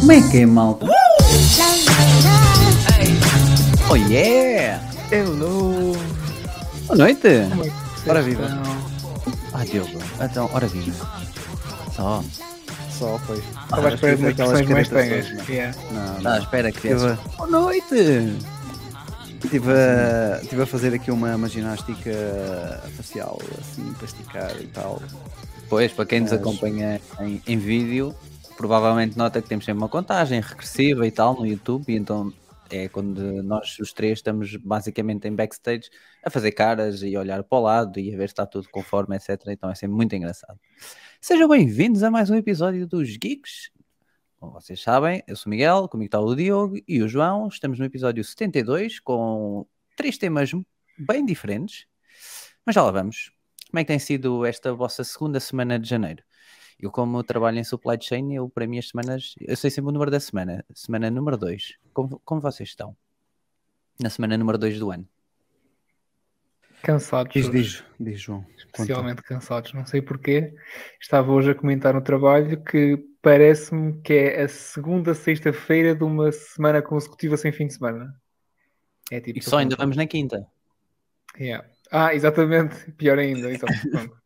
Como 0.00 0.12
é 0.12 0.30
que 0.30 0.38
é, 0.38 0.46
malta? 0.46 0.86
Oh 3.88 3.94
yeah! 3.94 4.82
Hello! 5.12 5.92
Boa 6.88 6.98
noite! 6.98 7.28
É 7.28 7.48
Ora 8.08 8.20
viva. 8.20 8.48
Ah, 9.52 9.64
Diogo, 9.64 10.00
então, 10.20 10.50
ora 10.52 10.66
viva. 10.66 11.22
Só. 11.94 12.24
Só 13.00 13.18
foi. 13.20 13.42
Ah, 13.56 13.62
Estava 13.64 13.88
à 13.88 13.94
espera 13.94 14.16
de 14.16 14.22
umas 14.22 14.32
aquelas 14.32 14.60
expressões 14.60 14.68
mais 14.70 14.86
estranhas. 15.26 15.48
Yeah. 15.48 15.78
Não, 15.90 16.22
Tá, 16.22 16.38
espera 16.38 16.70
que. 16.70 16.88
Estive 16.88 17.16
Boa 17.38 17.48
noite! 17.48 17.94
estive 19.42 19.72
a, 19.72 20.38
estive 20.42 20.62
a 20.62 20.66
fazer 20.66 20.92
aqui 20.94 21.10
uma, 21.10 21.34
uma 21.34 21.48
ginástica 21.48 22.12
facial, 22.94 23.40
assim, 23.58 23.90
para 23.94 24.04
esticar 24.04 24.54
e 24.60 24.66
tal. 24.66 25.00
Pois, 25.70 25.90
para 25.92 26.04
quem 26.04 26.20
nos 26.20 26.30
Mas- 26.32 26.40
acompanha 26.40 27.00
em, 27.20 27.40
em 27.46 27.56
vídeo, 27.58 28.14
provavelmente 28.58 29.16
nota 29.16 29.40
que 29.40 29.48
temos 29.48 29.64
sempre 29.64 29.80
uma 29.80 29.88
contagem 29.88 30.40
regressiva 30.42 31.06
e 31.06 31.10
tal 31.10 31.34
no 31.34 31.46
YouTube, 31.46 31.84
e 31.90 31.96
então 31.96 32.30
é 32.70 32.86
quando 32.88 33.42
nós 33.42 33.78
os 33.80 33.94
três 33.94 34.18
estamos 34.18 34.54
basicamente 34.56 35.26
em 35.26 35.34
backstage 35.34 35.88
a 36.22 36.28
fazer 36.28 36.52
caras 36.52 37.02
e 37.02 37.16
olhar 37.16 37.42
para 37.42 37.58
o 37.58 37.62
lado 37.62 37.98
e 37.98 38.12
a 38.14 38.16
ver 38.18 38.28
se 38.28 38.32
está 38.34 38.44
tudo 38.44 38.68
conforme, 38.70 39.16
etc. 39.16 39.40
Então 39.48 39.70
é 39.70 39.74
sempre 39.74 39.96
muito 39.96 40.14
engraçado. 40.14 40.58
Sejam 41.22 41.46
bem-vindos 41.48 42.02
a 42.02 42.10
mais 42.10 42.30
um 42.30 42.34
episódio 42.34 42.86
dos 42.86 43.14
Geeks. 43.18 43.70
Como 44.38 44.52
vocês 44.52 44.80
sabem, 44.80 45.22
eu 45.26 45.36
sou 45.36 45.48
o 45.48 45.50
Miguel, 45.50 45.86
comigo 45.86 46.06
está 46.06 46.18
o 46.18 46.34
Diogo 46.34 46.78
e 46.88 47.02
o 47.02 47.08
João. 47.08 47.46
Estamos 47.46 47.78
no 47.78 47.84
episódio 47.84 48.24
72 48.24 49.00
com 49.00 49.66
três 49.94 50.16
temas 50.16 50.50
bem 50.98 51.26
diferentes, 51.26 51.86
mas 52.64 52.74
já 52.74 52.82
lá 52.82 52.90
vamos. 52.90 53.32
Como 53.68 53.78
é 53.78 53.84
que 53.84 53.88
tem 53.88 53.98
sido 53.98 54.46
esta 54.46 54.72
vossa 54.72 55.04
segunda 55.04 55.38
semana 55.38 55.78
de 55.78 55.86
janeiro? 55.86 56.22
Eu, 56.80 56.90
como 56.90 57.22
trabalho 57.22 57.58
em 57.58 57.64
supply 57.64 57.98
chain, 58.00 58.32
eu 58.32 58.48
para 58.48 58.66
mim 58.66 58.78
as 58.78 58.88
semanas, 58.88 59.34
eu 59.42 59.56
sei 59.58 59.68
sempre 59.70 59.90
o 59.90 59.92
número 59.92 60.10
da 60.10 60.20
semana, 60.20 60.64
semana 60.74 61.10
número 61.10 61.36
2. 61.36 61.76
Como, 61.92 62.18
como 62.24 62.40
vocês 62.40 62.70
estão? 62.70 62.96
Na 64.00 64.08
semana 64.08 64.38
número 64.38 64.56
2 64.56 64.78
do 64.78 64.90
ano. 64.90 65.06
Cansados. 66.82 67.32
Diz, 67.32 67.50
diz, 67.50 67.84
diz 67.98 68.20
João. 68.20 68.42
conta. 68.42 68.54
Especialmente 68.58 69.22
cansados. 69.22 69.72
Não 69.72 69.84
sei 69.86 70.00
porquê. 70.00 70.54
Estava 71.00 71.30
hoje 71.32 71.50
a 71.50 71.54
comentar 71.54 71.92
no 71.94 72.00
trabalho 72.02 72.62
que 72.62 72.98
parece-me 73.22 74.00
que 74.02 74.12
é 74.14 74.42
a 74.42 74.48
segunda 74.48 75.14
sexta-feira 75.14 75.94
de 75.94 76.04
uma 76.04 76.32
semana 76.32 76.80
consecutiva 76.80 77.36
sem 77.36 77.52
fim 77.52 77.66
de 77.66 77.74
semana. 77.74 78.14
É 79.10 79.20
tipo. 79.20 79.38
E 79.38 79.42
só 79.42 79.58
ainda 79.58 79.76
vamos 79.76 79.96
na 79.96 80.06
quinta. 80.06 80.46
Yeah. 81.38 81.66
Ah, 81.90 82.14
exatamente. 82.14 82.90
Pior 82.92 83.18
ainda. 83.18 83.48
Pronto. 83.90 84.20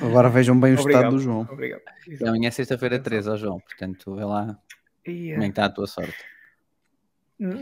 Agora 0.00 0.28
vejam 0.30 0.58
bem 0.58 0.74
o 0.74 0.80
Obrigado. 0.80 1.02
estado 1.04 1.16
do 1.16 1.22
João. 1.22 1.40
Obrigado. 1.50 1.82
Amanhã 2.26 2.48
é 2.48 2.50
sexta-feira 2.50 2.98
13, 2.98 3.28
ó 3.30 3.36
João. 3.36 3.60
Portanto, 3.60 4.14
vê 4.16 4.24
lá 4.24 4.58
Yeah. 5.06 5.34
como 5.34 5.42
é 5.42 5.46
que 5.46 5.50
está 5.52 5.64
a 5.66 5.70
tua 5.70 5.86
sorte. 5.86 6.16
Não, 7.38 7.52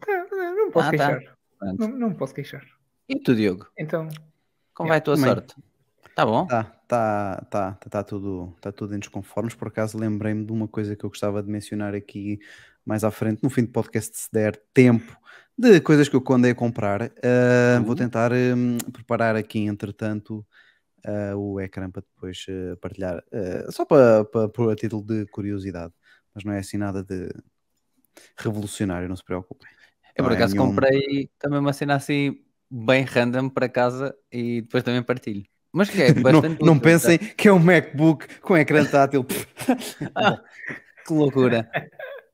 tá, 0.00 0.26
não, 0.32 0.56
não 0.56 0.70
posso 0.70 0.88
Ah, 0.88 0.96
tá. 0.96 1.16
queixar. 1.18 1.36
Pronto. 1.58 1.78
Não, 1.80 1.88
não 1.98 2.14
posso 2.14 2.34
queixar. 2.34 2.64
E 3.08 3.16
tu, 3.20 3.34
Diogo? 3.34 3.66
Então, 3.78 4.08
Como 4.74 4.88
vai 4.88 4.98
a 4.98 5.00
tua 5.00 5.16
também. 5.16 5.30
sorte? 5.34 5.54
Tá 6.14 6.24
bom? 6.26 6.46
Tá, 6.46 6.64
tá, 6.88 7.46
tá, 7.50 7.72
tá, 7.74 7.90
tá 7.90 8.02
tudo, 8.02 8.56
tá 8.60 8.72
tudo 8.72 8.94
em 8.94 8.98
desconformes. 8.98 9.54
Por 9.54 9.68
acaso 9.68 9.98
lembrei-me 9.98 10.44
de 10.44 10.52
uma 10.52 10.66
coisa 10.66 10.96
que 10.96 11.04
eu 11.04 11.10
gostava 11.10 11.42
de 11.42 11.48
mencionar 11.50 11.94
aqui 11.94 12.38
mais 12.84 13.04
à 13.04 13.10
frente, 13.10 13.42
no 13.42 13.50
fim 13.50 13.62
do 13.62 13.70
podcast, 13.70 14.16
se 14.16 14.28
der 14.32 14.56
tempo, 14.72 15.16
de 15.58 15.80
coisas 15.80 16.08
que 16.08 16.16
eu 16.16 16.22
andei 16.30 16.52
a 16.52 16.54
comprar. 16.54 17.02
Ah, 17.22 17.78
Vou 17.80 17.90
Uhum. 17.90 17.94
tentar 17.96 18.32
hum, 18.32 18.78
preparar 18.92 19.36
aqui, 19.36 19.60
entretanto, 19.60 20.46
ah, 21.04 21.36
o 21.36 21.60
ecrã 21.60 21.90
para 21.90 22.02
depois 22.02 22.44
ah, 22.48 22.76
partilhar, 22.80 23.22
só 23.70 23.84
para, 23.84 24.24
para, 24.24 24.48
por 24.48 24.72
a 24.72 24.76
título 24.76 25.02
de 25.04 25.26
curiosidade, 25.26 25.92
mas 26.34 26.44
não 26.44 26.52
é 26.52 26.58
assim 26.60 26.76
nada 26.76 27.02
de 27.04 27.28
revolucionário, 28.38 29.08
não 29.08 29.16
se 29.16 29.24
preocupem. 29.24 29.68
Eu 30.14 30.24
por 30.24 30.32
é 30.32 30.36
acaso 30.36 30.54
nenhum- 30.54 30.68
comprei 30.70 31.28
também 31.38 31.58
uma 31.58 31.72
cena 31.72 31.96
assim 31.96 32.42
bem 32.70 33.04
random 33.04 33.48
para 33.48 33.68
casa 33.68 34.14
e 34.30 34.62
depois 34.62 34.82
também 34.82 35.02
partilho. 35.02 35.44
Mas 35.72 35.90
que 35.90 36.02
é 36.02 36.12
Não, 36.14 36.22
bastante 36.22 36.64
não 36.64 36.72
útil, 36.72 36.82
pensem 36.82 37.18
que 37.18 37.48
é 37.48 37.52
um 37.52 37.58
MacBook 37.58 38.40
com 38.40 38.56
ecrã 38.56 38.84
tátil. 38.84 39.24
tá? 40.14 40.42
Que 41.06 41.12
loucura. 41.12 41.70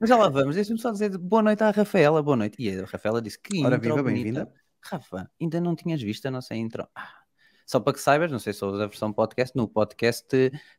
Mas 0.00 0.08
já 0.08 0.16
lá 0.16 0.30
vamos, 0.30 0.54
deixa-me 0.54 0.80
só 0.80 0.90
dizer 0.90 1.16
boa 1.18 1.42
noite 1.42 1.62
à 1.62 1.70
Rafaela, 1.70 2.22
boa 2.22 2.36
noite. 2.36 2.56
E 2.58 2.70
a 2.70 2.86
Rafaela 2.86 3.20
disse 3.20 3.38
que 3.38 3.62
Ora, 3.62 3.76
intro 3.76 3.96
viva, 3.96 4.02
bem-vinda. 4.02 4.52
Rafa, 4.80 5.30
ainda 5.40 5.60
não 5.60 5.76
tinhas 5.76 6.00
visto 6.00 6.24
a 6.26 6.30
nossa 6.30 6.54
intro? 6.54 6.88
Ah, 6.94 7.22
só 7.66 7.78
para 7.78 7.92
que 7.92 8.00
saibas, 8.00 8.32
não 8.32 8.38
sei 8.38 8.52
se 8.52 8.64
ouves 8.64 8.80
a 8.80 8.86
versão 8.86 9.12
podcast, 9.12 9.56
no 9.56 9.68
podcast 9.68 10.26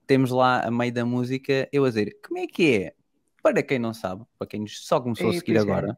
temos 0.05 0.31
lá 0.31 0.65
a 0.65 0.71
meio 0.71 0.91
da 0.91 1.05
música 1.05 1.69
eu 1.71 1.85
a 1.85 1.89
dizer, 1.89 2.17
como 2.25 2.39
é 2.39 2.47
que 2.47 2.83
é? 2.83 2.93
Para 3.41 3.61
quem 3.63 3.79
não 3.79 3.93
sabe, 3.93 4.23
para 4.37 4.47
quem 4.47 4.65
só 4.67 4.99
começou 4.99 5.29
a 5.29 5.33
seguir 5.33 5.57
é. 5.57 5.59
agora, 5.59 5.97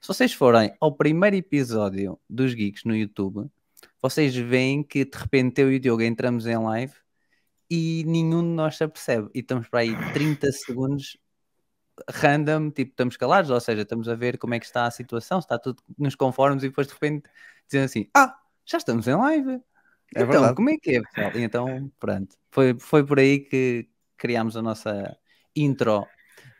se 0.00 0.08
vocês 0.08 0.32
forem 0.32 0.74
ao 0.80 0.94
primeiro 0.94 1.36
episódio 1.36 2.18
dos 2.28 2.54
Geeks 2.54 2.84
no 2.84 2.96
YouTube, 2.96 3.50
vocês 4.00 4.34
veem 4.34 4.82
que 4.82 5.04
de 5.04 5.18
repente 5.18 5.60
eu 5.60 5.72
e 5.72 5.76
o 5.76 5.80
Diogo 5.80 6.02
entramos 6.02 6.46
em 6.46 6.56
live 6.56 6.94
e 7.70 8.04
nenhum 8.06 8.42
de 8.42 8.48
nós 8.48 8.76
se 8.76 8.84
apercebe. 8.84 9.28
E 9.34 9.40
estamos 9.40 9.68
para 9.68 9.80
aí 9.80 9.94
30 10.12 10.50
segundos 10.52 11.18
random, 12.08 12.70
tipo, 12.70 12.92
estamos 12.92 13.16
calados, 13.16 13.50
ou 13.50 13.60
seja, 13.60 13.82
estamos 13.82 14.08
a 14.08 14.14
ver 14.14 14.38
como 14.38 14.54
é 14.54 14.60
que 14.60 14.66
está 14.66 14.86
a 14.86 14.90
situação, 14.90 15.40
está 15.40 15.58
tudo 15.58 15.82
nos 15.98 16.14
conformes 16.14 16.62
e 16.62 16.68
depois 16.68 16.86
de 16.86 16.92
repente 16.92 17.28
dizem 17.66 17.82
assim, 17.82 18.10
ah, 18.14 18.38
já 18.64 18.78
estamos 18.78 19.08
em 19.08 19.14
live. 19.14 19.52
É 20.14 20.22
então, 20.22 20.28
verdade. 20.28 20.54
como 20.54 20.70
é 20.70 20.78
que 20.78 20.96
é, 20.96 21.02
pessoal? 21.02 21.32
E 21.34 21.42
então, 21.42 21.92
pronto, 21.98 22.36
foi, 22.50 22.78
foi 22.78 23.04
por 23.04 23.18
aí 23.18 23.40
que 23.40 23.88
criámos 24.16 24.56
a 24.56 24.62
nossa 24.62 25.16
intro 25.54 26.06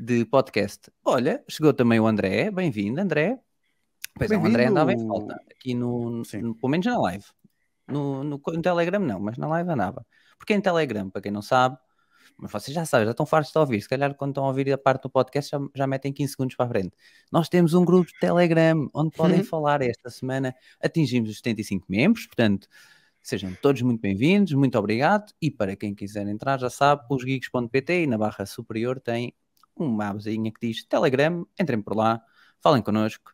de 0.00 0.24
podcast. 0.24 0.90
Olha, 1.04 1.42
chegou 1.48 1.72
também 1.72 1.98
o 2.00 2.06
André, 2.06 2.50
bem-vindo, 2.50 3.00
André. 3.00 3.38
Pois 4.14 4.30
é, 4.30 4.36
o 4.36 4.44
André 4.44 4.66
andava 4.66 4.92
em 4.92 5.06
falta, 5.06 5.34
aqui 5.50 5.74
no, 5.74 6.10
no- 6.10 6.24
pelo 6.54 6.68
menos 6.68 6.86
na 6.86 6.98
live. 6.98 7.24
No, 7.86 8.22
no, 8.24 8.40
no 8.44 8.62
Telegram 8.62 9.00
não, 9.00 9.18
mas 9.20 9.36
na 9.38 9.46
live 9.48 9.70
andava. 9.70 10.06
Porque 10.38 10.52
em 10.54 10.60
Telegram, 10.60 11.08
para 11.08 11.22
quem 11.22 11.32
não 11.32 11.42
sabe, 11.42 11.76
mas 12.36 12.52
vocês 12.52 12.74
já 12.74 12.84
sabem, 12.84 13.06
já 13.06 13.10
estão 13.12 13.26
fartos 13.26 13.50
de 13.52 13.58
ouvir. 13.58 13.80
Se 13.80 13.88
calhar 13.88 14.14
quando 14.14 14.30
estão 14.32 14.44
a 14.44 14.48
ouvir 14.48 14.72
a 14.72 14.78
parte 14.78 15.02
do 15.02 15.10
podcast 15.10 15.50
já, 15.50 15.58
já 15.74 15.86
metem 15.86 16.12
15 16.12 16.32
segundos 16.32 16.54
para 16.56 16.66
a 16.66 16.68
frente. 16.68 16.96
Nós 17.32 17.48
temos 17.48 17.74
um 17.74 17.84
grupo 17.84 18.06
de 18.12 18.18
Telegram 18.20 18.88
onde 18.94 19.10
podem 19.16 19.38
Uhum. 19.38 19.44
falar. 19.44 19.82
Esta 19.82 20.10
semana 20.10 20.54
atingimos 20.80 21.30
os 21.30 21.36
75 21.38 21.86
membros, 21.88 22.26
portanto, 22.26 22.68
sejam 23.22 23.52
todos 23.60 23.82
muito 23.82 24.00
bem-vindos, 24.00 24.52
muito 24.52 24.78
obrigado. 24.78 25.32
E 25.40 25.50
para 25.50 25.74
quem 25.74 25.94
quiser 25.94 26.26
entrar, 26.28 26.58
já 26.60 26.70
sabe, 26.70 27.02
os 27.10 27.24
geeks.pt 27.24 28.02
e 28.02 28.06
na 28.06 28.18
barra 28.18 28.46
superior 28.46 29.00
tem 29.00 29.32
uma 29.84 30.08
abazinha 30.08 30.52
que 30.52 30.66
diz 30.66 30.84
Telegram. 30.84 31.46
Entrem 31.60 31.80
por 31.80 31.96
lá, 31.96 32.20
falem 32.62 32.82
connosco, 32.82 33.32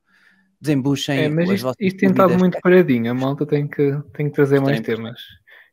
desembuchem. 0.61 1.19
É, 1.19 1.29
mas 1.29 1.49
as 1.49 1.55
isto, 1.57 1.65
vossas 1.65 1.81
isto 1.81 1.99
tem 1.99 2.11
estado 2.11 2.39
muito 2.39 2.59
paradinho. 2.61 3.11
A 3.11 3.15
malta 3.15 3.47
tem 3.47 3.67
que, 3.67 3.99
tem 4.13 4.29
que 4.29 4.35
trazer 4.35 4.57
Isto 4.57 4.65
mais 4.65 4.81
tem, 4.81 4.97
temas. 4.97 5.21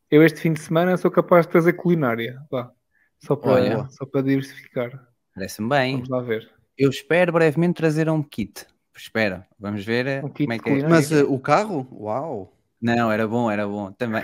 Eu 0.10 0.24
este 0.24 0.42
fim 0.42 0.54
de 0.54 0.60
semana 0.60 0.98
sou 0.98 1.10
capaz 1.10 1.46
de 1.46 1.52
trazer 1.52 1.74
culinária. 1.74 2.40
Vá. 2.50 2.72
Só 3.20 3.36
para, 3.36 3.52
Olha. 3.52 3.88
só 3.90 4.06
para 4.06 4.22
diversificar. 4.22 5.08
Parece-me 5.34 5.70
bem. 5.70 5.94
Vamos 5.94 6.10
lá 6.10 6.22
ver. 6.22 6.50
Eu 6.78 6.90
espero 6.90 7.32
brevemente 7.32 7.76
trazer 7.76 8.10
um 8.10 8.24
kit. 8.24 8.66
Espera, 8.96 9.48
vamos 9.60 9.86
ver 9.86 10.06
eh, 10.06 10.22
Um 10.24 10.30
como 10.30 10.54
é 10.54 10.60
que 10.60 10.70
é. 10.70 10.88
Mas 10.88 11.12
eh, 11.12 11.24
o 11.24 11.40
carro? 11.40 11.88
Uau! 11.92 12.58
Não, 12.82 13.12
era 13.12 13.28
bom, 13.28 13.50
era 13.50 13.68
bom 13.68 13.92
também. 13.92 14.24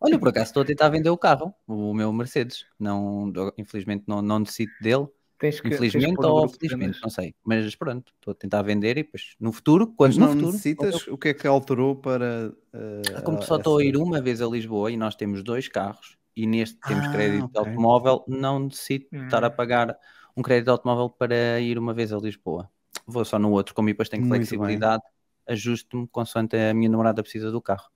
Olha, 0.00 0.18
por 0.18 0.28
acaso 0.28 0.46
estou 0.46 0.62
a 0.62 0.66
tentar 0.66 0.88
vender 0.88 1.10
o 1.10 1.18
carro, 1.18 1.54
o 1.66 1.92
meu 1.92 2.12
Mercedes. 2.12 2.64
Não, 2.78 3.30
infelizmente 3.58 4.04
não, 4.06 4.22
não 4.22 4.40
necessito 4.40 4.72
dele. 4.80 5.06
Tens 5.38 5.60
que, 5.60 5.68
tens 5.70 5.78
que 5.78 5.86
Infelizmente 5.86 6.20
no 6.20 6.28
ou 6.28 6.46
de 6.46 6.56
felizmente, 6.58 6.98
não 7.02 7.10
sei. 7.10 7.34
Mas 7.44 7.74
pronto, 7.76 8.12
estou 8.16 8.32
a 8.32 8.34
tentar 8.34 8.62
vender 8.62 8.98
e 8.98 9.02
depois 9.04 9.34
no 9.38 9.52
futuro, 9.52 9.86
quando 9.96 10.10
Mas 10.10 10.18
no 10.18 10.26
não 10.26 10.32
futuro. 10.32 10.52
necessitas? 10.52 11.06
O 11.08 11.16
que 11.18 11.28
é 11.28 11.34
que 11.34 11.46
alterou 11.46 11.94
para. 11.96 12.52
eh, 12.72 13.22
Como 13.24 13.38
a- 13.38 13.46
só 13.46 13.56
estou 13.56 13.78
a 13.78 13.84
ir 13.84 13.96
uma 13.96 14.20
vez 14.20 14.42
a 14.42 14.46
Lisboa 14.46 14.90
e 14.90 14.96
nós 14.96 15.14
temos 15.14 15.42
dois 15.42 15.68
carros 15.68 16.16
e 16.36 16.46
neste 16.46 16.78
temos 16.86 17.06
Ah, 17.06 17.10
crédito 17.10 17.50
de 17.52 17.58
ok. 17.58 17.70
automóvel, 17.70 18.24
não 18.28 18.58
necessito 18.60 19.08
estar 19.24 19.44
a 19.44 19.50
Hum. 19.50 19.56
pagar 19.56 19.96
um 20.36 20.42
crédito 20.42 20.64
de 20.66 20.70
automóvel 20.70 21.10
para 21.10 21.60
ir 21.60 21.78
uma 21.78 21.94
vez 21.94 22.12
a 22.12 22.18
Lisboa. 22.18 22.70
Vou 23.06 23.24
só 23.24 23.38
no 23.38 23.50
outro, 23.52 23.74
como 23.74 23.88
depois 23.88 24.08
tenho 24.08 24.22
Muito 24.22 24.40
flexibilidade, 24.46 25.02
ajusto-me 25.46 26.06
consoante 26.08 26.56
a 26.56 26.74
minha 26.74 26.90
namorada 26.90 27.22
precisa 27.22 27.50
do 27.50 27.60
carro. 27.62 27.88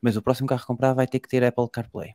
Mas 0.00 0.16
o 0.16 0.22
próximo 0.22 0.48
carro 0.48 0.60
que 0.62 0.66
comprar 0.66 0.94
vai 0.94 1.06
ter 1.06 1.20
que 1.20 1.28
ter 1.28 1.42
Apple 1.44 1.68
CarPlay. 1.70 2.14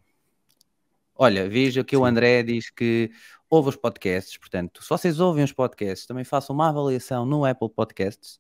Olha, 1.24 1.48
veja 1.48 1.84
que 1.84 1.96
o 1.96 2.00
Sim. 2.00 2.06
André 2.08 2.42
diz 2.42 2.72
que 2.72 3.12
ouve 3.48 3.70
os 3.70 3.76
podcasts, 3.76 4.36
portanto, 4.40 4.82
se 4.82 4.90
vocês 4.90 5.20
ouvem 5.20 5.44
os 5.44 5.54
podcasts, 5.54 6.08
também 6.08 6.24
façam 6.24 6.52
uma 6.56 6.70
avaliação 6.70 7.28
no 7.28 7.46
Apple 7.46 7.70
Podcasts, 7.70 8.40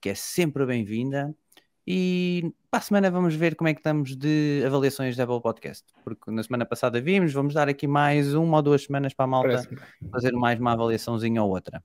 que 0.00 0.08
é 0.08 0.14
sempre 0.14 0.64
bem-vinda. 0.64 1.34
E 1.86 2.50
para 2.70 2.78
a 2.78 2.82
semana 2.82 3.10
vamos 3.10 3.34
ver 3.34 3.54
como 3.54 3.68
é 3.68 3.74
que 3.74 3.80
estamos 3.80 4.16
de 4.16 4.62
avaliações 4.64 5.14
de 5.14 5.20
Apple 5.20 5.42
Podcast, 5.42 5.84
porque 6.02 6.30
na 6.30 6.42
semana 6.42 6.64
passada 6.64 7.02
vimos, 7.02 7.34
vamos 7.34 7.52
dar 7.52 7.68
aqui 7.68 7.86
mais 7.86 8.32
uma 8.32 8.56
ou 8.56 8.62
duas 8.62 8.84
semanas 8.84 9.12
para 9.12 9.24
a 9.26 9.28
malta 9.28 9.68
fazer 10.10 10.32
mais 10.32 10.58
uma 10.58 10.72
avaliaçãozinha 10.72 11.42
ou 11.42 11.50
outra. 11.50 11.84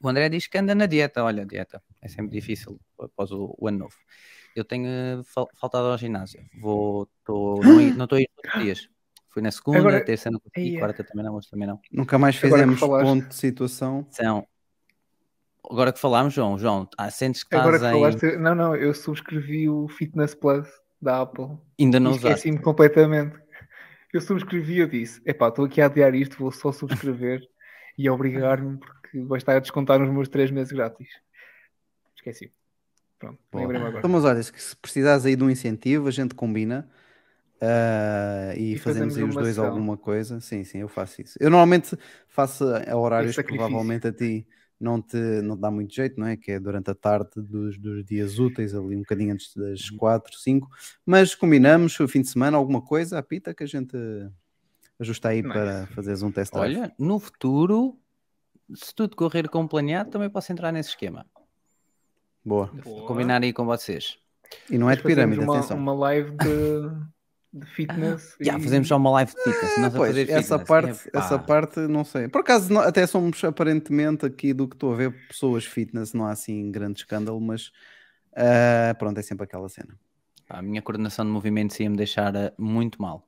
O 0.00 0.08
André 0.08 0.28
diz 0.28 0.46
que 0.46 0.58
anda 0.58 0.76
na 0.76 0.86
dieta. 0.86 1.24
Olha, 1.24 1.44
dieta 1.44 1.82
é 2.00 2.06
sempre 2.06 2.30
difícil 2.30 2.78
após 3.00 3.32
o, 3.32 3.52
o 3.58 3.66
ano 3.66 3.78
novo. 3.78 3.96
Eu 4.54 4.64
tenho 4.64 4.86
eh, 4.86 5.22
fal- 5.24 5.50
faltado 5.56 5.88
ao 5.88 5.98
ginásio. 5.98 6.40
Vou, 6.60 7.08
tô, 7.24 7.60
não 7.96 8.04
estou 8.04 8.16
a 8.16 8.20
ir 8.20 8.30
todos 8.36 8.54
os 8.54 8.62
dias. 8.62 8.88
Fui 9.30 9.40
na 9.42 9.50
segunda, 9.50 9.78
Agora- 9.78 10.04
terça 10.04 10.30
não 10.30 10.40
consegui, 10.40 10.70
Eia. 10.70 10.78
quarta 10.80 11.04
também 11.04 11.24
não, 11.24 11.34
hoje 11.36 11.48
também 11.48 11.66
não. 11.68 11.80
Nunca 11.92 12.18
mais 12.18 12.34
fizemos 12.36 12.80
falaste- 12.80 13.04
ponto 13.06 13.28
de 13.28 13.34
situação. 13.34 14.06
São. 14.10 14.46
Agora 15.70 15.92
que 15.92 16.00
falámos, 16.00 16.34
João, 16.34 16.58
João, 16.58 16.88
ah, 16.98 17.10
sentes 17.10 17.44
que 17.44 17.54
Agora 17.54 17.76
estás 17.76 17.92
que 17.92 17.98
em. 17.98 18.00
falaste, 18.00 18.36
não, 18.38 18.54
não, 18.54 18.74
eu 18.74 18.92
subscrevi 18.92 19.68
o 19.68 19.86
Fitness 19.88 20.34
Plus 20.34 20.66
da 21.00 21.20
Apple. 21.22 21.56
Ainda 21.78 22.00
não 22.00 22.10
E 22.10 22.14
usaste. 22.14 22.28
esqueci-me 22.38 22.58
completamente. 22.58 23.38
Eu 24.12 24.20
subscrevi, 24.20 24.78
eu 24.78 24.88
disse: 24.88 25.22
epá, 25.24 25.48
estou 25.48 25.64
aqui 25.64 25.80
a 25.80 25.86
adiar 25.86 26.12
isto, 26.14 26.36
vou 26.36 26.50
só 26.50 26.72
subscrever 26.72 27.40
e 27.96 28.10
obrigar-me 28.10 28.78
porque 28.78 29.20
vai 29.24 29.38
estar 29.38 29.54
a 29.56 29.60
descontar 29.60 30.00
nos 30.00 30.10
meus 30.10 30.28
3 30.28 30.50
meses 30.50 30.72
grátis. 30.72 31.08
Esqueci. 32.16 32.52
Pronto, 33.18 33.38
lembrei-me 33.54 33.84
agora. 33.86 33.98
Então, 33.98 34.10
mas 34.10 34.24
olha, 34.24 34.42
se 34.42 34.74
precisares 34.76 35.24
aí 35.24 35.36
de 35.36 35.44
um 35.44 35.50
incentivo, 35.50 36.08
a 36.08 36.10
gente 36.10 36.34
combina 36.34 36.90
ah, 37.60 38.54
e, 38.56 38.72
E 38.74 38.78
fazemos 38.78 39.14
fazemos 39.14 39.16
aí 39.16 39.24
os 39.24 39.34
dois 39.34 39.48
sessão. 39.48 39.66
alguma 39.66 39.96
coisa. 39.96 40.40
Sim, 40.40 40.64
sim, 40.64 40.78
eu 40.78 40.88
faço 40.88 41.20
isso. 41.20 41.36
Eu 41.40 41.50
normalmente 41.50 41.96
faço 42.28 42.64
a 42.64 42.96
horários 42.96 43.36
que 43.36 43.42
provavelmente 43.42 44.06
a 44.06 44.12
ti 44.12 44.46
não 44.80 45.02
te, 45.02 45.16
não 45.42 45.56
te 45.56 45.60
dá 45.60 45.70
muito 45.70 45.94
jeito, 45.94 46.18
não 46.18 46.26
é? 46.26 46.36
Que 46.38 46.52
é 46.52 46.60
durante 46.60 46.90
a 46.90 46.94
tarde 46.94 47.30
dos, 47.36 47.76
dos 47.76 48.02
dias 48.02 48.38
úteis, 48.38 48.74
ali 48.74 48.96
um 48.96 49.00
bocadinho 49.00 49.34
antes 49.34 49.54
das 49.54 49.90
4, 49.90 50.38
5. 50.38 50.68
Mas 51.04 51.34
combinamos 51.34 52.00
o 52.00 52.08
fim 52.08 52.22
de 52.22 52.28
semana, 52.28 52.56
alguma 52.56 52.80
coisa, 52.80 53.18
a 53.18 53.22
pita, 53.22 53.52
que 53.52 53.62
a 53.62 53.66
gente 53.66 53.94
ajusta 54.98 55.28
aí 55.28 55.42
Nice. 55.42 55.52
para 55.52 55.86
fazeres 55.88 56.22
um 56.22 56.32
test 56.32 56.52
drive. 56.52 56.76
Olha, 56.78 56.92
no 56.98 57.18
futuro, 57.18 57.98
se 58.74 58.94
tudo 58.94 59.14
correr 59.16 59.48
como 59.50 59.68
planeado, 59.68 60.10
também 60.10 60.30
posso 60.30 60.50
entrar 60.50 60.72
nesse 60.72 60.90
esquema. 60.90 61.26
Boa. 62.42 62.70
Boa. 62.82 63.06
Combinar 63.06 63.42
aí 63.42 63.52
com 63.52 63.66
vocês. 63.66 64.18
E 64.70 64.78
não 64.78 64.90
é 64.90 64.96
de 64.96 65.02
pirâmide, 65.02 65.40
uma, 65.42 65.58
atenção. 65.58 65.76
uma 65.76 65.92
live 65.92 66.30
de, 66.32 66.90
de 67.52 67.66
fitness. 67.66 68.36
Já, 68.40 68.58
e- 68.58 68.62
fazemos 68.62 68.88
só 68.88 68.96
uma 68.96 69.10
live 69.10 69.32
de 69.32 69.42
fitness. 69.42 69.78
Nós 69.78 69.94
a 69.94 69.98
Pois, 69.98 70.16
essa 70.16 70.58
fitness. 70.58 70.68
parte, 70.68 71.08
Epá. 71.08 71.18
essa 71.18 71.38
parte 71.38 71.80
não 71.80 72.04
sei. 72.04 72.28
Por 72.28 72.40
acaso 72.42 72.72
não- 72.72 72.80
até 72.82 73.06
somos 73.06 73.42
aparentemente 73.44 74.24
aqui 74.24 74.52
do 74.52 74.68
que 74.68 74.76
estou 74.76 74.92
a 74.92 74.96
ver 74.96 75.26
pessoas 75.28 75.64
fitness, 75.64 76.12
não 76.12 76.26
há 76.26 76.30
assim 76.32 76.70
grande 76.70 77.00
escândalo, 77.00 77.40
mas 77.40 77.72
ah, 78.36 78.94
pronto, 78.98 79.18
é 79.18 79.22
sempre 79.22 79.44
aquela 79.44 79.68
cena. 79.68 79.98
A 80.48 80.62
minha 80.62 80.82
coordenação 80.82 81.24
de 81.24 81.30
movimentos 81.30 81.78
ia 81.80 81.88
me 81.90 81.96
deixar 81.96 82.34
eh, 82.34 82.52
muito 82.58 83.00
mal. 83.00 83.26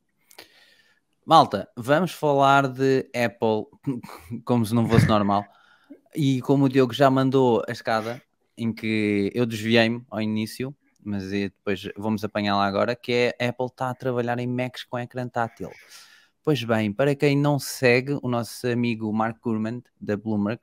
Malta, 1.24 1.68
vamos 1.76 2.12
falar 2.12 2.66
de 2.68 3.08
Apple 3.14 3.66
como 4.44 4.66
se 4.66 4.74
não 4.74 4.88
fosse 4.88 5.06
normal. 5.06 5.44
E 6.14 6.40
como 6.42 6.64
o 6.64 6.68
Diogo 6.68 6.92
já 6.92 7.08
mandou 7.10 7.62
a 7.68 7.72
escada, 7.72 8.20
em 8.56 8.72
que 8.72 9.30
eu 9.34 9.46
desviei-me 9.46 10.04
ao 10.10 10.20
início, 10.20 10.74
mas 11.04 11.32
eh, 11.32 11.50
depois 11.50 11.88
vamos 11.96 12.24
apanhá-la 12.24 12.66
agora, 12.66 12.94
que 12.96 13.12
é 13.12 13.44
a 13.44 13.48
Apple 13.50 13.66
está 13.66 13.90
a 13.90 13.94
trabalhar 13.94 14.38
em 14.38 14.46
Macs 14.46 14.84
com 14.84 14.98
ecrã 14.98 15.28
tátil. 15.28 15.70
Pois 16.44 16.62
bem, 16.64 16.92
para 16.92 17.14
quem 17.14 17.36
não 17.36 17.58
segue, 17.58 18.18
o 18.22 18.28
nosso 18.28 18.66
amigo 18.66 19.12
Mark 19.12 19.38
Gurman, 19.40 19.82
da 20.00 20.16
Bloomberg, 20.16 20.60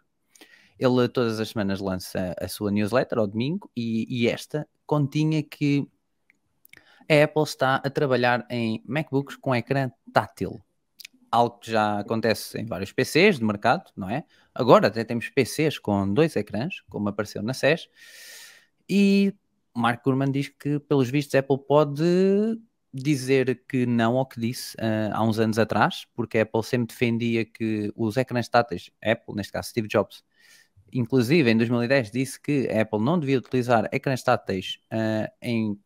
ele 0.78 1.08
todas 1.10 1.40
as 1.40 1.50
semanas 1.50 1.80
lança 1.80 2.34
a 2.40 2.48
sua 2.48 2.72
newsletter 2.72 3.20
ao 3.20 3.28
domingo 3.28 3.70
e, 3.76 4.06
e 4.10 4.28
esta 4.28 4.68
continha 4.86 5.44
que 5.44 5.88
a 7.10 7.24
Apple 7.24 7.44
está 7.44 7.76
a 7.76 7.90
trabalhar 7.90 8.46
em 8.50 8.84
MacBooks 8.86 9.36
com 9.36 9.56
ecrã 9.56 9.92
tátil. 10.14 10.62
Algo 11.32 11.60
que 11.60 11.72
já 11.72 12.00
acontece 12.00 12.58
em 12.60 12.66
vários 12.66 12.92
PCs 12.92 13.40
de 13.40 13.46
mercado, 13.46 13.92
não 13.96 14.10
é? 14.10 14.24
Agora 14.54 14.88
até 14.88 15.04
temos 15.04 15.30
PCs 15.30 15.78
com 15.80 16.12
dois 16.14 16.36
ecrãs, 16.36 16.82
como 16.90 17.10
apareceu 17.10 17.42
na 17.42 17.54
SES, 17.54 17.88
e 18.88 19.34
Mark 19.80 20.04
Gurman 20.04 20.31
diz 20.31 20.50
que, 20.50 20.80
pelos 20.80 21.10
vistos, 21.10 21.36
Apple 21.36 21.58
pode 21.68 22.04
dizer 22.94 23.64
que 23.68 23.86
não 23.86 24.18
ao 24.18 24.26
que 24.26 24.40
disse 24.40 24.76
ah, 24.80 25.12
há 25.14 25.24
uns 25.24 25.40
anos 25.40 25.60
atrás, 25.60 26.06
porque 26.16 26.40
a 26.40 26.42
Apple 26.44 26.64
sempre 26.64 26.88
defendia 26.94 27.46
que 27.46 27.92
os 27.96 28.18
ecrãs 28.18 28.50
táteis, 28.50 28.90
Apple, 29.04 29.36
neste 29.36 29.54
caso 29.54 29.70
Steve 29.70 29.88
Jobs, 29.88 30.24
inclusive 30.92 31.50
em 31.52 31.58
2010 31.58 32.12
disse 32.12 32.40
que 32.42 32.68
a 32.70 32.81
Apple 32.81 33.00
não 33.00 33.20
devia 33.20 33.38
utilizar 33.38 33.88
ecrãs 33.92 34.24
táteis 34.24 34.80
ah, 34.92 35.31
em 35.42 35.80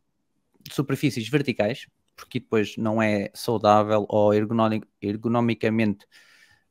superfícies 0.71 1.27
verticais, 1.29 1.87
porque 2.15 2.39
depois 2.39 2.77
não 2.77 3.01
é 3.01 3.29
saudável 3.33 4.05
ou 4.09 4.33
ergonomicamente 4.33 6.05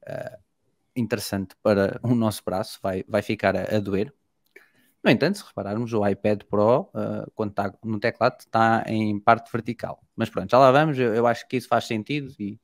ah, 0.06 0.38
interessante 0.96 1.54
para 1.62 2.00
o 2.02 2.14
nosso 2.14 2.42
braço, 2.44 2.78
vai, 2.82 3.04
vai 3.08 3.22
ficar 3.22 3.56
a, 3.56 3.76
a 3.76 3.80
doer. 3.80 4.12
No 5.04 5.10
entanto, 5.10 5.38
se 5.38 5.44
repararmos, 5.44 5.93
o 5.93 6.06
iPad 6.06 6.43
Pro, 6.44 6.88
ah, 6.94 7.26
quando 7.34 7.50
está 7.50 7.75
no 7.84 7.99
teclado, 7.99 8.38
está 8.40 8.84
em 8.87 9.19
parte 9.19 9.50
vertical. 9.50 10.00
Mas 10.14 10.31
pronto, 10.31 10.50
já 10.50 10.58
lá 10.58 10.70
vamos, 10.70 10.99
eu, 10.99 11.14
eu 11.14 11.26
acho 11.26 11.46
que 11.49 11.56
isso 11.56 11.69
faz 11.69 11.87
sentido 11.87 12.32
e, 12.38 12.60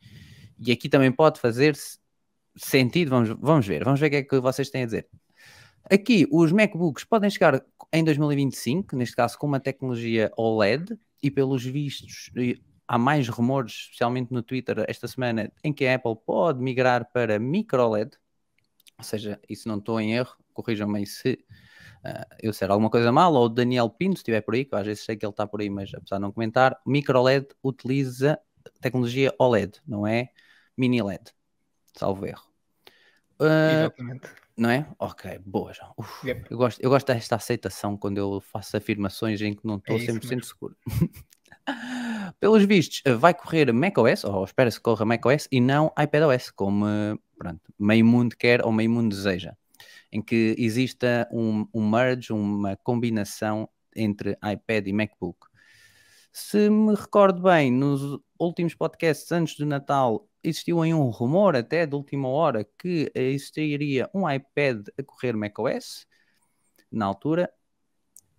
e 0.59 0.71
aqui 0.73 0.89
também 0.89 1.11
pode 1.11 1.41
fazer 1.41 1.75
se- 1.77 1.99
sentido, 2.57 3.11
vamos, 3.11 3.31
vamos 3.41 3.67
ver, 3.67 3.85
vamos 3.85 4.01
ver 4.01 4.07
o 4.07 4.11
que 4.11 4.17
é 4.17 4.23
que 4.23 4.41
vocês 4.41 4.71
têm 4.71 4.83
a 4.83 4.87
dizer. 4.87 5.09
Aqui, 5.91 6.27
os 6.31 6.53
MacBooks 6.53 7.05
podem 7.05 7.31
chegar 7.31 7.65
em 7.93 8.05
2025, 8.05 8.95
neste 8.97 9.17
caso 9.17 9.39
com 9.39 9.47
uma 9.47 9.61
tecnologia 9.61 10.31
OLED, 10.37 10.99
e 11.23 11.31
pelos 11.31 11.65
vistos, 11.65 12.31
há 12.87 12.99
mais 12.99 13.29
rumores, 13.29 13.73
especialmente 13.73 14.33
no 14.33 14.43
Twitter 14.43 14.85
esta 14.87 15.09
semana, 15.09 15.51
em 15.65 15.73
que 15.73 15.87
a 15.87 15.95
Apple 15.97 16.15
pode 16.25 16.61
migrar 16.63 17.11
para 17.13 17.39
micro 17.39 17.83
OLED, 17.83 18.13
ou 18.99 19.05
seja, 19.05 19.41
isso 19.49 19.69
não 19.69 19.79
estou 19.79 20.01
em 20.01 20.15
erro, 20.15 20.37
corrijam-me 20.53 21.07
se 21.07 21.39
ah, 22.05 22.27
eu 22.41 22.51
disser 22.51 22.71
alguma 22.71 22.91
coisa 22.91 23.11
mal, 23.13 23.33
ou 23.35 23.47
o 23.47 23.49
Daniel 23.49 23.89
Pinto, 23.91 24.17
se 24.17 24.21
estiver 24.21 24.41
por 24.41 24.55
aí, 24.55 24.65
que 24.65 24.75
eu 24.75 24.79
às 24.79 24.87
vezes 24.87 25.05
sei 25.05 25.17
que 25.17 25.25
ele 25.25 25.31
está 25.31 25.47
por 25.47 25.61
aí, 25.61 25.71
mas 25.71 25.93
apesar 25.95 26.17
de 26.17 26.23
não 26.23 26.33
comentar, 26.33 26.79
micro 26.87 27.19
OLED 27.21 27.47
utiliza 27.63 28.39
tecnologia 28.81 29.35
OLED, 29.39 29.81
não 29.87 30.07
é 30.07 30.29
mini 30.77 31.03
LED, 31.03 31.33
salvo 31.97 32.27
erro. 32.27 32.43
Ah, 33.41 33.73
Exatamente. 33.73 34.29
não 34.57 34.71
é? 34.71 34.87
Ok, 34.99 35.39
boa, 35.45 35.73
João. 35.73 35.95
Uf, 35.97 36.27
Yep. 36.27 36.47
eu, 36.51 36.59
gosto, 36.59 36.81
eu 36.81 36.91
gosto 36.91 37.07
desta 37.07 37.37
aceitação 37.37 37.97
quando 37.97 38.19
eu 38.19 38.41
faço 38.41 38.77
afirmações 38.77 39.41
em 39.41 39.55
que 39.55 39.67
não 39.67 39.77
estou 39.77 39.97
É 39.97 39.99
isso 39.99 40.13
100% 40.13 40.29
mesmo. 40.29 40.45
seguro. 40.45 40.77
Pelos 42.41 42.65
vistos, 42.65 43.03
vai 43.19 43.35
correr 43.35 43.73
macOS, 43.73 44.25
ou 44.25 44.45
espera-se 44.45 44.79
que 44.79 44.83
corra 44.83 45.05
macOS, 45.05 45.49
e 45.53 45.61
não 45.61 45.93
iPadOS, 45.99 46.51
como 46.51 46.87
pronto, 47.39 47.61
meio 47.79 48.05
mundo 48.05 48.37
quer 48.37 48.65
ou 48.65 48.73
meio 48.73 48.91
mundo 48.91 49.11
deseja. 49.15 49.55
Em 50.11 50.23
que 50.23 50.55
exista 50.59 51.29
um, 51.33 51.67
um 51.73 51.89
merge, 51.89 52.33
uma 52.33 52.77
combinação 52.77 53.69
entre 53.95 54.39
iPad 54.43 54.87
e 54.87 54.93
MacBook. 54.93 55.47
Se 56.33 56.71
me 56.71 56.95
recordo 56.95 57.43
bem, 57.43 57.71
nos 57.73 58.21
últimos 58.39 58.75
podcasts 58.75 59.31
antes 59.33 59.57
do 59.57 59.67
Natal, 59.67 60.29
existiu 60.43 60.81
aí 60.83 60.95
um 60.95 61.09
rumor 61.11 61.57
até 61.57 61.87
de 61.87 61.95
última 61.95 62.29
hora 62.29 62.65
que 62.79 63.11
existiria 63.15 64.09
um 64.15 64.31
iPad 64.31 64.87
a 64.99 65.03
correr 65.03 65.35
macOS 65.35 66.07
na 66.91 67.07
altura. 67.07 67.51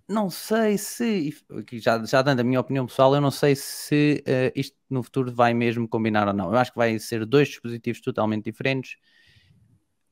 Não 0.08 0.30
sei 0.30 0.78
se, 0.78 1.36
já, 1.74 2.04
já 2.04 2.22
dando 2.24 2.40
a 2.40 2.44
minha 2.44 2.60
opinião 2.60 2.88
pessoal, 2.88 3.14
eu 3.14 3.22
não 3.22 3.30
sei 3.30 3.56
se 3.56 4.24
eh, 4.26 4.52
isto 4.56 4.76
no 4.90 5.04
futuro 5.04 5.32
vai 5.32 5.54
mesmo 5.54 5.88
combinar 5.88 6.28
ou 6.28 6.34
não. 6.34 6.52
Eu 6.52 6.58
acho 6.58 6.72
que 6.72 6.78
vai 6.78 6.98
ser 6.98 7.26
dois 7.28 7.48
dispositivos 7.50 8.02
totalmente 8.02 8.46
diferentes, 8.46 8.96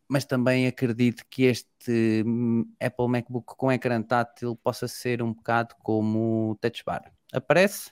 mas 0.08 0.26
também 0.26 0.68
acredito 0.68 1.24
que 1.30 1.44
este 1.44 2.24
hum, 2.26 2.72
Apple 2.80 3.08
MacBook 3.08 3.56
com 3.56 3.72
ecrã 3.72 4.02
tátil 4.02 4.56
possa 4.56 4.88
ser 4.88 5.22
um 5.22 5.34
bocado 5.34 5.76
como 5.84 6.52
o 6.52 6.56
Touch 6.56 6.84
Bar. 6.86 7.12
Aparece, 7.34 7.92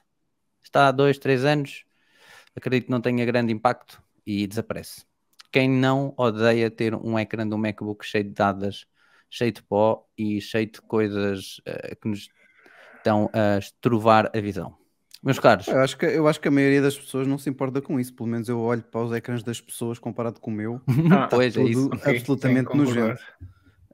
está 0.63 0.87
há 0.87 0.91
dois, 0.91 1.17
três 1.17 1.43
anos, 1.43 1.85
acredito 2.55 2.85
que 2.85 2.91
não 2.91 3.01
tenha 3.01 3.25
grande 3.25 3.51
impacto 3.51 4.01
e 4.25 4.47
desaparece. 4.47 5.05
Quem 5.51 5.69
não 5.69 6.13
odeia 6.17 6.69
ter 6.71 6.95
um 6.95 7.17
ecrã 7.17 7.47
do 7.47 7.57
MacBook 7.57 8.05
cheio 8.05 8.23
de 8.25 8.31
dadas, 8.31 8.85
cheio 9.29 9.51
de 9.51 9.63
pó 9.63 10.07
e 10.17 10.41
cheio 10.41 10.69
de 10.69 10.81
coisas 10.81 11.61
eh, 11.65 11.95
que 11.95 12.07
nos 12.07 12.29
estão 12.97 13.29
a 13.33 13.57
estrovar 13.57 14.31
a 14.35 14.39
visão? 14.39 14.84
Meus 15.23 15.39
caros, 15.39 15.67
Eu 15.67 15.79
acho, 15.79 15.97
que, 15.97 16.05
eu 16.05 16.27
acho 16.27 16.39
que 16.39 16.47
a 16.47 16.51
maioria 16.51 16.81
das 16.81 16.97
pessoas 16.97 17.27
não 17.27 17.37
se 17.37 17.49
importa 17.49 17.81
com 17.81 17.99
isso. 17.99 18.13
Pelo 18.13 18.29
menos 18.29 18.47
eu 18.47 18.59
olho 18.59 18.83
para 18.83 19.01
os 19.01 19.11
ecrãs 19.11 19.43
das 19.43 19.59
pessoas 19.59 19.97
comparado 19.97 20.39
com 20.39 20.51
o 20.51 20.53
meu. 20.53 20.81
Ah, 21.11 21.27
pois 21.27 21.55
é 21.55 21.59
tudo 21.59 21.69
isso. 21.69 21.87
ok, 21.87 22.15
absolutamente 22.15 22.65
concordar. 22.65 22.95
nojento. 22.95 23.23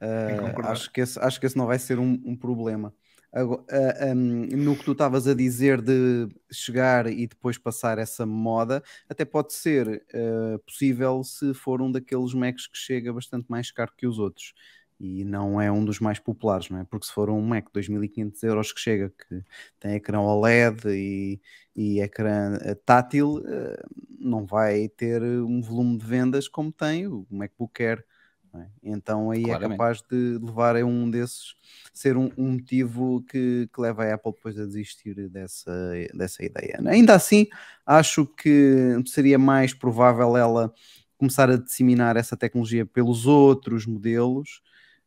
Uh, 0.01 0.65
acho, 0.65 0.91
que 0.91 1.01
esse, 1.01 1.19
acho 1.19 1.39
que 1.39 1.45
esse 1.45 1.57
não 1.57 1.67
vai 1.67 1.77
ser 1.77 1.99
um, 1.99 2.19
um 2.25 2.35
problema. 2.35 2.93
Agora, 3.31 3.61
uh, 3.61 4.13
um, 4.13 4.47
no 4.57 4.75
que 4.75 4.83
tu 4.83 4.91
estavas 4.91 5.25
a 5.25 5.33
dizer 5.33 5.81
de 5.81 6.27
chegar 6.51 7.07
e 7.07 7.27
depois 7.27 7.57
passar 7.57 7.97
essa 7.97 8.25
moda, 8.25 8.83
até 9.07 9.23
pode 9.23 9.53
ser 9.53 10.03
uh, 10.13 10.59
possível 10.65 11.23
se 11.23 11.53
for 11.53 11.81
um 11.81 11.91
daqueles 11.91 12.33
Macs 12.33 12.67
que 12.67 12.77
chega 12.77 13.13
bastante 13.13 13.45
mais 13.47 13.71
caro 13.71 13.93
que 13.95 14.05
os 14.05 14.19
outros 14.19 14.53
e 15.01 15.23
não 15.23 15.59
é 15.59 15.71
um 15.71 15.83
dos 15.83 15.99
mais 15.99 16.19
populares, 16.19 16.69
não 16.69 16.79
é? 16.79 16.83
Porque 16.83 17.07
se 17.07 17.11
for 17.11 17.29
um 17.29 17.41
Mac 17.41 17.65
de 17.73 17.81
2.500 17.81 18.43
euros 18.43 18.71
que 18.71 18.79
chega, 18.79 19.09
que 19.09 19.43
tem 19.79 19.95
ecrã 19.95 20.19
OLED 20.19 20.87
e, 20.89 21.41
e 21.75 21.99
ecrã 22.01 22.55
uh, 22.57 22.75
tátil, 22.85 23.37
uh, 23.37 24.05
não 24.19 24.45
vai 24.45 24.87
ter 24.89 25.23
um 25.23 25.61
volume 25.61 25.97
de 25.97 26.05
vendas 26.05 26.47
como 26.47 26.71
tem 26.71 27.07
o 27.07 27.25
MacBook 27.31 27.81
Air 27.81 28.05
é? 28.53 28.65
Então 28.83 29.31
aí 29.31 29.43
Claramente. 29.43 29.73
é 29.73 29.77
capaz 29.77 30.01
de 30.01 30.37
levar 30.37 30.75
a 30.75 30.85
um 30.85 31.09
desses 31.09 31.55
ser 31.93 32.17
um, 32.17 32.29
um 32.37 32.51
motivo 32.51 33.23
que, 33.23 33.69
que 33.73 33.81
leva 33.81 34.03
a 34.03 34.13
Apple 34.13 34.33
depois 34.33 34.59
a 34.59 34.65
desistir 34.65 35.29
dessa, 35.29 35.71
dessa 36.13 36.43
ideia. 36.43 36.79
Ainda 36.85 37.15
assim, 37.15 37.47
acho 37.85 38.25
que 38.25 39.01
seria 39.05 39.39
mais 39.39 39.73
provável 39.73 40.35
ela 40.35 40.73
começar 41.17 41.49
a 41.49 41.57
disseminar 41.57 42.17
essa 42.17 42.35
tecnologia 42.35 42.85
pelos 42.85 43.25
outros 43.25 43.85
modelos 43.85 44.61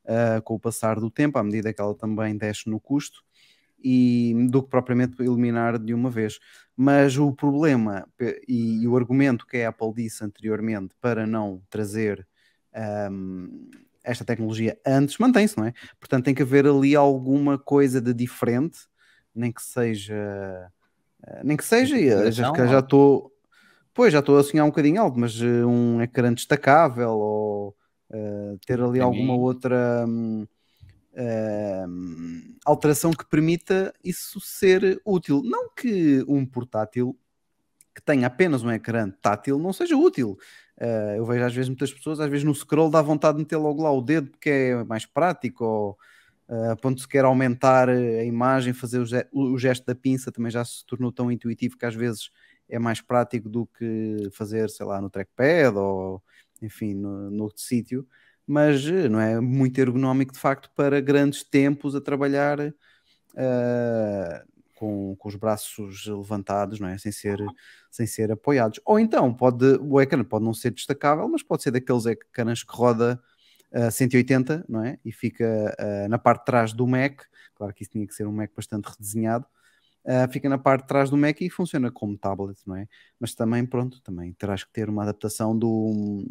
uh, 0.04 0.42
com 0.42 0.54
o 0.54 0.60
passar 0.60 0.98
do 1.00 1.10
tempo, 1.10 1.38
à 1.38 1.42
medida 1.42 1.72
que 1.72 1.80
ela 1.80 1.94
também 1.94 2.36
desce 2.36 2.68
no 2.68 2.80
custo, 2.80 3.22
e 3.82 4.34
do 4.50 4.62
que 4.62 4.70
propriamente 4.70 5.22
eliminar 5.22 5.78
de 5.78 5.92
uma 5.92 6.08
vez. 6.08 6.38
Mas 6.76 7.18
o 7.18 7.32
problema 7.32 8.08
e, 8.48 8.82
e 8.82 8.88
o 8.88 8.96
argumento 8.96 9.46
que 9.46 9.58
a 9.58 9.68
Apple 9.68 9.92
disse 9.94 10.24
anteriormente 10.24 10.94
para 11.00 11.26
não 11.26 11.60
trazer 11.68 12.26
um, 13.10 13.68
esta 14.02 14.24
tecnologia 14.24 14.78
antes 14.86 15.18
mantém-se, 15.18 15.56
não 15.58 15.66
é? 15.66 15.74
Portanto, 16.00 16.24
tem 16.24 16.34
que 16.34 16.42
haver 16.42 16.66
ali 16.66 16.96
alguma 16.96 17.58
coisa 17.58 18.00
de 18.00 18.12
diferente, 18.14 18.78
nem 19.34 19.52
que 19.52 19.62
seja. 19.62 20.70
eh, 21.26 21.40
Nem 21.44 21.56
que 21.56 21.64
seja, 21.64 21.98
e 21.98 22.32
já 22.32 22.44
já 22.66 22.74
ou- 22.74 22.78
estou. 22.80 23.32
Pois, 23.94 24.12
já 24.12 24.18
estou 24.20 24.38
a 24.38 24.42
sonhar 24.42 24.64
um 24.64 24.70
bocadinho 24.70 25.00
alto, 25.00 25.18
mas 25.18 25.40
eh, 25.40 25.64
um 25.64 26.02
ecrã 26.02 26.32
destacável 26.32 27.10
ou 27.12 27.76
eh, 28.14 28.56
ter 28.64 28.80
ali 28.80 29.00
alguma 29.00 29.34
outra 29.34 30.04
hum, 30.06 30.46
hum, 31.16 32.56
alteração 32.64 33.10
que 33.10 33.26
permita 33.28 33.92
isso 34.04 34.40
ser 34.40 35.00
útil. 35.04 35.42
Não 35.44 35.68
que 35.74 36.24
um 36.28 36.46
portátil 36.46 37.18
que 37.94 38.00
tenha 38.02 38.26
apenas 38.26 38.62
um 38.62 38.70
ecrã 38.70 39.10
tátil 39.10 39.58
não 39.58 39.72
seja 39.72 39.96
útil. 39.96 40.38
Uh, 40.80 41.16
eu 41.16 41.24
vejo 41.24 41.44
às 41.44 41.54
vezes 41.54 41.68
muitas 41.68 41.92
pessoas, 41.92 42.18
às 42.18 42.28
vezes 42.28 42.44
no 42.44 42.54
scroll 42.54 42.90
dá 42.90 43.00
vontade 43.00 43.36
de 43.36 43.44
meter 43.44 43.56
logo 43.56 43.82
lá 43.82 43.92
o 43.92 44.00
dedo 44.02 44.30
porque 44.30 44.50
é 44.50 44.84
mais 44.84 45.06
prático, 45.06 45.64
ou 45.64 45.98
uh, 46.48 46.70
a 46.72 46.76
ponto 46.76 46.96
de 46.96 47.02
se 47.02 47.08
quer 47.08 47.24
aumentar 47.24 47.88
a 47.88 48.24
imagem, 48.24 48.72
fazer 48.72 48.98
o, 48.98 49.06
ge- 49.06 49.28
o 49.32 49.56
gesto 49.56 49.86
da 49.86 49.94
pinça 49.94 50.32
também 50.32 50.50
já 50.50 50.64
se 50.64 50.84
tornou 50.84 51.12
tão 51.12 51.30
intuitivo 51.30 51.78
que 51.78 51.86
às 51.86 51.94
vezes 51.94 52.30
é 52.68 52.78
mais 52.78 53.00
prático 53.00 53.48
do 53.48 53.66
que 53.66 54.28
fazer, 54.32 54.68
sei 54.70 54.84
lá, 54.84 55.00
no 55.00 55.08
trackpad 55.08 55.76
ou 55.76 56.20
enfim, 56.64 56.94
no, 56.94 57.44
outro 57.44 57.62
sítio, 57.62 58.06
mas 58.46 58.84
uh, 58.86 59.08
não 59.08 59.20
é 59.20 59.40
muito 59.40 59.78
ergonómico 59.78 60.32
de 60.32 60.38
facto 60.38 60.70
para 60.74 61.00
grandes 61.00 61.42
tempos 61.44 61.94
a 61.94 62.00
trabalhar 62.00 62.60
uh, 62.60 62.74
com, 64.74 65.16
com 65.16 65.28
os 65.28 65.36
braços 65.36 66.06
levantados, 66.06 66.80
não 66.80 66.88
é? 66.88 66.98
Sem 66.98 67.12
ser, 67.12 67.38
sem 67.90 68.06
ser 68.06 68.32
apoiados. 68.32 68.80
Ou 68.84 68.98
então 68.98 69.32
pode, 69.32 69.78
o 69.80 70.00
ecrã 70.00 70.22
pode 70.24 70.44
não 70.44 70.52
ser 70.52 70.70
destacável, 70.70 71.28
mas 71.28 71.42
pode 71.42 71.62
ser 71.62 71.70
daqueles 71.70 72.06
ecrãs 72.06 72.62
que 72.62 72.74
roda 72.74 73.20
a 73.72 73.90
180, 73.90 74.64
não 74.68 74.84
é? 74.84 74.98
E 75.04 75.10
fica 75.10 75.74
uh, 75.80 76.08
na 76.08 76.18
parte 76.18 76.40
de 76.40 76.46
trás 76.46 76.72
do 76.72 76.86
Mac. 76.86 77.22
Claro 77.54 77.74
que 77.74 77.82
isso 77.82 77.90
tinha 77.90 78.06
que 78.06 78.14
ser 78.14 78.26
um 78.26 78.32
Mac 78.32 78.50
bastante 78.54 78.86
redesenhado. 78.86 79.46
Uh, 80.04 80.30
fica 80.30 80.48
na 80.50 80.58
parte 80.58 80.82
de 80.82 80.88
trás 80.88 81.08
do 81.08 81.16
Mac 81.16 81.40
e 81.40 81.48
funciona 81.48 81.90
como 81.90 82.18
tablet, 82.18 82.58
não 82.66 82.76
é? 82.76 82.86
Mas 83.18 83.34
também, 83.34 83.64
pronto, 83.64 84.02
também 84.02 84.32
terás 84.34 84.62
que 84.62 84.70
ter 84.70 84.90
uma 84.90 85.02
adaptação 85.02 85.58
do, 85.58 86.22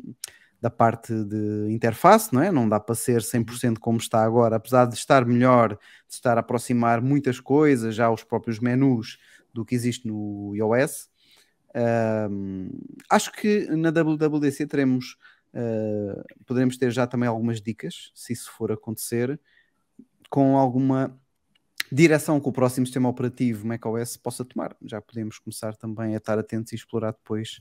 da 0.61 0.69
parte 0.69 1.11
de 1.25 1.67
interface, 1.71 2.31
não 2.33 2.41
é? 2.41 2.51
Não 2.51 2.69
dá 2.69 2.79
para 2.79 2.95
ser 2.95 3.21
100% 3.21 3.79
como 3.79 3.97
está 3.97 4.23
agora, 4.23 4.55
apesar 4.55 4.85
de 4.85 4.95
estar 4.95 5.25
melhor, 5.25 5.77
de 6.07 6.13
estar 6.13 6.37
a 6.37 6.39
aproximar 6.39 7.01
muitas 7.01 7.39
coisas, 7.39 7.95
já 7.95 8.09
os 8.09 8.23
próprios 8.23 8.59
menus 8.59 9.17
do 9.53 9.65
que 9.65 9.75
existe 9.75 10.07
no 10.07 10.55
iOS. 10.55 11.09
Um, 11.75 12.69
acho 13.09 13.31
que 13.31 13.67
na 13.75 13.89
WWDC 13.89 14.67
teremos, 14.67 15.17
uh, 15.53 16.23
poderemos 16.45 16.77
ter 16.77 16.91
já 16.91 17.05
também 17.07 17.27
algumas 17.27 17.61
dicas, 17.61 18.11
se 18.15 18.31
isso 18.31 18.51
for 18.51 18.71
acontecer, 18.71 19.37
com 20.29 20.57
alguma 20.57 21.19
direção 21.93 22.39
que 22.39 22.49
o 22.49 22.51
próximo 22.51 22.85
sistema 22.85 23.07
operativo 23.07 23.67
macOS 23.67 24.17
possa 24.17 24.43
tomar. 24.43 24.75
Já 24.83 24.99
podemos 24.99 25.37
começar 25.37 25.75
também 25.75 26.15
a 26.15 26.17
estar 26.17 26.39
atentos 26.39 26.71
e 26.71 26.75
explorar 26.75 27.11
depois 27.11 27.59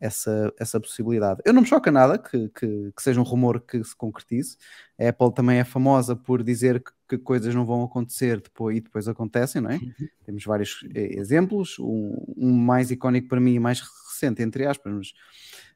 essa, 0.00 0.52
essa 0.58 0.80
possibilidade. 0.80 1.40
Eu 1.44 1.52
não 1.52 1.60
me 1.60 1.68
choca 1.68 1.90
nada 1.92 2.18
que, 2.18 2.48
que, 2.48 2.92
que, 2.96 3.02
seja 3.02 3.20
um 3.20 3.24
rumor 3.24 3.60
que 3.60 3.84
se 3.84 3.94
concretize. 3.94 4.56
A 4.98 5.10
Apple 5.10 5.32
também 5.34 5.58
é 5.58 5.64
famosa 5.64 6.16
por 6.16 6.42
dizer 6.42 6.82
que, 6.82 6.90
que 7.10 7.18
coisas 7.18 7.54
não 7.54 7.66
vão 7.66 7.84
acontecer 7.84 8.40
depois, 8.40 8.78
e 8.78 8.80
depois 8.80 9.06
acontecem, 9.06 9.60
não 9.60 9.70
é? 9.70 9.76
Uhum. 9.76 10.08
Temos 10.24 10.44
vários 10.44 10.84
eh, 10.94 11.18
exemplos. 11.18 11.78
Um, 11.78 12.16
um, 12.36 12.52
mais 12.52 12.90
icónico 12.90 13.28
para 13.28 13.40
mim 13.40 13.54
e 13.54 13.60
mais 13.60 13.80
recente, 13.80 14.42
entre 14.42 14.66
aspas, 14.66 14.92
mas, 14.92 15.08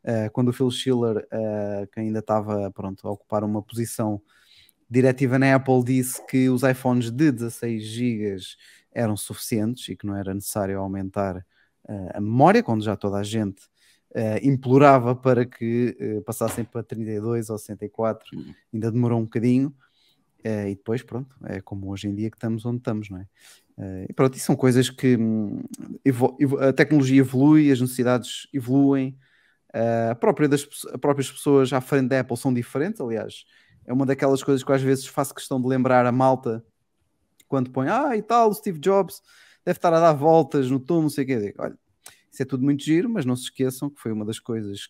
uh, 0.04 0.30
quando 0.32 0.48
o 0.48 0.52
Phil 0.52 0.70
Schiller, 0.70 1.18
uh, 1.18 1.86
que 1.92 2.00
ainda 2.00 2.20
estava 2.20 2.70
pronto, 2.72 3.06
a 3.06 3.10
ocupar 3.12 3.44
uma 3.44 3.62
posição 3.62 4.20
diretiva 4.88 5.38
na 5.38 5.54
Apple, 5.54 5.82
disse 5.84 6.24
que 6.26 6.48
os 6.48 6.62
iPhones 6.62 7.10
de 7.10 7.32
16 7.32 7.82
GB 7.82 8.36
eram 8.92 9.16
suficientes 9.16 9.88
e 9.88 9.96
que 9.96 10.06
não 10.06 10.16
era 10.16 10.32
necessário 10.32 10.78
aumentar 10.78 11.36
uh, 11.36 12.10
a 12.14 12.20
memória, 12.20 12.62
quando 12.62 12.84
já 12.84 12.96
toda 12.96 13.18
a 13.18 13.22
gente 13.22 13.62
Uh, 14.16 14.38
implorava 14.46 15.12
para 15.16 15.44
que 15.44 15.96
uh, 16.00 16.22
passassem 16.22 16.64
para 16.64 16.84
32 16.84 17.50
ou 17.50 17.58
64, 17.58 18.24
ainda 18.72 18.92
demorou 18.92 19.18
um 19.18 19.24
bocadinho, 19.24 19.74
e 20.44 20.76
depois, 20.76 21.02
pronto, 21.02 21.34
é 21.46 21.60
como 21.60 21.90
hoje 21.90 22.06
em 22.06 22.14
dia 22.14 22.30
que 22.30 22.36
estamos 22.36 22.64
onde 22.64 22.76
estamos, 22.76 23.10
não 23.10 23.18
é? 23.18 23.26
e 24.08 24.12
pronto, 24.12 24.36
isso 24.36 24.46
são 24.46 24.54
coisas 24.54 24.88
que 24.88 25.16
hum, 25.16 25.64
a 26.60 26.72
tecnologia 26.72 27.18
evolui, 27.18 27.72
as 27.72 27.80
necessidades 27.80 28.46
evoluem, 28.52 29.18
a, 29.72 30.14
própria 30.14 30.48
das, 30.48 30.62
as 30.62 31.00
próprias 31.00 31.32
pessoas 31.32 31.72
à 31.72 31.80
frente 31.80 32.08
da 32.08 32.20
Apple 32.20 32.36
são 32.36 32.54
diferentes, 32.54 33.00
aliás, 33.00 33.44
é 33.86 33.92
uma 33.92 34.06
daquelas 34.06 34.42
coisas 34.42 34.62
que 34.62 34.72
às 34.72 34.82
vezes 34.82 35.06
faço 35.06 35.34
questão 35.34 35.60
de 35.60 35.68
lembrar 35.68 36.06
a 36.06 36.12
malta 36.12 36.64
quando 37.48 37.70
põe, 37.70 37.88
ah, 37.88 38.16
e 38.16 38.22
tal, 38.22 38.50
o 38.50 38.54
Steve 38.54 38.78
Jobs 38.78 39.22
deve 39.64 39.78
estar 39.78 39.92
a 39.92 40.00
dar 40.00 40.12
voltas 40.12 40.70
no 40.70 40.80
túmulo, 40.80 41.04
não 41.04 41.10
sei 41.10 41.24
o 41.24 41.26
quê, 41.26 41.54
olha, 41.58 41.78
isso 42.30 42.42
é 42.42 42.44
tudo 42.44 42.64
muito 42.64 42.82
giro, 42.82 43.08
mas 43.08 43.24
não 43.24 43.36
se 43.36 43.44
esqueçam 43.44 43.88
que 43.88 44.00
foi 44.00 44.12
uma 44.12 44.24
das 44.24 44.38
coisas 44.38 44.88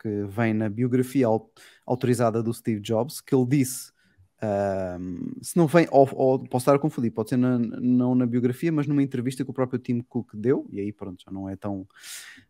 que 0.00 0.24
vem 0.24 0.52
na 0.52 0.68
biografia 0.68 1.26
autorizada 1.86 2.42
do 2.42 2.52
Steve 2.52 2.80
Jobs, 2.80 3.20
que 3.20 3.34
ele 3.34 3.46
disse, 3.46 3.91
um, 4.42 5.40
se 5.40 5.56
não 5.56 5.68
vem, 5.68 5.86
ou, 5.90 6.08
ou, 6.12 6.38
posso 6.40 6.64
estar 6.64 6.74
a 6.74 6.78
confundir, 6.78 7.12
pode 7.12 7.28
ser 7.28 7.36
na, 7.36 7.58
não 7.58 8.14
na 8.14 8.26
biografia, 8.26 8.72
mas 8.72 8.88
numa 8.88 9.02
entrevista 9.02 9.44
que 9.44 9.50
o 9.50 9.54
próprio 9.54 9.78
Tim 9.78 10.00
Cook 10.00 10.34
deu, 10.34 10.66
e 10.70 10.80
aí 10.80 10.92
pronto, 10.92 11.22
já 11.24 11.30
não 11.30 11.48
é 11.48 11.54
tão 11.54 11.86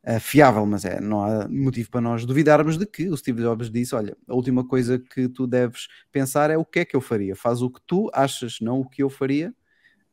uh, 0.07 0.21
fiável, 0.21 0.65
mas 0.65 0.87
é, 0.87 1.01
não 1.01 1.23
há 1.23 1.47
motivo 1.49 1.91
para 1.91 2.01
nós 2.01 2.25
duvidarmos 2.25 2.79
de 2.79 2.87
que 2.87 3.09
o 3.11 3.17
Steve 3.17 3.43
Jobs 3.43 3.71
disse, 3.71 3.95
olha, 3.95 4.17
a 4.27 4.35
última 4.35 4.67
coisa 4.67 4.99
que 4.99 5.29
tu 5.29 5.47
deves 5.47 5.89
pensar 6.11 6.51
é 6.51 6.57
o 6.57 6.65
que 6.65 6.81
é 6.81 6.85
que 6.85 6.97
eu 6.97 7.01
faria, 7.01 7.37
faz 7.37 7.61
o 7.61 7.71
que 7.71 7.81
tu 7.87 8.11
achas, 8.15 8.57
não 8.61 8.81
o 8.81 8.89
que 8.89 9.03
eu 9.03 9.11
faria, 9.11 9.55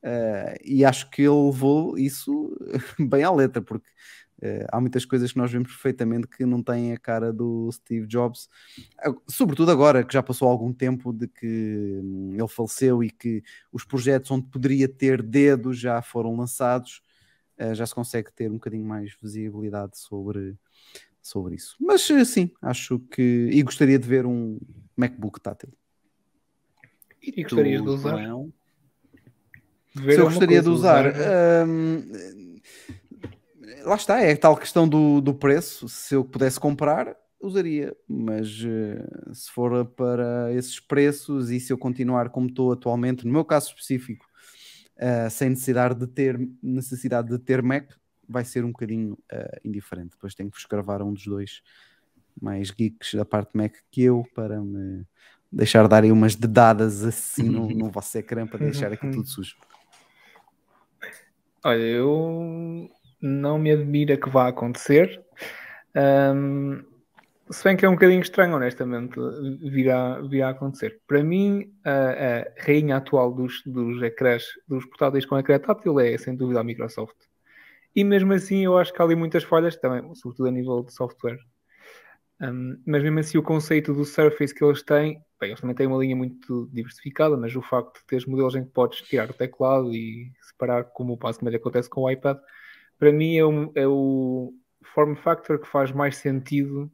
Uh, 0.02 0.56
e 0.64 0.86
acho 0.86 1.10
que 1.10 1.24
ele 1.24 1.48
levou 1.48 1.98
isso 1.98 2.58
bem 2.98 3.22
à 3.22 3.32
letra, 3.32 3.62
porque 3.62 3.90
uh, 4.42 4.68
há 4.72 4.82
muitas 4.82 5.06
coisas 5.06 5.32
que 5.32 5.38
nós 5.38 5.52
vemos 5.52 5.70
perfeitamente 5.70 6.28
que 6.28 6.46
não 6.46 6.62
têm 6.62 6.94
a 6.94 6.98
cara 6.98 7.32
do 7.32 7.72
Steve 7.72 8.08
Jobs, 8.08 8.50
sobretudo 9.28 9.72
agora 9.72 10.04
que 10.04 10.14
já 10.14 10.24
passou 10.24 10.48
algum 10.48 10.74
tempo 10.74 11.14
de 11.14 11.28
que 11.28 12.00
hum, 12.04 12.36
ele 12.38 12.48
faleceu 12.48 13.04
e 13.04 13.10
que 13.10 13.44
os 13.72 13.84
projetos 13.84 14.32
onde 14.32 14.48
poderia 14.48 14.88
ter 14.88 15.22
dedos 15.22 15.80
já 15.80 16.02
foram 16.02 16.36
lançados, 16.36 17.02
já 17.74 17.86
se 17.86 17.94
consegue 17.94 18.32
ter 18.32 18.50
um 18.50 18.54
bocadinho 18.54 18.86
mais 18.86 19.14
visibilidade 19.22 19.98
sobre, 19.98 20.56
sobre 21.22 21.56
isso. 21.56 21.76
Mas 21.78 22.08
sim, 22.26 22.50
acho 22.62 23.00
que. 23.00 23.50
E 23.52 23.62
gostaria 23.62 24.00
de 24.00 24.08
ver 24.08 24.26
um 24.26 24.58
MacBook 24.96 25.42
tátil. 25.42 25.70
E 27.22 27.44
gostarias 27.44 27.84
de 27.84 27.90
usar? 27.90 28.18
Se 29.94 30.20
eu 30.20 30.26
gostaria 30.26 30.62
de 30.62 30.70
usar. 30.70 31.06
hum, 31.68 32.49
lá 33.84 33.96
está, 33.96 34.22
é 34.22 34.32
a 34.32 34.38
tal 34.38 34.58
questão 34.58 34.88
do, 34.88 35.22
do 35.22 35.34
preço. 35.34 35.88
Se 35.88 36.16
eu 36.16 36.24
pudesse 36.24 36.60
comprar, 36.60 37.16
usaria, 37.40 37.96
mas 38.08 38.62
uh, 38.64 39.34
se 39.34 39.50
for 39.52 39.86
para 39.86 40.54
esses 40.54 40.80
preços 40.80 41.50
e 41.50 41.60
se 41.60 41.72
eu 41.72 41.78
continuar 41.78 42.30
como 42.30 42.48
estou 42.48 42.72
atualmente, 42.72 43.26
no 43.26 43.32
meu 43.32 43.46
caso 43.46 43.70
específico, 43.70 44.26
uh, 44.98 45.30
sem 45.30 45.50
necessidade 45.50 45.96
de 45.96 46.08
ter 46.08 46.40
necessidade 46.62 47.30
de 47.30 47.40
ter 47.40 47.62
Mac, 47.62 47.92
vai 48.28 48.44
ser 48.44 48.64
um 48.64 48.72
bocadinho 48.72 49.14
uh, 49.14 49.60
indiferente. 49.64 50.12
Depois 50.12 50.36
tenho 50.36 50.52
que 50.52 50.58
vos 50.58 50.66
gravar 50.66 51.02
um 51.02 51.14
dos 51.14 51.26
dois 51.26 51.62
mais 52.40 52.72
geeks 52.72 53.16
da 53.16 53.26
parte 53.26 53.56
Mac 53.56 53.74
que 53.90 54.04
eu 54.04 54.24
para 54.34 54.62
me 54.62 55.06
deixar 55.52 55.88
dar 55.88 56.04
aí 56.04 56.12
umas 56.12 56.36
dedadas 56.36 57.04
assim 57.04 57.50
no, 57.50 57.68
no 57.70 57.90
vosso 57.92 58.18
ecrã 58.18 58.46
para 58.46 58.60
deixar 58.60 58.92
aqui 58.94 59.10
tudo 59.10 59.28
sujo. 59.28 59.56
Olha, 61.64 61.82
eu 61.82 62.90
não 63.22 63.58
me 63.60 63.72
admira 63.72 64.18
que 64.18 64.30
vá 64.30 64.48
acontecer. 64.48 65.22
Um, 65.96 66.84
se 67.52 67.64
bem 67.64 67.76
que 67.76 67.86
é 67.86 67.90
um 67.90 67.94
bocadinho 67.94 68.22
estranho, 68.22 68.56
honestamente, 68.56 69.20
virá, 69.72 70.22
virá 70.22 70.50
acontecer. 70.50 71.02
Para 71.08 71.24
mim, 71.24 71.74
a, 71.84 71.92
a 71.92 72.64
rainha 72.64 72.98
atual 72.98 73.34
dos, 73.34 73.64
dos 73.66 74.02
ecrãs, 74.04 74.46
dos 74.68 74.86
portáteis 74.86 75.26
com 75.26 75.38
ecrã 75.38 75.58
tátil 75.58 76.00
é, 76.00 76.18
sem 76.18 76.36
dúvida, 76.36 76.60
a 76.60 76.64
Microsoft. 76.64 77.18
E 77.96 78.04
mesmo 78.04 78.34
assim, 78.34 78.64
eu 78.66 78.78
acho 78.78 78.94
que 78.94 79.02
há 79.02 79.06
ali 79.06 79.16
muitas 79.16 79.44
falhas 79.44 79.76
também, 79.76 80.14
sobretudo 80.14 80.48
a 80.48 80.52
nível 80.52 80.84
de 80.84 80.94
software. 80.94 81.40
Um, 82.42 82.82
mas 82.86 83.04
mesmo 83.04 83.20
assim 83.20 83.38
o 83.38 83.44
conceito 83.44 83.94
do 83.94 84.06
Surface 84.06 84.54
que 84.54 84.64
eles 84.64 84.82
têm, 84.84 85.22
bem, 85.40 85.50
eles 85.50 85.60
também 85.60 85.76
têm 85.76 85.88
uma 85.88 85.98
linha 85.98 86.16
muito 86.16 86.70
diversificada, 86.72 87.36
mas 87.36 87.54
o 87.56 87.62
facto 87.62 88.00
de 88.00 88.06
teres 88.06 88.26
modelos 88.26 88.56
em 88.56 88.64
que 88.64 88.72
podes 88.72 89.02
tirar 89.02 89.30
o 89.30 89.34
teclado 89.34 89.94
e 89.94 90.32
separar, 90.42 90.86
como 90.86 91.18
basicamente 91.18 91.58
acontece 91.58 91.90
com 91.90 92.02
o 92.02 92.10
iPad, 92.10 92.38
para 93.00 93.12
mim 93.12 93.38
é, 93.38 93.46
um, 93.46 93.72
é 93.74 93.88
o 93.88 94.54
form 94.94 95.16
factor 95.16 95.60
que 95.60 95.68
faz 95.68 95.92
mais 95.92 96.18
sentido 96.18 96.92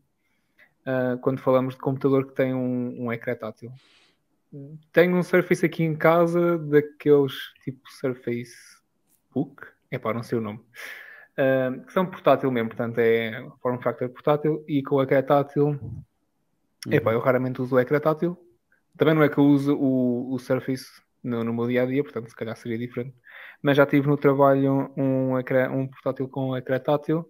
uh, 0.85 1.17
quando 1.21 1.39
falamos 1.39 1.73
de 1.73 1.81
computador 1.81 2.27
que 2.27 2.33
tem 2.33 2.53
um, 2.53 3.05
um 3.05 3.11
ecrã 3.11 3.35
tátil. 3.35 3.71
Tenho 4.93 5.17
um 5.17 5.23
Surface 5.23 5.65
aqui 5.65 5.83
em 5.83 5.95
casa, 5.95 6.57
daqueles 6.57 7.33
tipo 7.63 7.81
Surface 7.91 8.55
Book, 9.33 9.67
é 9.91 9.97
para 9.97 10.13
não 10.13 10.23
sei 10.23 10.37
o 10.37 10.41
nome 10.41 10.63
uh, 11.35 11.85
que 11.85 11.93
são 11.93 12.05
portátil 12.05 12.51
mesmo, 12.51 12.69
portanto 12.69 12.99
é 12.99 13.45
form 13.61 13.79
factor 13.79 14.09
portátil 14.09 14.63
e 14.67 14.81
com 14.81 14.95
o 14.95 15.03
ecrã 15.03 15.21
tátil, 15.21 15.67
uhum. 15.67 16.03
epá, 16.91 17.13
eu 17.13 17.19
raramente 17.19 17.61
uso 17.61 17.75
o 17.75 17.79
ecrã 17.79 17.99
tátil. 17.99 18.37
Também 18.97 19.13
não 19.13 19.23
é 19.23 19.29
que 19.29 19.37
eu 19.37 19.43
use 19.43 19.69
o, 19.69 20.33
o 20.33 20.39
Surface 20.39 20.85
no, 21.21 21.43
no 21.43 21.53
meu 21.53 21.67
dia 21.67 21.83
a 21.83 21.85
dia, 21.85 22.03
portanto 22.03 22.29
se 22.29 22.35
calhar 22.35 22.55
seria 22.55 22.77
diferente. 22.77 23.13
Mas 23.65 23.77
já 23.77 23.85
tive 23.87 24.05
no 24.05 24.15
trabalho 24.15 24.93
um, 24.95 25.39
ecrã, 25.39 25.71
um 25.71 25.87
portátil 25.87 26.29
com 26.29 26.55
ecrã 26.55 26.77
tátil, 26.77 27.27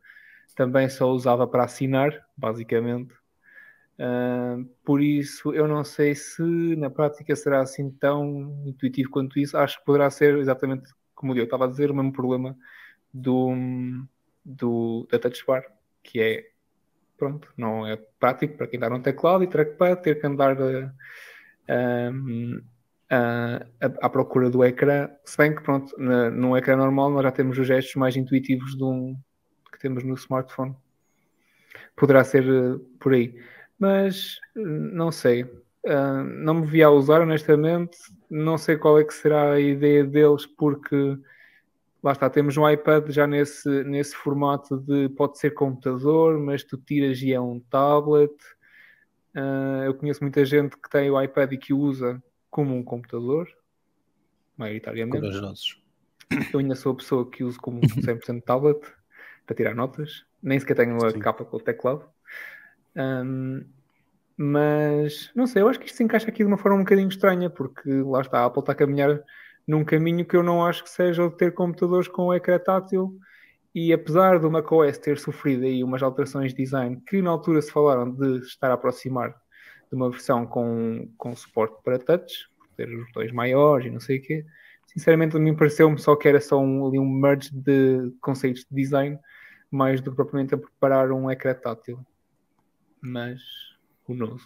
também 0.53 0.89
só 0.89 1.09
usava 1.09 1.47
para 1.47 1.63
assinar, 1.63 2.11
basicamente. 2.35 3.13
Uh, 3.97 4.65
por 4.83 5.01
isso, 5.01 5.53
eu 5.53 5.65
não 5.65 5.81
sei 5.85 6.13
se 6.13 6.43
na 6.75 6.89
prática 6.89 7.33
será 7.37 7.61
assim 7.61 7.89
tão 7.89 8.53
intuitivo 8.65 9.09
quanto 9.11 9.39
isso. 9.39 9.57
Acho 9.57 9.79
que 9.79 9.85
poderá 9.85 10.09
ser 10.09 10.37
exatamente 10.37 10.91
como 11.15 11.33
eu 11.33 11.45
estava 11.45 11.63
a 11.63 11.69
dizer, 11.69 11.89
o 11.89 11.95
mesmo 11.95 12.11
problema 12.11 12.53
do, 13.13 13.53
do, 14.43 15.07
da 15.09 15.17
Touch 15.17 15.41
Bar, 15.47 15.63
que 16.03 16.19
é 16.19 16.43
pronto, 17.17 17.49
não 17.55 17.87
é 17.87 17.95
prático 18.19 18.57
para 18.57 18.67
quem 18.67 18.75
está 18.75 18.89
no 18.89 19.01
teclado 19.01 19.41
e 19.41 19.47
trackpad 19.47 20.01
ter 20.01 20.19
que 20.19 20.27
andar 20.27 20.57
a, 23.09 23.65
à 24.01 24.09
procura 24.09 24.49
do 24.49 24.63
ecrã, 24.63 25.09
se 25.23 25.37
bem 25.37 25.55
que 25.55 25.61
pronto, 25.61 25.93
na, 25.97 26.29
num 26.29 26.57
ecrã 26.57 26.75
normal 26.75 27.11
nós 27.11 27.23
já 27.23 27.31
temos 27.31 27.57
os 27.57 27.67
gestos 27.67 27.95
mais 27.95 28.15
intuitivos 28.15 28.75
de 28.75 28.83
um, 28.83 29.15
que 29.71 29.79
temos 29.79 30.03
no 30.03 30.15
smartphone. 30.15 30.75
Poderá 31.95 32.23
ser 32.23 32.49
uh, 32.49 32.79
por 32.99 33.13
aí. 33.13 33.39
Mas 33.77 34.39
não 34.55 35.11
sei. 35.11 35.43
Uh, 35.43 36.23
não 36.23 36.55
me 36.55 36.67
vi 36.67 36.81
a 36.81 36.89
usar 36.89 37.21
honestamente. 37.21 37.97
Não 38.29 38.57
sei 38.57 38.77
qual 38.77 38.99
é 38.99 39.03
que 39.03 39.13
será 39.13 39.53
a 39.53 39.59
ideia 39.59 40.03
deles 40.03 40.45
porque 40.45 41.17
lá 42.01 42.11
está, 42.11 42.29
temos 42.29 42.57
um 42.57 42.69
iPad 42.69 43.09
já 43.09 43.25
nesse, 43.25 43.83
nesse 43.83 44.15
formato 44.15 44.77
de 44.79 45.09
pode 45.09 45.39
ser 45.39 45.51
computador, 45.51 46.39
mas 46.39 46.63
tu 46.63 46.77
tiras 46.77 47.21
e 47.21 47.33
é 47.33 47.39
um 47.39 47.59
tablet. 47.59 48.33
Uh, 49.35 49.83
eu 49.85 49.93
conheço 49.93 50.23
muita 50.23 50.43
gente 50.45 50.77
que 50.77 50.89
tem 50.89 51.09
o 51.11 51.21
iPad 51.21 51.53
e 51.53 51.57
que 51.57 51.73
usa 51.73 52.21
como 52.55 52.73
um 52.73 52.81
computador, 52.81 53.49
maioritariamente. 54.55 55.19
Corajosos. 55.19 55.83
Eu 56.53 56.61
ainda 56.61 56.73
sou 56.73 56.93
a 56.93 56.95
pessoa 56.95 57.29
que 57.29 57.43
uso 57.43 57.59
como 57.59 57.81
100% 57.99 58.43
tablet 58.43 58.79
para 59.45 59.55
tirar 59.57 59.75
notas, 59.75 60.25
nem 60.41 60.57
sequer 60.57 60.77
tenho 60.77 60.95
a 61.05 61.11
Sim. 61.11 61.19
capa 61.19 61.43
com 61.43 61.57
o 61.57 61.59
teclado. 61.59 62.05
Um, 62.95 63.65
mas 64.37 65.31
não 65.35 65.45
sei, 65.45 65.63
eu 65.63 65.67
acho 65.67 65.81
que 65.81 65.85
isto 65.85 65.97
se 65.97 66.03
encaixa 66.05 66.29
aqui 66.29 66.37
de 66.37 66.45
uma 66.45 66.57
forma 66.57 66.77
um 66.77 66.83
bocadinho 66.83 67.09
estranha, 67.09 67.49
porque 67.49 67.91
lá 67.91 68.21
está, 68.21 68.39
a 68.39 68.45
Apple 68.45 68.61
está 68.61 68.71
a 68.71 68.75
caminhar 68.75 69.21
num 69.67 69.83
caminho 69.83 70.25
que 70.25 70.37
eu 70.37 70.41
não 70.41 70.65
acho 70.65 70.81
que 70.81 70.89
seja 70.89 71.25
o 71.25 71.29
de 71.29 71.35
ter 71.35 71.53
computadores 71.53 72.07
com 72.07 72.33
ecrã 72.33 72.57
tátil. 72.57 73.19
E 73.73 73.91
apesar 73.91 74.39
do 74.39 74.49
macOS 74.49 74.97
ter 74.97 75.19
sofrido 75.19 75.65
aí 75.65 75.83
umas 75.83 76.01
alterações 76.01 76.53
de 76.53 76.63
design 76.63 77.01
que 77.05 77.21
na 77.21 77.31
altura 77.31 77.61
se 77.61 77.69
falaram 77.69 78.09
de 78.09 78.37
estar 78.37 78.71
a 78.71 78.75
aproximar 78.75 79.35
de 79.89 79.95
uma 79.95 80.09
versão 80.09 80.45
com, 80.45 81.09
com 81.17 81.35
suporte 81.35 81.75
para 81.83 81.99
touch, 81.99 82.47
ter 82.75 82.89
os 82.89 83.05
botões 83.07 83.31
maiores 83.31 83.87
e 83.87 83.89
não 83.89 83.99
sei 83.99 84.17
o 84.17 84.21
quê, 84.21 84.45
sinceramente 84.85 85.35
a 85.35 85.39
mim 85.39 85.55
pareceu-me 85.55 85.97
só 85.97 86.15
que 86.15 86.27
era 86.27 86.41
só 86.41 86.59
um, 86.59 86.87
ali 86.87 86.99
um 86.99 87.09
merge 87.09 87.49
de 87.53 88.11
conceitos 88.21 88.65
de 88.69 88.75
design 88.75 89.19
mais 89.71 90.01
do 90.01 90.11
que 90.11 90.15
propriamente 90.15 90.55
a 90.55 90.57
preparar 90.57 91.11
um 91.11 91.29
ecrã 91.29 91.53
tátil. 91.53 91.99
Mas, 93.01 93.41
who 94.07 94.15
knows? 94.15 94.41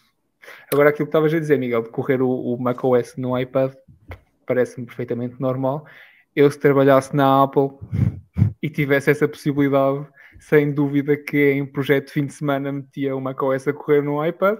Agora 0.71 0.89
aquilo 0.89 1.05
que 1.05 1.09
estavas 1.09 1.33
a 1.33 1.39
dizer, 1.39 1.57
Miguel, 1.57 1.83
de 1.83 1.89
correr 1.89 2.21
o, 2.21 2.29
o 2.29 2.57
macOS 2.57 3.15
no 3.17 3.37
iPad, 3.37 3.73
parece-me 4.45 4.85
perfeitamente 4.85 5.39
normal. 5.39 5.85
Eu, 6.35 6.49
se 6.49 6.59
trabalhasse 6.59 7.15
na 7.15 7.43
Apple 7.43 7.69
e 8.61 8.69
tivesse 8.69 9.11
essa 9.11 9.27
possibilidade, 9.27 10.07
sem 10.39 10.71
dúvida 10.71 11.17
que 11.17 11.51
em 11.51 11.65
projeto 11.65 12.07
de 12.07 12.13
fim 12.13 12.25
de 12.25 12.33
semana 12.33 12.71
metia 12.71 13.15
uma 13.15 13.31
macOS 13.31 13.67
a 13.67 13.73
correr 13.73 14.01
no 14.01 14.25
iPad, 14.25 14.57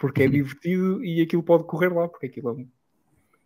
porque 0.00 0.22
é 0.22 0.26
uhum. 0.26 0.32
divertido 0.32 1.04
e 1.04 1.20
aquilo 1.20 1.42
pode 1.42 1.64
correr 1.64 1.92
lá, 1.92 2.08
porque 2.08 2.26
aquilo 2.26 2.66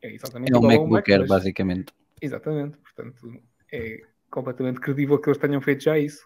é 0.00 0.14
exatamente 0.14 0.54
é 0.54 0.56
um 0.56 0.62
MacBook 0.62 1.12
Air, 1.12 1.26
basicamente. 1.26 1.92
Exatamente, 2.22 2.78
portanto, 2.78 3.42
é 3.72 4.00
completamente 4.30 4.80
credível 4.80 5.18
que 5.18 5.28
eles 5.28 5.38
tenham 5.38 5.60
feito 5.60 5.82
já 5.82 5.98
isso. 5.98 6.24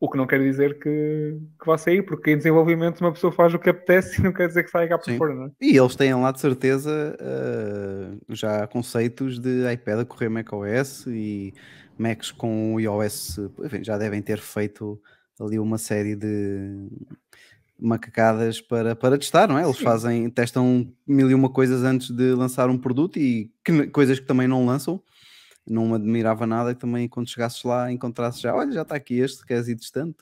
O 0.00 0.10
que 0.10 0.16
não 0.16 0.26
quer 0.26 0.40
dizer 0.40 0.78
que, 0.78 1.38
que 1.60 1.66
vá 1.66 1.78
sair, 1.78 2.02
porque 2.02 2.32
em 2.32 2.36
desenvolvimento 2.36 3.00
uma 3.00 3.12
pessoa 3.12 3.32
faz 3.32 3.54
o 3.54 3.58
que 3.58 3.70
apetece 3.70 4.18
e 4.20 4.24
não 4.24 4.32
quer 4.32 4.48
dizer 4.48 4.64
que 4.64 4.70
saia 4.70 4.88
cá 4.88 4.98
por 4.98 5.16
fora, 5.16 5.34
não 5.34 5.44
é? 5.44 5.50
E 5.60 5.76
eles 5.76 5.94
têm 5.94 6.12
lá 6.14 6.32
de 6.32 6.40
certeza 6.40 7.16
uh, 7.20 8.34
já 8.34 8.66
conceitos 8.66 9.38
de 9.38 9.72
iPad 9.72 10.00
a 10.00 10.04
correr 10.04 10.28
macOS 10.28 11.06
e 11.06 11.54
Macs 11.96 12.32
com 12.32 12.80
iOS, 12.80 13.38
enfim, 13.62 13.84
já 13.84 13.96
devem 13.96 14.20
ter 14.20 14.38
feito 14.38 15.00
ali 15.38 15.58
uma 15.58 15.78
série 15.78 16.16
de 16.16 16.88
macacadas 17.80 18.60
para, 18.60 18.94
para 18.94 19.18
testar, 19.18 19.48
não 19.48 19.58
é? 19.58 19.64
Eles 19.64 19.76
Sim. 19.76 19.84
fazem, 19.84 20.30
testam 20.30 20.92
mil 21.06 21.30
e 21.30 21.34
uma 21.34 21.48
coisas 21.48 21.82
antes 21.82 22.10
de 22.10 22.34
lançar 22.34 22.68
um 22.68 22.78
produto 22.78 23.18
e 23.18 23.50
que, 23.64 23.86
coisas 23.88 24.18
que 24.18 24.26
também 24.26 24.46
não 24.46 24.66
lançam 24.66 25.02
não 25.66 25.88
me 25.88 25.94
admirava 25.94 26.46
nada 26.46 26.74
que 26.74 26.80
também 26.80 27.08
quando 27.08 27.28
chegasses 27.28 27.62
lá 27.62 27.92
encontrasses 27.92 28.40
já, 28.40 28.54
olha, 28.54 28.72
já 28.72 28.82
está 28.82 28.96
aqui 28.96 29.18
este, 29.18 29.46
queres 29.46 29.68
ir 29.68 29.76
distante 29.76 30.18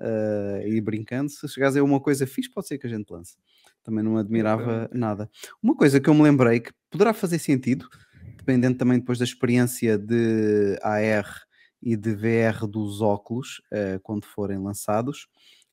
uh, 0.00 0.66
e 0.66 0.80
brincando, 0.80 1.30
se 1.30 1.48
chegasse 1.48 1.78
a 1.78 1.84
uma 1.84 2.00
coisa 2.00 2.26
fixe, 2.26 2.50
pode 2.50 2.66
ser 2.66 2.78
que 2.78 2.86
a 2.86 2.90
gente 2.90 3.10
lance. 3.10 3.36
Também 3.82 4.04
não 4.04 4.16
admirava 4.16 4.88
nada. 4.92 5.28
Uma 5.62 5.74
coisa 5.74 5.98
que 6.00 6.08
eu 6.08 6.14
me 6.14 6.22
lembrei 6.22 6.60
que 6.60 6.72
poderá 6.90 7.12
fazer 7.12 7.38
sentido, 7.38 7.88
dependendo 8.36 8.78
também 8.78 8.98
depois 8.98 9.18
da 9.18 9.24
experiência 9.24 9.98
de 9.98 10.78
AR 10.82 11.42
e 11.82 11.96
de 11.96 12.14
VR 12.14 12.66
dos 12.68 13.00
óculos, 13.00 13.60
uh, 13.72 13.98
quando 14.02 14.24
forem 14.24 14.58
lançados, 14.58 15.26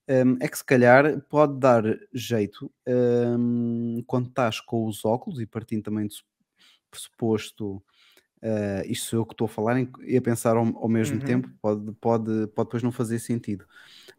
um, 0.09 0.37
é 0.39 0.47
que 0.47 0.57
se 0.57 0.65
calhar 0.65 1.21
pode 1.29 1.59
dar 1.59 1.83
jeito 2.13 2.71
um, 2.87 4.03
quando 4.07 4.27
estás 4.27 4.59
com 4.59 4.87
os 4.87 5.05
óculos 5.05 5.39
e 5.39 5.45
partindo 5.45 5.83
também 5.83 6.07
do 6.07 6.13
pressuposto 6.89 7.81
Uh, 8.41 8.87
isto 8.89 9.07
sou 9.07 9.19
eu 9.19 9.25
que 9.25 9.33
estou 9.33 9.45
a 9.45 9.49
falar 9.49 9.85
e 10.01 10.15
a 10.15 10.21
pensar 10.21 10.55
ao, 10.55 10.65
ao 10.77 10.87
mesmo 10.87 11.19
uhum. 11.19 11.25
tempo, 11.25 11.49
pode, 11.61 11.91
pode, 11.99 12.47
pode 12.47 12.67
depois 12.67 12.83
não 12.83 12.91
fazer 12.91 13.19
sentido. 13.19 13.65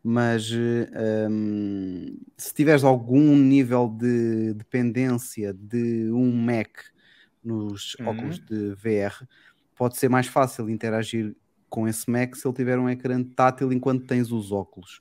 Mas 0.03 0.51
um, 0.53 2.19
se 2.37 2.53
tiveres 2.55 2.85
algum 2.85 3.35
nível 3.35 3.89
de 3.89 4.53
dependência 4.55 5.55
de 5.55 6.11
um 6.13 6.31
Mac 6.33 6.69
nos 7.43 7.95
uhum. 7.95 8.09
óculos 8.09 8.39
de 8.39 8.75
VR, 8.75 9.25
pode 9.75 9.97
ser 9.97 10.11
mais 10.11 10.27
fácil 10.27 10.69
interagir 10.69 11.35
com 11.71 11.89
esse 11.89 12.11
Mac 12.11 12.35
se 12.35 12.47
ele 12.47 12.55
tiver 12.55 12.79
um 12.79 12.91
ecrã 12.91 13.23
tátil 13.23 13.73
enquanto 13.73 14.07
tens 14.07 14.31
os 14.31 14.53
óculos. 14.53 15.01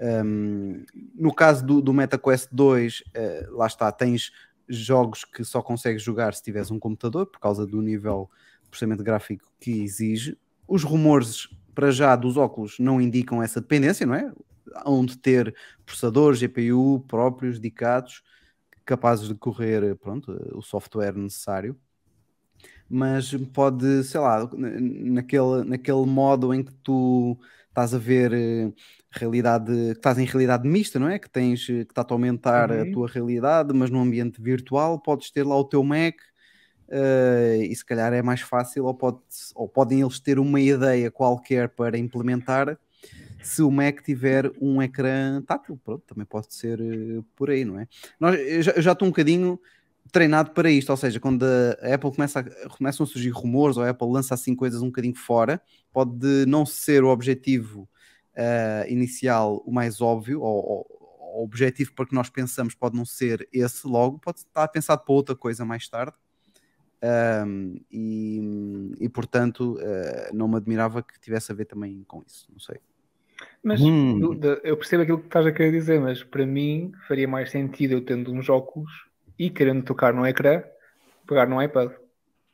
Um, 0.00 0.84
no 1.14 1.34
caso 1.34 1.64
do, 1.66 1.80
do 1.80 1.92
MetaQuest 1.92 2.48
2, 2.52 3.00
uh, 3.00 3.02
eh, 3.14 3.46
lá 3.50 3.66
está, 3.66 3.90
tens 3.90 4.30
jogos 4.68 5.24
que 5.24 5.42
só 5.44 5.62
consegues 5.62 6.02
jogar 6.02 6.34
se 6.34 6.42
tiveres 6.42 6.70
um 6.70 6.78
computador 6.78 7.26
por 7.26 7.40
causa 7.40 7.66
do 7.66 7.80
nível 7.82 8.30
processamento 8.70 9.02
gráfico 9.02 9.50
que 9.58 9.82
exige. 9.82 10.38
Os 10.68 10.82
rumores 10.82 11.48
para 11.74 11.90
já 11.90 12.14
dos 12.14 12.36
óculos 12.36 12.78
não 12.78 13.00
indicam 13.00 13.42
essa 13.42 13.60
dependência, 13.60 14.06
não 14.06 14.14
é? 14.14 14.32
Onde 14.86 15.18
ter 15.18 15.54
processadores, 15.84 16.40
GPU 16.40 17.04
próprios, 17.08 17.58
dedicados, 17.58 18.22
capazes 18.84 19.28
de 19.28 19.34
correr 19.34 19.96
pronto, 19.96 20.32
o 20.54 20.62
software 20.62 21.16
necessário. 21.16 21.76
Mas 22.94 23.34
pode, 23.54 24.04
sei 24.04 24.20
lá, 24.20 24.46
naquele, 24.52 25.64
naquele 25.64 26.04
modo 26.04 26.52
em 26.52 26.62
que 26.62 26.74
tu 26.82 27.38
estás 27.68 27.94
a 27.94 27.98
ver 27.98 28.34
eh, 28.34 28.70
realidade, 29.10 29.72
que 29.72 29.92
estás 29.92 30.18
em 30.18 30.26
realidade 30.26 30.68
mista, 30.68 30.98
não 30.98 31.08
é? 31.08 31.18
Que 31.18 31.30
tens 31.30 31.64
que 31.64 31.72
está 31.72 32.02
a 32.02 32.12
aumentar 32.12 32.70
uhum. 32.70 32.82
a 32.82 32.92
tua 32.92 33.08
realidade, 33.08 33.72
mas 33.72 33.88
num 33.88 34.02
ambiente 34.02 34.42
virtual, 34.42 35.00
podes 35.00 35.30
ter 35.30 35.42
lá 35.46 35.56
o 35.56 35.64
teu 35.64 35.82
Mac 35.82 36.16
uh, 36.88 37.62
e 37.62 37.74
se 37.74 37.82
calhar 37.82 38.12
é 38.12 38.20
mais 38.20 38.42
fácil, 38.42 38.84
ou, 38.84 38.92
pode, 38.92 39.20
ou 39.54 39.66
podem 39.66 40.02
eles 40.02 40.20
ter 40.20 40.38
uma 40.38 40.60
ideia 40.60 41.10
qualquer 41.10 41.70
para 41.70 41.96
implementar 41.96 42.78
se 43.42 43.62
o 43.62 43.70
Mac 43.70 44.02
tiver 44.02 44.52
um 44.60 44.82
ecrã 44.82 45.40
tátil, 45.42 45.80
pronto, 45.82 46.04
também 46.06 46.26
pode 46.26 46.54
ser 46.54 46.78
por 47.34 47.50
aí, 47.50 47.64
não 47.64 47.80
é? 47.80 47.88
Nós, 48.20 48.38
eu, 48.38 48.62
já, 48.62 48.72
eu 48.72 48.82
já 48.82 48.92
estou 48.92 49.08
um 49.08 49.10
bocadinho 49.10 49.58
treinado 50.10 50.50
para 50.50 50.70
isto, 50.70 50.90
ou 50.90 50.96
seja, 50.96 51.20
quando 51.20 51.44
a 51.44 51.94
Apple 51.94 52.12
começa 52.12 52.40
a, 52.40 52.68
começam 52.68 53.04
a 53.04 53.06
surgir 53.06 53.30
rumores 53.30 53.76
ou 53.76 53.82
a 53.82 53.90
Apple 53.90 54.10
lança 54.10 54.34
assim 54.34 54.54
coisas 54.54 54.82
um 54.82 54.86
bocadinho 54.86 55.14
fora, 55.14 55.60
pode 55.92 56.46
não 56.46 56.66
ser 56.66 57.04
o 57.04 57.08
objetivo 57.08 57.88
uh, 58.36 58.90
inicial 58.90 59.62
o 59.64 59.72
mais 59.72 60.00
óbvio 60.00 60.40
ou, 60.40 60.64
ou, 60.64 61.02
o 61.34 61.44
objetivo 61.44 61.94
para 61.94 62.06
que 62.06 62.14
nós 62.14 62.28
pensamos 62.28 62.74
pode 62.74 62.94
não 62.94 63.06
ser 63.06 63.48
esse 63.52 63.86
logo, 63.86 64.18
pode 64.18 64.40
estar 64.40 64.68
pensado 64.68 65.02
para 65.02 65.14
outra 65.14 65.34
coisa 65.34 65.64
mais 65.64 65.88
tarde. 65.88 66.14
Um, 67.04 67.80
e, 67.90 68.94
e, 69.00 69.08
portanto, 69.08 69.76
uh, 69.76 70.36
não 70.36 70.46
me 70.46 70.56
admirava 70.56 71.02
que 71.02 71.18
tivesse 71.18 71.50
a 71.50 71.54
ver 71.54 71.64
também 71.64 72.04
com 72.06 72.22
isso. 72.24 72.46
Não 72.52 72.60
sei. 72.60 72.76
Mas 73.62 73.80
Hum. 73.80 74.20
eu, 74.20 74.60
eu 74.62 74.76
percebo 74.76 75.02
aquilo 75.02 75.18
que 75.18 75.26
estás 75.26 75.46
a 75.46 75.52
querer 75.52 75.72
dizer, 75.72 76.00
mas 76.00 76.22
para 76.22 76.46
mim 76.46 76.92
faria 77.08 77.26
mais 77.26 77.50
sentido 77.50 77.92
eu 77.92 78.04
tendo 78.04 78.32
uns 78.32 78.48
óculos 78.48 78.90
e 79.38 79.50
querendo 79.50 79.84
tocar 79.84 80.12
no 80.12 80.26
ecrã, 80.26 80.62
pegar 81.26 81.46
no 81.48 81.62
iPad. 81.62 81.92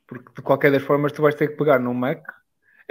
Porque 0.06 0.32
de 0.34 0.42
qualquer 0.42 0.72
das 0.72 0.82
formas 0.82 1.12
tu 1.12 1.22
vais 1.22 1.34
ter 1.34 1.48
que 1.48 1.56
pegar 1.56 1.78
no 1.78 1.92
Mac, 1.92 2.22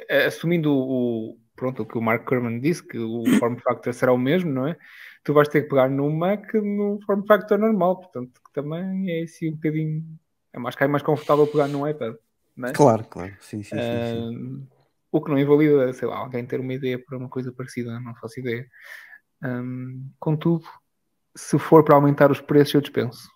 eh, 0.10 0.26
assumindo 0.26 0.72
o, 0.72 1.38
pronto, 1.56 1.84
o 1.84 1.86
que 1.86 1.98
o 1.98 2.02
Mark 2.02 2.28
Kerman 2.28 2.60
disse, 2.60 2.86
que 2.86 2.98
o 2.98 3.24
form 3.40 3.58
factor 3.58 3.94
será 3.94 4.14
o 4.14 4.18
mesmo, 4.18 4.52
não 4.52 4.68
é? 4.68 4.78
Tu 5.24 5.34
vais 5.34 5.48
ter 5.50 5.64
que 5.64 5.70
pegar 5.70 5.90
no 5.90 6.10
Mac 6.10 6.54
no 6.54 7.00
form 7.06 7.26
factor 7.26 7.58
normal, 7.58 7.98
portanto 7.98 8.40
que 8.46 8.54
também 8.54 9.10
é 9.12 9.24
assim 9.24 9.50
um 9.50 9.56
bocadinho. 9.56 10.04
É 10.54 10.60
mais, 10.60 10.76
é 10.80 10.88
mais 10.88 11.04
confortável 11.04 11.48
pegar 11.48 11.68
no 11.68 11.88
iPad. 11.88 12.16
Mas, 12.56 12.72
Claro, 12.72 13.04
claro. 13.06 13.34
Sim, 13.40 13.62
sim, 13.62 13.78
sim. 13.80 13.86
sim. 13.86 14.18
Ahm, 14.20 14.68
o 15.12 15.22
que 15.22 15.30
não 15.30 15.38
invalida, 15.38 15.92
sei 15.94 16.08
lá, 16.08 16.18
alguém 16.18 16.46
ter 16.46 16.60
uma 16.60 16.74
ideia 16.74 16.98
para 17.04 17.18
uma 17.18 17.30
coisa 17.30 17.52
parecida, 17.52 18.00
não 18.00 18.16
faço 18.16 18.40
ideia. 18.40 18.66
Ahm, 19.44 20.10
contudo, 20.20 20.66
se 21.36 21.60
for 21.60 21.84
para 21.84 21.96
aumentar 21.96 22.32
os 22.32 22.42
preços, 22.42 22.74
eu 22.74 22.82
dispenso. 22.82 23.30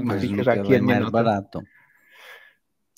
Portanto, 0.00 0.20
Mas 0.20 0.20
fica 0.22 0.42
já 0.42 0.52
aqui 0.54 0.74
a 0.74 0.82
minha 0.82 0.94
mais 0.94 1.00
nota. 1.00 1.10
barato. 1.10 1.62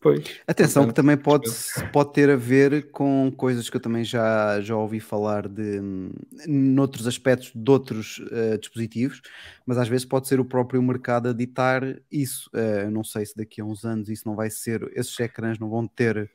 Pois. 0.01 0.41
Atenção 0.47 0.85
que 0.85 0.95
Portanto, 0.95 0.97
também 0.97 1.17
pode, 1.17 1.51
pode 1.93 2.13
ter 2.13 2.31
a 2.31 2.37
ver 2.37 2.91
com 2.93 3.33
coisas 3.37 3.69
que 3.69 3.77
eu 3.77 3.81
também 3.81 4.05
já, 4.05 4.61
já 4.61 4.77
ouvi 4.77 5.01
falar 5.01 5.49
de 5.49 5.81
hum, 5.81 6.11
noutros 6.47 7.07
aspectos 7.09 7.51
de 7.53 7.69
outros 7.71 8.23
eh, 8.31 8.57
dispositivos, 8.59 9.21
mas 9.67 9.77
às 9.77 9.89
vezes 9.89 10.05
pode 10.07 10.29
ser 10.29 10.39
o 10.39 10.45
próprio 10.45 10.81
mercado 10.81 11.29
a 11.29 11.33
ditar 11.33 11.83
isso. 12.13 12.49
Eu 12.55 12.93
não 12.93 13.03
sei 13.03 13.27
se 13.27 13.37
daqui 13.37 13.61
a 13.61 13.65
uns 13.65 13.85
anos 13.85 14.09
isso 14.09 14.23
não 14.25 14.37
vai 14.37 14.51
ser, 14.51 14.89
esses 14.95 15.19
ecrãs 15.19 15.59
não 15.59 15.69
vão 15.69 15.85
ter, 15.89 16.31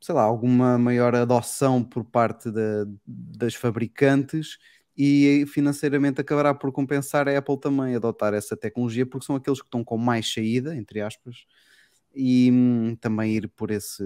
sei 0.00 0.14
lá, 0.14 0.22
alguma 0.22 0.78
maior 0.78 1.14
adoção 1.14 1.84
por 1.84 2.04
parte 2.04 2.50
da- 2.50 2.86
das 3.06 3.54
fabricantes 3.54 4.56
e 4.98 5.46
financeiramente 5.46 6.20
acabará 6.20 6.52
por 6.52 6.72
compensar 6.72 7.28
a 7.28 7.38
Apple 7.38 7.60
também 7.60 7.94
adotar 7.94 8.34
essa 8.34 8.56
tecnologia 8.56 9.06
porque 9.06 9.24
são 9.24 9.36
aqueles 9.36 9.60
que 9.60 9.68
estão 9.68 9.84
com 9.84 9.96
mais 9.96 10.32
saída, 10.32 10.74
entre 10.76 11.00
aspas, 11.00 11.46
e 12.12 12.50
hum, 12.52 12.96
também 12.96 13.36
ir 13.36 13.48
por 13.50 13.70
esse, 13.70 14.02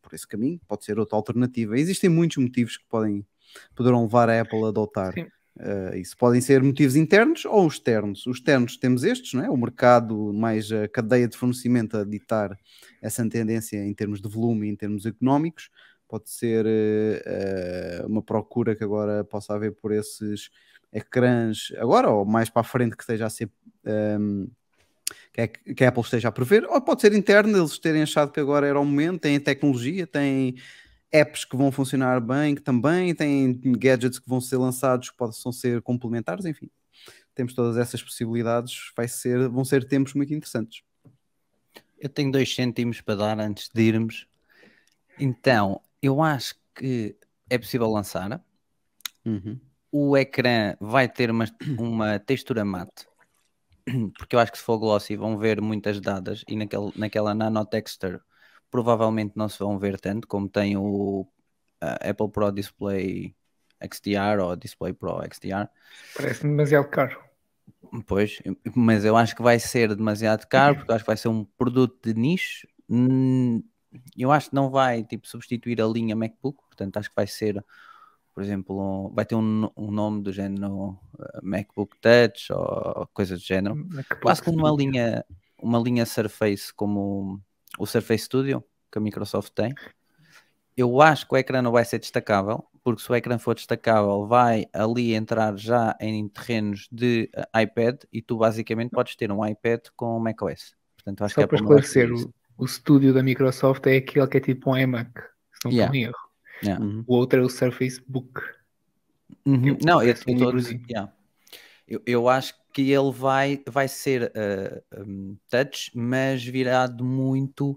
por 0.00 0.14
esse 0.14 0.28
caminho, 0.28 0.60
pode 0.68 0.84
ser 0.84 1.00
outra 1.00 1.16
alternativa. 1.16 1.76
Existem 1.76 2.08
muitos 2.08 2.36
motivos 2.36 2.76
que 2.76 2.84
podem, 2.88 3.26
poderão 3.74 4.04
levar 4.04 4.30
a 4.30 4.40
Apple 4.40 4.64
a 4.64 4.68
adotar 4.68 5.12
Sim. 5.14 5.26
eh, 5.58 5.98
isso. 5.98 6.16
Podem 6.16 6.40
ser 6.40 6.62
motivos 6.62 6.94
internos 6.94 7.44
ou 7.44 7.66
externos. 7.66 8.24
Os 8.24 8.36
externos 8.36 8.76
temos 8.76 9.02
estes, 9.02 9.32
não 9.32 9.44
é? 9.44 9.50
o 9.50 9.56
mercado, 9.56 10.32
mais 10.32 10.70
a 10.70 10.86
cadeia 10.86 11.26
de 11.26 11.36
fornecimento 11.36 11.96
a 11.96 12.04
ditar 12.04 12.56
essa 13.02 13.28
tendência 13.28 13.84
em 13.84 13.92
termos 13.92 14.20
de 14.20 14.28
volume 14.28 14.68
e 14.68 14.70
em 14.70 14.76
termos 14.76 15.06
económicos. 15.06 15.70
Pode 16.14 16.30
ser 16.30 16.64
eh, 16.64 18.04
uma 18.06 18.22
procura 18.22 18.76
que 18.76 18.84
agora 18.84 19.24
possa 19.24 19.52
haver 19.52 19.72
por 19.72 19.90
esses 19.90 20.48
ecrãs, 20.92 21.72
agora 21.76 22.08
ou 22.08 22.24
mais 22.24 22.48
para 22.48 22.60
a 22.60 22.64
frente, 22.64 22.96
que 22.96 23.02
esteja 23.02 23.26
a 23.26 23.30
ser. 23.30 23.50
ehm, 23.84 24.46
que, 25.32 25.40
é- 25.40 25.48
que 25.48 25.84
a 25.84 25.88
Apple 25.88 26.02
esteja 26.04 26.28
a 26.28 26.32
prever, 26.32 26.66
ou 26.66 26.80
pode 26.80 27.00
ser 27.00 27.12
interno, 27.14 27.58
eles 27.58 27.80
terem 27.80 28.02
achado 28.04 28.30
que 28.30 28.38
agora 28.38 28.64
era 28.64 28.78
o 28.78 28.84
momento, 28.84 29.22
têm 29.22 29.40
tecnologia, 29.40 30.06
têm 30.06 30.54
apps 31.10 31.44
que 31.44 31.56
vão 31.56 31.72
funcionar 31.72 32.20
bem, 32.20 32.54
que 32.54 32.62
também 32.62 33.12
têm 33.12 33.60
gadgets 33.76 34.20
que 34.20 34.28
vão 34.28 34.40
ser 34.40 34.58
lançados, 34.58 35.10
que 35.10 35.16
possam 35.16 35.50
ser 35.50 35.82
complementares, 35.82 36.44
enfim. 36.44 36.70
Temos 37.34 37.54
todas 37.54 37.76
essas 37.76 38.00
possibilidades, 38.00 38.92
vai 38.96 39.08
ser, 39.08 39.48
vão 39.48 39.64
ser 39.64 39.82
tempos 39.88 40.14
muito 40.14 40.32
interessantes. 40.32 40.84
Eu 41.98 42.08
tenho 42.08 42.30
dois 42.30 42.54
cêntimos 42.54 43.00
para 43.00 43.16
dar 43.16 43.40
antes 43.40 43.68
de 43.68 43.82
irmos. 43.82 44.28
Então, 45.18 45.80
eu 46.02 46.22
acho 46.22 46.54
que 46.74 47.16
é 47.48 47.58
possível 47.58 47.88
lançar. 47.88 48.42
Uhum. 49.24 49.60
O 49.90 50.16
ecrã 50.16 50.76
vai 50.80 51.08
ter 51.08 51.30
uma, 51.30 51.44
uma 51.78 52.18
textura 52.18 52.64
mate, 52.64 53.06
porque 54.18 54.34
eu 54.34 54.40
acho 54.40 54.50
que 54.52 54.58
se 54.58 54.64
for 54.64 54.78
glossy 54.78 55.16
vão 55.16 55.38
ver 55.38 55.60
muitas 55.60 56.00
dadas 56.00 56.42
e 56.48 56.56
naquele, 56.56 56.92
naquela 56.96 57.34
nano 57.34 57.64
texture 57.64 58.20
provavelmente 58.70 59.34
não 59.36 59.48
se 59.48 59.58
vão 59.58 59.78
ver 59.78 60.00
tanto 60.00 60.26
como 60.26 60.48
tem 60.48 60.76
o 60.76 61.26
Apple 61.80 62.28
Pro 62.30 62.50
Display 62.50 63.34
XDR 63.80 64.42
ou 64.42 64.56
Display 64.56 64.92
Pro 64.92 65.20
XDR. 65.22 65.68
Parece-me 66.16 66.50
demasiado 66.50 66.88
caro. 66.88 67.22
Pois, 68.06 68.42
mas 68.74 69.04
eu 69.04 69.16
acho 69.16 69.36
que 69.36 69.42
vai 69.42 69.60
ser 69.60 69.94
demasiado 69.94 70.46
caro, 70.48 70.74
porque 70.74 70.90
eu 70.90 70.94
acho 70.96 71.04
que 71.04 71.10
vai 71.10 71.16
ser 71.16 71.28
um 71.28 71.44
produto 71.44 71.96
de 72.02 72.18
nicho. 72.18 72.66
Eu 74.16 74.32
acho 74.32 74.50
que 74.50 74.54
não 74.54 74.70
vai 74.70 75.02
tipo, 75.04 75.26
substituir 75.26 75.80
a 75.80 75.86
linha 75.86 76.16
MacBook, 76.16 76.58
portanto, 76.66 76.96
acho 76.96 77.08
que 77.08 77.16
vai 77.16 77.26
ser, 77.26 77.64
por 78.34 78.42
exemplo, 78.42 79.08
um- 79.08 79.14
vai 79.14 79.24
ter 79.24 79.34
um, 79.34 79.70
um 79.76 79.90
nome 79.90 80.22
do 80.22 80.32
género 80.32 80.90
uh, 80.90 80.98
MacBook 81.42 81.96
Touch 82.00 82.52
ou 82.52 83.06
coisa 83.12 83.36
do 83.36 83.42
género. 83.42 83.76
MacBook 83.76 84.20
Quase 84.20 84.42
como 84.42 84.58
uma 84.58 84.70
linha, 84.70 85.24
uma 85.60 85.78
linha 85.78 86.06
Surface, 86.06 86.72
como 86.74 87.40
o 87.78 87.86
Surface 87.86 88.24
Studio 88.24 88.64
que 88.90 88.98
a 88.98 89.00
Microsoft 89.00 89.52
tem. 89.52 89.74
Eu 90.76 91.00
acho 91.00 91.26
que 91.26 91.34
o 91.34 91.36
ecrã 91.36 91.62
não 91.62 91.70
vai 91.70 91.84
ser 91.84 91.98
destacável, 91.98 92.64
porque 92.82 93.00
se 93.00 93.10
o 93.10 93.14
ecrã 93.14 93.38
for 93.38 93.54
destacável, 93.54 94.26
vai 94.26 94.66
ali 94.72 95.14
entrar 95.14 95.56
já 95.56 95.96
em 96.00 96.28
terrenos 96.28 96.88
de 96.90 97.30
eh, 97.32 97.62
iPad 97.62 98.02
e 98.12 98.20
tu 98.20 98.36
basicamente 98.36 98.90
podes 98.90 99.14
ter 99.16 99.30
um 99.30 99.44
iPad 99.46 99.80
com 99.96 100.18
macOS. 100.18 100.74
Portanto, 100.96 101.22
acho 101.24 101.34
Só 101.34 101.40
que 101.42 101.46
para 101.46 101.56
a 101.56 101.60
Apple 101.60 101.68
não 101.68 101.74
vai 101.76 101.84
esclarecer, 101.84 102.12
o, 102.12 102.34
o 102.56 102.64
estúdio 102.64 103.12
da 103.12 103.22
Microsoft 103.22 103.86
é 103.86 103.96
aquele 103.96 104.26
que 104.26 104.36
é 104.36 104.40
tipo 104.40 104.70
um 104.70 104.76
iMac, 104.76 105.10
se 105.52 105.64
não 105.64 105.72
Yeah. 105.72 105.86
estou 105.86 105.94
em 105.94 106.04
erro. 106.04 106.24
Yeah. 106.62 106.84
Uhum. 106.84 107.04
O 107.06 107.14
outro 107.16 107.40
é 107.40 107.42
o 107.42 107.48
Surface 107.48 108.02
Book. 108.06 108.40
Uhum. 109.46 109.68
Eu- 109.68 109.78
Não, 109.84 110.02
eu, 110.02 110.14
um 110.28 110.34
livrozinho. 110.34 110.82
yeah. 110.88 111.12
eu, 111.86 112.02
eu 112.06 112.28
acho 112.28 112.54
que 112.72 112.90
ele 112.90 113.12
vai, 113.12 113.62
vai 113.68 113.88
ser 113.88 114.32
eh, 114.34 114.82
um, 114.98 115.36
touch, 115.48 115.90
mas 115.94 116.44
virado 116.44 117.04
muito 117.04 117.74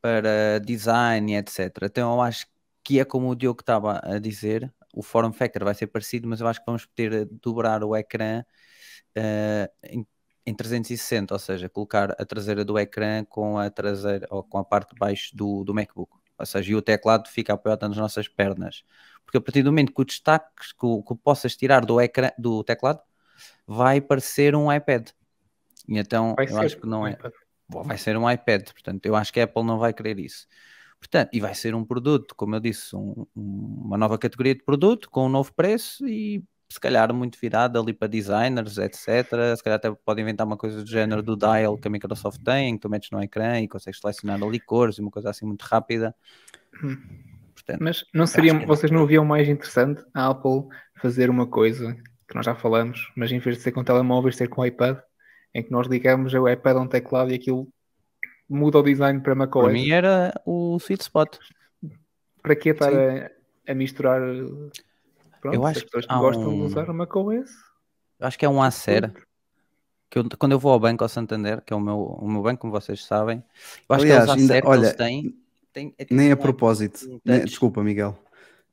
para 0.00 0.58
design, 0.60 1.36
etc. 1.36 1.86
Então 1.86 2.14
eu 2.14 2.20
acho 2.22 2.46
que 2.82 3.00
é 3.00 3.04
como 3.04 3.28
o 3.30 3.34
Diogo 3.34 3.60
estava 3.60 4.00
a 4.02 4.18
dizer, 4.18 4.72
o 4.94 5.02
form 5.02 5.32
factor 5.32 5.64
vai 5.64 5.74
ser 5.74 5.88
parecido, 5.88 6.28
mas 6.28 6.40
eu 6.40 6.46
acho 6.46 6.60
que 6.60 6.66
vamos 6.66 6.86
ter 6.94 7.26
de 7.26 7.38
dobrar 7.42 7.82
o 7.84 7.94
ecrã 7.96 8.44
eh, 9.14 9.70
em, 9.84 10.06
em 10.46 10.54
360, 10.54 11.34
ou 11.34 11.38
seja, 11.38 11.68
colocar 11.68 12.12
a 12.12 12.24
traseira 12.24 12.64
do 12.64 12.78
ecrã 12.78 13.24
com 13.24 13.58
a 13.58 13.68
traseira 13.70 14.26
ou 14.30 14.42
com 14.42 14.58
a 14.58 14.64
parte 14.64 14.90
de 14.94 14.98
baixo 14.98 15.36
do, 15.36 15.64
do 15.64 15.74
MacBook. 15.74 16.12
Ou 16.38 16.46
seja, 16.46 16.70
e 16.70 16.74
o 16.74 16.82
teclado 16.82 17.28
fica 17.28 17.54
apoiado 17.54 17.88
nas 17.88 17.96
nossas 17.96 18.28
pernas. 18.28 18.84
Porque 19.24 19.38
a 19.38 19.40
partir 19.40 19.62
do 19.62 19.72
momento 19.72 19.92
que 19.92 20.00
o 20.00 20.04
destaque 20.04 20.46
que, 20.78 21.02
que 21.02 21.14
possas 21.16 21.56
tirar 21.56 21.84
do, 21.84 22.00
ecrã, 22.00 22.30
do 22.38 22.62
teclado 22.62 23.00
vai 23.66 24.00
parecer 24.00 24.54
um 24.54 24.72
iPad. 24.72 25.08
E 25.88 25.98
então 25.98 26.34
Vai 26.36 26.48
eu 26.50 26.58
acho 26.58 26.76
que 26.78 26.86
não 26.86 27.06
é 27.06 27.16
vai 27.68 27.98
ser 27.98 28.16
um 28.16 28.30
iPad, 28.30 28.62
portanto, 28.70 29.04
eu 29.06 29.16
acho 29.16 29.32
que 29.32 29.40
a 29.40 29.44
Apple 29.44 29.64
não 29.64 29.78
vai 29.78 29.92
querer 29.92 30.20
isso. 30.20 30.46
Portanto, 31.00 31.30
e 31.32 31.40
vai 31.40 31.54
ser 31.54 31.74
um 31.74 31.84
produto, 31.84 32.34
como 32.36 32.54
eu 32.54 32.60
disse, 32.60 32.94
um- 32.94 33.26
uma 33.34 33.98
nova 33.98 34.16
categoria 34.18 34.54
de 34.54 34.62
produto 34.62 35.10
com 35.10 35.26
um 35.26 35.28
novo 35.28 35.52
preço 35.52 36.06
e 36.06 36.44
se 36.68 36.80
calhar 36.80 37.12
muito 37.14 37.38
virado 37.40 37.78
ali 37.80 37.92
para 37.92 38.08
designers, 38.08 38.76
etc. 38.78 39.56
Se 39.56 39.62
calhar 39.62 39.76
até 39.76 39.90
pode 40.04 40.20
inventar 40.20 40.46
uma 40.46 40.56
coisa 40.56 40.82
do 40.82 40.90
género 40.90 41.22
do 41.22 41.36
dial 41.36 41.76
que 41.78 41.86
a 41.86 41.90
Microsoft 41.90 42.40
tem, 42.42 42.74
que 42.74 42.80
tu 42.80 42.90
metes 42.90 43.10
no 43.10 43.22
ecrã 43.22 43.60
e 43.60 43.68
consegues 43.68 44.00
selecionar 44.00 44.42
ali 44.42 44.58
cores 44.60 44.98
e 44.98 45.00
uma 45.00 45.10
coisa 45.10 45.30
assim 45.30 45.46
muito 45.46 45.62
rápida. 45.62 46.14
Hum. 46.82 46.96
Portanto, 47.54 47.78
Mas 47.82 48.04
não 48.12 48.26
seria, 48.26 48.52
Acho 48.52 48.60
que- 48.60 48.66
vocês 48.66 48.92
não 48.92 49.06
viam 49.06 49.24
mais 49.24 49.48
interessante 49.48 50.04
a 50.12 50.28
Apple 50.28 50.64
fazer 51.00 51.30
uma 51.30 51.46
coisa 51.46 51.96
que 52.28 52.34
nós 52.34 52.44
já 52.44 52.54
falamos, 52.54 53.10
mas 53.16 53.30
em 53.32 53.38
vez 53.38 53.56
de 53.56 53.62
ser 53.62 53.72
com 53.72 53.82
telemóveis, 53.84 54.36
ser 54.36 54.48
com 54.48 54.64
iPad, 54.66 54.98
em 55.54 55.62
que 55.62 55.70
nós 55.70 55.86
ligamos 55.86 56.34
o 56.34 56.48
iPad 56.48 56.76
a 56.76 56.80
um 56.80 56.86
teclado 56.88 57.30
e 57.30 57.34
aquilo 57.34 57.68
muda 58.48 58.78
o 58.78 58.82
design 58.82 59.20
para 59.20 59.34
para 59.34 59.46
macOS. 59.46 59.72
mim 59.72 59.90
era 59.90 60.32
o 60.44 60.76
sweet 60.78 61.02
spot. 61.02 61.38
Para 62.42 62.54
que 62.56 62.68
estar 62.70 62.92
a, 62.92 63.30
a 63.68 63.74
misturar? 63.74 64.20
Pronto, 65.40 65.54
Eu 65.54 65.66
acho 65.66 65.78
as 65.78 65.84
pessoas 65.84 66.06
que 66.06 66.14
gostam 66.14 66.48
um- 66.48 66.54
de 66.56 66.62
usar 66.62 66.90
o 66.90 66.94
macOS. 66.94 67.50
Eu 68.18 68.26
acho 68.26 68.38
que 68.38 68.44
é 68.44 68.48
um 68.48 68.62
Acer. 68.62 69.12
Que 70.08 70.18
eu- 70.20 70.24
quando 70.38 70.52
eu 70.52 70.58
vou 70.58 70.72
ao 70.72 70.80
banco 70.80 71.02
ao 71.04 71.08
Santander, 71.08 71.60
que 71.62 71.72
é 71.72 71.76
o 71.76 71.80
meu, 71.80 71.98
o 71.98 72.28
meu 72.30 72.42
banco, 72.42 72.60
como 72.60 72.72
vocês 72.72 73.04
sabem, 73.04 73.42
eu 73.88 73.94
acho 73.94 74.04
Aliás, 74.04 74.24
que 74.24 74.30
é 74.30 74.32
ainda- 74.34 74.52
Acer 74.54 74.62
que 74.62 74.68
olha, 74.68 74.86
eles 74.86 74.96
têm. 74.96 75.34
têm- 75.72 75.94
é 75.98 76.04
tipo 76.04 76.14
Nem 76.14 76.30
a 76.30 76.34
um 76.34 76.38
propósito, 76.38 77.06
um 77.10 77.20
nem- 77.24 77.44
desculpa, 77.44 77.82
Miguel. 77.82 78.16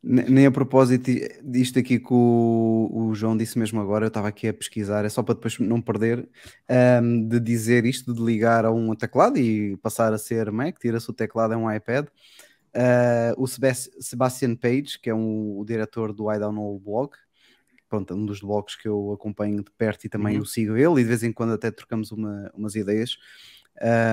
Ne- 0.06 0.24
Nem 0.30 0.46
a 0.46 0.52
propósito 0.52 1.10
disto 1.42 1.80
aqui 1.80 1.98
que 1.98 2.14
o, 2.14 2.90
o 2.94 3.16
João 3.16 3.38
disse 3.38 3.58
mesmo 3.58 3.80
agora, 3.80 4.04
eu 4.06 4.10
estava 4.10 4.28
aqui 4.28 4.48
a 4.50 4.54
pesquisar, 4.54 5.06
é 5.06 5.10
só 5.10 5.24
para 5.24 5.34
depois 5.34 5.58
não 5.60 5.82
perder, 5.82 6.28
ahm, 6.70 7.26
de 7.28 7.40
dizer 7.40 7.86
isto, 7.86 8.14
de 8.14 8.22
ligar 8.22 8.66
a 8.66 8.72
um 8.72 8.94
teclado 8.96 9.38
e 9.40 9.78
passar 9.78 10.12
a 10.14 10.18
ser 10.18 10.52
Mac, 10.52 10.78
tira-se 10.78 11.10
o 11.10 11.14
teclado, 11.14 11.54
é 11.54 11.58
um 11.58 11.72
iPad. 11.74 12.06
Ah, 12.74 13.34
o 13.38 13.46
Sebas- 13.48 13.90
Sebastian 14.00 14.56
Page, 14.56 15.00
que 15.02 15.10
é 15.10 15.14
um- 15.16 15.58
o 15.60 15.66
diretor 15.66 16.12
do 16.14 16.32
I 16.32 16.40
Don't 16.40 16.56
Know 16.56 16.80
blog, 16.80 17.12
pronto, 17.88 18.14
um 18.16 18.26
dos 18.26 18.42
blogs 18.42 18.76
que 18.76 18.88
eu 18.88 19.12
acompanho 19.14 19.58
de 19.64 19.70
perto 19.78 20.06
e 20.06 20.10
também 20.10 20.38
Uhum. 20.38 20.42
o 20.44 20.46
sigo 20.46 20.76
ele 20.76 21.02
e 21.02 21.04
de 21.04 21.10
vez 21.10 21.22
em 21.24 21.32
quando 21.32 21.54
até 21.54 21.70
trocamos 21.70 22.12
uma- 22.12 22.52
umas 22.56 22.74
ideias. 22.76 23.18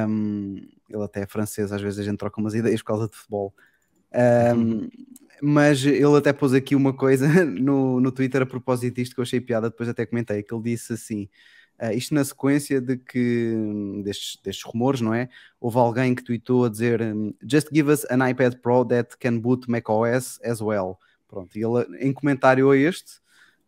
Um, 0.09 0.57
ele 0.89 1.03
até 1.03 1.23
é 1.23 1.27
francês, 1.27 1.73
às 1.73 1.81
vezes 1.81 1.99
a 1.99 2.03
gente 2.03 2.19
troca 2.19 2.41
umas 2.41 2.55
ideias 2.55 2.81
por 2.81 2.87
causa 2.89 3.09
de 3.09 3.17
futebol. 3.17 3.55
Um, 4.13 4.89
mas 5.43 5.85
ele 5.85 6.17
até 6.17 6.33
pôs 6.33 6.53
aqui 6.53 6.75
uma 6.75 6.93
coisa 6.93 7.27
no, 7.45 8.01
no 8.01 8.13
Twitter 8.13 8.43
a 8.43 8.47
propósito 8.47 8.95
disto 8.97 9.15
que 9.15 9.21
eu 9.21 9.23
achei 9.23 9.41
piada, 9.41 9.71
depois 9.71 9.89
até 9.89 10.05
comentei, 10.05 10.43
que 10.43 10.53
ele 10.55 10.63
disse 10.63 10.93
assim, 10.93 11.29
ah, 11.81 11.95
isto 11.95 12.15
na 12.15 12.23
sequência 12.23 12.79
de 12.79 12.99
que 12.99 13.55
destes, 14.05 14.39
destes 14.45 14.65
rumores, 14.65 15.01
não 15.01 15.15
é? 15.15 15.31
Houve 15.59 15.79
alguém 15.79 16.15
que 16.15 16.23
tweetou 16.23 16.67
a 16.67 16.69
dizer 16.69 17.01
hum, 17.01 17.33
Just 17.43 17.69
give 17.73 17.91
us 17.91 18.05
an 18.11 18.29
iPad 18.29 18.57
Pro 18.61 18.85
that 18.85 19.17
can 19.19 19.39
boot 19.39 19.69
macOS 19.71 20.39
as 20.45 20.61
well. 20.61 20.99
Pronto, 21.27 21.59
e 21.59 21.65
ele 21.65 21.97
em 21.99 22.13
comentário 22.13 22.71
a 22.71 22.77
este 22.77 23.21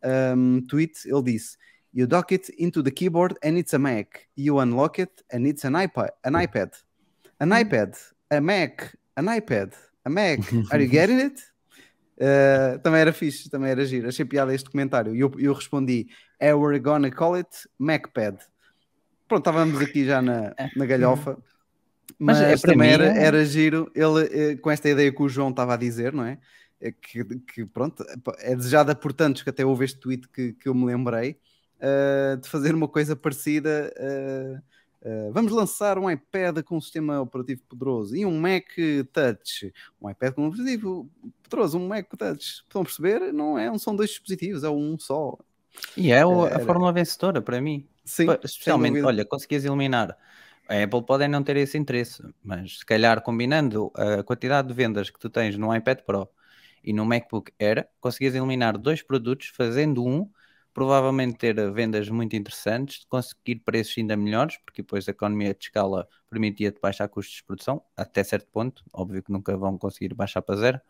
um, 0.05 0.61
tweet, 0.69 1.07
ele 1.07 1.23
disse 1.23 1.57
You 1.95 2.07
dock 2.07 2.35
it 2.35 2.53
into 2.59 2.83
the 2.83 2.91
keyboard 2.91 3.35
and 3.43 3.59
it's 3.59 3.73
a 3.73 3.79
Mac. 3.79 4.27
You 4.37 4.59
unlock 4.61 4.99
it 4.99 5.25
and 5.33 5.47
it's 5.47 5.65
an 5.65 5.73
iPad. 5.73 6.11
An 6.25 6.35
iPad. 6.35 6.73
An 7.41 7.51
iPad. 7.51 7.97
A 8.31 8.41
Mac. 8.41 8.95
An 9.17 9.27
iPad. 9.27 9.75
A 10.05 10.11
Mac. 10.11 10.41
Are 10.71 10.81
you 10.81 10.89
getting 10.99 11.19
it? 11.19 11.41
Uh, 12.23 12.79
também 12.79 13.01
era 13.01 13.13
fixe, 13.13 13.51
também 13.51 13.73
era 13.73 13.85
giro. 13.85 14.07
Achei 14.07 14.25
piada 14.25 14.55
este 14.55 14.71
comentário. 14.71 15.13
E 15.15 15.19
eu, 15.21 15.33
eu 15.39 15.53
respondi: 15.53 16.07
é, 16.39 16.55
We're 16.55 16.79
gonna 16.79 17.11
call 17.11 17.35
it 17.35 17.51
MacPad. 17.77 18.37
Pronto, 19.27 19.41
estávamos 19.41 19.81
aqui 19.81 20.05
já 20.05 20.23
na, 20.23 20.55
na 20.77 20.87
galhofa. 20.87 21.37
Mas, 22.19 22.39
Mas 22.39 22.63
é 22.63 22.67
também 22.67 22.89
mim 22.89 22.95
era, 22.95 23.07
é- 23.07 23.25
era 23.25 23.45
giro 23.45 23.91
ele, 23.95 24.53
eh, 24.53 24.57
com 24.57 24.71
esta 24.71 24.89
ideia 24.89 25.11
que 25.11 25.23
o 25.23 25.29
João 25.29 25.51
estava 25.51 25.75
a 25.75 25.77
dizer, 25.77 26.13
não 26.13 26.25
é? 26.25 26.39
É 26.81 26.93
Que, 26.93 27.25
que, 27.25 27.65
pronto, 27.65 28.05
é 28.39 28.55
desejada 28.55 28.95
por 28.95 29.13
tantos 29.13 29.43
que 29.43 29.51
até 29.51 29.65
houve 29.65 29.85
este 29.85 29.99
tweet 29.99 30.29
que, 30.29 30.53
que 30.53 30.69
eu 30.69 30.75
me 30.75 30.85
lembrei 30.85 31.39
uh, 31.79 32.37
de 32.37 32.49
fazer 32.49 32.75
uma 32.75 32.87
coisa 32.87 33.17
parecida. 33.17 33.93
uh, 33.99 34.63
uh, 35.03 35.33
vamos 35.33 35.53
lançar 35.53 35.99
um 35.99 36.11
iPad 36.11 36.63
com 36.63 36.77
um 36.77 36.81
sistema 36.81 37.21
operativo 37.21 37.63
poderoso 37.69 38.17
e 38.17 38.25
um 38.25 38.39
Mac 38.41 38.67
Touch. 39.13 39.73
Um 40.01 40.11
iPad 40.11 40.35
com 40.35 40.43
um 40.45 40.47
operativo 40.49 41.11
poderoso, 41.43 41.79
um 41.79 41.89
Mac 41.89 42.09
Touch. 42.17 42.63
Estão 42.63 42.83
a 42.83 42.85
perceber? 42.85 43.33
Não 43.33 43.59
é, 43.59 43.77
são 43.79 43.95
dois 43.95 44.11
dispositivos, 44.11 44.65
é 44.65 44.71
um 44.71 44.99
só. 44.99 45.37
E 45.97 46.13
é 46.13 46.25
o- 46.25 46.45
a 46.45 46.51
Era. 46.51 46.65
fórmula 46.65 46.93
vencedora 46.93 47.41
para 47.41 47.61
mim. 47.61 47.87
Sim, 48.05 48.27
Especialmente, 48.43 49.01
olha, 49.03 49.25
conseguias 49.25 49.65
eliminar. 49.65 50.17
A 50.69 50.83
Apple 50.83 51.03
pode 51.05 51.25
é 51.25 51.29
não 51.29 51.43
ter 51.43 51.57
esse 51.57 51.77
interesse, 51.77 52.23
mas 52.43 52.79
se 52.79 52.87
calhar 52.87 53.21
combinando 53.23 53.91
a 53.95 54.23
quantidade 54.23 54.69
de 54.69 54.75
vendas 54.75 55.11
que 55.11 55.19
tu 55.19 55.29
tens 55.29 55.57
no 55.57 55.75
iPad 55.75 55.99
Pro 56.01 56.29
e 56.83 56.93
no 56.93 57.05
MacBook 57.05 57.53
Air, 57.61 57.89
conseguias 58.01 58.35
eliminar 58.35 58.77
dois 58.79 59.03
produtos, 59.03 59.49
fazendo 59.49 60.05
um, 60.05 60.29
provavelmente 60.75 61.37
ter 61.39 61.73
vendas 61.73 62.09
muito 62.09 62.35
interessantes, 62.37 63.05
conseguir 63.09 63.57
preços 63.65 63.97
ainda 63.99 64.17
melhores, 64.17 64.57
porque 64.65 64.83
depois 64.83 65.07
a 65.09 65.11
economia 65.13 65.55
de 65.55 65.65
escala 65.65 66.09
permitia-te 66.31 66.81
baixar 66.81 67.09
custos 67.09 67.37
de 67.37 67.45
produção, 67.45 67.83
até 67.97 68.25
certo 68.25 68.49
ponto, 68.51 68.83
óbvio 68.93 69.23
que 69.23 69.33
nunca 69.33 69.57
vão 69.57 69.77
conseguir 69.79 70.15
baixar 70.15 70.43
para 70.43 70.57
zero, 70.57 70.81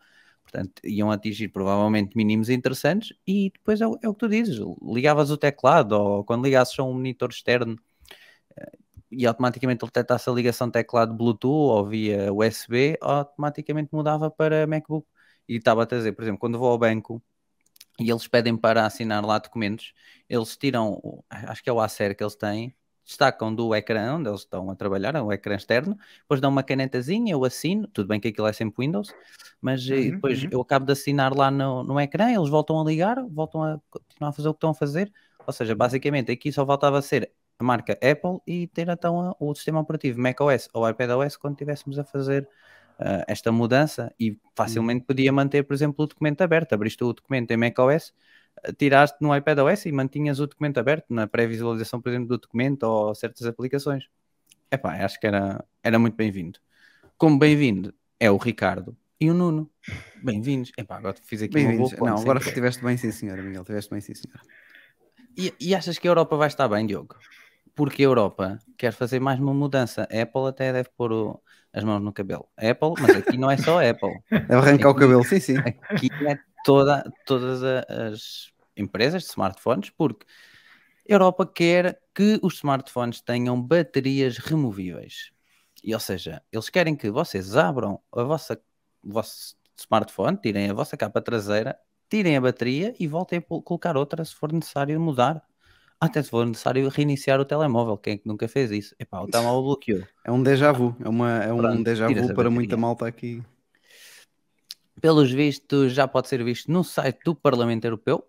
portanto, 0.43 0.81
iam 0.85 1.11
atingir 1.11 1.49
provavelmente 1.49 2.15
mínimos 2.17 2.49
interessantes, 2.49 3.13
e 3.27 3.51
depois 3.51 3.81
é, 3.81 3.87
o- 3.87 3.97
é 4.01 4.09
o 4.09 4.13
que 4.13 4.19
tu 4.19 4.29
dizes, 4.29 4.57
ligavas 4.81 5.31
o 5.31 5.37
teclado, 5.37 5.93
ou 5.93 6.23
quando 6.25 6.43
ligasses 6.45 6.77
a 6.79 6.83
um 6.83 6.93
monitor 6.93 7.29
externo, 7.29 7.77
e 9.11 9.25
automaticamente 9.27 9.83
ele 9.83 9.91
detectasse 9.91 10.29
a 10.29 10.33
ligação 10.33 10.69
teclado 10.71 11.13
Bluetooth 11.13 11.45
ou 11.77 11.85
via 11.87 12.33
USB, 12.33 12.97
automaticamente 13.01 13.89
mudava 13.93 14.29
para 14.31 14.65
MacBook. 14.67 15.07
E 15.47 15.57
estava 15.57 15.83
a 15.83 15.85
dizer, 15.85 16.13
por 16.13 16.23
exemplo, 16.23 16.39
quando 16.39 16.57
vou 16.57 16.69
ao 16.71 16.77
banco 16.77 17.21
e 17.99 18.09
eles 18.09 18.27
pedem 18.27 18.57
para 18.57 18.85
assinar 18.85 19.23
lá 19.25 19.37
documentos, 19.39 19.93
eles 20.29 20.57
tiram, 20.57 21.23
acho 21.29 21.63
que 21.63 21.69
é 21.69 21.73
o 21.73 21.79
Acer 21.79 22.15
que 22.15 22.23
eles 22.23 22.35
têm, 22.35 22.75
destacam 23.05 23.53
do 23.53 23.75
ecrã 23.75 24.15
onde 24.15 24.29
eles 24.29 24.41
estão 24.41 24.69
a 24.69 24.75
trabalhar, 24.75 25.15
é 25.15 25.21
o 25.21 25.31
ecrã 25.31 25.55
externo, 25.55 25.97
depois 26.21 26.39
dão 26.41 26.49
uma 26.49 26.63
canetazinha, 26.63 27.33
eu 27.33 27.43
assino, 27.45 27.87
tudo 27.87 28.07
bem 28.07 28.19
que 28.19 28.29
aquilo 28.29 28.47
é 28.47 28.53
sempre 28.53 28.85
Windows, 28.85 29.15
mas 29.61 29.87
eh, 29.89 30.05
Uhum, 30.05 30.11
depois 30.11 30.45
uhum. 30.45 30.51
eu 30.51 30.61
acabo 30.61 30.85
de 30.85 30.91
assinar 30.93 31.33
lá 31.35 31.51
no, 31.51 31.83
no 31.83 31.99
ecrã, 31.99 32.31
eles 32.31 32.49
voltam 32.49 32.79
a 32.79 32.83
ligar, 32.83 33.17
voltam 33.29 33.63
a 33.63 33.79
continuar 33.89 34.29
a 34.29 34.33
fazer 34.33 34.49
o 34.49 34.53
que 34.53 34.57
estão 34.57 34.69
a 34.71 34.73
fazer, 34.73 35.11
ou 35.45 35.53
seja, 35.53 35.75
basicamente 35.75 36.31
aqui 36.31 36.51
só 36.51 36.65
faltava 36.65 37.01
ser 37.01 37.31
a 37.59 37.63
marca 37.63 37.93
Apple 37.93 38.39
e 38.47 38.67
ter 38.67 38.87
então 38.89 39.19
a- 39.31 39.35
o 39.39 39.53
sistema 39.55 39.79
operativo 39.79 40.19
macOS 40.19 40.69
ou 40.73 40.89
iPadOS 40.89 41.37
quando 41.37 41.53
estivéssemos 41.53 41.99
a 41.99 42.03
fazer 42.03 42.47
ah, 42.99 43.23
esta 43.27 43.51
mudança 43.51 44.13
e 44.19 44.37
facilmente 44.55 45.05
podia 45.05 45.31
manter, 45.31 45.63
por 45.63 45.73
exemplo, 45.73 46.03
o 46.03 46.07
documento 46.07 46.41
aberto. 46.41 46.73
Abriste 46.73 47.03
o 47.03 47.13
documento 47.13 47.51
em 47.51 47.57
macOS, 47.57 48.13
ah, 48.63 48.73
tiraste 48.73 49.17
no 49.21 49.35
iPadOS 49.35 49.85
e 49.85 49.91
mantinhas 49.91 50.39
o 50.39 50.47
documento 50.47 50.79
aberto 50.79 51.13
na 51.13 51.27
pré-visualização, 51.27 52.01
por 52.01 52.09
exemplo, 52.09 52.27
do 52.27 52.37
documento 52.37 52.83
ou 52.83 53.15
certas 53.15 53.45
aplicações. 53.47 54.05
Epá, 54.71 55.03
acho 55.03 55.19
que 55.19 55.27
era, 55.27 55.63
era 55.83 55.99
muito 55.99 56.15
bem-vindo. 56.15 56.59
Como 57.17 57.37
bem-vindo 57.37 57.93
é 58.19 58.31
o 58.31 58.37
Ricardo 58.37 58.97
e 59.19 59.29
o 59.29 59.33
Nuno. 59.33 59.69
Bem-vindos. 60.23 60.71
Epá, 60.77 60.97
agora 60.97 61.15
fiz 61.23 61.41
aqui 61.41 61.53
Bem-vindos. 61.53 61.93
boa 61.93 62.11
Não, 62.11 62.17
agora 62.17 62.39
estiveste 62.39 62.83
bem, 62.83 62.97
sim, 62.97 63.11
senhora, 63.11 63.41
Miguel. 63.41 63.61
Estiveste 63.61 63.91
bem, 63.91 64.01
sim, 64.01 64.13
senhora. 64.15 64.41
E, 65.37 65.53
e 65.59 65.75
achas 65.75 65.97
que 65.97 66.07
a 66.07 66.11
Europa 66.11 66.35
vai 66.35 66.47
estar 66.47 66.67
bem, 66.67 66.85
Diogo? 66.85 67.15
Porque 67.75 68.03
a 68.03 68.05
Europa 68.05 68.59
quer 68.77 68.93
fazer 68.93 69.19
mais 69.19 69.39
uma 69.39 69.53
mudança. 69.53 70.07
A 70.11 70.21
Apple 70.21 70.47
até 70.47 70.71
deve 70.71 70.89
pôr 70.95 71.11
o- 71.11 71.41
as 71.71 71.83
mãos 71.83 71.99
no 71.99 72.13
cabelo. 72.13 72.47
A 72.57 72.69
Apple, 72.69 72.93
mas 72.99 73.15
aqui 73.15 73.37
não 73.37 73.49
é 73.49 73.57
só 73.57 73.79
a 73.79 73.89
Apple. 73.89 74.19
Deve 74.29 74.55
arrancar 74.85 74.89
o 74.89 74.91
Aqui- 74.91 74.99
cabelo, 74.99 75.23
sim, 75.23 75.39
sim. 75.39 75.57
Aqui 75.57 76.09
é 76.27 76.37
toda, 76.63 77.03
todas 77.25 77.63
as 77.63 78.51
empresas 78.77 79.23
de 79.23 79.29
smartphones, 79.29 79.89
porque 79.89 80.25
a 81.09 81.13
Europa 81.13 81.45
quer 81.47 81.99
que 82.13 82.39
os 82.43 82.55
smartphones 82.55 83.21
tenham 83.21 83.59
baterias 83.61 84.37
removíveis. 84.37 85.31
E, 85.83 85.93
ou 85.93 85.99
seja, 85.99 86.41
eles 86.51 86.69
querem 86.69 86.95
que 86.95 87.09
vocês 87.11 87.57
abram 87.57 87.99
a 88.15 88.23
vossa, 88.23 88.59
o 89.03 89.11
vosso 89.13 89.55
smartphone, 89.75 90.37
tirem 90.37 90.69
a 90.69 90.73
vossa 90.73 90.95
capa 90.95 91.21
traseira, 91.21 91.77
tirem 92.09 92.37
a 92.37 92.41
bateria 92.41 92.93
e 92.99 93.07
voltem 93.07 93.39
a 93.39 93.41
colocar 93.41 93.97
outra 93.97 94.23
se 94.23 94.33
for 94.35 94.53
necessário 94.53 94.99
mudar. 95.01 95.43
Até 96.03 96.21
se 96.21 96.29
for 96.29 96.45
necessário 96.45 96.87
reiniciar 96.89 97.39
o 97.39 97.45
telemóvel. 97.45 97.97
Quem 97.97 98.13
é 98.13 98.17
que 98.17 98.27
nunca 98.27 98.47
fez 98.47 98.71
isso? 98.71 98.95
Epá, 98.99 99.21
o 99.21 99.27
telemóvel 99.27 99.63
bloqueou. 99.63 100.03
É 100.25 100.31
um 100.31 100.43
déjà 100.43 100.71
vu. 100.71 100.95
É, 101.03 101.07
uma, 101.07 101.43
é 101.43 101.53
um 101.53 101.57
Pronto, 101.57 101.83
déjà 101.83 102.07
vu 102.07 102.13
para 102.13 102.27
bateria. 102.27 102.49
muita 102.51 102.77
malta 102.77 103.07
aqui. 103.07 103.41
pelos 105.01 105.31
vistos, 105.31 105.93
já 105.93 106.07
pode 106.07 106.27
ser 106.29 106.43
visto 106.43 106.71
no 106.71 106.83
site 106.83 107.19
do 107.25 107.35
Parlamento 107.35 107.83
Europeu, 107.85 108.25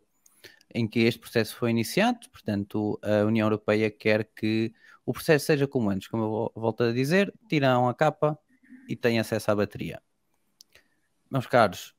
em 0.74 0.88
que 0.88 1.00
este 1.00 1.20
processo 1.20 1.56
foi 1.56 1.70
iniciado. 1.70 2.28
Portanto, 2.30 2.98
a 3.02 3.24
União 3.24 3.46
Europeia 3.46 3.90
quer 3.90 4.24
que 4.24 4.72
o 5.06 5.12
processo 5.12 5.46
seja 5.46 5.68
como 5.68 5.90
antes, 5.90 6.08
como 6.08 6.24
eu 6.24 6.30
vol- 6.30 6.52
volto 6.54 6.82
a 6.84 6.92
dizer, 6.92 7.32
tiram 7.48 7.88
a 7.88 7.94
capa 7.94 8.38
e 8.88 8.96
têm 8.96 9.18
acesso 9.20 9.50
à 9.50 9.54
bateria. 9.54 10.00
Meus 11.30 11.46
caros, 11.46 11.94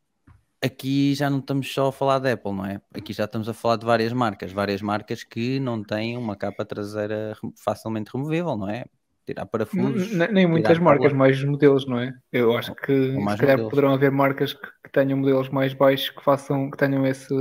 aqui 0.65 1.13
já 1.15 1.30
não 1.30 1.39
estamos 1.39 1.71
só 1.73 1.88
a 1.88 1.91
falar 1.91 2.19
da 2.19 2.34
Apple, 2.34 2.51
não 2.54 2.65
é? 2.65 2.82
Aqui 2.93 3.13
já 3.13 3.25
estamos 3.25 3.47
a 3.47 3.54
falar 3.54 3.78
de 3.78 3.86
várias 3.86 4.12
marcas, 4.13 4.51
várias 4.51 4.82
marcas 4.82 5.23
que 5.23 5.60
não 5.60 5.84
têm 5.84 6.17
uma 6.17 6.36
capa 6.36 6.65
traseira 6.65 7.36
facilmente 7.63 8.12
removível, 8.13 8.58
não 8.58 8.69
é? 8.69 8.86
Tirar 9.25 9.45
parafusos. 9.45 10.12
N- 10.13 10.28
Nem 10.28 10.47
muitas 10.47 10.78
marcas, 10.80 11.13
mais 11.13 11.43
modelos, 11.43 11.88
não 11.88 11.99
é? 11.99 12.13
Eu 12.32 12.56
acho 12.58 12.73
que 12.75 12.93
se 13.30 13.38
calhar 13.38 13.58
poderão 13.67 13.93
haver 13.93 14.12
marcas 14.12 14.54
que, 14.54 14.67
que 14.84 14.91
tenham 14.91 15.17
modelos 15.17 15.49
mais 15.49 15.73
baixos 15.73 16.10
que 16.10 16.23
façam, 16.23 16.69
que 16.69 16.78
tenham 16.78 17.06
esse, 17.06 17.34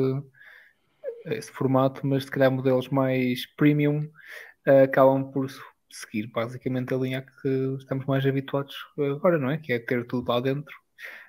esse 1.27 1.51
formato, 1.53 2.07
mas 2.07 2.25
se 2.25 2.31
calhar 2.31 2.51
modelos 2.51 2.89
mais 2.89 3.47
premium 3.57 4.09
eh, 4.67 4.85
acabam 4.85 5.31
por 5.33 5.51
se- 5.51 5.61
seguir 5.91 6.29
basicamente 6.29 6.93
a 6.95 6.97
linha 6.99 7.23
que 7.23 7.49
estamos 7.79 8.07
mais 8.07 8.27
habituados 8.27 8.77
agora, 8.99 9.39
não 9.39 9.51
é? 9.51 9.59
Que 9.59 9.73
é 9.75 9.79
ter 9.79 10.07
tudo 10.07 10.29
lá 10.31 10.41
dentro, 10.41 10.75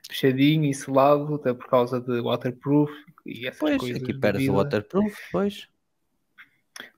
fechadinho 0.09 0.65
e 0.65 0.73
selado, 0.73 1.35
até 1.35 1.53
por 1.53 1.67
causa 1.67 1.99
de 1.99 2.21
waterproof 2.21 2.91
e 3.25 3.47
essas 3.47 3.59
Pois, 3.59 3.77
coisas. 3.77 4.01
aqui 4.01 4.13
da 4.13 4.19
perde 4.19 4.49
o 4.49 4.55
waterproof, 4.55 5.15
depois. 5.25 5.67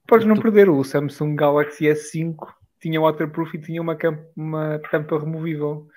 Podes 0.07 0.25
não 0.25 0.35
Tu- 0.35 0.41
perder 0.41 0.69
o 0.69 0.83
Samsung 0.83 1.35
Galaxy 1.35 1.85
S5 1.85 2.53
tinha 2.79 3.01
waterproof 3.01 3.55
e 3.55 3.61
tinha 3.61 3.81
uma, 3.81 3.97
uma 4.35 4.79
tampa 4.91 5.19
removível. 5.19 5.87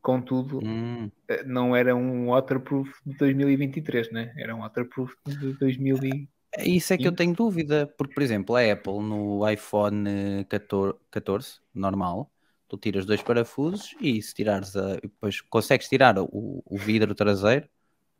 Contudo, 0.00 0.60
Hum. 0.64 1.10
eh, 1.28 1.42
não 1.44 1.74
era 1.74 1.94
um 1.94 2.28
waterproof 2.30 2.88
de 3.04 3.16
2023, 3.16 4.10
né? 4.12 4.32
Era 4.36 4.54
um 4.54 4.60
waterproof 4.60 5.12
de 5.26 5.52
2000 5.54 5.96
e... 6.04 6.28
É 6.56 6.66
Isso 6.66 6.92
é 6.94 6.96
que 6.96 7.06
eu 7.06 7.12
tenho 7.12 7.34
dúvida, 7.34 7.92
porque, 7.98 8.14
por 8.14 8.22
exemplo, 8.22 8.54
a 8.56 8.72
Apple 8.72 9.00
no 9.00 9.46
iPhone 9.50 10.44
14, 10.48 10.96
14 11.10 11.60
normal, 11.74 12.30
tu 12.68 12.76
tiras 12.76 13.06
dois 13.06 13.22
parafusos 13.22 13.94
e 14.00 14.20
se 14.20 14.34
tirares 14.34 14.76
a, 14.76 14.96
depois 14.96 15.40
consegues 15.40 15.88
tirar 15.88 16.18
o, 16.18 16.62
o 16.64 16.78
vidro 16.78 17.14
traseiro, 17.14 17.68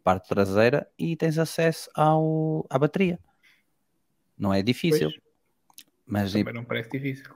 parte 0.03 0.29
traseira, 0.29 0.89
e 0.99 1.17
tens 1.17 1.39
acesso 1.39 1.91
ao, 1.95 2.67
à 2.71 2.79
bateria. 2.79 3.19
Não 4.39 4.53
é 4.53 4.63
difícil, 4.63 5.11
Pois, 5.11 5.23
mas 6.07 6.33
também 6.33 6.55
não 6.55 6.65
parece 6.65 6.91
difícil. 6.91 7.35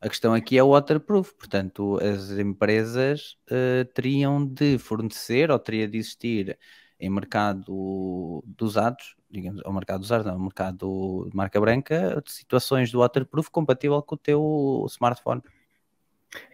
a 0.00 0.08
questão 0.08 0.34
aqui 0.34 0.56
é 0.58 0.62
o 0.62 0.70
waterproof, 0.72 1.34
portanto, 1.34 1.98
as 2.00 2.30
empresas 2.32 3.36
eh, 3.50 3.84
teriam 3.94 4.46
de 4.46 4.78
fornecer 4.78 5.50
ou 5.50 5.58
teria 5.58 5.88
de 5.88 5.98
existir 5.98 6.58
em 7.00 7.10
mercado 7.10 8.44
de 8.46 8.64
usados 8.64 9.16
digamos, 9.32 9.62
ao 9.64 9.72
mercado 9.72 10.02
usados, 10.02 10.26
não, 10.26 10.34
ao 10.34 10.40
mercado 10.40 11.26
de 11.30 11.36
marca 11.36 11.58
branca, 11.58 12.22
de 12.24 12.30
situações 12.30 12.92
do 12.92 12.98
waterproof 12.98 13.50
compatível 13.50 14.00
com 14.02 14.14
o 14.14 14.18
teu 14.18 14.86
smartphone. 14.90 15.42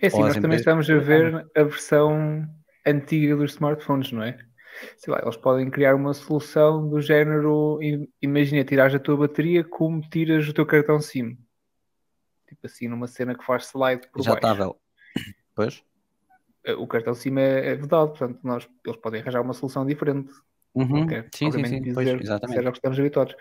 É 0.00 0.06
assim, 0.08 0.20
nós 0.20 0.34
também 0.34 0.58
empresas 0.58 0.86
estamos 0.86 0.90
a 0.90 0.98
ver 0.98 1.46
a 1.56 1.62
versão 1.62 2.46
antiga 2.86 3.36
dos 3.36 3.52
smartphones, 3.52 4.12
não 4.12 4.22
é? 4.22 4.38
Sei 4.96 5.12
lá, 5.12 5.20
eles 5.22 5.36
podem 5.36 5.70
criar 5.70 5.94
uma 5.94 6.14
solução 6.14 6.88
do 6.88 7.00
género, 7.00 7.78
imagina, 8.22 8.64
tirares 8.64 8.94
a 8.94 8.98
tua 8.98 9.16
bateria 9.16 9.64
como 9.64 10.00
tiras 10.08 10.48
o 10.48 10.52
teu 10.52 10.64
cartão 10.66 11.00
SIM. 11.00 11.36
Tipo 12.48 12.66
assim, 12.66 12.88
numa 12.88 13.06
cena 13.06 13.36
que 13.36 13.44
faz 13.44 13.66
slide 13.66 14.08
por 14.08 14.22
Já 14.22 14.36
baixo. 14.36 14.76
Pois? 15.54 15.82
Eh, 16.64 16.74
O 16.74 16.86
cartão 16.86 17.14
SIM 17.14 17.36
é, 17.38 17.70
é 17.70 17.74
vedado, 17.74 18.10
portanto, 18.10 18.38
nós, 18.44 18.68
eles 18.86 19.00
podem 19.00 19.20
arranjar 19.20 19.42
uma 19.42 19.52
solução 19.52 19.84
diferente. 19.84 20.32
Uhum. 20.74 21.04
Ok, 21.04 21.24
Sim, 21.34 21.50
sim, 21.50 21.64
sim. 21.64 21.82
dizer 21.82 21.94
Pois, 21.94 22.20
exatamente. 22.20 22.56
seja 22.56 22.68
o 22.68 22.72
que 22.72 22.78
estamos 22.78 22.98
habituados. 22.98 23.34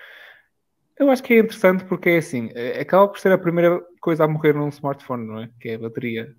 Eu 1.00 1.10
acho 1.12 1.22
que 1.24 1.34
é 1.34 1.40
interessante 1.40 1.86
porque 1.86 2.10
é 2.10 2.18
assim, 2.18 2.50
eh, 2.56 2.80
acaba 2.82 3.08
por 3.08 3.20
ser 3.20 3.32
a 3.32 3.38
primeira 3.38 3.80
coisa 4.02 4.24
a 4.24 4.28
morrer 4.28 4.54
num 4.54 4.70
smartphone, 4.70 5.28
não 5.28 5.40
é? 5.42 5.50
Que 5.60 5.70
é 5.70 5.76
a 5.76 5.80
bateria. 5.80 6.36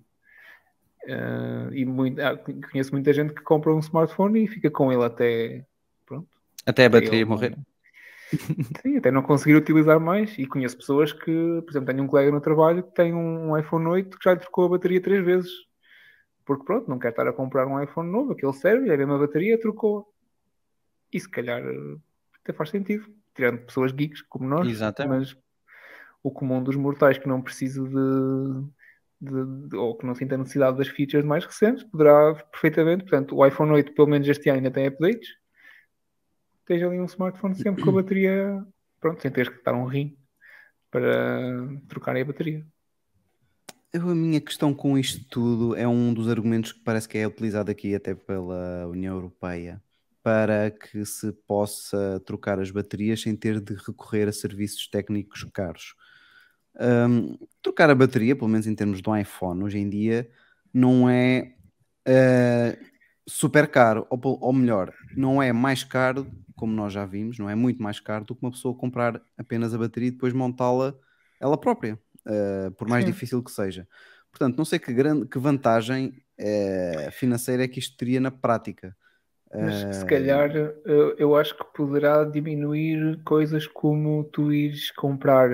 Eh, 1.07 1.69
e 1.73 1.85
muito, 1.85 2.19
ah, 2.21 2.37
conheço 2.71 2.91
muita 2.91 3.13
gente 3.13 3.33
que 3.33 3.41
compra 3.41 3.73
um 3.73 3.79
smartphone 3.79 4.43
e 4.43 4.47
fica 4.47 4.69
com 4.69 4.91
ele 4.91 5.03
até. 5.03 5.65
Pronto. 6.05 6.27
Até 6.65 6.83
a 6.83 6.87
até 6.87 6.99
bateria 6.99 7.21
não- 7.21 7.29
morrer. 7.29 7.57
Sim, 8.83 8.97
até 8.97 9.09
não 9.11 9.23
conseguir 9.23 9.55
utilizar 9.55 9.99
mais. 9.99 10.37
E 10.37 10.45
conheço 10.45 10.77
pessoas 10.77 11.13
que, 11.13 11.61
por 11.61 11.69
exemplo, 11.71 11.87
tenho 11.87 12.03
um 12.03 12.07
colega 12.07 12.31
no 12.31 12.41
trabalho 12.41 12.83
que 12.83 12.93
tem 12.93 13.13
um 13.13 13.57
iPhone 13.57 13.87
8 13.87 14.17
que 14.17 14.23
já 14.25 14.33
lhe 14.33 14.39
trocou 14.39 14.65
a 14.65 14.69
bateria 14.69 15.01
três 15.01 15.23
vezes. 15.23 15.51
Porque 16.45 16.65
pronto, 16.65 16.89
não 16.89 16.99
quer 16.99 17.09
estar 17.09 17.27
a 17.27 17.33
comprar 17.33 17.65
um 17.65 17.81
iPhone 17.81 18.11
novo, 18.11 18.33
aquele 18.33 18.53
serve, 18.53 18.89
é 18.89 18.93
a 18.93 18.97
mesma 18.97 19.17
bateria, 19.17 19.59
trocou. 19.59 20.11
E 21.13 21.19
se 21.19 21.29
calhar 21.29 21.61
eh, 21.63 21.97
até 22.41 22.53
faz 22.53 22.69
sentido, 22.71 23.05
tirando 23.35 23.59
pessoas 23.65 23.91
geeks 23.91 24.21
como 24.23 24.47
nós, 24.47 24.67
Exatamente. 24.67 25.33
mas 25.35 25.37
o 26.23 26.31
comum 26.31 26.61
dos 26.63 26.75
mortais 26.75 27.17
que 27.17 27.27
não 27.27 27.41
precisa 27.41 27.81
de, 27.83 27.91
de- 29.21 29.67
de- 29.69 29.75
ou 29.75 29.97
que 29.97 30.05
não 30.05 30.13
sinta 30.15 30.37
necessidade 30.37 30.77
das 30.77 30.87
features 30.87 31.25
mais 31.25 31.45
recentes, 31.45 31.83
poderá 31.83 32.35
perfeitamente, 32.51 33.03
portanto, 33.03 33.35
o 33.35 33.45
iPhone 33.45 33.71
8 33.71 33.93
pelo 33.93 34.07
menos 34.09 34.27
este 34.27 34.49
ano 34.49 34.57
ainda 34.57 34.71
tem 34.71 34.87
updates, 34.87 35.29
esteja 36.61 36.87
ali 36.87 36.99
um 36.99 37.05
smartphone 37.05 37.55
sempre 37.55 37.83
com 37.83 37.89
a 37.89 37.93
bateria, 37.93 38.63
pronto, 38.99 39.21
sem 39.21 39.31
teres 39.31 39.49
que 39.49 39.63
dar 39.63 39.73
um 39.73 39.85
rim 39.85 40.17
para 40.91 41.67
trocarem 41.87 42.21
a 42.21 42.25
bateria. 42.25 42.65
A 43.93 43.99
minha 43.99 44.39
questão 44.39 44.71
com 44.73 44.97
isto 44.97 45.25
tudo 45.29 45.75
é 45.75 45.87
um 45.87 46.13
dos 46.13 46.29
argumentos 46.29 46.71
que 46.71 46.79
parece 46.81 47.09
que 47.09 47.17
é 47.17 47.25
utilizado 47.27 47.71
aqui 47.71 47.95
até 47.95 48.13
pela 48.13 48.85
União 48.87 49.15
Europeia 49.15 49.81
para 50.29 50.69
que 50.69 51.03
se 51.05 51.31
possa 51.47 52.21
trocar 52.23 52.59
as 52.59 52.69
baterias 52.69 53.19
sem 53.19 53.35
ter 53.35 53.59
de 53.59 53.73
recorrer 53.73 54.27
a 54.27 54.31
serviços 54.31 54.87
técnicos 54.87 55.43
caros. 55.51 55.95
Hum, 56.79 57.35
trocar 57.63 57.89
a 57.89 57.95
bateria, 57.95 58.35
pelo 58.35 58.47
menos 58.47 58.67
em 58.67 58.75
termos 58.75 59.01
do 59.01 59.17
iPhone, 59.17 59.63
hoje 59.63 59.79
em 59.79 59.89
dia 59.89 60.29
não 60.71 61.09
é 61.09 61.55
eh, 62.05 62.77
super 63.27 63.67
caro, 63.71 64.05
ou, 64.07 64.19
ou 64.23 64.53
melhor, 64.53 64.93
não 65.17 65.41
é 65.41 65.51
mais 65.51 65.83
caro, 65.83 66.31
como 66.55 66.73
nós 66.73 66.93
já 66.93 67.07
vimos, 67.07 67.39
não 67.39 67.49
é 67.49 67.55
muito 67.55 67.81
mais 67.81 67.99
caro 67.99 68.23
do 68.23 68.35
que 68.35 68.45
uma 68.45 68.51
pessoa 68.51 68.77
comprar 68.77 69.19
apenas 69.35 69.73
a 69.73 69.79
bateria 69.79 70.09
e 70.09 70.11
depois 70.11 70.31
montá-la 70.31 70.93
ela 71.41 71.59
própria, 71.59 71.99
eh, 72.27 72.69
por 72.77 72.87
mais 72.87 73.03
Sim. 73.03 73.09
difícil 73.09 73.41
que 73.41 73.49
seja. 73.49 73.87
Portanto, 74.29 74.59
não 74.59 74.65
sei 74.65 74.77
que, 74.77 74.93
grande, 74.93 75.27
que 75.27 75.39
vantagem 75.39 76.13
eh, 76.37 77.09
financeira 77.13 77.63
é 77.63 77.67
que 77.67 77.79
isto 77.79 77.97
teria 77.97 78.19
na 78.19 78.29
prática. 78.29 78.95
Mas 79.53 79.83
Eh, 79.83 79.93
se 79.93 80.05
calhar 80.05 80.55
eu, 80.55 81.15
eu 81.17 81.35
acho 81.35 81.57
que 81.57 81.63
poderá 81.73 82.23
diminuir 82.23 83.21
coisas 83.23 83.65
como 83.65 84.23
tu 84.25 84.53
ires 84.53 84.91
comprar, 84.91 85.49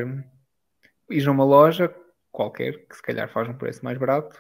ires 1.10 1.26
numa 1.26 1.46
loja 1.46 1.94
qualquer, 2.32 2.86
que 2.88 2.96
se 2.96 3.02
calhar 3.02 3.30
faz 3.30 3.48
um 3.48 3.54
preço 3.54 3.84
mais 3.84 3.98
barato, 3.98 4.38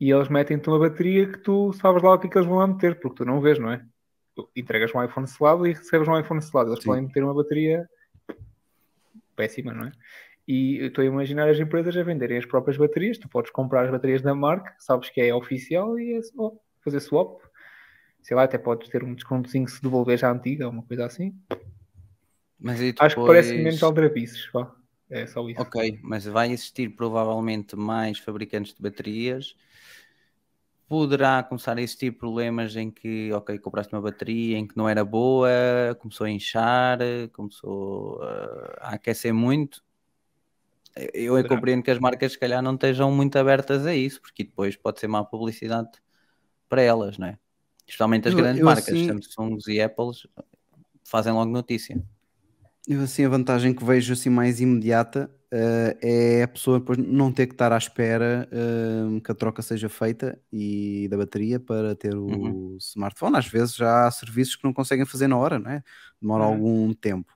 e 0.00 0.10
eles 0.10 0.28
metem-te 0.28 0.68
uma 0.68 0.78
bateria 0.78 1.30
que 1.30 1.38
tu 1.38 1.72
sabes 1.72 2.02
lá 2.02 2.14
o 2.14 2.18
que 2.18 2.26
é 2.26 2.30
que 2.30 2.38
eles 2.38 2.48
vão 2.48 2.58
lá 2.58 2.66
meter, 2.66 3.00
porque 3.00 3.16
tu 3.16 3.24
não 3.24 3.40
vês, 3.40 3.58
não 3.58 3.72
é? 3.72 3.84
Tu 4.34 4.48
entregas 4.56 4.94
um 4.94 5.02
iPhone 5.02 5.26
selado 5.26 5.66
e 5.66 5.72
recebes 5.72 6.08
um 6.08 6.18
iPhone 6.18 6.40
selado. 6.40 6.70
Eles 6.70 6.82
Sim. 6.82 6.88
podem 6.88 7.02
meter 7.04 7.22
uma 7.22 7.34
bateria 7.34 7.88
péssima, 9.36 9.72
não 9.74 9.86
é? 9.86 9.92
E 10.46 10.78
estou 10.86 11.02
a 11.02 11.06
imaginar 11.06 11.48
as 11.48 11.58
empresas 11.58 11.96
a 11.96 12.02
venderem 12.02 12.38
as 12.38 12.46
próprias 12.46 12.76
baterias. 12.76 13.18
Tu 13.18 13.28
podes 13.28 13.50
comprar 13.50 13.84
as 13.84 13.90
baterias 13.90 14.22
da 14.22 14.34
marca, 14.34 14.74
sabes 14.78 15.10
que 15.10 15.20
é 15.20 15.34
oficial 15.34 15.98
e 15.98 16.14
é 16.14 16.22
só 16.22 16.52
fazer 16.84 17.00
swap. 17.00 17.40
Sei 18.22 18.36
lá, 18.36 18.44
até 18.44 18.56
podes 18.56 18.88
ter 18.88 19.02
um 19.02 19.14
descontozinho 19.14 19.68
se 19.68 19.82
devolveres 19.82 20.22
a 20.24 20.30
antiga, 20.30 20.68
uma 20.68 20.82
coisa 20.82 21.06
assim. 21.06 21.34
Mas 22.58 22.80
aí 22.80 22.94
Acho 22.98 23.16
que 23.16 23.26
parece 23.26 23.48
depois- 23.50 23.64
menos 23.64 23.82
aldrabices, 23.82 24.48
vá. 24.52 24.72
É 25.10 25.26
só 25.26 25.46
isso. 25.48 25.60
Ok, 25.60 25.98
mas 26.02 26.24
vai 26.24 26.50
existir 26.52 26.88
provavelmente 26.96 27.76
mais 27.76 28.18
fabricantes 28.18 28.72
de 28.72 28.80
baterias. 28.80 29.54
Poderá 30.88 31.42
começar 31.42 31.76
a 31.76 31.82
existir 31.82 32.12
problemas 32.12 32.76
em 32.76 32.90
que, 32.90 33.32
ok, 33.32 33.58
compraste 33.58 33.94
uma 33.94 34.00
bateria 34.02 34.58
em 34.58 34.66
que 34.66 34.76
não 34.76 34.88
era 34.88 35.04
boa, 35.04 35.48
começou 35.98 36.26
a 36.26 36.30
inchar, 36.30 36.98
começou 37.32 38.22
a 38.22 38.90
aquecer 38.94 39.32
muito. 39.34 39.82
Eu 41.14 41.34
Poderá. 41.34 41.48
compreendo 41.48 41.82
que 41.82 41.90
as 41.90 41.98
marcas, 41.98 42.32
se 42.32 42.38
calhar, 42.38 42.62
não 42.62 42.74
estejam 42.74 43.10
muito 43.10 43.36
abertas 43.36 43.86
a 43.86 43.94
isso, 43.94 44.20
porque 44.20 44.44
depois 44.44 44.76
pode 44.76 45.00
ser 45.00 45.08
má 45.08 45.24
publicidade 45.24 45.90
para 46.68 46.82
elas, 46.82 47.16
não 47.18 47.28
é? 47.28 47.38
Especialmente 47.86 48.28
as 48.28 48.34
Eu- 48.34 48.38
grandes 48.40 48.60
eu 48.60 48.66
marcas, 48.66 48.88
assim- 48.88 49.06
Samsung 49.22 49.58
e 49.68 49.80
Apples, 49.80 50.26
fazem 51.04 51.32
logo 51.32 51.50
notícia. 51.50 52.00
Eu 52.88 53.00
assim 53.02 53.24
a 53.24 53.28
vantagem 53.28 53.72
que 53.74 53.84
vejo 53.84 54.12
assim 54.12 54.28
mais 54.30 54.60
imediata 54.60 55.30
eh, 55.54 55.98
é 56.40 56.42
a 56.42 56.48
pessoa 56.48 56.80
depois 56.80 56.98
não 56.98 57.30
ter 57.30 57.46
que 57.46 57.52
estar 57.54 57.70
à 57.72 57.76
espera 57.76 58.48
eh, 58.50 59.20
que 59.20 59.30
a 59.30 59.34
troca 59.34 59.60
seja 59.62 59.88
feita 59.88 60.40
e 60.50 61.06
da 61.10 61.16
bateria 61.18 61.60
para 61.60 61.94
ter 61.94 62.16
o 62.16 62.26
Uhum. 62.30 62.76
smartphone. 62.80 63.36
Às 63.36 63.46
vezes 63.46 63.74
já 63.76 64.06
há 64.06 64.10
serviços 64.10 64.56
que 64.56 64.64
não 64.64 64.72
conseguem 64.72 65.04
fazer 65.04 65.28
na 65.28 65.36
hora, 65.36 65.58
não 65.58 65.70
é? 65.70 65.84
Demora 66.20 66.44
Uhum. 66.44 66.50
algum 66.50 66.94
tempo. 66.94 67.32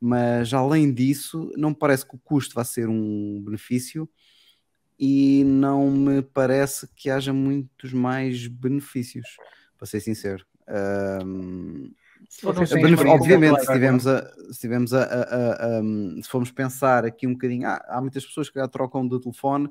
Mas 0.00 0.52
além 0.54 0.92
disso, 0.92 1.52
não 1.56 1.68
me 1.70 1.76
parece 1.76 2.06
que 2.08 2.16
o 2.16 2.18
custo 2.18 2.54
vá 2.54 2.64
ser 2.64 2.88
um 2.88 3.42
benefício 3.44 4.08
e 4.98 5.44
não 5.44 5.90
me 5.90 6.22
parece 6.22 6.88
que 6.96 7.10
haja 7.10 7.32
muitos 7.32 7.92
mais 7.92 8.46
benefícios, 8.46 9.36
para 9.80 9.86
ser 9.86 10.00
sincero. 10.00 10.44
Ahm, 10.68 11.90
Se 12.28 12.46
obviamente, 12.46 13.62
se 13.64 13.72
tivermos 13.72 14.06
a, 14.06 14.52
se 14.52 14.60
tivermos 14.60 14.92
a, 14.94 15.02
a- 15.02 15.78
a- 15.78 15.82
se 16.22 16.28
formos 16.28 16.50
pensar 16.52 17.06
aqui 17.06 17.26
um 17.26 17.32
bocadinho, 17.32 17.66
ah, 17.66 17.82
há 17.88 18.00
muitas 18.00 18.24
pessoas 18.26 18.50
que 18.50 18.60
já 18.60 18.68
trocam 18.68 19.08
de 19.08 19.18
telefone 19.18 19.70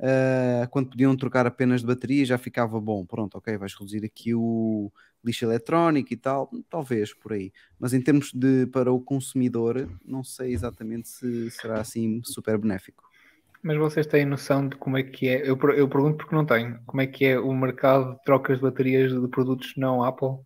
ah, 0.00 0.68
quando 0.70 0.90
podiam 0.90 1.16
trocar 1.16 1.46
apenas 1.46 1.80
de 1.80 1.86
bateria 1.88 2.24
já 2.24 2.38
ficava 2.38 2.80
bom. 2.80 3.04
Pronto, 3.04 3.36
ok, 3.38 3.58
vais 3.58 3.74
reduzir 3.74 4.04
aqui 4.04 4.34
o 4.34 4.92
lixo 5.24 5.44
eletrónico 5.44 6.14
e 6.14 6.16
tal, 6.16 6.48
talvez 6.70 7.12
por 7.12 7.32
aí. 7.32 7.52
Mas 7.78 7.92
em 7.92 8.00
termos 8.00 8.32
de 8.32 8.66
para 8.68 8.92
o 8.92 9.00
consumidor, 9.00 9.90
não 10.04 10.22
sei 10.24 10.52
exatamente 10.52 11.08
se 11.08 11.50
será 11.50 11.80
assim 11.80 12.22
super 12.24 12.56
benéfico. 12.56 13.09
Mas 13.62 13.76
vocês 13.76 14.06
têm 14.06 14.24
noção 14.24 14.68
de 14.68 14.76
como 14.76 14.96
é 14.96 15.02
que 15.02 15.28
é? 15.28 15.42
Eu, 15.42 15.58
eu 15.74 15.88
pergunto 15.88 16.16
porque 16.16 16.34
não 16.34 16.46
tenho. 16.46 16.80
Como 16.86 17.00
é 17.00 17.06
que 17.06 17.26
é 17.26 17.38
o 17.38 17.52
mercado 17.52 18.14
de 18.14 18.22
trocas 18.24 18.56
de 18.56 18.62
baterias 18.62 19.12
de 19.12 19.28
produtos 19.28 19.74
não 19.76 20.02
Apple? 20.02 20.38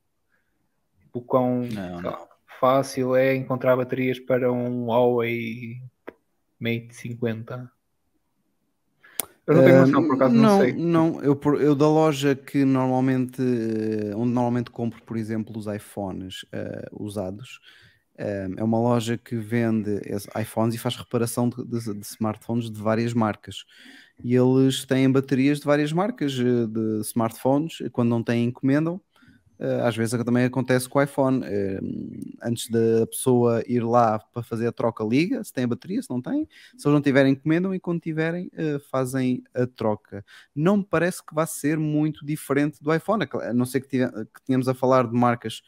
Tipo, 1.00 1.20
quão 1.22 1.62
Não, 1.62 2.02
lá, 2.02 2.26
fácil 2.60 3.14
é 3.14 3.36
encontrar 3.36 3.76
baterias 3.76 4.18
para 4.18 4.52
um 4.52 4.86
Huawei 4.86 5.80
Mate 6.58 6.88
50? 6.92 7.70
Eu 9.46 9.54
não 9.56 9.64
tenho 9.64 9.80
noção, 9.80 10.06
por 10.06 10.14
acaso 10.14 10.34
não, 10.34 10.58
sei. 10.58 10.72
Não, 10.72 11.22
eu, 11.22 11.38
eu 11.60 11.74
da 11.74 11.86
loja 11.86 12.34
que 12.34 12.64
normalmente, 12.64 13.42
eh, 13.42 14.16
onde 14.16 14.32
normalmente 14.32 14.70
compro, 14.70 15.02
por 15.02 15.18
exemplo, 15.18 15.56
os 15.58 15.66
iPhones 15.66 16.46
eh, 16.50 16.88
usados, 16.90 17.60
é 18.16 18.62
uma 18.64 18.78
loja 18.78 19.18
que 19.18 19.36
vende 19.36 20.00
iPhones 20.40 20.74
e 20.74 20.78
faz 20.78 20.96
reparação 20.96 21.48
de, 21.48 21.64
de- 21.64 21.94
de 21.94 22.06
smartphones 22.06 22.70
de 22.70 22.80
várias 22.80 23.12
marcas. 23.12 23.64
E 24.22 24.34
eles 24.34 24.84
têm 24.86 25.10
baterias 25.10 25.58
de 25.60 25.64
várias 25.66 25.92
marcas 25.92 26.32
eh, 26.38 26.66
de 26.66 27.00
smartphones, 27.02 27.80
e 27.80 27.90
quando 27.90 28.10
não 28.10 28.22
têm, 28.22 28.44
encomendam. 28.46 29.00
Eh, 29.58 29.80
às 29.82 29.96
vezes 29.96 30.22
também 30.24 30.44
acontece 30.44 30.88
com 30.88 30.98
o 30.98 31.02
iPhone. 31.02 31.42
eh, 31.44 31.80
antes 32.42 32.68
da 32.70 33.06
pessoa 33.06 33.62
ir 33.66 33.82
lá 33.84 34.18
para 34.18 34.42
fazer 34.42 34.66
a 34.66 34.72
troca, 34.72 35.04
liga 35.04 35.42
se 35.44 35.52
tem 35.52 35.64
a 35.64 35.68
bateria, 35.68 36.02
se 36.02 36.10
não 36.10 36.20
tem. 36.20 36.48
Se 36.76 36.86
eles 36.86 36.94
não 36.94 37.00
tiverem, 37.02 37.32
encomendam 37.32 37.74
e 37.74 37.80
quando 37.80 38.00
tiverem, 38.00 38.50
eh, 38.54 38.78
fazem 38.90 39.42
a 39.54 39.66
troca. 39.66 40.24
Não 40.54 40.78
me 40.78 40.84
parece 40.84 41.24
que 41.24 41.34
vá 41.34 41.46
ser 41.46 41.78
muito 41.78 42.24
diferente 42.26 42.82
do 42.82 42.94
iPhone, 42.94 43.24
a 43.42 43.52
não 43.52 43.64
ser 43.66 43.80
que, 43.80 43.88
que 43.88 44.42
tenhamos 44.46 44.68
a 44.68 44.74
falar 44.74 45.06
de 45.06 45.14
marcas, 45.16 45.62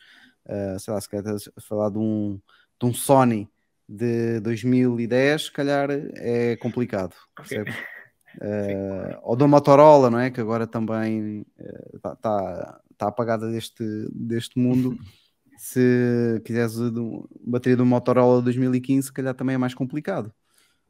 eh, 0.46 0.76
sei 0.78 0.94
lá, 0.94 1.00
se 1.00 1.08
calhar 1.08 1.36
falar 1.60 1.90
de 1.90 1.98
um, 1.98 2.40
de 2.80 2.86
um 2.86 2.94
Sony 2.94 3.48
de 3.88 4.40
2010, 4.40 5.44
se 5.44 5.52
calhar 5.52 5.88
é 5.90 6.56
complicado, 6.56 7.14
percebes? 7.34 7.74
Eh, 8.38 9.18
ou 9.22 9.34
da 9.34 9.48
Motorola, 9.48 10.10
não 10.10 10.18
é? 10.18 10.30
Que 10.30 10.42
agora 10.42 10.66
também 10.66 11.46
está 11.94 12.14
tá, 12.16 12.80
tá 12.98 13.08
apagada 13.08 13.50
deste, 13.50 13.82
deste 14.12 14.58
mundo. 14.58 14.94
Se 15.58 16.42
quiseres 16.44 16.76
bateria 17.40 17.78
do 17.78 17.86
Motorola 17.86 18.42
2015, 18.42 19.06
se 19.06 19.12
calhar 19.12 19.34
também 19.34 19.54
é 19.54 19.58
mais 19.58 19.72
complicado. 19.72 20.30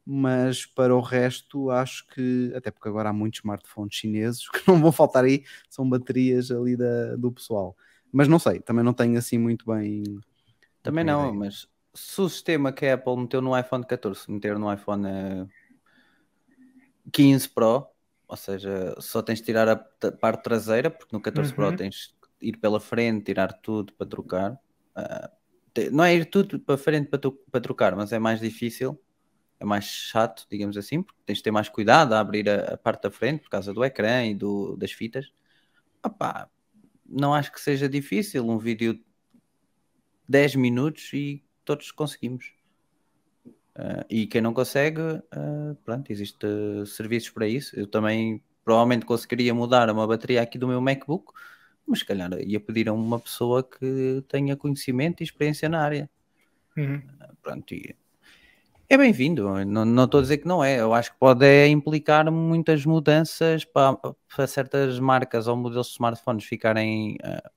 Mas 0.05 0.65
para 0.65 0.95
o 0.95 1.01
resto, 1.01 1.69
acho 1.69 2.07
que, 2.07 2.53
até 2.55 2.71
porque 2.71 2.87
agora 2.87 3.09
há 3.09 3.13
muitos 3.13 3.39
smartphones 3.39 3.93
chineses 3.93 4.47
que 4.51 4.65
não 4.67 4.79
vão 4.79 4.91
faltar 4.91 5.25
aí, 5.25 5.43
são 5.69 5.87
baterias 5.89 6.49
ali 6.51 6.77
da, 6.77 7.15
do 7.17 7.31
pessoal. 7.31 7.75
Mas 8.11 8.27
não 8.27 8.39
sei, 8.39 8.59
também 8.61 8.83
não 8.83 8.93
tenho 8.93 9.17
assim 9.17 9.37
muito 9.37 9.65
bem. 9.65 10.03
Também 10.83 11.03
não, 11.03 11.33
ideia. 11.33 11.33
mas 11.33 11.67
se 11.93 12.21
o 12.21 12.29
sistema 12.29 12.71
que 12.71 12.85
a 12.85 12.93
Apple 12.95 13.17
meteu 13.17 13.41
no 13.41 13.57
iPhone 13.57 13.85
14 13.85 14.29
meter 14.31 14.57
no 14.57 14.71
iPhone 14.73 15.07
eh, 15.07 15.47
15 17.11 17.47
Pro, 17.49 17.87
ou 18.27 18.37
seja, 18.37 18.95
só 18.99 19.21
tens 19.21 19.39
de 19.39 19.45
tirar 19.45 19.67
a 19.69 19.75
parte 20.11 20.43
traseira, 20.43 20.89
porque 20.91 21.15
no 21.15 21.21
14 21.21 21.53
Pro 21.53 21.71
Uhum. 21.71 21.75
tens 21.75 22.15
de 22.41 22.47
ir 22.49 22.57
pela 22.57 22.79
frente, 22.79 23.25
tirar 23.25 23.53
tudo 23.61 23.93
para 23.93 24.07
trocar. 24.07 24.59
Te- 25.73 25.89
não 25.89 26.03
é 26.03 26.15
ir 26.15 26.25
tudo 26.29 26.59
para 26.59 26.77
frente 26.77 27.09
para, 27.09 27.19
tu- 27.19 27.31
para 27.51 27.61
trocar, 27.61 27.95
mas 27.95 28.11
é 28.11 28.19
mais 28.19 28.39
difícil, 28.39 28.99
é 29.59 29.65
mais 29.65 29.85
chato, 29.85 30.47
digamos 30.51 30.77
assim, 30.77 31.03
porque 31.03 31.21
tens 31.25 31.37
de 31.39 31.43
ter 31.43 31.51
mais 31.51 31.69
cuidado 31.69 32.13
a 32.13 32.19
abrir 32.19 32.49
a, 32.49 32.75
a 32.75 32.77
parte 32.77 33.03
da 33.03 33.11
frente 33.11 33.43
por 33.43 33.49
causa 33.51 33.73
do 33.73 33.83
ecrã 33.85 34.25
e 34.25 34.35
do, 34.35 34.75
das 34.77 34.91
fitas. 34.91 35.31
Opá, 36.05 36.49
não 37.07 37.33
acho 37.33 37.51
que 37.51 37.61
seja 37.61 37.87
difícil 37.87 38.47
um 38.47 38.57
vídeo 38.57 38.99
10 40.27 40.55
minutos 40.55 41.11
e 41.13 41.43
todos 41.63 41.91
conseguimos. 41.91 42.53
Ah, 43.75 44.05
e 44.09 44.27
quem 44.27 44.41
não 44.41 44.53
consegue, 44.53 45.01
ah, 45.31 45.75
pronto, 45.85 46.11
existe 46.11 46.45
ah, 46.45 46.85
serviços 46.85 47.29
para 47.29 47.47
isso. 47.47 47.77
Eu 47.79 47.87
também 47.87 48.41
provavelmente 48.65 49.05
conseguiria 49.05 49.53
mudar 49.53 49.89
uma 49.89 50.05
bateria 50.05 50.41
aqui 50.41 50.57
do 50.57 50.67
meu 50.67 50.81
MacBook, 50.81 51.31
mas 51.85 51.99
se 51.99 52.05
calhar 52.05 52.31
ia 52.41 52.59
pedir 52.59 52.89
a 52.89 52.93
uma 52.93 53.19
pessoa 53.19 53.63
que 53.63 54.23
tenha 54.27 54.57
conhecimento 54.57 55.21
e 55.21 55.23
experiência 55.23 55.69
na 55.69 55.81
área. 55.81 56.09
Uhum. 56.75 57.01
Pronto, 57.41 57.73
e 57.73 57.95
é 58.89 58.97
bem-vindo. 58.97 59.65
Não, 59.65 60.05
estou 60.05 60.19
a 60.19 60.21
dizer 60.21 60.37
que 60.37 60.47
não 60.47 60.63
é. 60.63 60.79
Eu 60.79 60.93
acho 60.93 61.11
que 61.11 61.19
pode 61.19 61.45
é 61.45 61.67
implicar 61.67 62.31
muitas 62.31 62.85
mudanças 62.85 63.65
para, 63.65 63.97
certas 64.47 64.99
marcas 64.99 65.47
ou 65.47 65.55
modelos 65.57 65.87
de 65.87 65.93
smartphones 65.93 66.45
ficarem 66.45 67.17
ah, 67.23 67.51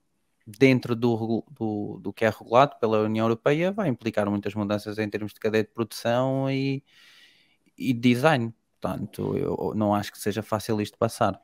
dentro 0.47 0.97
do, 0.97 1.45
do, 1.51 2.01
do 2.03 2.13
que 2.13 2.25
é 2.25 2.31
regulado 2.31 2.77
pela 2.81 3.03
União 3.03 3.25
Europeia. 3.27 3.71
Vai 3.71 3.89
implicar 3.89 4.29
muitas 4.29 4.55
mudanças 4.55 4.99
em 4.99 5.09
termos 5.09 5.33
de 5.33 5.41
cadeia 5.41 5.63
de 5.63 5.71
produção 5.71 6.51
e, 6.51 6.83
e 7.79 7.93
design. 7.93 8.53
Portanto, 8.81 9.37
eu 9.37 9.73
não 9.77 9.95
acho 9.95 10.11
que 10.11 10.19
seja 10.19 10.43
fácil 10.43 10.81
isto 10.81 10.99
passar. 10.99 11.41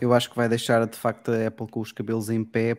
Eu 0.00 0.12
acho 0.12 0.28
que 0.28 0.36
vai 0.36 0.48
deixar 0.48 0.86
de 0.86 0.96
facto 0.96 1.30
a 1.32 1.46
Apple 1.46 1.68
com 1.68 1.80
os 1.80 1.92
cabelos 1.92 2.28
em 2.28 2.44
pé 2.44 2.76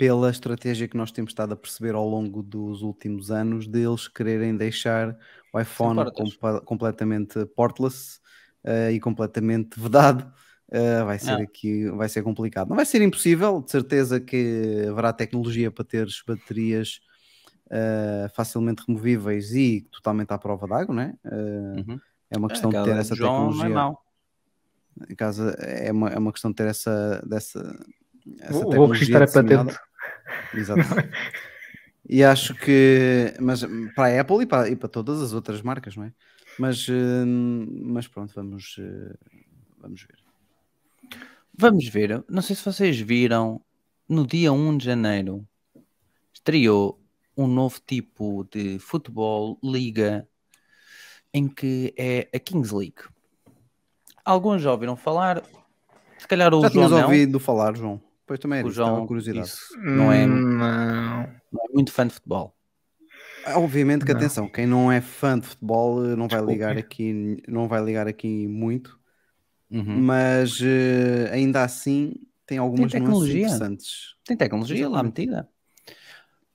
pela 0.00 0.30
estratégia 0.30 0.88
que 0.88 0.96
nós 0.96 1.12
temos 1.12 1.30
estado 1.30 1.52
a 1.52 1.56
perceber 1.56 1.94
ao 1.94 2.08
longo 2.08 2.42
dos 2.42 2.80
últimos 2.80 3.30
anos 3.30 3.66
deles 3.68 4.08
quererem 4.08 4.56
deixar 4.56 5.14
o 5.52 5.60
iPhone 5.60 6.10
compa- 6.10 6.62
completamente 6.62 7.44
portless 7.54 8.18
eh, 8.64 8.92
e 8.92 8.98
completamente 8.98 9.78
vedado. 9.78 10.32
Eh, 10.72 11.04
vai 11.04 11.18
ser 11.18 11.32
Ah. 11.32 11.42
aqui, 11.42 11.90
vai 11.90 12.08
ser 12.08 12.22
complicado. 12.22 12.70
Não 12.70 12.76
vai 12.76 12.86
ser 12.86 13.02
impossível, 13.02 13.60
de 13.60 13.70
certeza 13.70 14.18
que 14.18 14.86
haverá 14.88 15.12
tecnologia 15.12 15.70
para 15.70 15.84
teres 15.84 16.22
baterias 16.26 17.00
eh, 17.70 18.26
facilmente 18.34 18.82
removíveis 18.88 19.52
e 19.52 19.86
totalmente 19.92 20.30
à 20.32 20.38
prova 20.38 20.66
d'água, 20.66 20.94
não 20.94 21.02
é? 21.02 21.14
Uhum. 21.26 22.00
é 22.30 22.38
uma 22.38 22.48
questão 22.48 22.70
de 22.70 22.76
Aquela 22.78 22.94
ter 22.96 23.00
essa 23.02 23.14
João 23.14 23.32
não 23.32 23.38
é 23.40 23.48
tecnologia 23.50 23.74
mau. 23.74 24.02
em 25.10 25.14
casa 25.14 25.50
é 25.58 25.92
uma, 25.92 26.08
é 26.08 26.18
uma 26.18 26.32
questão 26.32 26.50
de 26.50 26.54
ter 26.56 26.68
essa, 26.68 27.22
dessa, 27.28 27.78
essa 28.40 28.52
Vou, 28.64 28.86
registrar 28.86 29.24
a 29.24 29.26
patente. 29.30 29.78
Exatamente. 30.54 31.10
e 32.08 32.22
acho 32.24 32.54
que, 32.54 33.34
mas 33.40 33.62
hum, 33.62 33.88
para 33.94 34.16
a 34.16 34.20
Apple 34.20 34.42
e 34.42 34.46
para, 34.46 34.68
e 34.68 34.76
para 34.76 34.88
todas 34.88 35.20
as 35.22 35.32
outras 35.32 35.62
marcas, 35.62 35.96
não 35.96 36.04
é? 36.04 36.12
Mas, 36.58 36.88
hum, 36.88 37.66
mas 37.84 38.08
pronto, 38.08 38.32
vamos, 38.34 38.76
eh, 38.78 39.14
vamos 39.78 40.02
ver. 40.02 40.18
Vamos 41.56 41.88
ver. 41.88 42.24
Não 42.28 42.42
sei 42.42 42.56
se 42.56 42.64
vocês 42.64 42.98
viram, 42.98 43.62
no 44.08 44.26
dia 44.26 44.52
1 44.52 44.76
de 44.78 44.84
janeiro 44.84 45.46
estreou 46.32 47.00
um 47.36 47.46
novo 47.46 47.80
tipo 47.86 48.46
de 48.50 48.78
futebol, 48.78 49.58
liga, 49.62 50.28
em 51.32 51.48
que 51.48 51.94
é 51.96 52.28
a 52.34 52.38
Kings 52.38 52.74
League. 52.74 53.02
Alguns 54.24 54.62
já 54.62 54.72
ouviram 54.72 54.96
falar, 54.96 55.42
se 56.18 56.26
calhar 56.26 56.52
o 56.52 56.60
Já 56.62 56.68
João 56.68 56.88
tinhas 56.88 56.90
não. 56.90 57.08
ouvido 57.08 57.40
falar, 57.40 57.76
João? 57.76 58.00
Pois 58.30 58.38
também 58.38 58.60
era 58.60 58.68
O 58.68 58.70
isso, 58.70 58.76
João 58.76 59.08
curiosidade. 59.08 59.44
disse, 59.48 59.76
não, 59.76 60.12
é, 60.12 60.24
Hum, 60.24 60.40
não 60.56 60.64
Não. 60.64 61.22
é 61.24 61.74
muito 61.74 61.90
fã 61.90 62.06
de 62.06 62.14
futebol. 62.14 62.54
Ah, 63.44 63.58
Obviamente 63.58 64.04
que 64.04 64.12
Não. 64.12 64.18
atenção, 64.20 64.48
quem 64.48 64.68
não 64.68 64.92
é 64.92 65.00
fã 65.00 65.36
de 65.36 65.48
futebol 65.48 66.06
eh, 66.06 66.14
não 66.14 66.28
vai 66.28 66.40
ligar 66.46 66.78
aqui, 66.78 67.42
não 67.48 67.66
vai 67.66 67.82
ligar 67.82 68.06
aqui 68.06 68.46
muito, 68.46 69.00
Uhum. 69.68 70.00
mas 70.00 70.60
eh, 70.62 71.28
ainda 71.32 71.64
assim 71.64 72.12
tem 72.46 72.58
algumas 72.58 72.82
nuances 72.92 73.02
tecnologia. 73.02 73.36
interessantes. 73.46 74.14
Tem 74.24 74.36
tecnologia 74.36 74.88
lá 74.88 75.02
Exatamente. 75.02 75.20
metida. 75.22 75.48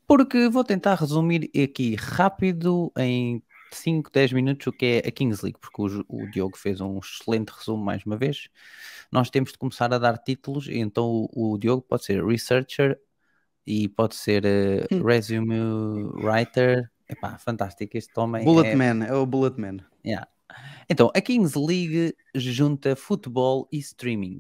Porque 0.07 0.47
vou 0.47 0.63
tentar 0.63 0.95
resumir 0.95 1.51
aqui 1.61 1.95
rápido 1.95 2.89
em 2.97 3.43
5, 3.75 4.11
10 4.11 4.33
minutos 4.33 4.67
o 4.67 4.71
que 4.71 4.85
é 4.85 5.07
a 5.07 5.11
Kings 5.11 5.43
League, 5.43 5.59
porque 5.59 5.81
o, 5.81 6.05
o 6.07 6.29
Diogo 6.31 6.57
fez 6.57 6.81
um 6.81 6.99
excelente 6.99 7.49
resumo 7.49 7.83
mais 7.83 8.03
uma 8.05 8.17
vez. 8.17 8.49
Nós 9.11 9.29
temos 9.29 9.51
de 9.51 9.57
começar 9.57 9.93
a 9.93 9.97
dar 9.97 10.17
títulos, 10.17 10.67
e 10.67 10.77
então 10.77 11.27
o, 11.33 11.53
o 11.53 11.57
Diogo 11.57 11.81
pode 11.81 12.05
ser 12.05 12.23
researcher 12.25 12.99
e 13.65 13.87
pode 13.87 14.15
ser 14.15 14.43
Hum. 14.91 15.03
resume 15.03 15.55
writer. 16.15 16.89
Epá, 17.07 17.37
fantástico, 17.37 17.97
este 17.97 18.17
homem 18.19 18.41
é, 18.41 18.45
Bulletman, 18.45 19.05
é 19.05 19.13
o 19.13 19.25
Bulletman. 19.25 19.77
Yeah. 20.05 20.27
Então, 20.89 21.11
a 21.15 21.21
Kings 21.21 21.57
League 21.57 22.15
junta 22.35 22.95
futebol 22.95 23.67
e 23.71 23.77
streaming. 23.79 24.39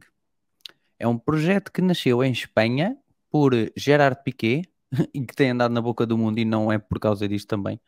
É 0.99 1.07
um 1.07 1.17
projeto 1.17 1.71
que 1.71 1.81
nasceu 1.81 2.23
em 2.23 2.31
Espanha 2.31 2.97
por 3.29 3.53
Gerard 3.75 4.23
Piqué 4.23 4.61
e 5.13 5.25
que 5.25 5.35
tem 5.35 5.51
andado 5.51 5.71
na 5.71 5.81
boca 5.81 6.05
do 6.05 6.17
mundo 6.17 6.39
e 6.39 6.45
não 6.45 6.71
é 6.71 6.77
por 6.77 6.99
causa 6.99 7.27
disto 7.27 7.47
também, 7.47 7.79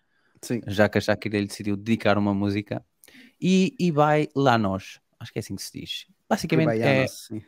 Sim. 0.42 0.62
já 0.68 0.88
que 0.90 0.98
a 0.98 1.02
Shakira 1.02 1.40
lhe 1.40 1.48
decidiu 1.48 1.76
dedicar 1.76 2.18
uma 2.18 2.34
música. 2.34 2.84
E 3.40 3.76
Ibai 3.80 4.28
Lanos, 4.36 5.00
acho 5.20 5.32
que 5.32 5.40
é 5.40 5.42
assim 5.42 5.56
que 5.56 5.62
se 5.62 5.80
diz. 5.80 6.06
Basicamente 6.30 6.82
é 6.82 7.08
sim. 7.08 7.42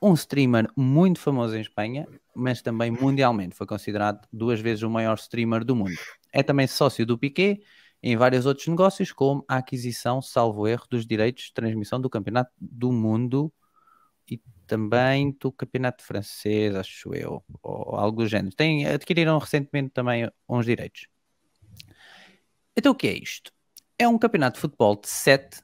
um 0.00 0.14
streamer 0.14 0.68
muito 0.76 1.20
famoso 1.20 1.56
em 1.56 1.60
Espanha, 1.60 2.06
mas 2.34 2.62
também 2.62 2.90
mundialmente. 2.90 3.54
Foi 3.54 3.66
considerado 3.66 4.26
duas 4.32 4.60
vezes 4.60 4.82
o 4.82 4.90
maior 4.90 5.14
streamer 5.16 5.64
do 5.64 5.76
mundo. 5.76 5.98
É 6.32 6.42
também 6.42 6.66
sócio 6.66 7.04
do 7.04 7.18
Piquet 7.18 7.60
em 8.02 8.16
vários 8.16 8.46
outros 8.46 8.66
negócios, 8.68 9.10
como 9.10 9.44
a 9.48 9.56
aquisição, 9.56 10.22
salvo 10.22 10.68
erro, 10.68 10.84
dos 10.88 11.06
direitos 11.06 11.44
de 11.44 11.54
transmissão 11.54 12.00
do 12.00 12.10
Campeonato 12.10 12.52
do 12.60 12.92
Mundo 12.92 13.52
e 14.30 14.40
também 14.66 15.36
do 15.40 15.50
Campeonato 15.50 16.04
Francês, 16.04 16.74
acho 16.74 17.14
eu, 17.14 17.42
ou 17.62 17.96
algo 17.96 18.22
do 18.22 18.28
género. 18.28 18.54
Tem, 18.54 18.86
adquiriram 18.86 19.38
recentemente 19.38 19.90
também 19.90 20.30
uns 20.48 20.66
direitos. 20.66 21.08
Então 22.76 22.92
o 22.92 22.94
que 22.94 23.08
é 23.08 23.14
isto? 23.14 23.50
É 23.98 24.06
um 24.06 24.18
campeonato 24.18 24.56
de 24.56 24.60
futebol 24.60 24.96
de 25.00 25.08
7 25.08 25.62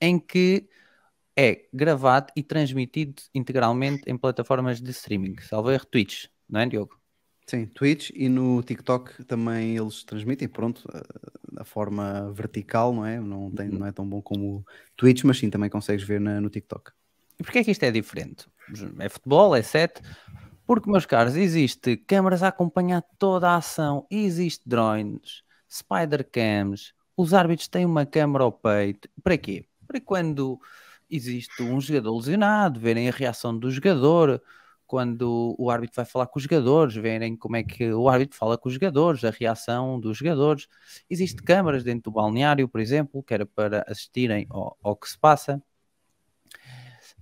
em 0.00 0.18
que 0.18 0.68
é 1.36 1.66
gravado 1.72 2.32
e 2.36 2.42
transmitido 2.42 3.22
integralmente 3.34 4.02
em 4.06 4.16
plataformas 4.16 4.80
de 4.80 4.90
streaming, 4.90 5.36
salvo 5.40 5.70
erro 5.70 5.84
Twitch, 5.84 6.26
não 6.48 6.60
é, 6.60 6.66
Diogo? 6.66 6.98
Sim, 7.46 7.66
Twitch 7.66 8.10
e 8.14 8.28
no 8.28 8.62
TikTok 8.62 9.22
também 9.24 9.76
eles 9.76 10.02
transmitem, 10.02 10.48
pronto, 10.48 10.82
eh, 10.94 11.02
da 11.52 11.64
forma 11.64 12.32
vertical, 12.32 12.94
não 12.94 13.04
é? 13.04 13.20
Não, 13.20 13.50
tem, 13.50 13.68
não 13.68 13.84
é 13.84 13.92
tão 13.92 14.08
bom 14.08 14.22
como 14.22 14.58
o 14.58 14.64
Twitch, 14.96 15.24
mas 15.24 15.38
sim, 15.38 15.50
também 15.50 15.68
consegues 15.68 16.02
ver 16.06 16.20
na- 16.20 16.40
no 16.40 16.48
TikTok. 16.48 16.92
E 17.38 17.42
porquê 17.42 17.58
é 17.58 17.64
que 17.64 17.70
isto 17.70 17.82
é 17.82 17.90
diferente? 17.90 18.46
É 18.98 19.08
futebol, 19.10 19.54
é 19.54 19.60
set? 19.60 20.00
Porque, 20.66 20.90
meus 20.90 21.04
caros, 21.04 21.36
existe 21.36 21.98
câmaras 21.98 22.42
a 22.42 22.48
acompanhar 22.48 23.02
toda 23.18 23.50
a 23.50 23.56
ação, 23.56 24.06
existe 24.10 24.66
drones, 24.66 25.43
spider 25.74 26.28
cams, 26.30 26.94
os 27.16 27.34
árbitros 27.34 27.68
têm 27.68 27.84
uma 27.84 28.06
câmara 28.06 28.44
ao 28.44 28.52
peito. 28.52 29.08
Para 29.22 29.36
quê? 29.38 29.66
Para 29.86 30.00
quando 30.00 30.60
existe 31.10 31.62
um 31.62 31.80
jogador 31.80 32.16
lesionado, 32.16 32.80
verem 32.80 33.08
a 33.08 33.12
reação 33.12 33.56
do 33.56 33.70
jogador, 33.70 34.42
quando 34.86 35.54
o 35.58 35.70
árbitro 35.70 35.96
vai 35.96 36.04
falar 36.04 36.26
com 36.26 36.38
os 36.38 36.44
jogadores, 36.44 36.94
verem 36.94 37.36
como 37.36 37.56
é 37.56 37.62
que 37.62 37.92
o 37.92 38.08
árbitro 38.08 38.36
fala 38.36 38.58
com 38.58 38.68
os 38.68 38.74
jogadores, 38.74 39.24
a 39.24 39.30
reação 39.30 39.98
dos 39.98 40.18
jogadores. 40.18 40.68
Existe 41.08 41.42
câmaras 41.42 41.82
dentro 41.82 42.10
do 42.10 42.14
balneário, 42.14 42.68
por 42.68 42.80
exemplo, 42.80 43.22
que 43.22 43.34
era 43.34 43.46
para 43.46 43.84
assistirem 43.88 44.46
ao, 44.50 44.78
ao 44.82 44.96
que 44.96 45.08
se 45.08 45.18
passa. 45.18 45.62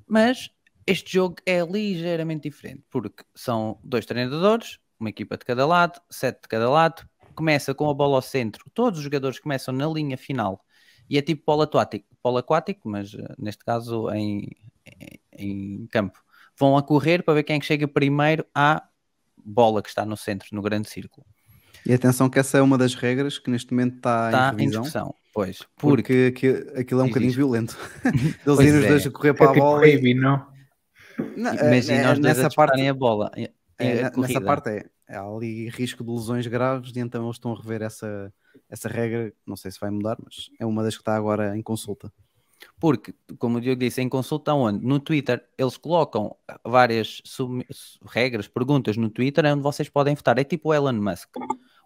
Mas 0.06 0.50
este 0.86 1.12
jogo 1.12 1.36
é 1.46 1.60
ligeiramente 1.64 2.48
diferente, 2.48 2.82
porque 2.90 3.24
são 3.34 3.78
dois 3.82 4.04
treinadores, 4.04 4.78
uma 4.98 5.10
equipa 5.10 5.36
de 5.36 5.44
cada 5.44 5.66
lado, 5.66 6.00
sete 6.10 6.42
de 6.42 6.48
cada 6.48 6.68
lado, 6.68 7.08
começa 7.34 7.74
com 7.74 7.88
a 7.90 7.94
bola 7.94 8.16
ao 8.16 8.22
centro, 8.22 8.64
todos 8.74 8.98
os 8.98 9.04
jogadores 9.04 9.38
começam 9.38 9.72
na 9.74 9.86
linha 9.86 10.16
final, 10.16 10.64
e 11.10 11.18
é 11.18 11.22
tipo 11.22 11.44
polo 11.44 11.62
aquático, 11.62 12.06
polo 12.22 12.38
aquático 12.38 12.88
mas 12.88 13.12
uh, 13.14 13.34
neste 13.38 13.64
caso 13.64 14.10
em, 14.10 14.48
em, 14.86 15.18
em 15.38 15.86
campo. 15.88 16.18
Vão 16.58 16.76
a 16.76 16.82
correr 16.82 17.22
para 17.22 17.34
ver 17.34 17.42
quem 17.44 17.56
é 17.56 17.58
que 17.60 17.66
chega 17.66 17.88
primeiro 17.88 18.44
à 18.54 18.82
bola 19.44 19.82
que 19.82 19.88
está 19.88 20.04
no 20.06 20.16
centro, 20.16 20.48
no 20.52 20.62
grande 20.62 20.88
círculo. 20.88 21.26
E 21.84 21.92
atenção 21.92 22.28
que 22.30 22.38
essa 22.38 22.58
é 22.58 22.62
uma 22.62 22.78
das 22.78 22.94
regras 22.94 23.38
que 23.38 23.50
neste 23.50 23.72
momento 23.72 23.96
está, 23.96 24.26
Está 24.26 24.48
em 24.50 24.52
em 24.54 24.58
revisão. 24.60 24.82
discussão. 24.82 25.14
Pois, 25.34 25.58
porque, 25.76 26.30
Porque, 26.30 26.48
aqui- 26.52 26.78
aquilo 26.80 27.00
é 27.00 27.04
um 27.04 27.08
bocadinho 27.08 27.32
violento. 27.32 27.76
Eles 28.04 28.38
Pois 28.44 28.60
irem 28.68 28.78
os 28.80 28.84
é. 28.84 28.88
dois 28.88 29.06
a 29.06 29.10
correr 29.10 29.30
É 29.30 29.32
para 29.32 29.46
a 29.50 29.52
tipo 29.54 29.64
bola. 29.64 29.88
e- 29.88 29.96
Baby, 29.96 30.14
não? 30.14 30.46
Não, 31.36 31.50
é- 31.52 31.66
imagina 31.66 31.98
é- 32.02 32.12
os 32.12 32.18
dois 32.18 32.18
a 32.18 32.20
nessa 32.20 32.46
disputarem 32.48 32.84
parte, 32.84 32.88
a 32.88 32.94
bola. 32.94 33.30
É, 33.82 33.86
é, 33.96 33.98
é 33.98 34.02
na- 34.02 34.10
nessa 34.10 34.40
parte 34.46 34.68
é, 34.70 35.16
há 35.16 35.22
ali 35.22 35.68
risco 35.68 36.02
de 36.04 36.10
lesões 36.10 36.46
graves 36.46 36.92
e 36.94 37.00
então 37.00 37.24
eles 37.24 37.36
estão 37.36 37.52
a 37.52 37.56
rever 37.56 37.82
essa, 37.82 38.32
essa 38.68 38.88
regra. 38.88 39.32
Não 39.46 39.56
sei 39.56 39.70
se 39.70 39.80
vai 39.80 39.90
mudar, 39.90 40.16
mas 40.22 40.50
é 40.58 40.64
uma 40.66 40.82
das 40.82 40.94
que 40.94 41.02
está 41.02 41.14
agora 41.16 41.56
em 41.56 41.62
consulta. 41.62 42.12
Porque, 42.78 43.12
como 43.38 43.58
o 43.58 43.60
Diogo 43.60 43.80
disse, 43.80 44.00
em 44.00 44.08
consulta 44.08 44.54
onde? 44.54 44.84
No 44.86 45.00
Twitter, 45.00 45.44
eles 45.58 45.76
colocam 45.76 46.36
várias 46.64 47.20
sub- 47.24 47.66
regras, 48.08 48.46
perguntas 48.46 48.96
no 48.96 49.10
Twitter, 49.10 49.44
é 49.44 49.52
onde 49.52 49.62
vocês 49.64 49.88
podem 49.88 50.14
votar. 50.14 50.38
É 50.38 50.44
tipo 50.44 50.68
o 50.68 50.74
Elon 50.74 50.92
Musk. 50.92 51.28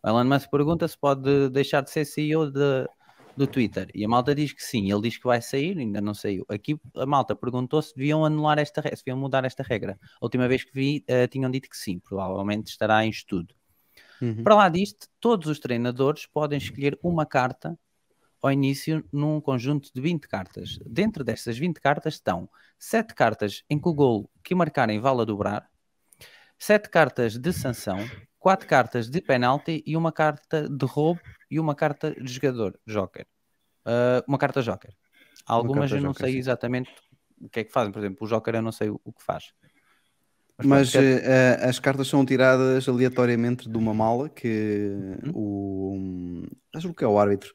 O 0.04 0.08
Elon 0.08 0.24
Musk 0.24 0.50
pergunta 0.50 0.86
se 0.86 0.96
pode 0.98 1.48
deixar 1.48 1.80
de 1.80 1.90
ser 1.90 2.04
CEO 2.04 2.50
de- 2.50 2.86
do 3.36 3.46
Twitter. 3.46 3.88
E 3.94 4.04
a 4.04 4.08
malta 4.08 4.34
diz 4.34 4.52
que 4.52 4.62
sim. 4.62 4.90
Ele 4.90 5.02
diz 5.02 5.16
que 5.16 5.24
vai 5.24 5.42
sair, 5.42 5.76
ainda 5.78 6.00
não 6.00 6.14
saiu. 6.14 6.44
Aqui 6.48 6.78
a 6.94 7.06
malta 7.06 7.36
perguntou 7.36 7.82
se 7.82 7.94
deviam 7.94 8.24
anular 8.24 8.58
esta 8.58 8.80
regra, 8.80 8.96
se 8.96 9.04
deviam 9.04 9.18
mudar 9.18 9.44
esta 9.44 9.62
regra. 9.62 9.98
A 10.20 10.24
última 10.24 10.48
vez 10.48 10.64
que 10.64 10.72
vi, 10.72 11.04
eh, 11.06 11.26
tinham 11.26 11.50
dito 11.50 11.68
que 11.68 11.76
sim. 11.76 11.98
Provavelmente 11.98 12.68
estará 12.68 13.04
em 13.04 13.10
estudo. 13.10 13.54
Uhum. 14.20 14.42
Para 14.42 14.54
lá 14.54 14.68
disto, 14.68 15.08
todos 15.20 15.46
os 15.48 15.58
treinadores 15.58 16.26
podem 16.26 16.58
escolher 16.58 16.98
uma 17.02 17.26
carta 17.26 17.78
ao 18.42 18.52
início 18.52 19.04
num 19.12 19.40
conjunto 19.40 19.90
de 19.92 20.00
20 20.00 20.28
cartas. 20.28 20.78
Dentro 20.86 21.24
destas 21.24 21.58
20 21.58 21.80
cartas 21.80 22.14
estão 22.14 22.48
7 22.78 23.14
cartas 23.14 23.64
em 23.68 23.78
que 23.78 23.88
o 23.88 23.94
gol 23.94 24.30
que 24.42 24.54
marcarem 24.54 25.00
vale 25.00 25.22
a 25.22 25.24
dobrar, 25.24 25.68
7 26.58 26.88
cartas 26.88 27.36
de 27.36 27.52
sanção, 27.52 27.98
4 28.46 28.68
cartas 28.68 29.10
de 29.10 29.20
penalti 29.20 29.82
e 29.84 29.96
uma 29.96 30.12
carta 30.12 30.68
de 30.68 30.86
roubo 30.86 31.20
e 31.50 31.58
uma 31.58 31.74
carta 31.74 32.14
de 32.14 32.32
jogador, 32.32 32.78
joker. 32.86 33.26
Ah, 33.84 34.22
uma 34.28 34.38
carta 34.38 34.62
joker. 34.62 34.92
Algumas 35.48 35.90
carta 35.90 35.96
eu 35.96 36.00
não 36.00 36.12
joker, 36.12 36.28
sei 36.28 36.34
sim. 36.34 36.38
exatamente 36.38 36.92
o 37.40 37.48
que 37.48 37.58
é 37.58 37.64
que 37.64 37.72
fazem. 37.72 37.90
Por 37.92 37.98
exemplo, 37.98 38.24
o 38.24 38.28
joker 38.28 38.54
eu 38.54 38.62
não 38.62 38.70
sei 38.70 38.88
o 38.88 39.00
o 39.04 39.12
que 39.12 39.24
faz. 39.24 39.52
Mas 40.64 40.94
eh, 40.94 41.22
eh, 41.24 41.68
as 41.68 41.80
cartas 41.80 42.06
são 42.06 42.24
tiradas 42.24 42.88
aleatoriamente 42.88 43.68
de 43.68 43.76
uma 43.76 43.92
mala 43.92 44.28
que 44.28 44.92
o. 45.34 46.44
Acho 46.72 46.94
que 46.94 47.02
é 47.04 47.08
o 47.08 47.18
árbitro. 47.18 47.52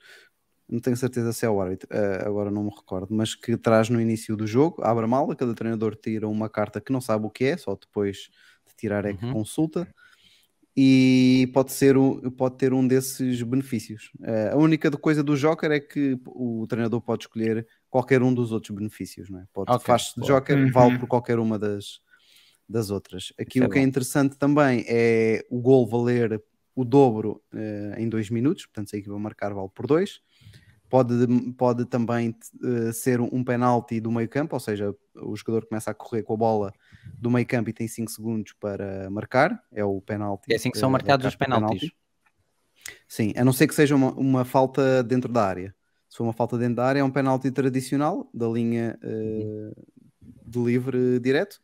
Não 0.70 0.82
tenho 0.82 0.98
certeza 0.98 1.34
se 1.34 1.46
é 1.46 1.50
o 1.50 1.62
árbitro, 1.62 1.88
eh, 1.92 2.24
agora 2.26 2.52
não 2.52 2.64
me 2.64 2.70
recordo, 2.70 3.14
mas 3.16 3.36
que 3.36 3.58
traz 3.58 3.90
no 3.90 4.00
início 4.00 4.38
do 4.38 4.48
jogo, 4.48 4.82
abre 4.84 5.06
a 5.06 5.08
mala, 5.08 5.36
cada 5.36 5.54
treinador 5.54 5.96
tira 5.96 6.28
uma 6.28 6.50
carta 6.50 6.82
que 6.82 6.94
não 6.94 7.02
sabe 7.02 7.26
o 7.26 7.30
que 7.30 7.46
é, 7.46 7.58
só 7.58 7.76
depois 7.76 8.30
de 8.68 8.76
tirar 8.78 9.06
é 9.06 9.14
que 9.14 9.22
Uhum. 9.22 9.34
consulta, 9.34 9.88
e 10.76 11.50
pode, 11.54 11.72
ser 11.74 11.98
o, 11.98 12.32
pode 12.32 12.58
ter 12.58 12.74
um 12.74 12.88
desses 12.88 13.42
benefícios. 13.44 14.12
Eh, 14.24 14.52
a 14.54 14.58
única 14.58 14.90
de- 14.90 14.98
coisa 14.98 15.22
do 15.24 15.36
Joker 15.36 15.72
é 15.72 15.80
que 15.80 16.18
o 16.26 16.66
treinador 16.68 17.02
pode 17.02 17.24
escolher 17.24 17.68
qualquer 17.90 18.22
um 18.24 18.34
dos 18.34 18.52
outros 18.52 18.76
benefícios, 18.76 19.30
não 19.30 19.40
é? 19.40 19.46
Pode, 19.54 19.72
Ok, 19.72 19.86
faz 19.86 20.14
boa. 20.16 20.28
Joker, 20.40 20.58
Uhum. 20.58 20.72
vale 20.72 21.00
por 21.00 21.08
qualquer 21.08 21.40
uma 21.40 21.60
das, 21.60 22.00
das 22.68 22.90
outras. 22.90 23.34
Aqui 23.40 23.60
Isso 23.60 23.64
o 23.64 23.66
é 23.66 23.70
que 23.70 23.80
é 23.80 23.82
bom. 23.82 23.88
interessante 23.88 24.38
também 24.38 24.86
é 24.88 25.46
o 25.50 25.60
gol 25.62 25.86
valer 25.88 26.42
o 26.74 26.86
dobro 26.86 27.44
eh, 27.54 27.96
em 27.98 28.08
dois 28.08 28.30
minutos, 28.30 28.66
portanto, 28.66 28.90
se 28.90 28.96
a 28.96 29.00
equipa 29.00 29.20
marcar, 29.20 29.54
vale 29.54 29.70
por 29.76 29.86
dois. 29.88 30.22
Pode, 30.92 31.14
pode 31.54 31.86
também 31.86 32.36
eh, 32.62 32.92
ser 32.92 33.22
um, 33.22 33.30
um 33.32 33.46
penalti 33.46 34.02
do 34.02 34.12
meio 34.12 34.28
campo, 34.28 34.58
ou 34.58 34.60
seja, 34.60 34.94
o 35.16 35.34
jogador 35.38 35.66
começa 35.66 35.90
a 35.90 35.94
correr 35.94 36.22
com 36.22 36.34
a 36.34 36.38
bola 36.38 36.74
do 37.18 37.32
meio 37.32 37.48
campo 37.48 37.70
e 37.70 37.74
tem 37.74 37.88
5 37.88 38.12
segundos 38.12 38.52
para 38.60 39.10
marcar, 39.10 39.64
é 39.72 39.86
o 39.86 40.02
penalti. 40.02 40.52
É 40.52 40.58
assim 40.58 40.70
que 40.70 40.78
são 40.78 40.90
eh, 40.90 40.92
marcados 40.92 41.26
os 41.26 41.36
penaltis. 41.36 41.80
penalti. 41.80 41.96
Sim, 43.08 43.32
a 43.38 43.46
não 43.46 43.54
ser 43.54 43.68
que 43.68 43.74
seja 43.74 43.96
uma, 43.96 44.12
uma 44.12 44.44
falta 44.44 45.02
dentro 45.02 45.32
da 45.32 45.46
área. 45.46 45.74
Se 46.10 46.18
for 46.18 46.26
uma 46.26 46.34
falta 46.34 46.58
dentro 46.58 46.76
da 46.76 46.86
área, 46.86 47.00
é 47.00 47.04
um 47.04 47.10
penalti 47.10 47.50
tradicional 47.52 48.30
da 48.34 48.50
linha 48.50 49.00
eh, 49.02 49.72
de 50.46 50.60
livre 50.60 51.22
direto 51.22 51.58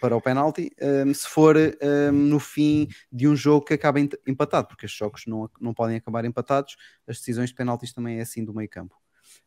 para 0.00 0.16
o 0.16 0.20
penalti. 0.20 0.70
Um, 0.80 1.12
se 1.12 1.28
for 1.28 1.56
um, 1.56 2.12
no 2.12 2.38
fim 2.38 2.88
de 3.10 3.26
um 3.26 3.34
jogo 3.34 3.64
que 3.66 3.74
acaba 3.74 3.98
empatado, 4.00 4.68
porque 4.68 4.86
estes 4.86 4.98
jogos 4.98 5.24
não, 5.26 5.50
não 5.60 5.74
podem 5.74 5.96
acabar 5.96 6.24
empatados, 6.24 6.76
as 7.06 7.18
decisões 7.18 7.50
de 7.50 7.54
penaltis 7.54 7.92
também 7.92 8.18
é 8.18 8.22
assim 8.22 8.44
do 8.44 8.54
meio 8.54 8.68
campo. 8.68 8.96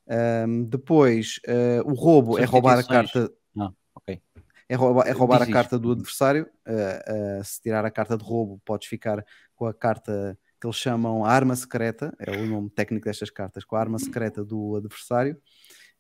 Um, 0.07 0.63
depois, 0.65 1.39
eh, 1.47 1.81
o 1.83 1.93
roubo 1.93 2.37
é 2.37 2.43
roubar 2.45 2.77
a 2.77 2.83
carta 2.83 3.31
Ah, 3.57 3.71
ok. 3.95 4.21
é 4.69 4.75
roubar, 4.75 5.07
é 5.07 5.11
roubar 5.11 5.41
a 5.41 5.47
carta 5.51 5.79
do 5.79 5.91
adversário. 5.91 6.47
uh, 6.67 7.39
uh, 7.39 7.43
se 7.43 7.61
tirar 7.61 7.85
a 7.85 7.91
carta 7.91 8.17
de 8.17 8.23
roubo, 8.23 8.61
podes 8.65 8.87
ficar 8.87 9.23
com 9.55 9.65
a 9.65 9.73
carta 9.73 10.37
que 10.59 10.67
eles 10.67 10.77
chamam 10.77 11.25
a 11.25 11.31
arma 11.31 11.55
secreta, 11.55 12.15
é 12.19 12.31
o 12.31 12.45
nome 12.45 12.69
técnico 12.69 13.05
destas 13.05 13.29
cartas, 13.29 13.63
com 13.63 13.75
a 13.75 13.79
arma 13.79 13.99
secreta 13.99 14.43
do 14.43 14.75
adversário, 14.75 15.39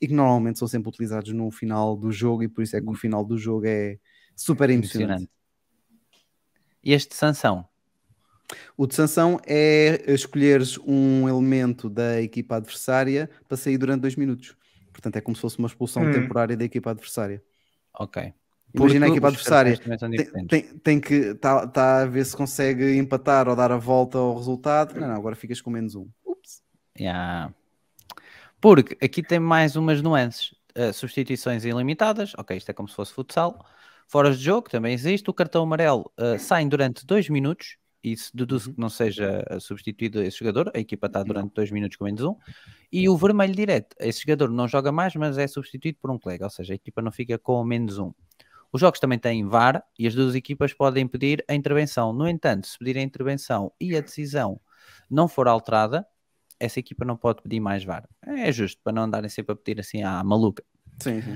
e 0.01 0.07
que 0.07 0.13
normalmente 0.13 0.59
são 0.59 0.67
sempre 0.67 0.89
utilizados 0.89 1.31
no 1.31 1.49
final 1.51 1.95
do 1.95 2.11
jogo, 2.11 2.43
e 2.43 2.47
por 2.47 2.61
isso 2.61 2.75
é 2.75 2.81
que 2.81 2.89
o 2.89 2.93
final 2.93 3.23
do 3.23 3.37
jogo 3.37 3.65
é 3.65 3.97
super 4.35 4.69
emocionante. 4.69 5.29
E 6.83 6.93
este 6.93 7.09
de 7.09 7.15
sanção? 7.15 7.67
O 8.77 8.85
de 8.85 8.93
sanção 8.93 9.39
é 9.45 10.03
escolheres 10.07 10.77
um 10.85 11.27
elemento 11.27 11.89
da 11.89 12.21
equipa 12.21 12.57
adversária 12.57 13.29
para 13.47 13.57
sair 13.57 13.77
durante 13.77 14.01
dois 14.01 14.15
minutos. 14.15 14.55
Portanto, 14.91 15.15
é 15.15 15.21
como 15.21 15.35
se 15.35 15.41
fosse 15.41 15.57
uma 15.57 15.67
expulsão 15.67 16.03
Hum. 16.03 16.11
temporária 16.11 16.55
da 16.55 16.63
equipa 16.63 16.91
adversária. 16.91 17.43
Ok. 17.97 18.33
Imagina 18.73 19.05
a 19.05 19.09
equipa 19.09 19.29
adversária 19.29 19.77
tem, 19.77 20.47
tem, 20.47 20.77
tem 20.79 20.99
que 20.99 21.13
estar 21.13 21.65
tá 21.67 22.01
a 22.01 22.05
ver 22.05 22.25
se 22.25 22.35
consegue 22.35 22.97
empatar 22.97 23.47
ou 23.47 23.55
dar 23.55 23.71
a 23.71 23.77
volta 23.77 24.17
ao 24.17 24.35
resultado. 24.35 24.99
Não, 24.99 25.07
não, 25.07 25.15
agora 25.15 25.35
ficas 25.35 25.61
com 25.61 25.69
menos 25.69 25.95
um. 25.95 26.07
Ups. 26.25 26.61
Yeah. 26.99 27.53
Porque 28.59 28.97
aqui 29.03 29.21
tem 29.21 29.39
mais 29.39 29.75
umas 29.75 30.01
nuances. 30.01 30.53
Uh, 30.77 30.93
substituições 30.93 31.63
ilimitadas, 31.63 32.33
ok, 32.37 32.57
isto 32.57 32.69
é 32.69 32.73
como 32.73 32.89
se 32.89 32.95
fosse 32.95 33.13
futsal. 33.13 33.65
Fora 34.07 34.31
de 34.31 34.43
jogo 34.43 34.69
também 34.69 34.93
existe. 34.93 35.29
O 35.29 35.33
cartão 35.33 35.63
amarelo 35.63 36.11
uh, 36.19 36.37
sai 36.39 36.65
durante 36.65 37.05
dois 37.05 37.29
minutos. 37.29 37.77
E 38.03 38.15
se 38.15 38.29
deduz 38.35 38.67
que 38.67 38.73
não 38.77 38.87
seja 38.87 39.43
uh, 39.49 39.59
substituído 39.59 40.21
esse 40.21 40.37
jogador, 40.37 40.71
a 40.75 40.79
equipa 40.79 41.07
está 41.07 41.23
durante 41.23 41.55
dois 41.55 41.71
minutos 41.71 41.97
com 41.97 42.05
menos 42.05 42.21
um. 42.21 42.35
E 42.91 43.09
o 43.09 43.17
vermelho 43.17 43.55
direto, 43.55 43.95
esse 43.99 44.21
jogador 44.21 44.51
não 44.51 44.67
joga 44.67 44.91
mais, 44.91 45.15
mas 45.15 45.39
é 45.39 45.47
substituído 45.47 45.97
por 45.99 46.11
um 46.11 46.19
colega, 46.19 46.43
ou 46.43 46.49
seja, 46.51 46.73
a 46.73 46.75
equipa 46.75 47.01
não 47.01 47.11
fica 47.11 47.39
com 47.39 47.63
menos 47.63 47.97
um. 47.97 48.13
Os 48.71 48.81
jogos 48.81 48.99
também 48.99 49.17
têm 49.17 49.47
VAR 49.47 49.83
e 49.97 50.05
as 50.05 50.13
duas 50.13 50.35
equipas 50.35 50.71
podem 50.71 51.07
pedir 51.07 51.43
a 51.47 51.55
intervenção. 51.55 52.13
No 52.13 52.27
entanto, 52.27 52.67
se 52.67 52.77
pedir 52.77 52.97
a 52.97 53.01
intervenção 53.01 53.71
e 53.79 53.95
a 53.95 54.01
decisão 54.01 54.59
não 55.09 55.27
for 55.27 55.47
alterada, 55.47 56.05
essa 56.59 56.79
equipa 56.79 57.05
não 57.05 57.17
pode 57.17 57.41
pedir 57.41 57.59
mais 57.59 57.83
VAR. 57.83 58.07
É 58.21 58.51
justo, 58.51 58.81
para 58.83 58.93
não 58.93 59.03
andarem 59.03 59.29
sempre 59.29 59.53
a 59.53 59.55
pedir 59.55 59.79
assim 59.79 60.03
à 60.03 60.23
maluca. 60.23 60.63
Sim, 61.01 61.21
sim. 61.21 61.35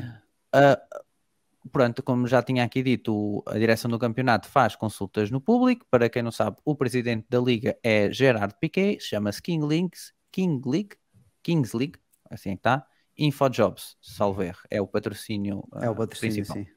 Uh, 0.56 1.70
pronto, 1.72 2.02
como 2.02 2.28
já 2.28 2.42
tinha 2.42 2.64
aqui 2.64 2.82
dito, 2.82 3.44
a 3.46 3.58
direção 3.58 3.90
do 3.90 4.00
campeonato 4.00 4.48
faz 4.48 4.76
consultas 4.76 5.30
no 5.30 5.42
público. 5.42 5.86
Para 5.90 6.10
quem 6.10 6.22
não 6.22 6.32
sabe, 6.32 6.58
o 6.64 6.76
presidente 6.76 7.26
da 7.30 7.40
liga 7.40 7.78
é 7.84 8.12
Gerard 8.12 8.56
Piquet, 8.60 9.00
chama-se 9.00 9.42
King 9.42 9.66
Leagues, 9.66 10.14
King 10.32 10.62
League, 10.68 10.96
Kings 11.44 11.76
League, 11.76 12.00
assim 12.30 12.52
é 12.52 12.54
que 12.54 12.60
está. 12.60 12.86
InfoJobs, 13.18 13.98
salvo 14.02 14.42
erro, 14.42 14.60
é 14.70 14.82
o 14.82 14.88
patrocínio, 14.88 15.68
É 15.82 15.90
o 15.90 15.94
uh, 15.94 15.96
patrocínio, 15.96 16.46
principal. 16.46 16.58
sim. 16.58 16.68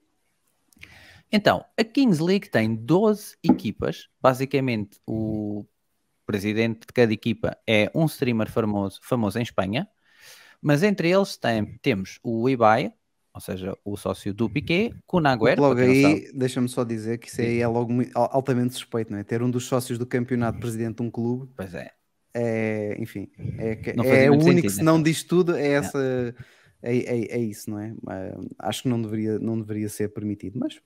Então, 1.34 1.64
a 1.78 1.84
Kings 1.84 2.22
League 2.22 2.50
tem 2.50 2.74
12 2.74 3.36
equipas. 3.42 4.08
Basicamente, 4.20 4.98
o 5.06 5.64
presidente 6.32 6.80
de 6.80 6.92
cada 6.92 7.12
equipa 7.12 7.56
é 7.66 7.90
um 7.94 8.06
streamer 8.06 8.50
famoso, 8.50 9.00
famoso 9.02 9.38
em 9.38 9.42
Espanha. 9.42 9.88
Mas 10.60 10.82
entre 10.82 11.10
eles 11.10 11.36
tem- 11.36 11.78
temos 11.82 12.18
o 12.22 12.48
Ibai, 12.48 12.92
ou 13.34 13.40
seja, 13.40 13.76
o 13.84 13.96
sócio 13.96 14.34
do 14.34 14.48
Piquet, 14.50 14.96
Kunagüero, 15.06 15.62
Logo 15.62 15.68
para 15.68 15.78
quem 15.78 15.88
não 15.88 15.94
sabe. 15.94 16.22
aí, 16.22 16.32
deixa-me 16.32 16.68
só 16.68 16.84
dizer 16.84 17.18
que 17.18 17.28
isso 17.28 17.40
aí 17.40 17.60
é 17.60 17.66
logo 17.66 17.92
altamente 18.14 18.74
suspeito, 18.74 19.10
não 19.12 19.18
é? 19.18 19.24
Ter 19.24 19.42
um 19.42 19.50
dos 19.50 19.64
sócios 19.66 19.98
do 19.98 20.06
campeonato 20.06 20.58
presidente 20.60 20.96
de 20.96 21.02
um 21.02 21.10
clube 21.10 21.52
Pois 21.56 21.74
é. 21.74 21.94
é, 22.34 22.96
enfim, 23.00 23.30
é, 23.56 23.76
que- 23.76 23.96
é 24.00 24.30
o 24.30 24.36
único 24.36 24.70
sentido, 24.70 24.72
se 24.72 24.84
não 24.84 25.00
né? 25.00 25.02
diz 25.02 25.24
tudo, 25.24 25.56
é 25.56 25.68
essa. 25.68 25.98
É, 26.82 26.96
é, 26.96 27.36
é 27.36 27.38
isso, 27.40 27.70
não 27.70 27.78
é? 27.80 27.94
Ah, 28.08 28.68
acho 28.68 28.82
que 28.82 28.88
não 28.88 29.00
deveria, 29.02 29.38
não 29.38 29.58
deveria 29.60 29.88
ser 29.88 30.08
permitido, 30.10 30.58
mas 30.58 30.80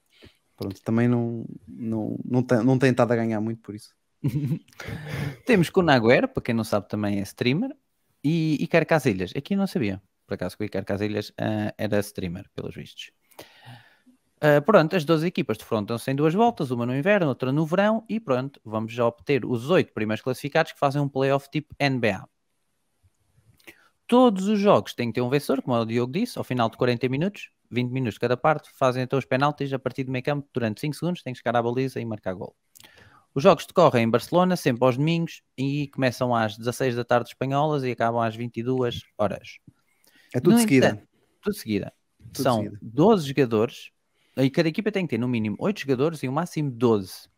pronto, 0.57 0.83
também 0.83 1.09
não, 1.09 1.47
não, 1.69 2.19
não, 2.25 2.43
tem, 2.43 2.65
não 2.65 2.79
tem 2.79 2.91
estado 2.93 3.13
a 3.13 3.17
ganhar 3.17 3.41
muito 3.41 3.61
por 3.63 3.75
isso. 3.75 3.95
Temos 5.47 5.71
Kunagüero, 5.71 6.29
para 6.29 6.43
quem 6.43 6.55
não 6.55 6.65
sabe 6.65 6.89
também 6.89 7.19
é 7.19 7.23
streamer, 7.23 7.75
e 8.23 8.63
Iker 8.63 8.87
Casillas. 8.87 9.33
Aqui 9.37 9.55
eu 9.55 9.59
não 9.59 9.67
sabia, 9.67 10.03
por 10.27 10.35
acaso 10.35 10.57
que 10.57 10.65
o 10.65 10.67
Iker 10.67 10.85
Casillas 10.85 11.33
ah, 11.39 11.75
era 11.79 11.99
streamer, 12.01 12.49
pelos 12.55 12.75
vistos. 12.75 13.13
Ah, 14.41 14.61
pronto, 14.61 14.95
as 14.95 15.05
12 15.05 15.27
equipas 15.27 15.57
defrontam-se 15.57 16.11
em 16.11 16.15
duas 16.15 16.35
voltas, 16.35 16.71
uma 16.71 16.85
no 16.85 16.95
inverno, 16.95 17.29
outra 17.29 17.51
no 17.53 17.65
verão, 17.65 18.05
e 18.09 18.21
pronto, 18.21 18.61
vamos 18.65 18.93
já 18.93 19.07
obter 19.07 19.45
os 19.45 19.71
oito 19.71 19.93
primeiros 19.93 20.23
classificados 20.23 20.73
que 20.73 20.79
fazem 20.79 21.01
um 21.01 21.09
playoff 21.09 21.49
tipo 21.51 21.75
NBA. 21.81 22.29
Todos 24.07 24.47
os 24.47 24.61
jogos 24.61 24.95
têm 24.95 25.09
que 25.09 25.15
ter 25.15 25.21
um 25.21 25.29
vencedor, 25.29 25.63
como 25.63 25.77
o 25.77 25.85
Diogo 25.85 26.13
disse, 26.13 26.39
ao 26.39 26.45
final 26.45 26.71
de 26.71 26.77
40 26.77 27.09
minutos, 27.09 27.51
20 27.71 27.91
minutos 27.91 28.19
cada 28.19 28.37
parte, 28.37 28.71
fazem 28.71 29.03
então 29.03 29.19
os 29.19 29.25
penaltis 29.25 29.73
a 29.73 29.79
partir 29.79 30.05
do 30.05 30.13
meio 30.13 30.23
campo 30.23 30.49
durante 30.53 30.81
5 30.81 30.95
segundos, 30.95 31.23
tem 31.23 31.33
que 31.33 31.39
chegar 31.39 31.57
à 31.57 31.63
baliza 31.63 32.01
e 32.01 32.05
marcar 32.05 32.35
gol. 32.35 32.55
Os 33.37 33.43
jogos 33.43 33.67
decorrem 33.67 34.05
em 34.05 34.11
Barcelona, 34.11 34.57
sempre 34.57 34.83
aos 34.83 34.97
domingos, 34.97 35.43
e 35.59 35.89
começam 35.89 36.35
às 36.35 36.57
16 36.57 36.97
da 36.97 37.05
tarde 37.05 37.29
espanholas 37.29 37.85
e 37.85 37.91
acabam 37.91 38.23
às 38.23 38.35
22 38.35 39.03
horas. 39.19 39.59
É 40.35 40.41
tudo 40.41 40.53
No 40.53 40.57
de 40.57 40.63
seguida. 40.63 40.87
entanto, 40.87 41.09
tudo 41.43 41.55
seguida. 41.55 41.93
Tudo 42.33 42.43
São 42.43 42.57
seguida. 42.63 42.79
12 42.81 43.29
jogadores, 43.29 43.91
e 44.39 44.49
cada 44.51 44.71
equipa 44.71 44.91
tem 44.91 45.07
que 45.07 45.11
ter 45.11 45.19
no 45.19 45.29
mínimo 45.29 45.55
8 45.61 45.81
jogadores 45.81 46.23
e 46.23 46.29
o 46.29 46.33
máximo 46.33 46.71
12. 46.71 47.29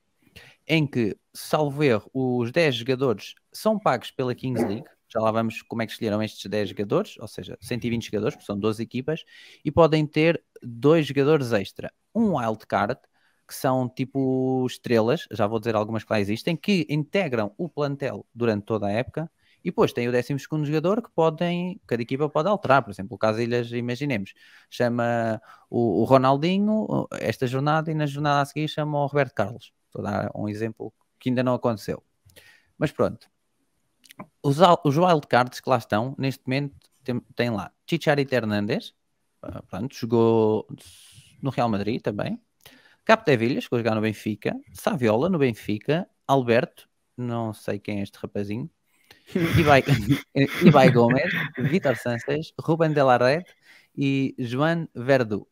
Em 0.68 0.86
que, 0.86 1.16
salvo 1.34 1.82
erro, 1.82 2.08
os 2.14 2.52
10 2.52 2.76
jogadores 2.76 3.34
são 3.52 3.76
pagos 3.76 4.12
pela 4.12 4.36
Kings 4.36 4.64
League. 4.64 4.86
Já 5.12 5.18
lá 5.20 5.32
vamos 5.32 5.62
como 5.62 5.82
é 5.82 5.86
que 5.86 5.92
escolheram 5.92 6.22
estes 6.22 6.48
10 6.48 6.68
jogadores, 6.68 7.16
ou 7.18 7.26
seja, 7.26 7.58
120 7.60 8.04
jogadores, 8.04 8.36
porque 8.36 8.46
são 8.46 8.56
12 8.56 8.80
equipas, 8.80 9.24
e 9.64 9.72
podem 9.72 10.06
ter 10.06 10.44
dois 10.62 11.06
jogadores 11.06 11.50
extra. 11.52 11.90
Um 12.14 12.36
wildcard, 12.36 13.00
que 13.48 13.54
são 13.54 13.88
tipo 13.88 14.66
estrelas, 14.66 15.26
já 15.32 15.46
vou 15.46 15.58
dizer 15.58 15.74
algumas 15.74 16.04
que 16.04 16.12
lá 16.12 16.20
existem, 16.20 16.54
que 16.56 16.86
integram 16.90 17.52
o 17.56 17.68
plantel 17.68 18.26
durante 18.34 18.64
toda 18.64 18.86
a 18.86 18.90
época, 18.92 19.30
e 19.64 19.70
depois 19.70 19.92
tem 19.92 20.06
o 20.08 20.12
12 20.12 20.36
jogador 20.64 21.02
que 21.02 21.10
podem, 21.10 21.80
cada 21.86 22.02
equipa 22.02 22.28
pode 22.28 22.48
alterar. 22.48 22.82
Por 22.82 22.90
exemplo, 22.90 23.16
o 23.16 23.18
Casilhas, 23.18 23.72
imaginemos, 23.72 24.32
chama 24.70 25.40
o, 25.68 26.02
o 26.02 26.04
Ronaldinho 26.04 27.06
esta 27.12 27.46
jornada 27.46 27.90
e 27.90 27.94
na 27.94 28.06
jornada 28.06 28.42
a 28.42 28.44
seguir 28.44 28.68
chama 28.68 28.98
o 28.98 29.06
Roberto 29.06 29.34
Carlos. 29.34 29.72
Estou 29.86 30.06
a 30.06 30.10
dar 30.10 30.30
um 30.34 30.48
exemplo 30.48 30.92
que 31.18 31.30
ainda 31.30 31.42
não 31.42 31.54
aconteceu. 31.54 32.02
Mas 32.78 32.92
pronto. 32.92 33.28
Os, 34.42 34.58
os 34.84 34.96
wildcards 34.96 35.60
que 35.60 35.68
lá 35.68 35.78
estão, 35.78 36.14
neste 36.18 36.42
momento, 36.46 36.74
tem, 37.02 37.20
tem 37.34 37.50
lá 37.50 37.72
Chicharito 37.88 38.34
Hernández, 38.34 38.94
ah, 39.42 39.62
pronto, 39.62 39.94
jogou 39.94 40.66
no 41.42 41.50
Real 41.50 41.68
Madrid 41.68 42.00
também. 42.02 42.40
Capdevilhas, 43.08 43.66
que 43.66 43.74
jogar 43.74 43.94
no 43.94 44.02
Benfica. 44.02 44.54
Saviola 44.74 45.30
no 45.30 45.38
Benfica. 45.38 46.06
Alberto, 46.26 46.86
não 47.16 47.54
sei 47.54 47.78
quem 47.78 48.00
é 48.00 48.02
este 48.02 48.18
rapazinho. 48.18 48.68
Ibai, 49.58 49.82
Ibai 50.62 50.92
Gomes, 50.92 51.32
Vitor 51.56 51.96
Sánchez, 51.96 52.52
Ruben 52.60 52.92
de 52.92 53.02
la 53.02 53.16
Red 53.16 53.44
e 53.96 54.34
Joan 54.38 54.90
Verdu. 54.94 55.48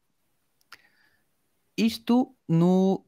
Isto 1.78 2.36
no, 2.46 3.06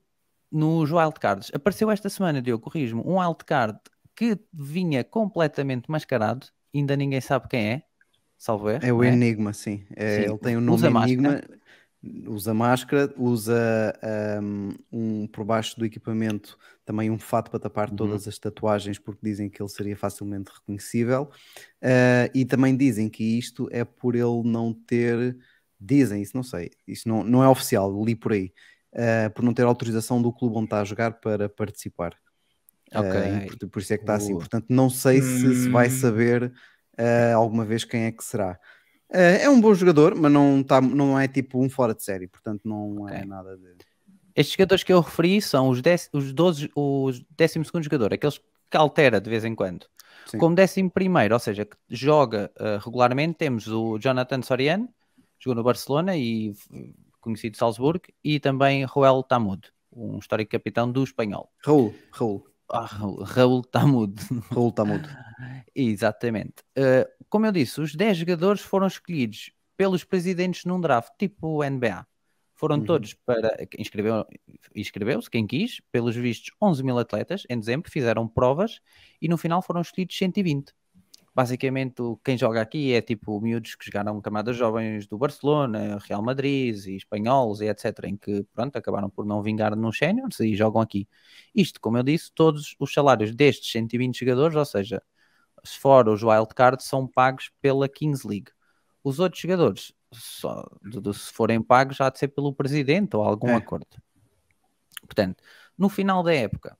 nos 0.50 0.90
wildcards. 0.90 1.50
Apareceu 1.52 1.90
esta 1.90 2.08
semana, 2.08 2.40
Diogo, 2.40 2.64
corrijo-me, 2.64 3.02
um 3.02 3.18
wildcard 3.18 3.78
que 4.16 4.38
vinha 4.50 5.04
completamente 5.04 5.90
mascarado, 5.90 6.46
ainda 6.74 6.96
ninguém 6.96 7.20
sabe 7.20 7.48
quem 7.48 7.66
é, 7.66 7.82
salvo 8.38 8.70
erro. 8.70 8.86
É 8.86 8.92
o 8.94 9.04
é? 9.04 9.08
Enigma, 9.08 9.52
sim. 9.52 9.84
É, 9.94 10.22
Sim. 10.22 10.30
Ele 10.30 10.38
tem 10.38 10.56
o 10.56 10.60
nome 10.62 10.76
Usa 10.76 10.90
máscara. 10.90 11.57
Usa 12.26 12.54
máscara, 12.54 13.12
usa 13.16 13.54
um, 14.42 14.70
um, 14.92 15.26
por 15.28 15.44
baixo 15.44 15.78
do 15.78 15.84
equipamento 15.84 16.58
também 16.84 17.10
um 17.10 17.18
fato 17.18 17.50
para 17.50 17.60
tapar 17.60 17.90
Uhum. 17.90 17.96
todas 17.96 18.26
as 18.28 18.38
tatuagens, 18.38 18.98
porque 18.98 19.20
dizem 19.22 19.48
que 19.50 19.60
ele 19.62 19.68
seria 19.68 19.96
facilmente 19.96 20.50
reconhecível. 20.54 21.30
Uh, 21.82 22.30
e 22.34 22.44
também 22.44 22.76
dizem 22.76 23.08
que 23.08 23.24
isto 23.38 23.68
é 23.72 23.84
por 23.84 24.14
ele 24.14 24.42
não 24.44 24.72
ter. 24.74 25.36
Dizem, 25.80 26.22
isso 26.22 26.36
não 26.36 26.42
sei, 26.42 26.70
isso 26.86 27.08
não, 27.08 27.22
não 27.24 27.42
é 27.42 27.48
oficial, 27.48 27.92
li 28.04 28.14
por 28.16 28.32
aí. 28.32 28.52
uh, 28.94 29.30
por 29.34 29.44
não 29.44 29.54
ter 29.54 29.62
autorização 29.64 30.20
do 30.22 30.32
clube 30.32 30.56
onde 30.56 30.66
está 30.66 30.80
a 30.80 30.84
jogar 30.84 31.12
para 31.20 31.48
participar. 31.48 32.14
Ok. 32.94 33.20
Uh, 33.20 33.46
por, 33.58 33.68
por 33.70 33.82
isso 33.82 33.92
é 33.92 33.96
que 33.98 34.02
está 34.02 34.14
assim. 34.16 34.36
Portanto, 34.36 34.66
não 34.70 34.88
sei 34.90 35.20
se 35.22 35.54
se 35.54 35.68
vai 35.70 35.88
Hum. 35.88 35.90
saber 35.90 36.52
alguma 37.36 37.64
vez 37.64 37.84
quem 37.84 38.04
é 38.04 38.12
que 38.12 38.24
será. 38.24 38.58
Uh, 39.10 39.16
é 39.42 39.48
um 39.48 39.60
bom 39.60 39.72
jogador, 39.74 40.14
mas 40.14 40.30
não, 40.30 40.62
tá, 40.62 40.80
não 40.80 41.18
é 41.18 41.26
tipo 41.26 41.62
um 41.62 41.68
fora 41.70 41.94
de 41.94 42.02
série, 42.02 42.26
portanto 42.26 42.62
não 42.64 43.08
é 43.08 43.16
Ok. 43.16 43.24
nada 43.26 43.56
de. 43.56 43.76
Estes 44.36 44.54
jogadores 44.54 44.84
que 44.84 44.92
eu 44.92 45.00
referi 45.00 45.40
são 45.42 45.68
os, 45.68 45.80
10, 45.82 46.10
os 46.12 46.32
12, 46.32 46.70
os 46.76 47.20
12 47.36 47.60
jogador, 47.82 48.12
aqueles 48.14 48.38
que 48.70 48.76
altera 48.76 49.20
de 49.20 49.28
vez 49.30 49.44
em 49.44 49.54
quando. 49.54 49.86
Sim. 50.26 50.38
Como 50.38 50.54
11 50.60 50.90
primeiro, 50.90 51.34
ou 51.34 51.40
seja, 51.40 51.64
que 51.64 51.76
joga 51.88 52.50
uh, 52.60 52.78
regularmente, 52.84 53.34
temos 53.38 53.66
o 53.66 53.98
Jonathan 53.98 54.42
Soriano, 54.42 54.88
jogou 55.40 55.56
no 55.56 55.62
Barcelona 55.64 56.16
e 56.16 56.52
conhecido 57.20 57.52
de 57.52 57.58
Salzburgo, 57.58 58.04
e 58.22 58.38
também 58.38 58.86
Joel 58.86 59.22
Tamud, 59.22 59.72
um 59.90 60.18
histórico 60.18 60.52
capitão 60.52 60.90
do 60.92 61.02
espanhol. 61.02 61.50
Raul, 61.64 61.94
Raul, 62.12 62.46
Ah, 62.70 62.84
Raul- 63.24 63.62
Tamud. 63.64 64.14
Raul 64.52 64.68
está 64.68 64.84
mudo. 64.84 65.08
Exatamente. 65.74 66.56
Uh, 66.76 67.08
como 67.28 67.46
eu 67.46 67.52
disse, 67.52 67.80
os 67.80 67.94
10 67.94 68.18
jogadores 68.18 68.62
foram 68.62 68.86
escolhidos 68.86 69.52
pelos 69.76 70.04
presidentes 70.04 70.64
num 70.64 70.80
draft, 70.80 71.12
tipo 71.18 71.48
o 71.58 71.64
NBA. 71.64 72.06
Foram 72.54 72.76
Uhum. 72.76 72.84
todos 72.84 73.14
para. 73.14 73.56
Inscreveu, 73.78 74.26
inscreveu-se 74.74 75.30
quem 75.30 75.46
quis, 75.46 75.80
pelos 75.92 76.16
vistos 76.16 76.50
11 76.60 76.82
mil 76.82 76.98
atletas 76.98 77.44
em 77.48 77.58
dezembro, 77.58 77.90
fizeram 77.90 78.26
provas 78.26 78.80
e 79.22 79.28
no 79.28 79.38
final 79.38 79.62
foram 79.62 79.80
escolhidos 79.80 80.16
120. 80.16 80.72
Basicamente, 81.34 82.02
quem 82.24 82.36
joga 82.36 82.60
aqui 82.60 82.92
é 82.92 83.00
tipo 83.00 83.40
miúdos 83.40 83.76
que 83.76 83.84
jogaram 83.86 84.20
camadas 84.20 84.56
jovens 84.56 85.06
do 85.06 85.16
Barcelona, 85.16 85.98
Real 86.08 86.20
Madrid 86.20 86.76
e 86.86 86.96
espanhóis 86.96 87.60
e 87.60 87.66
etc. 87.66 88.06
Em 88.08 88.16
que, 88.16 88.42
pronto, 88.52 88.74
acabaram 88.76 89.08
por 89.08 89.24
não 89.24 89.40
vingar 89.40 89.76
nos 89.76 89.96
séniores 89.98 90.40
e 90.40 90.56
jogam 90.56 90.82
aqui. 90.82 91.06
Isto, 91.54 91.80
como 91.80 91.96
eu 91.96 92.02
disse, 92.02 92.32
todos 92.34 92.74
os 92.80 92.92
salários 92.92 93.32
destes 93.34 93.70
120 93.70 94.18
jogadores, 94.18 94.56
ou 94.56 94.64
seja, 94.64 95.00
se 95.64 95.78
for 95.78 96.08
os 96.08 96.22
wildcards, 96.22 96.86
são 96.86 97.06
pagos 97.06 97.50
pela 97.60 97.88
Kings 97.88 98.26
League. 98.26 98.50
Os 99.02 99.18
outros 99.18 99.40
jogadores, 99.40 99.92
só, 100.12 100.64
se 101.14 101.32
forem 101.32 101.62
pagos, 101.62 101.96
já 101.96 102.06
há 102.06 102.10
de 102.10 102.18
ser 102.18 102.28
pelo 102.28 102.52
presidente 102.52 103.16
ou 103.16 103.22
algum 103.22 103.50
É. 103.50 103.54
acordo. 103.56 103.86
Portanto, 105.02 105.42
no 105.76 105.88
final 105.88 106.22
da 106.22 106.34
época, 106.34 106.76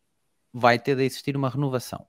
vai 0.52 0.78
ter 0.78 0.96
de 0.96 1.04
existir 1.04 1.36
uma 1.36 1.48
renovação. 1.48 2.06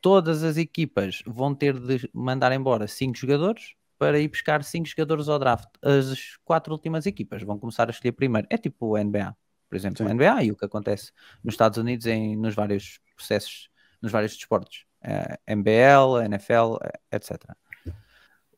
Todas 0.00 0.42
as 0.42 0.56
equipas 0.56 1.22
vão 1.26 1.54
ter 1.54 1.78
de 1.78 2.08
mandar 2.12 2.52
embora 2.52 2.86
5 2.86 3.16
jogadores 3.16 3.74
para 3.98 4.18
ir 4.20 4.28
buscar 4.28 4.62
5 4.62 4.86
jogadores 4.86 5.28
ao 5.28 5.38
draft. 5.38 5.68
As 5.82 6.36
quatro 6.44 6.72
últimas 6.72 7.06
equipas 7.06 7.42
vão 7.42 7.58
começar 7.58 7.88
a 7.88 7.90
escolher 7.90 8.12
primeiro. 8.12 8.46
É 8.50 8.58
tipo 8.58 8.86
o 8.86 8.98
NBA, 8.98 9.34
por 9.68 9.74
exemplo, 9.74 9.98
Sim. 9.98 10.04
o 10.04 10.08
NBA 10.14 10.44
e 10.44 10.52
o 10.52 10.56
que 10.56 10.64
acontece 10.64 11.12
nos 11.42 11.54
Estados 11.54 11.78
Unidos 11.78 12.06
em, 12.06 12.36
nos 12.36 12.54
vários 12.54 13.00
processos, 13.16 13.68
nos 14.00 14.12
vários 14.12 14.36
desportos. 14.36 14.84
Eh, 15.06 15.38
MBL, 15.54 16.24
NFL, 16.24 16.78
eh, 16.82 17.16
etc. 17.16 17.54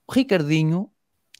O 0.07 0.12
Ricardinho, 0.12 0.90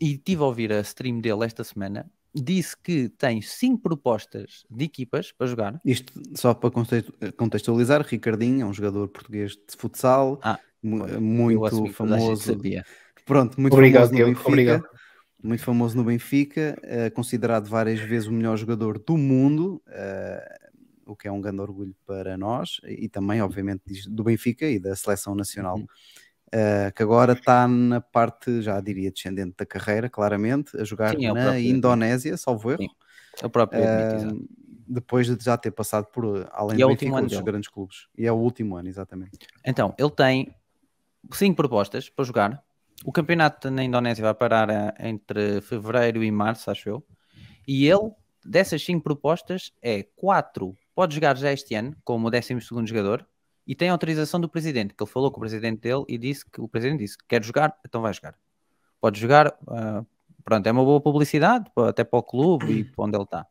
e 0.01 0.13
estive 0.13 0.43
a 0.43 0.47
ouvir 0.47 0.71
a 0.73 0.81
stream 0.81 1.21
dele 1.21 1.45
esta 1.47 1.65
semana, 1.65 2.11
disse 2.35 2.77
que 2.77 3.09
tem 3.09 3.41
5 3.41 3.81
propostas 3.83 4.65
de 4.71 4.85
equipas 4.85 5.33
para 5.33 5.47
jogar. 5.47 5.81
Isto 5.85 6.13
só 6.37 6.53
para 6.53 6.71
conte- 6.71 7.11
contextualizar, 7.37 8.03
Ricardinho 8.03 8.63
é 8.63 8.67
um 8.67 8.73
jogador 8.75 9.09
português 9.09 9.53
de 9.53 9.77
futsal, 9.77 10.39
Ah, 10.43 10.61
muito 10.83 11.91
famoso. 11.93 12.37
sabia. 12.37 12.85
Pronto, 13.25 13.59
muito 13.61 13.73
Obrigado, 13.73 14.09
famoso 14.11 14.21
no 14.23 14.27
Benfica. 14.29 14.49
obrigado. 14.49 14.85
Muito 15.43 15.63
famoso 15.65 15.97
no 15.97 16.05
Benfica, 16.05 16.77
eh, 16.83 17.11
considerado 17.11 17.67
várias 17.69 18.01
vezes 18.01 18.29
o 18.29 18.33
melhor 18.33 18.57
jogador 18.57 18.99
do 18.99 19.17
mundo, 19.17 19.81
eh, 19.89 20.59
o 21.09 21.17
que 21.17 21.27
é 21.27 21.33
um 21.33 21.41
grande 21.41 21.61
orgulho 21.61 21.95
para 22.07 22.37
nós 22.37 22.81
e 22.85 23.09
também, 23.09 23.41
obviamente, 23.43 24.09
do 24.09 24.23
Benfica 24.25 24.67
e 24.67 24.79
da 24.79 24.95
seleção 24.95 25.35
nacional, 25.35 25.79
Uhum. 25.79 25.87
eh, 26.53 26.93
que 26.95 27.03
agora 27.03 27.33
está 27.33 27.67
na 27.67 28.01
parte, 28.01 28.63
já 28.63 28.81
diria, 28.81 29.11
descendente 29.11 29.55
da 29.59 29.67
carreira, 29.67 30.09
claramente, 30.11 30.77
a 30.77 30.85
jogar 30.85 31.17
Sim, 31.17 31.27
é 31.27 31.33
na 31.33 31.43
próprio- 31.45 31.71
Indonésia, 31.71 32.37
salvo 32.37 32.71
erro. 32.71 32.83
Sim, 32.83 32.89
O 33.45 33.51
próprio 33.51 33.81
eh, 33.83 34.15
exato. 34.17 34.49
depois 34.89 35.27
de 35.27 35.45
já 35.45 35.57
ter 35.57 35.71
passado 35.71 36.07
por, 36.07 36.49
além 36.53 36.79
E 36.79 36.83
é 36.83 36.85
do 36.85 36.89
o 36.89 36.91
Benfica, 36.91 37.11
último 37.11 37.17
ano 37.17 37.25
outros 37.25 37.39
dele. 37.41 37.45
grandes 37.51 37.69
clubes. 37.69 37.97
E 38.17 38.27
é 38.27 38.33
o 38.33 38.37
último 38.37 38.77
ano, 38.77 38.89
exatamente. 38.89 39.39
Então, 39.65 39.95
ele 39.99 40.11
tem 40.11 40.55
cinco 41.33 41.57
propostas 41.57 42.09
para 42.09 42.25
jogar. 42.25 42.63
O 43.05 43.13
campeonato 43.13 43.71
na 43.71 43.85
Indonésia 43.85 44.23
vai 44.25 44.35
parar 44.35 44.69
eh, 44.71 44.95
entre 45.09 45.61
fevereiro 45.61 46.23
e 46.25 46.31
março, 46.31 46.71
acho 46.71 46.89
eu. 46.89 47.07
E 47.67 47.87
ele, 47.87 48.11
dessas 48.45 48.83
cinco 48.83 49.05
propostas, 49.05 49.73
é 49.83 50.03
quatro 50.03 50.75
pode 50.99 51.15
jogar 51.15 51.37
já 51.37 51.53
este 51.53 51.77
ano, 51.77 51.95
como 52.03 52.27
o 52.27 52.31
12 52.31 52.59
jogador, 52.85 53.25
e 53.65 53.73
tem 53.73 53.89
autorização 53.89 54.41
do 54.41 54.49
presidente, 54.49 54.95
que 54.95 55.01
ele 55.01 55.09
falou 55.09 55.31
com 55.31 55.37
o 55.37 55.41
presidente 55.41 55.83
dele 55.83 56.03
e 56.09 56.19
disse 56.19 56.45
que 56.51 56.61
o 56.61 56.67
presidente 56.67 56.99
disse: 56.99 57.17
quer 57.29 57.45
jogar, 57.45 57.79
então 57.87 58.03
vai 58.03 58.13
jogar. 58.13 58.35
Pode 59.01 59.21
jogar, 59.21 59.57
ah, 59.69 60.05
pronto, 60.45 60.67
é 60.67 60.73
uma 60.73 60.85
boa 60.85 61.01
publicidade, 61.01 61.71
até 61.77 62.03
para 62.03 62.19
o 62.19 62.23
clube 62.25 62.81
e 62.81 62.85
para 62.85 63.05
onde 63.05 63.17
ele 63.17 63.23
está. 63.23 63.47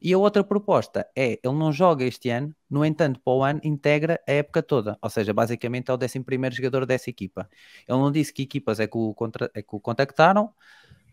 E 0.00 0.14
a 0.14 0.16
outra 0.16 0.42
proposta 0.42 1.06
é, 1.14 1.32
ele 1.44 1.54
não 1.58 1.70
joga 1.70 2.06
este 2.06 2.30
ano, 2.30 2.54
no 2.70 2.82
entanto, 2.82 3.20
para 3.20 3.34
o 3.34 3.44
ano 3.44 3.60
integra 3.62 4.18
a 4.26 4.32
época 4.32 4.62
toda, 4.62 4.96
ou 5.02 5.10
seja, 5.10 5.34
basicamente 5.34 5.90
é 5.90 5.92
o 5.92 5.98
11 5.98 6.56
jogador 6.56 6.86
dessa 6.86 7.10
equipa. 7.10 7.50
Ele 7.86 7.98
não 7.98 8.10
disse 8.10 8.32
que 8.32 8.44
equipas 8.44 8.80
é 8.80 8.86
que 8.86 8.96
o, 8.96 9.12
contra- 9.12 9.50
é 9.52 9.60
que 9.60 9.76
o 9.76 9.80
contactaram, 9.80 10.54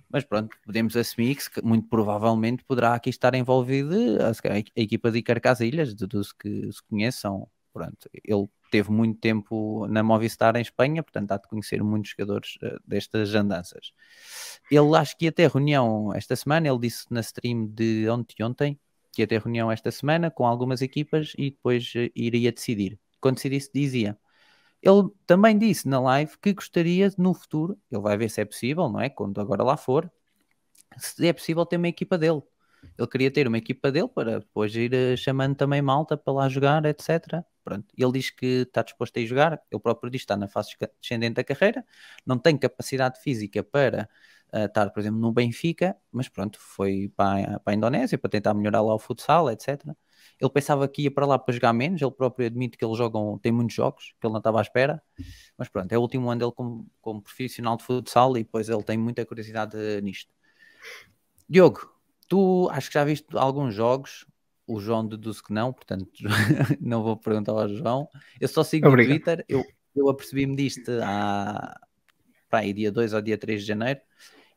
mas 0.10 0.24
pronto, 0.24 0.56
podemos 0.66 0.96
assumir 0.96 1.36
que 1.36 1.62
muito 1.64 1.88
provavelmente 1.88 2.64
poderá 2.64 2.94
aqui 2.94 3.10
estar 3.10 3.34
envolvido 3.36 3.96
calhar, 4.42 4.64
a 4.76 4.80
equipa 4.80 5.12
de 5.12 5.22
Casilhas, 5.22 5.94
de 5.94 6.06
dos 6.08 6.32
que 6.32 6.72
se 6.72 6.82
conheçam. 6.84 7.48
Pronto, 7.74 8.10
ele 8.24 8.48
teve 8.72 8.90
muito 8.90 9.20
tempo 9.20 9.86
na 9.88 10.02
Movistar 10.02 10.56
em 10.56 10.62
Espanha, 10.62 11.04
portanto 11.04 11.32
há 11.32 11.38
de 11.38 11.48
conhecer 11.48 11.84
muitos 11.84 12.12
jogadores 12.12 12.58
eh, 12.64 12.78
destas 12.88 13.36
andanças. 13.36 13.92
Ele 14.72 14.96
acho 14.96 15.18
que 15.18 15.26
ia 15.26 15.32
ter 15.32 15.50
reunião 15.50 16.14
esta 16.14 16.36
semana, 16.36 16.68
ele 16.70 16.80
disse 16.80 17.06
na 17.12 17.20
stream 17.20 17.68
de 17.68 18.08
ontem, 18.10 18.44
ontem 18.44 18.80
que 19.12 19.22
ia 19.22 19.28
ter 19.28 19.42
reunião 19.42 19.72
esta 19.72 19.92
semana 19.92 20.32
com 20.32 20.46
algumas 20.46 20.82
equipas 20.82 21.34
e 21.38 21.52
depois 21.52 21.92
eh, 21.96 22.10
iria 22.16 22.52
decidir. 22.52 23.00
Quando 23.20 23.36
decidisse, 23.36 23.70
dizia. 23.74 24.18
Ele 24.86 25.10
também 25.26 25.58
disse 25.58 25.88
na 25.88 26.00
live 26.00 26.38
que 26.40 26.54
gostaria 26.54 27.12
no 27.18 27.34
futuro, 27.34 27.76
ele 27.92 28.02
vai 28.02 28.16
ver 28.16 28.30
se 28.30 28.40
é 28.42 28.46
possível, 28.46 28.88
não 28.88 29.02
é? 29.02 29.10
Quando 29.10 29.42
agora 29.42 29.64
lá 29.64 29.76
for, 29.76 30.12
se 30.98 31.28
é 31.28 31.34
possível 31.34 31.66
ter 31.66 31.78
uma 31.78 31.88
equipa 31.88 32.18
dele. 32.20 32.44
Ele 32.98 33.08
queria 33.08 33.32
ter 33.32 33.48
uma 33.48 33.58
equipa 33.58 33.92
dele 33.92 34.08
para 34.08 34.40
depois 34.40 34.76
ir 34.76 34.94
eh, 34.94 35.16
chamando 35.18 35.56
também 35.56 35.82
malta 35.82 36.16
para 36.16 36.34
lá 36.34 36.50
jogar, 36.50 36.86
etc. 36.86 37.44
Pronto. 37.64 37.88
Ele 37.98 38.12
diz 38.12 38.30
que 38.30 38.46
está 38.62 38.84
disposto 38.84 39.18
a 39.18 39.22
ir 39.22 39.26
jogar, 39.28 39.60
ele 39.72 39.82
próprio 39.82 40.12
diz 40.12 40.22
que 40.22 40.26
está 40.26 40.38
na 40.38 40.48
fase 40.48 40.76
descendente 41.02 41.36
da 41.36 41.44
carreira, 41.44 41.84
não 42.26 42.38
tem 42.38 42.56
capacidade 42.56 43.20
física 43.22 43.64
para 43.64 44.08
uh, 44.54 44.66
estar, 44.66 44.92
por 44.92 45.00
exemplo, 45.00 45.20
no 45.20 45.32
Benfica, 45.34 45.98
mas 46.12 46.30
pronto, 46.30 46.60
foi 46.60 47.12
para, 47.16 47.60
para 47.60 47.74
a 47.74 47.76
Indonésia 47.76 48.20
para 48.20 48.30
tentar 48.30 48.54
melhorar 48.54 48.82
lá 48.82 48.94
o 48.94 49.00
futsal, 49.00 49.50
etc. 49.50 49.96
Ele 50.40 50.50
pensava 50.50 50.88
que 50.88 51.04
ia 51.04 51.12
para 51.12 51.26
lá 51.26 51.40
para 51.40 51.54
jogar 51.54 51.74
menos, 51.74 52.02
ele 52.02 52.12
próprio 52.12 52.48
admite 52.48 52.78
que 52.78 52.84
ele 52.84 52.96
joga, 52.96 53.20
tem 53.42 53.52
muitos 53.52 53.76
jogos, 53.76 54.14
que 54.20 54.28
ele 54.28 54.34
não 54.34 54.40
estava 54.40 54.60
à 54.60 54.62
espera, 54.62 55.02
mas 55.58 55.70
pronto, 55.70 55.92
é 55.92 55.98
o 55.98 56.02
último 56.02 56.30
ano 56.30 56.40
dele 56.40 56.52
como, 56.52 56.88
como 57.02 57.22
profissional 57.22 57.78
de 57.78 57.84
futsal 57.84 58.36
e 58.38 58.44
depois 58.44 58.68
ele 58.68 58.84
tem 58.84 58.98
muita 58.98 59.26
curiosidade 59.26 59.78
nisto. 60.02 60.30
Diogo, 61.48 61.90
tu 62.28 62.70
acho 62.72 62.88
que 62.90 62.96
já 62.96 63.04
viste 63.06 63.28
alguns 63.38 63.74
jogos, 63.74 64.26
o 64.68 64.80
João 64.80 65.08
deduz 65.08 65.42
que 65.42 65.54
não, 65.54 65.72
portanto 65.72 66.10
não 66.82 67.04
vou 67.04 67.16
perguntar 67.16 67.52
ao 67.52 67.70
João. 67.70 68.10
Eu 68.40 68.48
só 68.48 68.64
sigo 68.64 68.88
Obrigado. 68.88 69.14
no 69.14 69.24
Twitter, 69.24 69.46
eu, 69.48 69.64
eu 69.96 70.10
apercebi-me 70.10 70.56
disto 70.56 70.92
há 71.04 71.80
para 72.50 72.60
aí, 72.60 72.74
dia 72.74 72.92
2 72.92 73.14
ou 73.14 73.22
dia 73.22 73.38
3 73.38 73.62
de 73.62 73.68
janeiro. 73.68 74.00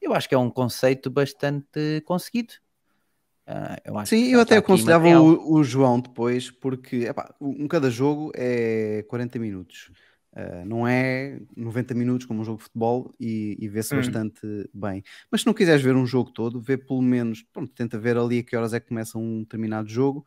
Eu 0.01 0.15
acho 0.15 0.29
que 0.29 0.35
é 0.35 0.39
um 0.39 0.51
conceito 0.51 1.11
bastante 1.11 2.01
conseguido. 2.05 2.55
Uh, 3.49 4.05
Sim, 4.05 4.27
eu 4.27 4.41
até 4.41 4.59
aconselhava 4.59 5.09
o, 5.09 5.55
o, 5.55 5.65
João 5.65 5.99
depois, 6.01 6.51
porque 6.51 7.07
epá, 7.07 7.35
um 7.41 7.67
cada 7.67 7.89
jogo 7.89 8.31
é 8.35 9.03
40 9.09 9.39
minutos. 9.39 9.91
Uh, 10.35 10.65
não 10.67 10.87
é 10.87 11.41
90 11.57 11.95
minutos 11.95 12.27
como 12.27 12.43
um 12.43 12.45
jogo 12.45 12.59
de 12.59 12.65
futebol 12.65 13.11
e, 13.19 13.57
e 13.59 13.67
vê-se 13.67 13.95
hum. 13.95 13.99
bastante 13.99 14.41
bem. 14.75 15.03
Mas 15.31 15.41
se 15.41 15.47
não 15.47 15.55
quiseres 15.55 15.83
ver 15.83 15.97
um 15.97 16.05
jogo 16.05 16.31
todo, 16.31 16.61
vê 16.61 16.77
pelo 16.77 17.01
menos, 17.01 17.43
pronto, 17.51 17.73
tenta 17.73 17.99
ver 17.99 18.19
ali 18.19 18.41
a 18.41 18.43
que 18.43 18.55
horas 18.55 18.75
é 18.75 18.81
que 18.81 18.89
começa 18.89 19.17
um 19.17 19.41
determinado 19.41 19.89
jogo 19.89 20.27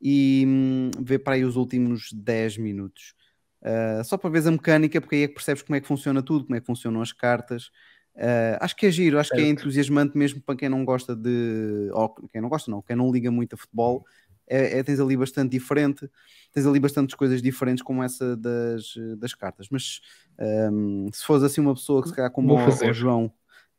e 0.00 0.44
hum, 0.46 0.90
vê 0.98 1.18
para 1.18 1.34
aí 1.34 1.44
os 1.44 1.56
últimos 1.56 2.10
10 2.10 2.56
minutos. 2.56 3.14
Uh, 3.60 4.02
só 4.02 4.16
para 4.16 4.30
ver 4.30 4.48
a 4.48 4.50
mecânica, 4.50 5.00
porque 5.00 5.16
aí 5.16 5.22
é 5.24 5.28
que 5.28 5.34
percebes 5.34 5.62
como 5.62 5.76
é 5.76 5.80
que 5.80 5.86
funciona 5.86 6.22
tudo, 6.22 6.46
como 6.46 6.56
é 6.56 6.60
que 6.60 6.66
funcionam 6.66 7.02
as 7.02 7.12
cartas. 7.12 7.70
Uh, 8.14 8.60
acho 8.60 8.76
que 8.76 8.86
é 8.86 8.90
giro, 8.90 9.18
acho 9.18 9.30
certo. 9.30 9.40
que 9.40 9.46
é 9.46 9.50
entusiasmante 9.50 10.16
mesmo 10.16 10.40
para 10.42 10.56
quem 10.56 10.68
não 10.68 10.84
gosta 10.84 11.16
de. 11.16 11.88
Ou 11.92 12.14
quem 12.30 12.40
não 12.40 12.48
gosta, 12.48 12.70
não, 12.70 12.82
quem 12.82 12.96
não 12.96 13.10
liga 13.10 13.30
muito 13.30 13.54
a 13.54 13.58
futebol. 13.58 14.04
É, 14.46 14.78
é, 14.78 14.82
tens 14.82 15.00
ali 15.00 15.16
bastante 15.16 15.52
diferente, 15.52 16.10
tens 16.52 16.66
ali 16.66 16.78
bastantes 16.78 17.14
coisas 17.14 17.40
diferentes 17.40 17.82
como 17.82 18.02
essa 18.02 18.36
das, 18.36 18.94
das 19.16 19.32
cartas. 19.34 19.68
Mas 19.70 20.00
um, 20.70 21.08
se 21.12 21.24
fores 21.24 21.42
assim 21.42 21.60
uma 21.60 21.74
pessoa 21.74 22.02
que 22.02 22.08
se 22.08 22.14
calhar 22.14 22.30
como 22.30 22.54
o, 22.54 22.66
o 22.66 22.92
João 22.92 23.32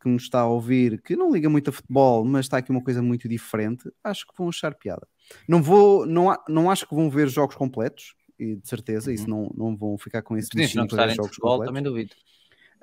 que 0.03 0.09
nos 0.09 0.23
está 0.23 0.41
a 0.41 0.47
ouvir, 0.47 1.01
que 1.01 1.15
não 1.15 1.31
liga 1.31 1.49
muito 1.49 1.69
a 1.69 1.73
futebol, 1.73 2.25
mas 2.25 2.45
está 2.45 2.57
aqui 2.57 2.71
uma 2.71 2.83
coisa 2.83 3.01
muito 3.01 3.27
diferente, 3.29 3.89
acho 4.03 4.27
que 4.27 4.33
vão 4.37 4.49
achar 4.49 4.75
piada. 4.75 5.07
Não 5.47 5.63
vou, 5.63 6.05
não, 6.05 6.35
não 6.49 6.69
acho 6.69 6.85
que 6.85 6.93
vão 6.93 7.09
ver 7.09 7.29
jogos 7.29 7.55
completos, 7.55 8.13
e 8.37 8.57
de 8.57 8.67
certeza, 8.67 9.09
uhum. 9.09 9.15
isso 9.15 9.29
não, 9.29 9.49
não 9.55 9.77
vão 9.77 9.97
ficar 9.97 10.21
com 10.21 10.35
esse 10.35 10.49
bichinho 10.53 10.87
para 10.89 11.05
ver 11.05 11.15
jogos 11.15 11.29
futebol, 11.29 11.51
completos. 11.51 11.69
Também 11.69 11.83
duvido. 11.83 12.15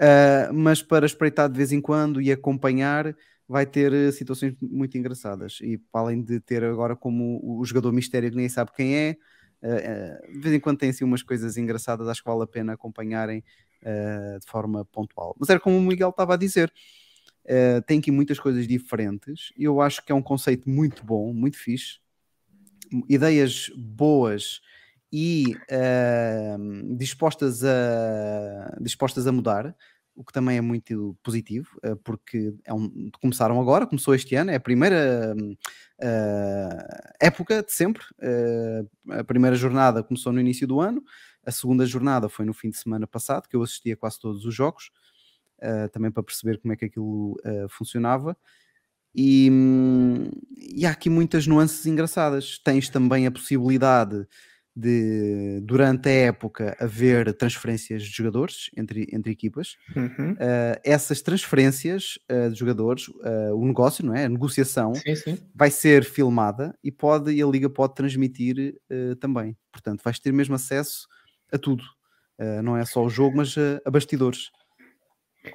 Uh, 0.01 0.55
mas 0.55 0.83
para 0.83 1.05
espreitar 1.05 1.51
de 1.51 1.59
vez 1.59 1.73
em 1.73 1.81
quando 1.81 2.23
e 2.23 2.33
acompanhar, 2.33 3.15
vai 3.47 3.67
ter 3.67 3.93
eh, 3.93 4.13
situações 4.13 4.55
muito 4.63 4.97
engraçadas. 4.97 5.59
E 5.61 5.77
para 5.77 6.03
além 6.03 6.23
de 6.23 6.41
ter 6.41 6.63
agora 6.65 6.97
como 6.97 7.41
o 7.43 7.65
jogador 7.65 7.93
mistério 7.93 8.31
que 8.31 8.37
nem 8.37 8.49
sabe 8.49 8.71
quem 8.75 8.97
é, 8.97 9.17
uh, 9.61 10.29
uh, 10.31 10.33
de 10.33 10.39
vez 10.39 10.55
em 10.55 10.61
quando 10.61 10.79
tem 10.79 10.91
assim 10.91 11.05
umas 11.05 11.23
coisas 11.23 11.57
engraçadas, 11.57 12.07
acho 12.07 12.23
que 12.23 12.31
vale 12.31 12.45
a 12.45 12.47
pena 12.47 12.73
acompanharem 12.73 13.45
de 13.83 14.47
forma 14.47 14.85
pontual. 14.85 15.35
Mas 15.39 15.49
era 15.49 15.59
como 15.59 15.79
o 15.79 15.81
Miguel 15.81 16.11
estava 16.11 16.35
a 16.35 16.37
dizer. 16.37 16.71
tem 17.87 17.99
aqui 17.99 18.11
muitas 18.11 18.39
coisas 18.39 18.69
diferentes. 18.69 19.55
Eu 19.57 19.81
acho 19.81 20.05
que 20.05 20.13
é 20.13 20.15
um 20.15 20.21
conceito 20.21 20.69
muito 20.69 21.03
bom, 21.03 21.33
muito 21.33 21.57
fixe. 21.57 21.99
Ideias 23.09 23.71
boas 23.75 24.61
e 25.13 25.57
uh, 25.71 26.97
dispostas, 26.97 27.65
a, 27.65 28.77
dispostas 28.81 29.27
a 29.27 29.33
mudar, 29.33 29.75
o 30.15 30.25
que 30.25 30.33
também 30.33 30.57
é 30.57 30.61
muito 30.61 31.17
positivo, 31.23 31.69
uh, 31.85 31.97
porque 31.97 32.55
é 32.65 32.73
um, 32.73 33.11
começaram 33.21 33.61
agora, 33.61 33.87
começou 33.87 34.15
este 34.15 34.35
ano, 34.37 34.51
é 34.51 34.57
a 34.57 34.61
primeira 34.61 35.35
uh, 35.37 37.13
época 37.21 37.63
de 37.63 37.73
sempre. 37.73 38.05
a 39.11 39.25
primeira 39.25 39.57
jornada 39.57 40.03
começou 40.03 40.33
no 40.33 40.41
início 40.41 40.67
do 40.67 40.81
ano, 40.81 41.03
a 41.45 41.51
segunda 41.51 41.85
jornada 41.87 42.29
foi 42.29 42.45
no 42.45 42.55
fim 42.55 42.71
de 42.71 42.77
semana 42.77 43.07
passado, 43.07 43.49
que 43.49 43.57
eu 43.57 43.63
assisti 43.63 43.93
a 43.93 43.97
quase 43.97 44.21
todos 44.21 44.45
os 44.45 44.55
jogos, 44.55 44.91
também 45.93 46.11
para 46.11 46.23
perceber 46.23 46.59
como 46.59 46.73
é 46.73 46.77
que 46.77 46.87
aquilo 46.87 47.37
funcionava. 47.69 48.37
E, 49.15 49.51
e 50.57 50.87
há 50.87 50.91
aqui 50.91 51.11
muitas 51.11 51.47
nuances 51.47 51.85
engraçadas. 51.87 52.59
Tens 52.59 52.89
também 52.89 53.27
a 53.27 53.31
possibilidade 53.31 54.27
de 54.75 55.61
durante 55.63 56.09
a 56.09 56.13
época 56.13 56.77
haver 56.79 57.33
transferências 57.35 58.03
de 58.03 58.11
jogadores 58.11 58.71
entre, 58.77 59.07
entre 59.13 59.33
equipas. 59.33 59.77
Uhum. 59.97 60.33
Uh, 60.33 60.81
essas 60.85 61.21
transferências 61.21 62.19
uh, 62.31 62.51
de 62.51 62.59
jogadores, 62.59 63.09
uh, 63.09 63.55
o 63.55 63.67
negócio, 63.67 64.05
não 64.05 64.15
é? 64.15 64.25
A 64.25 64.29
negociação 64.29 64.95
sim, 64.95 65.15
sim. 65.15 65.39
vai 65.55 65.71
ser 65.71 66.05
filmada 66.05 66.77
e 66.83 66.91
pode 66.91 67.33
e 67.33 67.43
a 67.43 67.47
liga 67.47 67.69
pode 67.69 67.95
transmitir 67.95 68.75
também. 69.21 69.57
Portanto, 69.73 70.03
vais 70.03 70.19
ter 70.19 70.33
mesmo 70.33 70.55
acesso 70.55 71.07
a 71.53 71.59
tudo. 71.59 71.85
não 72.63 72.77
é 72.77 72.85
só 72.85 73.05
o 73.05 73.09
jogo, 73.09 73.37
mas 73.37 73.55
a 73.85 73.91
bastidores. 73.91 74.51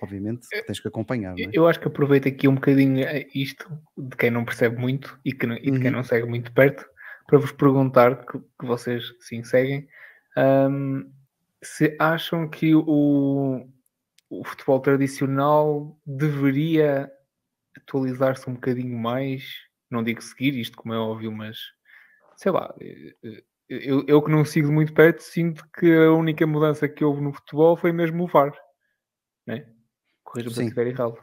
Obviamente 0.02 0.48
tens 0.66 0.80
que 0.80 0.88
acompanhar. 0.88 1.38
É? 1.38 1.50
Eu 1.54 1.68
acho 1.68 1.80
que 1.80 1.88
aproveito 1.88 2.28
aqui 2.28 2.48
um 2.48 2.56
bocadinho 2.56 3.06
isto 3.34 3.66
de 3.96 4.16
quem 4.16 4.32
não 4.32 4.44
percebe 4.44 4.78
muito 4.78 5.20
e, 5.24 5.32
que 5.32 5.46
e 5.46 5.72
de 5.72 5.80
quem 5.80 5.88
uhum. 5.88 5.98
não 5.98 6.04
segue 6.04 6.28
muito 6.28 6.52
perto 6.54 6.86
para 7.28 7.40
vos 7.40 7.52
perguntar, 7.52 8.26
que, 8.26 8.40
que 8.40 8.66
vocês 8.66 9.04
sim 9.20 9.44
seguem, 9.44 9.88
um, 10.38 11.12
se 11.62 11.96
acham 12.00 12.48
que 12.48 12.76
o, 12.76 13.68
o 14.30 14.44
futebol 14.44 14.80
tradicional 14.80 15.98
deveria 16.06 17.12
atualizar-se 17.78 18.50
um 18.50 18.54
bocadinho 18.54 18.98
mais. 18.98 19.44
Não 19.90 20.04
digo 20.04 20.22
seguir 20.22 20.56
isto, 20.56 20.78
como 20.78 20.94
é 20.94 20.98
óbvio, 20.98 21.32
mas 21.32 21.58
sei 22.38 22.52
lá. 22.52 22.74
Eh, 22.80 23.16
eh, 23.24 23.44
eu, 23.68 24.06
eu 24.08 24.22
que 24.22 24.30
não 24.30 24.46
sigo 24.46 24.72
muito 24.72 24.94
perto, 24.94 25.24
sinto 25.24 25.68
que 25.72 25.92
a 25.92 26.12
única 26.12 26.46
mudança 26.46 26.88
que 26.88 27.04
houve 27.04 27.22
no 27.22 27.34
futebol 27.34 27.76
foi 27.76 27.92
mesmo 27.92 28.24
o 28.24 28.28
VAR. 28.28 28.54
Né? 29.48 29.68
Corrija-me 30.24 30.56
se 30.56 30.64
estiver 30.64 30.88
errado. 30.88 31.18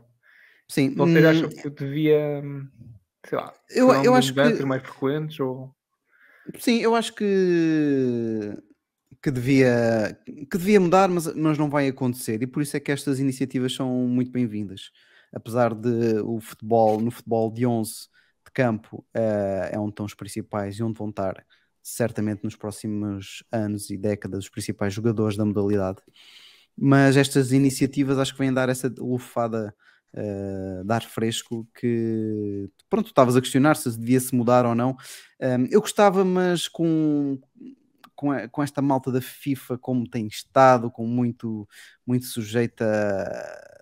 Sim. 0.68 0.94
Vocês 0.94 1.24
hum... 1.24 1.28
acham 1.28 1.48
que 1.50 1.70
devia, 1.70 2.42
sei 3.24 3.38
lá, 3.38 3.54
eu, 3.70 3.92
eu 4.02 4.14
acho 4.14 4.34
que 4.34 4.64
mais 4.64 4.82
frequentes 4.82 5.38
ou 5.38 5.72
Sim, 6.58 6.78
eu 6.78 6.94
acho 6.94 7.14
que 7.14 8.56
que 9.22 9.30
devia, 9.30 10.18
que 10.26 10.58
devia 10.58 10.80
mudar, 10.80 11.08
mas, 11.08 11.32
mas 11.34 11.56
não 11.56 11.70
vai 11.70 11.86
acontecer, 11.86 12.42
e 12.42 12.46
por 12.46 12.60
isso 12.60 12.76
é 12.76 12.80
que 12.80 12.90
estas 12.90 13.20
iniciativas 13.20 13.72
são 13.72 13.88
muito 14.08 14.32
bem-vindas. 14.32 14.90
Apesar 15.32 15.74
de 15.74 16.20
o 16.24 16.40
futebol, 16.40 17.00
no 17.00 17.10
futebol 17.10 17.50
de 17.50 17.64
11 17.64 18.08
de 18.44 18.50
campo, 18.52 19.06
uh, 19.16 19.70
é 19.70 19.78
onde 19.78 19.90
estão 19.90 20.04
os 20.04 20.14
principais 20.14 20.76
e 20.76 20.82
onde 20.82 20.98
vão 20.98 21.08
estar 21.08 21.46
certamente 21.80 22.42
nos 22.42 22.56
próximos 22.56 23.44
anos 23.50 23.90
e 23.90 23.96
décadas 23.96 24.44
os 24.44 24.50
principais 24.50 24.92
jogadores 24.92 25.36
da 25.36 25.44
modalidade. 25.44 25.98
Mas 26.76 27.16
estas 27.16 27.52
iniciativas 27.52 28.18
acho 28.18 28.32
que 28.32 28.38
vêm 28.40 28.52
dar 28.52 28.68
essa 28.68 28.92
lufada 28.98 29.74
uh, 30.14 30.84
de 30.84 30.92
ar 30.92 31.02
fresco 31.02 31.66
que 31.74 32.68
pronto, 32.88 33.06
estavas 33.06 33.36
a 33.36 33.40
questionar 33.40 33.76
se 33.76 33.98
devia 33.98 34.20
se 34.20 34.34
mudar 34.34 34.66
ou 34.66 34.74
não. 34.74 34.96
Um, 35.40 35.66
eu 35.70 35.80
gostava, 35.80 36.24
mas 36.24 36.68
com, 36.68 37.38
com, 38.14 38.30
a, 38.30 38.48
com, 38.48 38.62
esta 38.62 38.82
malta 38.82 39.10
da 39.10 39.20
FIFA 39.20 39.78
como 39.78 40.08
tem 40.08 40.26
estado, 40.26 40.90
com 40.90 41.06
muito, 41.06 41.68
muito 42.06 42.26
sujeita 42.26 42.84
a 42.84 43.72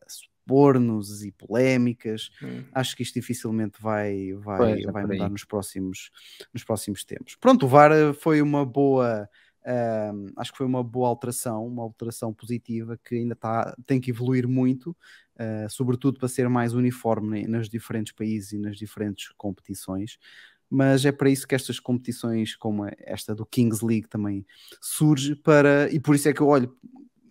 subornos 0.50 1.22
e 1.22 1.30
polémicas, 1.30 2.30
hum. 2.42 2.64
acho 2.74 2.96
que 2.96 3.02
isto 3.02 3.14
dificilmente 3.14 3.80
vai, 3.80 4.32
vai, 4.34 4.58
pois, 4.58 4.84
é 4.84 4.90
vai 4.90 5.06
mudar 5.06 5.30
nos 5.30 5.44
próximos, 5.44 6.10
nos 6.52 6.64
próximos 6.64 7.04
tempos. 7.04 7.36
Pronto, 7.36 7.66
o 7.66 7.68
VAR 7.68 7.92
foi 8.14 8.42
uma 8.42 8.64
boa. 8.64 9.28
Um, 9.62 10.26
acho 10.38 10.52
que 10.52 10.58
foi 10.58 10.66
uma 10.66 10.82
boa 10.82 11.06
alteração, 11.06 11.66
uma 11.66 11.82
alteração 11.82 12.32
positiva 12.32 12.98
que 13.04 13.14
ainda 13.16 13.36
tá, 13.36 13.76
tem 13.86 14.00
que 14.00 14.10
evoluir 14.10 14.48
muito, 14.48 14.96
uh, 15.40 15.70
sobretudo 15.70 16.18
para 16.18 16.28
ser 16.28 16.48
mais 16.48 16.74
uniforme 16.74 17.46
nos 17.46 17.68
diferentes 17.68 18.12
países 18.12 18.52
e 18.52 18.58
nas 18.58 18.76
diferentes 18.76 19.32
competições. 19.36 20.18
Mas 20.68 21.04
é 21.04 21.10
para 21.10 21.30
isso 21.30 21.48
que 21.48 21.54
estas 21.54 21.80
competições, 21.80 22.54
como 22.54 22.86
esta 22.98 23.34
do 23.34 23.44
Kings 23.44 23.84
League, 23.84 24.08
também 24.08 24.46
surge 24.80 25.34
para, 25.34 25.92
e 25.92 25.98
por 25.98 26.14
isso 26.14 26.28
é 26.28 26.32
que 26.32 26.40
eu 26.40 26.46
olho 26.46 26.72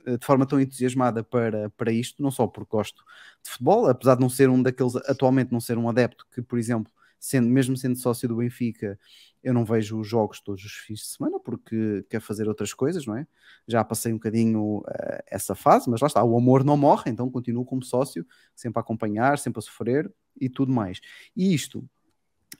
eh, 0.05 0.17
de 0.17 0.25
forma 0.25 0.45
tão 0.45 0.59
entusiasmada 0.59 1.23
para, 1.23 1.69
para 1.71 1.91
isto, 1.91 2.21
não 2.21 2.31
só 2.31 2.47
porque 2.47 2.69
gosto 2.69 3.03
de 3.43 3.51
futebol, 3.51 3.87
apesar 3.87 4.15
de 4.15 4.21
não 4.21 4.29
ser 4.29 4.49
um 4.49 4.61
daqueles, 4.61 4.95
atualmente 4.95 5.53
não 5.53 5.61
ser 5.61 5.77
um 5.77 5.87
adepto 5.87 6.25
que, 6.33 6.41
por 6.41 6.59
exemplo, 6.59 6.91
sendo, 7.19 7.49
mesmo 7.49 7.75
sendo 7.75 7.97
sócio 7.97 8.27
do 8.27 8.37
Benfica, 8.37 8.97
eu 9.43 9.53
não 9.53 9.65
vejo 9.65 9.99
os 9.99 10.07
jogos 10.07 10.39
todos 10.39 10.63
os 10.63 10.71
fins 10.71 10.99
de 10.99 11.07
semana 11.07 11.39
porque 11.39 12.05
quer 12.09 12.19
fazer 12.19 12.47
outras 12.47 12.73
coisas, 12.73 13.05
não 13.05 13.15
é? 13.15 13.27
Já 13.67 13.83
passei 13.83 14.11
um 14.11 14.15
bocadinho 14.15 14.79
uh, 14.79 15.23
essa 15.27 15.55
fase, 15.55 15.89
mas 15.89 16.01
lá 16.01 16.07
está, 16.07 16.23
o 16.23 16.37
amor 16.37 16.63
não 16.63 16.77
morre, 16.77 17.11
então 17.11 17.29
continuo 17.29 17.65
como 17.65 17.83
sócio, 17.83 18.25
sempre 18.55 18.79
a 18.79 18.81
acompanhar, 18.81 19.37
sempre 19.37 19.59
a 19.59 19.61
sofrer 19.61 20.11
e 20.39 20.49
tudo 20.49 20.71
mais. 20.71 20.99
E 21.35 21.53
isto 21.53 21.87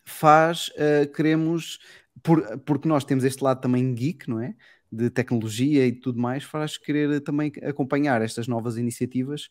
faz, 0.05 0.69
uh, 0.69 1.11
queremos, 1.13 1.79
por, 2.23 2.59
porque 2.59 2.87
nós 2.87 3.03
temos 3.03 3.23
este 3.23 3.43
lado 3.43 3.61
também 3.61 3.93
geek, 3.93 4.29
não 4.29 4.41
é? 4.41 4.55
De 4.91 5.09
tecnologia 5.09 5.85
e 5.85 5.91
tudo 5.91 6.19
mais, 6.19 6.43
faz 6.43 6.77
querer 6.77 7.21
também 7.21 7.51
acompanhar 7.63 8.21
estas 8.21 8.47
novas 8.47 8.77
iniciativas 8.77 9.49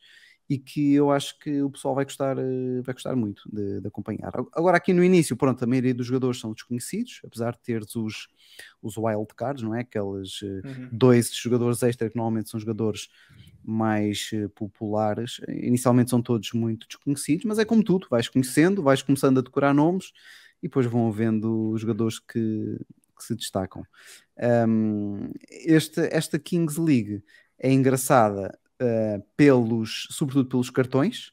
e 0.49 0.57
que 0.57 0.95
eu 0.95 1.11
acho 1.11 1.39
que 1.39 1.61
o 1.63 1.71
pessoal 1.71 1.95
vai 1.95 2.05
gostar, 2.05 2.39
eh, 2.39 2.81
vai 2.83 2.95
gostar 2.95 3.15
muito 3.15 3.43
de, 3.53 3.83
de, 3.83 3.89
acompanhar. 3.89 4.33
Agora, 4.55 4.79
aqui 4.79 4.95
no 4.95 5.05
início, 5.05 5.37
pronto, 5.37 5.63
a 5.63 5.67
maioria 5.67 5.93
dos 5.93 6.07
jogadores 6.07 6.41
são 6.41 6.55
desconhecidos, 6.55 7.21
apesar 7.23 7.53
de 7.53 7.61
teres 7.61 7.95
os, 7.95 8.29
os 8.83 8.97
wildcards, 8.97 9.63
não 9.63 9.75
é? 9.75 9.81
Aqueles 9.81 10.41
eh, 10.43 10.67
uhum. 10.67 10.89
dois 10.91 11.31
jogadores 11.35 11.83
extra 11.83 12.09
que 12.09 12.17
normalmente 12.17 12.49
são 12.49 12.59
jogadores 12.59 13.11
mais 13.63 14.31
uh, 14.33 14.49
populares. 14.51 15.39
Inicialmente 15.49 16.09
são 16.09 16.23
todos 16.23 16.53
muito 16.55 16.87
desconhecidos, 16.89 17.45
mas 17.45 17.59
é 17.59 17.65
como 17.67 17.85
tudo, 17.85 18.07
vais 18.11 18.27
conhecendo, 18.27 18.83
vais 18.83 19.03
começando 19.03 19.39
a 19.39 19.43
decorar 19.43 19.75
nomes 19.75 20.13
e 20.63 20.69
depois 20.69 20.87
vão 20.87 21.13
vendo 21.13 21.73
os 21.73 21.83
jogadores 21.83 22.19
que, 22.19 22.79
que 23.15 23.23
se 23.23 23.35
destacam. 23.35 23.85
Um, 24.67 25.31
este, 25.51 26.01
esta 26.11 26.39
Kings 26.39 26.81
League 26.81 27.23
é 27.59 27.71
engraçada 27.71 28.59
uh, 28.81 29.23
pelos, 29.37 30.09
sobretudo 30.11 30.49
pelos 30.49 30.71
cartões, 30.71 31.33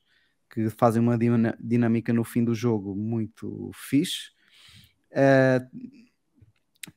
que 0.50 0.70
fazem 0.70 1.02
uma 1.02 1.18
dinâmica 1.60 2.14
no 2.14 2.24
fim 2.24 2.43
do 2.43 2.56
jogo 2.56 2.96
muito 2.96 3.72
fixe. 3.74 4.30
Uh, 5.12 5.96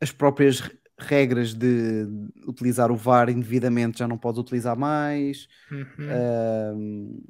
as 0.01 0.13
próprias 0.13 0.63
regras 0.99 1.55
de 1.55 2.07
utilizar 2.47 2.91
o 2.91 2.97
VAR 2.97 3.31
indevidamente 3.31 4.01
já 4.01 4.09
não 4.09 4.19
podes 4.19 4.41
utilizar 4.41 4.77
mais. 4.77 5.49
Uhum. 5.71 5.87
Uh, 6.69 7.23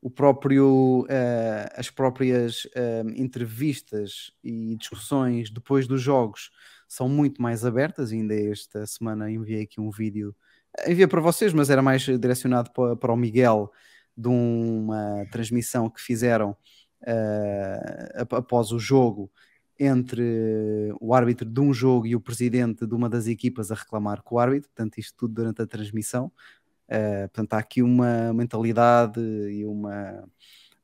o 0.00 0.10
próprio, 0.10 1.02
uh, 1.02 1.72
as 1.76 1.88
próprias 1.88 2.64
uh, 2.64 3.08
entrevistas 3.14 4.32
e 4.42 4.76
discussões 4.76 5.48
depois 5.48 5.86
dos 5.86 6.02
jogos 6.02 6.50
são 6.88 7.08
muito 7.08 7.40
mais 7.40 7.64
abertas. 7.64 8.12
Ainda 8.12 8.34
esta 8.34 8.84
semana 8.84 9.30
enviei 9.30 9.62
aqui 9.62 9.80
um 9.80 9.90
vídeo 9.90 10.34
envia 10.86 11.08
para 11.08 11.20
vocês, 11.20 11.52
mas 11.52 11.70
era 11.70 11.82
mais 11.82 12.02
direcionado 12.02 12.70
para, 12.72 12.96
para 12.96 13.12
o 13.12 13.16
Miguel 13.16 13.70
de 14.16 14.28
uma 14.28 15.24
transmissão 15.30 15.88
que 15.88 16.00
fizeram 16.00 16.56
uh, 17.02 18.36
após 18.36 18.72
o 18.72 18.78
jogo 18.78 19.30
entre 19.78 20.94
o 21.00 21.14
árbitro 21.14 21.48
de 21.48 21.60
um 21.60 21.72
jogo 21.72 22.06
e 22.06 22.14
o 22.14 22.20
presidente 22.20 22.86
de 22.86 22.94
uma 22.94 23.08
das 23.08 23.26
equipas 23.26 23.70
a 23.70 23.74
reclamar 23.74 24.22
com 24.22 24.36
o 24.36 24.38
árbitro, 24.38 24.68
portanto, 24.68 24.98
isto 24.98 25.16
tudo 25.16 25.34
durante 25.34 25.62
a 25.62 25.66
transmissão. 25.66 26.30
Uh, 26.88 27.28
portanto, 27.28 27.54
há 27.54 27.58
aqui 27.58 27.82
uma 27.82 28.32
mentalidade 28.32 29.20
e 29.20 29.64
uma, 29.64 30.24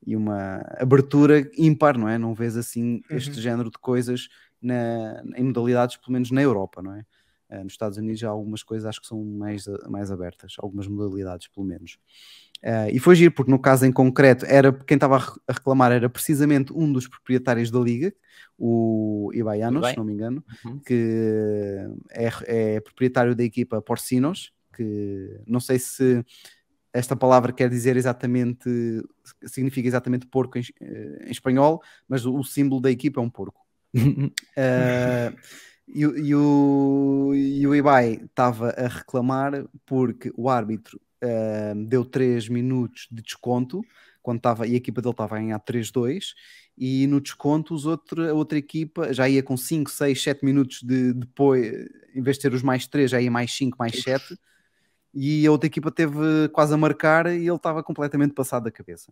e 0.05 0.15
uma 0.15 0.61
abertura 0.77 1.49
ímpar, 1.57 1.97
não 1.97 2.09
é? 2.09 2.17
Não 2.17 2.33
vês 2.33 2.57
assim 2.57 3.01
este 3.09 3.35
uhum. 3.35 3.41
género 3.41 3.71
de 3.71 3.77
coisas 3.77 4.27
na, 4.61 5.21
em 5.35 5.43
modalidades, 5.43 5.97
pelo 5.97 6.13
menos 6.13 6.31
na 6.31 6.41
Europa, 6.41 6.81
não 6.81 6.95
é? 6.95 7.05
Uh, 7.49 7.63
nos 7.63 7.73
Estados 7.73 7.97
Unidos 7.97 8.19
já 8.19 8.29
algumas 8.29 8.63
coisas 8.63 8.85
acho 8.85 9.01
que 9.01 9.07
são 9.07 9.23
mais, 9.23 9.65
mais 9.87 10.11
abertas, 10.11 10.55
algumas 10.59 10.87
modalidades 10.87 11.47
pelo 11.47 11.65
menos. 11.65 11.97
Uh, 12.63 12.91
e 12.91 12.99
foi 12.99 13.15
giro, 13.15 13.31
porque 13.31 13.49
no 13.49 13.59
caso 13.59 13.85
em 13.85 13.91
concreto, 13.91 14.45
era 14.45 14.71
quem 14.71 14.95
estava 14.95 15.17
a 15.17 15.51
reclamar 15.51 15.91
era 15.91 16.09
precisamente 16.09 16.73
um 16.73 16.91
dos 16.91 17.07
proprietários 17.07 17.71
da 17.71 17.79
liga, 17.79 18.13
o 18.57 19.31
Ibaianos, 19.33 19.87
se 19.87 19.97
não 19.97 20.03
me 20.03 20.13
engano, 20.13 20.43
uhum. 20.65 20.79
que 20.79 21.77
é, 22.11 22.29
é, 22.43 22.79
proprietário 22.81 23.33
da 23.33 23.43
equipa 23.43 23.81
Porcinos, 23.81 24.51
que 24.75 25.39
não 25.47 25.59
sei 25.59 25.79
se 25.79 26.23
esta 26.93 27.15
palavra 27.15 27.53
quer 27.53 27.69
dizer 27.69 27.95
exatamente, 27.95 28.69
significa 29.45 29.87
exatamente 29.87 30.25
porco 30.25 30.57
em, 30.57 30.63
eh, 30.81 31.25
em 31.27 31.31
espanhol, 31.31 31.81
mas 32.07 32.25
o, 32.25 32.35
o, 32.35 32.43
símbolo 32.43 32.81
da 32.81 32.89
equipa 32.89 33.19
é 33.19 33.23
um 33.23 33.29
porco. 33.29 33.61
uh, 33.95 35.37
E, 35.93 36.01
e, 36.01 36.35
o, 36.35 37.31
e 37.33 37.65
o 37.65 37.75
Ibai 37.75 38.21
estava 38.23 38.69
a 38.69 38.87
reclamar 38.87 39.65
porque 39.85 40.31
o 40.37 40.49
árbitro 40.49 41.01
uh, 41.23 41.85
deu 41.85 42.05
3 42.05 42.47
minutos 42.47 43.07
de 43.11 43.21
desconto 43.23 43.81
quando 44.21 44.37
estava, 44.37 44.67
e 44.67 44.73
a 44.73 44.77
equipa 44.77 45.01
dele 45.01 45.13
estava 45.13 45.35
a 45.35 45.39
ganhar 45.39 45.59
3-2 45.59 46.33
e 46.77 47.07
no 47.07 47.19
desconto 47.19 47.73
os 47.73 47.85
outro, 47.85 48.29
a 48.29 48.33
outra 48.33 48.57
equipa 48.57 49.11
já 49.13 49.27
ia 49.27 49.41
com 49.41 49.57
5, 49.57 49.89
6, 49.89 50.21
7 50.21 50.45
minutos 50.45 50.81
de 50.83 51.13
depois, 51.13 51.87
em 52.13 52.21
vez 52.21 52.37
de 52.37 52.43
ter 52.43 52.53
os 52.53 52.61
mais 52.61 52.85
3, 52.85 53.11
já 53.11 53.19
ia 53.21 53.31
mais 53.31 53.51
5, 53.55 53.75
mais 53.77 54.01
7 54.01 54.37
e 55.13 55.45
a 55.47 55.51
outra 55.51 55.67
equipa 55.67 55.89
teve 55.91 56.47
quase 56.53 56.73
a 56.73 56.77
marcar 56.77 57.27
e 57.27 57.47
ele 57.47 57.55
estava 57.55 57.81
completamente 57.81 58.33
passado 58.33 58.63
da 58.63 58.71
cabeça. 58.71 59.11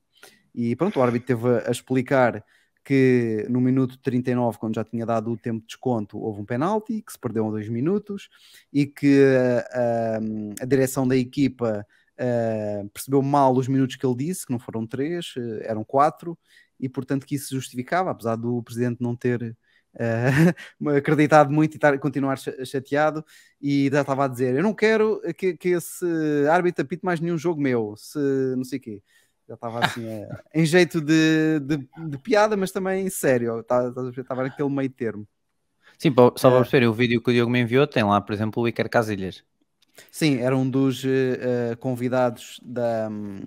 E 0.54 0.76
pronto, 0.76 1.00
o 1.00 1.04
árbitro 1.04 1.28
teve 1.28 1.50
a, 1.50 1.68
a 1.68 1.72
explicar 1.72 2.44
que 2.88 3.46
no 3.50 3.60
minuto 3.60 4.00
39, 4.00 4.58
quando 4.58 4.76
já 4.76 4.84
tinha 4.86 5.06
dado 5.06 5.30
o 5.30 5.36
tempo 5.36 5.60
de 5.60 5.68
desconto, 5.68 6.18
houve 6.18 6.40
um 6.40 6.46
penalti 6.46 7.02
que 7.02 7.12
se 7.12 7.20
perdeu 7.20 7.46
a 7.46 7.52
dois 7.52 7.68
minutos 7.68 8.30
e 8.72 8.86
que 8.86 9.26
uh, 9.26 10.56
a 10.62 10.66
direção 10.66 11.06
da 11.06 11.18
equipa 11.18 11.86
uh, 12.14 12.90
percebeu 12.92 13.22
mal 13.22 13.54
os 13.54 13.68
minutos 13.68 13.98
que 13.98 14.06
ele 14.06 14.16
disse, 14.16 14.46
que 14.46 14.54
não 14.54 14.60
foram 14.60 14.88
três, 14.88 15.34
eram 15.64 15.84
quatro, 15.84 16.38
e 16.80 16.88
portanto 16.88 17.26
que 17.26 17.36
isso 17.36 17.54
justificava, 17.56 18.12
apesar 18.12 18.38
do 18.38 18.64
presidente 18.64 19.02
não 19.02 19.18
ter 19.18 19.54
acreditado 20.98 21.52
muito 21.52 21.74
e 21.74 21.76
estar, 21.76 22.00
continuar 22.00 22.38
chateado, 22.38 23.22
e 23.62 23.90
já 23.92 24.00
estava 24.00 24.24
a 24.24 24.28
dizer: 24.30 24.56
Eu 24.56 24.64
não 24.64 24.74
quero 24.74 25.20
que, 25.36 25.58
que 25.58 25.70
esse 25.70 26.06
árbitro 26.50 26.86
apite 26.86 27.04
mais 27.04 27.20
nenhum 27.20 27.38
jogo 27.38 27.60
meu, 27.60 27.96
se 27.98 28.20
não 28.56 28.64
sei 28.64 28.80
o 28.80 28.82
quê 28.82 29.02
já 29.48 29.54
estava 29.54 29.86
assim 29.86 30.06
é, 30.06 30.30
em 30.54 30.66
jeito 30.66 31.00
de, 31.00 31.60
de, 31.62 31.78
de, 31.78 32.18
piada, 32.18 32.58
mas 32.58 32.72
também 32.72 33.10
sério, 33.10 33.60
estava 33.62 33.92
tá, 33.92 34.36
naquele 34.36 34.70
meio 34.70 34.90
termo. 34.90 35.28
Sim, 35.98 36.14
só 36.36 36.50
para 36.50 36.62
perceber, 36.62 36.88
o 36.88 36.94
vídeo 36.94 37.22
que 37.22 37.30
o 37.30 37.34
Diogo 37.34 37.52
me 37.52 37.62
enviou 37.62 37.88
tem 37.88 38.04
lá, 38.04 38.22
por 38.22 38.34
exemplo, 38.34 38.62
o 38.62 38.68
Iker 38.68 38.90
Casilhas. 38.90 39.44
Sim, 40.12 40.38
era 40.38 40.56
um 40.56 40.70
dos 40.70 41.04
uh, 41.04 41.76
convidados 41.80 42.60
da. 42.64 43.10
Um, 43.10 43.40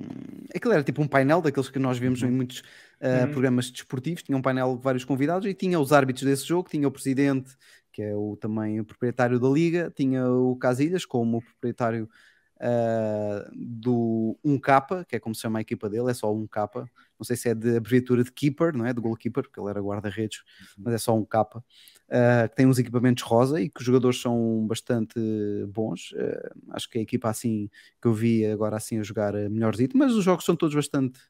aquilo 0.55 0.75
era 0.75 0.83
tipo 0.83 1.01
um 1.01 1.07
painel 1.07 1.41
daqueles 1.41 1.69
que 1.69 1.79
nós 1.79 1.97
vimos 1.97 2.23
uhum. 2.23 2.29
em 2.29 2.33
muitos 2.33 2.61
uh, 3.01 3.27
uhum. 3.27 3.31
programas 3.31 3.71
desportivos. 3.71 4.23
Tinha 4.25 4.37
um 4.37 4.43
painel 4.43 4.77
de 4.77 4.83
vários 4.83 5.05
convidados 5.05 5.47
e 5.47 5.55
tinha 5.55 5.79
os 5.79 5.93
árbitros 5.93 6.25
desse 6.25 6.47
jogo, 6.47 6.69
tinha 6.69 6.89
o 6.89 6.91
presidente, 6.91 7.57
que 7.93 8.03
é 8.03 8.17
o, 8.17 8.37
também 8.37 8.81
o 8.81 8.85
proprietário 8.85 9.39
da 9.39 9.49
liga, 9.49 9.93
tinha 9.95 10.29
o 10.29 10.57
Casilhas 10.57 11.05
como 11.05 11.39
o 11.39 11.43
proprietário 11.43 12.09
uh, 12.61 13.51
do 13.55 14.39
1K, 14.45 15.05
que 15.07 15.17
é 15.17 15.21
como 15.21 15.35
se 15.35 15.41
chama 15.41 15.59
a 15.59 15.63
equipa 15.63 15.89
dele, 15.89 16.11
é 16.11 16.15
só 16.15 16.31
1K. 16.31 16.89
Não 17.19 17.25
sei 17.25 17.37
se 17.37 17.49
é 17.49 17.55
de 17.55 17.77
abreviatura 17.77 18.23
de 18.23 18.31
keeper, 18.31 18.77
não 18.77 18.87
é? 18.87 18.93
De 18.93 19.01
goalkeeper, 19.01 19.45
porque 19.45 19.59
ele 19.59 19.71
era 19.71 19.81
guarda-redes, 19.81 20.39
uhum. 20.39 20.85
mas 20.85 20.95
é 20.95 20.99
só 20.99 21.15
1K. 21.15 21.59
Uh, 21.59 21.63
ah, 22.11 22.49
que 22.49 22.57
tem 22.57 22.67
uns 22.67 22.79
equipamentos 22.79 23.23
rosa 23.23 23.61
e 23.61 23.69
que 23.69 23.81
os 23.81 23.87
jogadores 23.87 24.21
são 24.21 24.67
bastante 24.67 25.19
bons. 25.69 26.13
Uh, 26.13 26.71
acho 26.71 26.89
que 26.89 26.99
a 26.99 27.03
equipa 27.03 27.29
assim 27.31 27.71
que 28.01 28.09
eu 28.09 28.13
vi 28.15 28.45
agora 28.47 28.77
assim 28.77 28.99
a 28.99 29.03
jogar 29.03 29.35
é 29.35 29.49
melhorzito, 29.49 29.97
mas 29.97 30.13
os 30.13 30.25
jogos 30.25 30.45
são 30.45 30.55
todos 30.57 30.75
bastante 30.75 31.21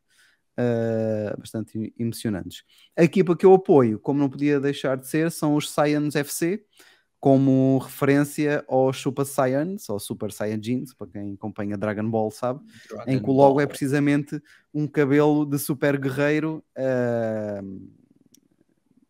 bastante 1.39 1.91
emocionantes. 1.99 2.65
A 2.95 3.03
equipa 3.03 3.35
que 3.35 3.47
eu 3.47 3.55
apoio, 3.55 3.99
como 3.99 4.21
não 4.21 4.29
podia 4.29 4.61
deixar 4.61 4.95
de 4.95 5.09
ser, 5.09 5.31
são 5.31 5.55
os 5.55 5.71
Science 5.71 6.19
FC, 6.19 6.63
como 7.21 7.77
referência 7.79 8.65
aos 8.67 8.99
Super 8.99 9.27
Saiyans 9.27 9.89
ou 9.91 10.01
Super 10.01 10.33
Saiyajins, 10.33 10.95
para 10.95 11.07
quem 11.07 11.35
acompanha 11.35 11.77
Dragon 11.77 12.09
Ball 12.09 12.31
sabe, 12.31 12.61
Dragon 12.89 13.11
em 13.11 13.19
que 13.19 13.29
o 13.29 13.33
logo 13.33 13.55
Ball. 13.55 13.61
é 13.61 13.67
precisamente 13.67 14.43
um 14.73 14.89
cabelo 14.89 15.45
de 15.45 15.59
super 15.59 15.99
guerreiro, 15.99 16.65
uh, 16.79 17.91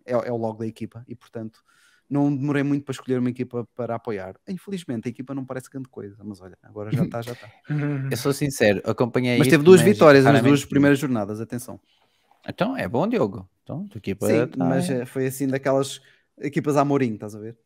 é, 0.05 0.13
é, 0.13 0.33
o 0.33 0.37
logo 0.37 0.59
da 0.59 0.67
equipa 0.67 1.05
e 1.07 1.15
portanto 1.15 1.63
não 2.09 2.35
demorei 2.35 2.65
muito 2.65 2.85
para 2.85 2.91
escolher 2.91 3.21
uma 3.21 3.31
equipa 3.31 3.65
para 3.77 3.95
apoiar. 3.95 4.35
Infelizmente 4.49 5.07
a 5.07 5.11
equipa 5.11 5.33
não 5.33 5.45
parece 5.45 5.71
grande 5.71 5.89
coisa, 5.89 6.17
mas 6.25 6.41
olha, 6.41 6.59
agora 6.65 6.91
já 6.91 7.05
está, 7.05 7.23
já 7.23 7.33
está. 7.33 7.49
Eu 8.11 8.17
sou 8.17 8.33
sincero, 8.33 8.83
acompanhei 8.85 9.39
Mas 9.39 9.47
teve 9.47 9.63
duas 9.63 9.81
vitórias 9.81 10.25
nas 10.25 10.43
duas 10.43 10.65
primeiras 10.65 10.99
jornadas, 10.99 11.41
atenção. 11.41 11.79
Então 12.49 12.77
é 12.77 12.89
bom, 12.89 13.07
Diogo. 13.07 13.49
Então, 13.63 13.87
a 13.95 13.99
equipa 13.99 14.27
Sim, 14.27 14.47
tá... 14.49 14.65
mas 14.65 14.91
eh, 14.91 15.05
foi 15.05 15.27
assim 15.27 15.47
daquelas 15.47 16.01
equipas 16.41 16.77
a 16.77 16.85
Mourinho, 16.85 17.15
estás 17.15 17.37
a 17.37 17.39
ver? 17.39 17.57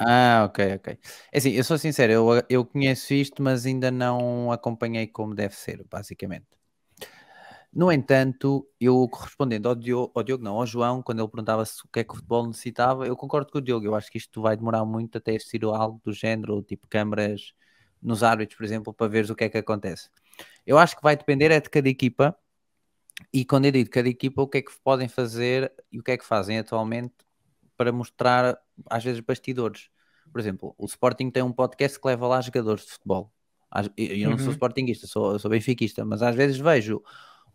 Ah, 0.00 0.44
ok, 0.48 0.58
ok. 0.76 0.98
É 1.32 1.38
assim, 1.38 1.50
eu 1.52 1.64
sou 1.64 1.76
sincero, 1.76 2.12
eu, 2.12 2.26
eu 2.48 2.64
conheço 2.64 3.12
isto, 3.14 3.42
mas 3.42 3.66
ainda 3.66 3.90
não 3.90 4.52
acompanhei 4.52 5.08
como 5.08 5.34
deve 5.34 5.54
ser, 5.56 5.84
basicamente. 5.90 6.46
No 7.72 7.92
entanto, 7.92 8.66
eu 8.80 9.06
correspondendo 9.08 9.68
ao 9.68 9.74
Diogo, 9.74 10.10
ao 10.14 10.22
Diogo, 10.22 10.42
não, 10.42 10.56
ao 10.56 10.66
João, 10.66 11.02
quando 11.02 11.20
ele 11.20 11.28
perguntava 11.28 11.64
se 11.64 11.84
o 11.84 11.88
que 11.92 12.00
é 12.00 12.04
que 12.04 12.12
o 12.12 12.16
futebol 12.16 12.46
necessitava, 12.46 13.06
eu 13.06 13.16
concordo 13.16 13.52
com 13.52 13.58
o 13.58 13.60
Diogo. 13.62 13.84
Eu 13.86 13.94
acho 13.94 14.10
que 14.10 14.18
isto 14.18 14.40
vai 14.40 14.56
demorar 14.56 14.84
muito 14.84 15.18
até 15.18 15.34
existir 15.34 15.62
algo 15.64 16.00
do 16.04 16.12
género, 16.12 16.62
tipo 16.62 16.86
câmaras 16.88 17.52
nos 18.02 18.22
árbitros, 18.22 18.56
por 18.56 18.64
exemplo, 18.64 18.94
para 18.94 19.08
ver 19.08 19.30
o 19.30 19.34
que 19.36 19.44
é 19.44 19.48
que 19.50 19.58
acontece. 19.58 20.08
Eu 20.66 20.78
acho 20.78 20.96
que 20.96 21.02
vai 21.02 21.16
depender 21.16 21.50
é 21.50 21.60
de 21.60 21.70
cada 21.70 21.88
equipa 21.88 22.36
E 23.32 23.44
quando 23.44 23.66
eu 23.66 23.72
digo 23.72 23.90
cada 23.90 24.08
equipa, 24.08 24.42
o 24.42 24.48
que 24.48 24.58
é 24.58 24.62
que 24.62 24.72
podem 24.84 25.08
fazer 25.08 25.72
e 25.92 25.98
o 25.98 26.02
que 26.02 26.12
é 26.12 26.18
que 26.18 26.24
fazem 26.24 26.58
atualmente 26.58 27.14
para 27.78 27.92
mostrar, 27.92 28.58
às 28.90 29.04
vezes, 29.04 29.20
bastidores. 29.20 29.88
Por 30.30 30.40
exemplo, 30.40 30.74
o 30.76 30.84
Sporting 30.84 31.30
tem 31.30 31.42
um 31.42 31.52
podcast 31.52 31.98
que 31.98 32.06
leva 32.06 32.26
lá 32.28 32.42
jogadores 32.42 32.84
de 32.84 32.90
futebol. 32.92 33.32
Eu 33.96 34.30
não 34.30 34.38
sou 34.38 34.48
Uhum. 34.48 34.52
sportinguista, 34.52 35.06
sou, 35.06 35.38
sou 35.38 35.50
benfiquista, 35.50 36.04
mas 36.04 36.22
às 36.22 36.34
vezes 36.34 36.58
vejo 36.58 37.02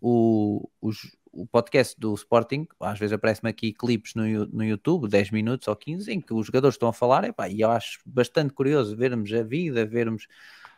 o, 0.02 0.70
os- 0.82 1.16
o 1.32 1.46
podcast 1.48 2.00
do 2.00 2.14
Sporting, 2.14 2.68
às 2.80 3.00
vezes 3.00 3.14
aparece-me 3.14 3.50
aqui 3.50 3.74
clipes 3.74 4.14
no, 4.16 4.24
no 4.48 4.64
YouTube, 4.64 5.08
10 5.08 5.32
minutos 5.32 5.68
ou 5.68 5.76
15, 5.76 6.12
em 6.12 6.22
que 6.22 6.34
os 6.34 6.46
jogadores 6.48 6.76
estão 6.76 6.90
a 6.90 6.94
falar, 6.94 7.24
epá, 7.24 7.50
e 7.50 7.62
eu 7.62 7.72
acho 7.72 8.00
bastante 8.06 8.54
curioso 8.54 8.96
vermos 8.96 9.34
a 9.34 9.42
vida, 9.44 9.86
vermos 9.86 10.28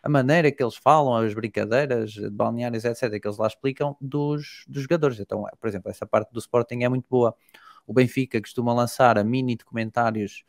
a 0.01 0.07
maneira 0.07 0.51
que 0.51 0.63
eles 0.63 0.75
falam, 0.75 1.15
as 1.15 1.33
brincadeiras 1.33 2.11
de 2.11 2.29
balneários, 2.29 2.85
etc., 2.85 3.19
que 3.19 3.27
eles 3.27 3.37
lá 3.37 3.47
explicam 3.47 3.97
dos, 3.99 4.63
dos 4.67 4.83
jogadores. 4.83 5.19
Então, 5.19 5.43
por 5.59 5.67
exemplo, 5.67 5.89
essa 5.91 6.05
parte 6.05 6.31
do 6.31 6.39
Sporting 6.39 6.83
é 6.83 6.89
muito 6.89 7.05
boa. 7.09 7.35
O 7.87 7.93
Benfica 7.93 8.41
costuma 8.41 8.73
lançar 8.73 9.17
a 9.17 9.23
mini 9.23 9.55
documentários 9.55 10.43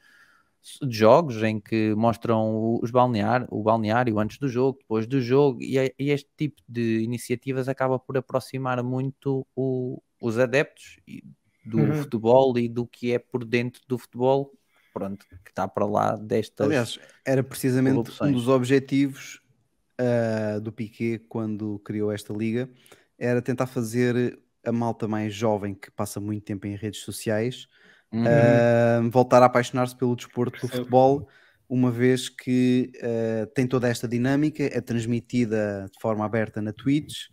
de 0.82 0.96
jogos 0.98 1.42
em 1.42 1.60
que 1.60 1.94
mostram 1.94 2.54
o- 2.56 2.80
os 2.82 2.90
balnear, 2.90 3.46
o 3.50 3.62
balneário 3.62 4.18
antes 4.18 4.38
do 4.38 4.48
jogo, 4.48 4.78
depois 4.80 5.06
do 5.06 5.20
jogo, 5.20 5.62
e, 5.62 5.76
este 5.98 6.28
tipo 6.36 6.60
de 6.68 7.00
iniciativas 7.02 7.68
acaba 7.68 7.98
por 7.98 8.16
aproximar 8.16 8.82
muito 8.82 9.46
o- 9.54 10.02
os 10.20 10.38
adeptos 10.38 10.98
do 11.64 11.78
Uhum. 11.80 11.92
futebol 11.92 12.58
e 12.58 12.68
do 12.68 12.86
que 12.86 13.12
é 13.12 13.18
por 13.18 13.44
dentro 13.44 13.82
do 13.88 13.98
futebol, 13.98 14.52
pronto, 14.92 15.26
que 15.44 15.50
está 15.50 15.68
para 15.68 15.86
lá 15.86 16.16
destas. 16.16 16.66
Aliás, 16.66 16.98
era 17.24 17.42
precisamente 17.44 18.12
um 18.22 18.32
corrupções. 18.32 18.32
dos 18.32 18.48
objetivos 18.48 19.40
ah, 19.98 20.58
do 20.60 20.72
Piquet 20.72 21.20
quando 21.28 21.78
criou 21.80 22.12
esta 22.12 22.32
liga, 22.32 22.70
era 23.18 23.42
tentar 23.42 23.66
fazer 23.66 24.38
a 24.68 24.72
malta 24.72 25.06
mais 25.08 25.34
jovem 25.34 25.74
que 25.74 25.90
passa 25.90 26.20
muito 26.20 26.44
tempo 26.44 26.66
em 26.66 26.76
redes 26.76 27.00
sociais 27.00 27.68
Uhum. 28.12 28.24
ah, 28.26 29.00
voltar 29.10 29.42
a 29.42 29.46
apaixonar-se 29.46 29.96
pelo 29.96 30.16
desporto 30.16 30.60
do 30.60 30.68
futebol, 30.68 31.28
uma 31.68 31.90
vez 31.90 32.28
que 32.28 32.92
ah, 33.02 33.46
tem 33.54 33.66
toda 33.66 33.88
esta 33.88 34.06
dinâmica, 34.06 34.62
é 34.62 34.80
transmitida 34.80 35.86
de 35.92 36.00
forma 36.00 36.24
aberta 36.24 36.62
na 36.62 36.72
Twitch, 36.72 37.26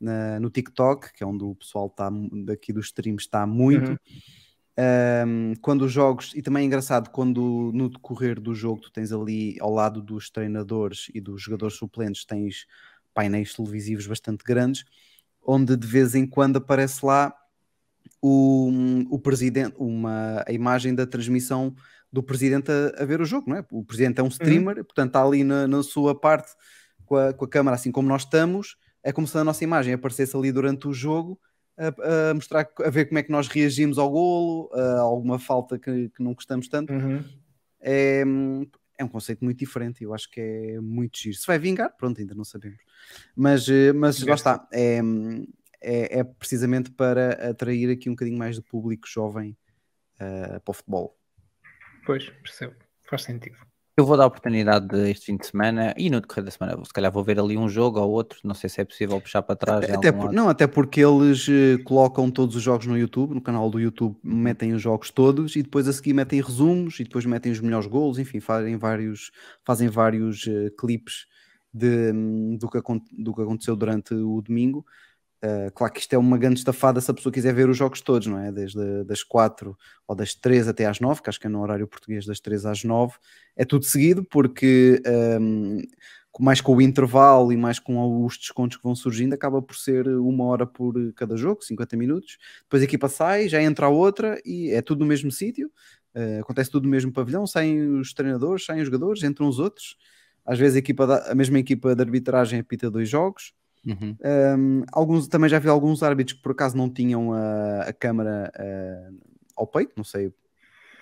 na- 0.00 0.38
no 0.38 0.50
TikTok, 0.50 1.12
que 1.12 1.24
é 1.24 1.26
onde 1.26 1.44
o 1.44 1.54
pessoal 1.54 1.86
está 1.86 2.10
daqui 2.44 2.72
dos 2.72 2.86
streams 2.86 3.24
está 3.24 3.46
muito. 3.46 3.90
Uhum. 3.90 3.96
Um, 4.80 5.54
quando 5.60 5.82
os 5.82 5.90
jogos, 5.90 6.32
e 6.36 6.42
também 6.42 6.62
é 6.62 6.66
engraçado, 6.66 7.10
quando 7.10 7.72
no 7.74 7.88
decorrer 7.88 8.40
do 8.40 8.54
jogo 8.54 8.80
tu 8.82 8.92
tens 8.92 9.10
ali 9.10 9.56
ao 9.60 9.72
lado 9.74 10.00
dos 10.00 10.30
treinadores 10.30 11.10
e 11.12 11.20
dos 11.20 11.42
jogadores 11.42 11.76
suplentes, 11.76 12.24
tens 12.24 12.64
painéis 13.12 13.52
televisivos 13.54 14.06
bastante 14.06 14.44
grandes, 14.44 14.84
onde 15.44 15.76
de 15.76 15.86
vez 15.86 16.14
em 16.14 16.26
quando 16.26 16.56
aparece 16.56 17.04
lá 17.04 17.34
o, 18.20 18.70
o 19.10 19.18
presidente, 19.18 19.74
uma, 19.78 20.44
a 20.46 20.52
imagem 20.52 20.94
da 20.94 21.06
transmissão 21.06 21.74
do 22.12 22.22
presidente 22.22 22.70
a, 22.70 23.02
a 23.02 23.04
ver 23.04 23.20
o 23.20 23.24
jogo, 23.24 23.50
não 23.50 23.56
é? 23.56 23.64
O 23.70 23.84
presidente 23.84 24.20
é 24.20 24.22
um 24.22 24.28
streamer, 24.28 24.76
portanto 24.76 25.08
está 25.08 25.22
ali 25.22 25.44
na, 25.44 25.66
na 25.66 25.82
sua 25.82 26.18
parte 26.18 26.52
com 27.04 27.16
a, 27.16 27.32
com 27.32 27.44
a 27.44 27.48
câmera, 27.48 27.76
assim 27.76 27.92
como 27.92 28.08
nós 28.08 28.22
estamos, 28.22 28.76
é 29.02 29.12
como 29.12 29.26
se 29.26 29.36
a 29.38 29.44
nossa 29.44 29.64
imagem 29.64 29.94
aparecesse 29.94 30.36
ali 30.36 30.50
durante 30.50 30.88
o 30.88 30.92
jogo 30.92 31.38
a, 31.76 32.30
a 32.30 32.34
mostrar, 32.34 32.68
a 32.84 32.90
ver 32.90 33.06
como 33.06 33.18
é 33.18 33.22
que 33.22 33.30
nós 33.30 33.46
reagimos 33.46 33.98
ao 33.98 34.10
golo, 34.10 34.70
a 34.74 35.00
alguma 35.00 35.38
falta 35.38 35.78
que, 35.78 36.08
que 36.10 36.22
não 36.22 36.34
gostamos 36.34 36.68
tanto. 36.68 36.92
Uhum. 36.92 37.24
É, 37.80 38.24
é 38.98 39.04
um 39.04 39.08
conceito 39.08 39.44
muito 39.44 39.58
diferente. 39.58 40.02
Eu 40.02 40.12
acho 40.12 40.30
que 40.30 40.40
é 40.40 40.80
muito 40.80 41.18
giro. 41.18 41.36
Se 41.36 41.46
vai 41.46 41.58
vingar, 41.58 41.96
pronto, 41.96 42.20
ainda 42.20 42.34
não 42.34 42.44
sabemos. 42.44 42.80
Mas, 43.34 43.68
eh, 43.68 43.92
mas 43.92 44.20
lá 44.22 44.34
está. 44.34 44.68
É, 44.72 45.00
é, 45.80 46.18
é 46.18 46.24
precisamente 46.24 46.90
para 46.90 47.50
atrair 47.50 47.90
aqui 47.90 48.10
um 48.10 48.12
bocadinho 48.12 48.36
mais 48.36 48.56
de 48.56 48.62
público 48.62 49.06
jovem 49.08 49.56
eh, 50.18 50.58
para 50.58 50.70
o 50.70 50.74
futebol. 50.74 51.16
Pois, 52.04 52.28
percebo. 52.28 52.74
Faz 53.08 53.22
sentido. 53.22 53.56
Eu 53.98 54.06
vou 54.06 54.16
dar 54.16 54.22
a 54.22 54.26
oportunidade 54.28 54.86
de 54.86 55.10
este 55.10 55.26
fim 55.26 55.36
de 55.36 55.44
semana 55.44 55.92
e 55.98 56.08
no 56.08 56.20
decorrer 56.20 56.44
da 56.44 56.52
semana, 56.52 56.84
se 56.84 56.92
calhar 56.92 57.10
vou 57.10 57.24
ver 57.24 57.40
ali 57.40 57.58
um 57.58 57.68
jogo 57.68 57.98
ou 57.98 58.08
outro, 58.12 58.38
não 58.44 58.54
sei 58.54 58.70
se 58.70 58.80
é 58.80 58.84
possível 58.84 59.20
puxar 59.20 59.42
para 59.42 59.56
trás. 59.56 59.90
Até 59.90 60.12
por- 60.12 60.32
não, 60.32 60.48
até 60.48 60.68
porque 60.68 61.00
eles 61.04 61.48
eh, 61.48 61.78
colocam 61.82 62.30
todos 62.30 62.54
os 62.54 62.62
jogos 62.62 62.86
no 62.86 62.96
YouTube, 62.96 63.34
no 63.34 63.40
canal 63.40 63.68
do 63.68 63.80
YouTube, 63.80 64.16
metem 64.22 64.72
os 64.72 64.80
jogos 64.80 65.10
todos 65.10 65.56
e 65.56 65.64
depois 65.64 65.88
a 65.88 65.92
seguir 65.92 66.12
metem 66.12 66.40
resumos 66.40 67.00
e 67.00 67.02
depois 67.02 67.26
metem 67.26 67.50
os 67.50 67.58
melhores 67.58 67.88
golos, 67.88 68.20
enfim, 68.20 68.38
fazem 68.38 68.76
vários, 68.76 69.32
fazem 69.64 69.88
vários 69.88 70.46
eh, 70.46 70.70
clipes 70.78 71.26
de, 71.74 72.12
hum, 72.12 72.56
do, 72.56 72.70
que, 72.70 72.78
do 73.18 73.34
que 73.34 73.42
aconteceu 73.42 73.74
durante 73.74 74.14
o 74.14 74.40
domingo. 74.40 74.86
Uh, 75.44 75.70
claro 75.72 75.92
que 75.92 76.00
isto 76.00 76.12
é 76.12 76.18
uma 76.18 76.36
grande 76.36 76.58
estafada 76.58 77.00
se 77.00 77.08
a 77.10 77.14
pessoa 77.14 77.32
quiser 77.32 77.54
ver 77.54 77.68
os 77.68 77.76
jogos 77.76 78.00
todos, 78.00 78.26
não 78.26 78.38
é? 78.40 78.50
Desde 78.50 79.04
das 79.04 79.22
4 79.22 79.76
ou 80.06 80.16
das 80.16 80.34
3 80.34 80.66
até 80.66 80.84
às 80.86 80.98
9, 80.98 81.22
que 81.22 81.28
acho 81.30 81.38
que 81.38 81.46
é 81.46 81.50
no 81.50 81.60
horário 81.62 81.86
português 81.86 82.26
das 82.26 82.40
3 82.40 82.66
às 82.66 82.82
9, 82.82 83.14
é 83.56 83.64
tudo 83.64 83.84
seguido, 83.84 84.24
porque 84.24 85.00
um, 85.40 85.78
com- 86.32 86.42
mais 86.42 86.60
com 86.60 86.74
o 86.76 86.82
intervalo 86.82 87.52
e 87.52 87.56
mais 87.56 87.78
com 87.78 88.24
os 88.24 88.36
descontos 88.36 88.76
que 88.78 88.82
vão 88.82 88.96
surgindo, 88.96 89.32
acaba 89.34 89.62
por 89.62 89.76
ser 89.76 90.08
uma 90.08 90.44
hora 90.44 90.66
por 90.66 90.94
cada 91.14 91.36
jogo, 91.36 91.62
50 91.64 91.96
minutos. 91.96 92.36
Depois 92.64 92.82
a 92.82 92.84
equipa 92.84 93.08
sai, 93.08 93.48
já 93.48 93.62
entra 93.62 93.86
a 93.86 93.88
outra 93.88 94.40
e 94.44 94.70
é 94.70 94.82
tudo 94.82 95.00
no 95.00 95.06
mesmo 95.06 95.30
sítio, 95.30 95.70
uh, 96.16 96.40
acontece 96.40 96.68
tudo 96.70 96.84
no 96.84 96.90
mesmo 96.90 97.12
pavilhão, 97.12 97.46
saem 97.46 97.98
os 98.00 98.12
treinadores, 98.12 98.64
saem 98.64 98.80
os 98.80 98.86
jogadores, 98.86 99.22
entram 99.22 99.48
os 99.48 99.58
outros. 99.60 99.96
Às 100.44 100.58
vezes 100.58 100.76
a, 100.76 100.78
equipa 100.80 101.06
da- 101.06 101.30
a 101.30 101.34
mesma 101.34 101.58
equipa 101.60 101.94
de 101.94 102.02
arbitragem 102.02 102.58
apita 102.60 102.90
dois 102.90 103.08
jogos. 103.08 103.52
Uhum. 103.84 104.18
Um, 104.24 104.82
alguns, 104.92 105.28
também 105.28 105.48
já 105.48 105.58
vi 105.58 105.68
alguns 105.68 106.02
árbitros 106.02 106.36
que 106.36 106.42
por 106.42 106.52
acaso 106.52 106.76
não 106.76 106.90
tinham 106.90 107.32
a, 107.32 107.82
a 107.82 107.92
câmara 107.92 108.52
uh, 108.58 109.18
ao 109.56 109.66
peito, 109.66 109.92
não 109.96 110.04
sei 110.04 110.32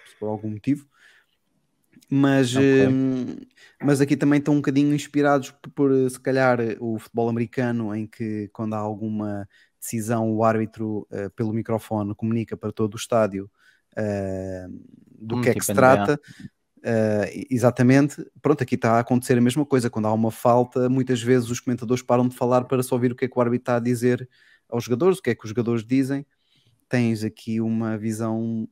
se 0.05 0.17
por 0.19 0.29
algum 0.29 0.51
motivo, 0.51 0.89
mas, 2.11 2.55
Ok. 2.55 2.81
um, 2.89 3.37
mas 3.83 4.01
aqui 4.01 4.17
também 4.17 4.39
estão 4.39 4.55
um 4.55 4.59
bocadinho 4.59 4.95
inspirados 4.95 5.51
por, 5.51 5.71
por, 5.71 6.11
se 6.11 6.21
calhar 6.21 6.59
o 6.81 6.99
futebol 6.99 7.29
americano, 7.29 7.95
em 7.95 8.07
que 8.07 8.49
quando 8.53 8.75
há 8.75 8.79
alguma 8.79 9.49
decisão, 9.81 10.31
o 10.33 10.45
árbitro 10.45 11.07
uh, 11.11 11.31
pelo 11.35 11.53
microfone 11.53 12.15
comunica 12.15 12.57
para 12.57 12.73
todo 12.73 12.95
o 12.95 12.97
estádio 12.97 13.51
uh, 13.99 14.85
do 15.19 15.37
Hum, 15.37 15.41
que 15.41 15.51
é 15.51 15.55
que 15.55 15.65
tipo 15.65 15.65
se 15.65 15.73
NBA. 15.73 16.11
Uh, 16.87 17.47
exatamente, 17.51 18.25
pronto, 18.41 18.63
aqui 18.63 18.77
está 18.77 18.93
a 18.93 19.01
acontecer 19.01 19.37
a 19.37 19.41
mesma 19.41 19.67
coisa. 19.67 19.91
Quando 19.91 20.07
há 20.07 20.13
uma 20.13 20.31
falta, 20.31 20.89
muitas 20.89 21.21
vezes 21.21 21.51
os 21.51 21.59
comentadores 21.59 22.01
param 22.01 22.29
de 22.29 22.37
falar 22.37 22.65
para 22.65 22.81
só 22.81 22.95
ouvir 22.95 23.11
o 23.11 23.17
que 23.17 23.25
é 23.25 23.29
que 23.29 23.37
o 23.37 23.41
árbitro 23.41 23.63
está 23.63 23.77
a 23.77 23.81
dizer 23.81 24.29
aos 24.69 24.85
jogadores, 24.85 25.19
o 25.19 25.23
que 25.23 25.31
é 25.31 25.35
que 25.35 25.45
os 25.45 25.49
jogadores 25.49 25.85
dizem. 25.85 26.25
Tens 26.89 27.25
aqui 27.25 27.61
uma 27.61 27.99
visão 27.99 28.69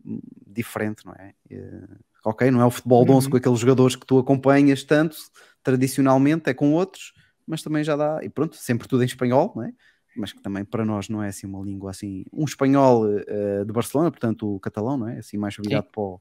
diferente, 0.47 1.05
não 1.05 1.13
é? 1.15 1.35
Uh, 1.51 1.97
ok, 2.25 2.53
não 2.53 2.61
é 2.61 2.65
o 2.65 2.71
futebol 2.71 3.05
de 3.05 3.11
11 3.11 3.27
Uhum. 3.27 3.31
com 3.33 3.37
aqueles 3.37 3.59
jogadores 3.59 3.97
que 3.97 4.07
tu 4.07 4.19
acompanhas 4.19 4.85
tanto, 4.85 5.17
tradicionalmente, 5.65 6.49
é 6.49 6.55
com 6.55 6.73
outros, 6.73 7.13
mas 7.45 7.63
também 7.63 7.83
já 7.83 7.97
dá, 7.97 8.21
e 8.23 8.29
pronto, 8.29 8.55
sempre 8.55 8.87
tudo 8.87 9.03
em 9.03 9.07
espanhol, 9.07 9.53
não 9.57 9.65
é? 9.65 9.73
Mas 10.17 10.33
que 10.33 10.41
também 10.41 10.65
para 10.65 10.85
nós 10.85 11.09
não 11.09 11.21
é 11.21 11.29
assim 11.29 11.49
uma 11.49 11.61
língua 11.65 11.91
assim, 11.91 12.25
um 12.33 12.45
espanhol 12.45 13.07
uh, 13.07 13.65
de 13.65 13.73
Barcelona, 13.73 14.13
portanto 14.13 14.55
o 14.55 14.61
catalão, 14.61 14.97
não 14.97 15.09
é? 15.09 15.19
Assim 15.19 15.37
mais 15.37 15.57
virado 15.57 15.89
para 15.91 16.01
o, 16.01 16.21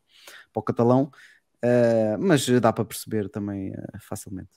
para 0.52 0.60
o 0.60 0.64
catalão, 0.64 1.12
Uh, 1.64 2.18
mas 2.20 2.46
dá 2.60 2.74
para 2.74 2.84
perceber 2.84 3.30
também 3.30 3.72
uh, 3.72 3.76
facilmente. 4.02 4.52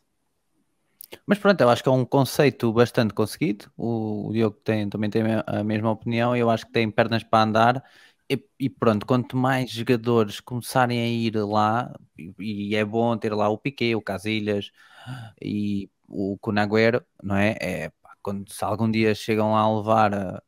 Mas 1.24 1.38
pronto, 1.38 1.60
eu 1.60 1.68
acho 1.68 1.82
que 1.82 1.88
é 1.88 1.92
um 1.92 2.04
conceito 2.04 2.72
bastante 2.72 3.14
conseguido. 3.14 3.70
O, 3.76 4.28
o 4.28 4.32
Diogo 4.32 4.56
tem, 4.64 4.88
também 4.88 5.08
tem 5.08 5.22
a 5.46 5.62
mesma 5.62 5.90
opinião. 5.90 6.34
Eu 6.34 6.50
acho 6.50 6.66
que 6.66 6.72
tem 6.72 6.90
pernas 6.90 7.22
para 7.22 7.44
andar. 7.44 7.84
E, 8.28 8.44
e 8.58 8.68
pronto, 8.68 9.06
quanto 9.06 9.36
mais 9.36 9.70
jogadores 9.70 10.40
começarem 10.40 11.00
a 11.00 11.06
ir 11.06 11.36
lá, 11.36 11.94
e, 12.18 12.70
e 12.70 12.74
é 12.76 12.84
bom 12.84 13.16
ter 13.16 13.32
lá 13.32 13.48
o 13.48 13.56
Piquet, 13.56 13.94
o 13.94 14.02
Casilhas 14.02 14.72
e 15.40 15.88
o 16.08 16.36
Conagüero, 16.38 17.04
não 17.22 17.36
é? 17.36 17.56
é 17.60 17.90
pá, 18.02 18.16
quando, 18.22 18.52
se 18.52 18.64
algum 18.64 18.90
dia 18.90 19.14
chegam 19.14 19.52
lá 19.52 19.60
a 19.60 19.76
levar, 19.76 20.12
a, 20.14 20.42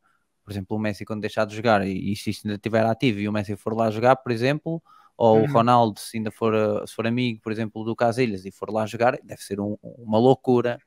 por 0.44 0.50
exemplo, 0.52 0.76
o 0.76 0.80
Messi 0.80 1.04
quando 1.04 1.20
deixar 1.20 1.44
de 1.44 1.54
jogar 1.54 1.86
e, 1.86 2.12
e 2.12 2.16
se 2.16 2.30
isto 2.30 2.46
ainda 2.46 2.56
estiver 2.56 2.84
ativo 2.84 3.20
e 3.20 3.28
o 3.28 3.32
Messi 3.32 3.56
for 3.56 3.74
lá 3.76 3.90
jogar, 3.90 4.16
por 4.16 4.32
exemplo, 4.32 4.82
ou 5.18 5.42
Uhum. 5.42 5.44
o 5.44 5.46
Ronaldo, 5.46 6.00
se 6.00 6.18
ainda 6.18 6.32
for, 6.32 6.54
uh, 6.54 6.86
se 6.88 6.94
for 6.94 7.06
amigo, 7.08 7.40
por 7.42 7.52
exemplo, 7.52 7.84
do 7.84 7.96
Casilhas 7.96 8.46
e 8.46 8.52
for 8.52 8.70
lá 8.72 8.86
jogar, 8.86 9.18
deve 9.24 9.42
ser 9.42 9.60
um- 9.60 9.78
uma 9.82 10.18
loucura 10.18 10.80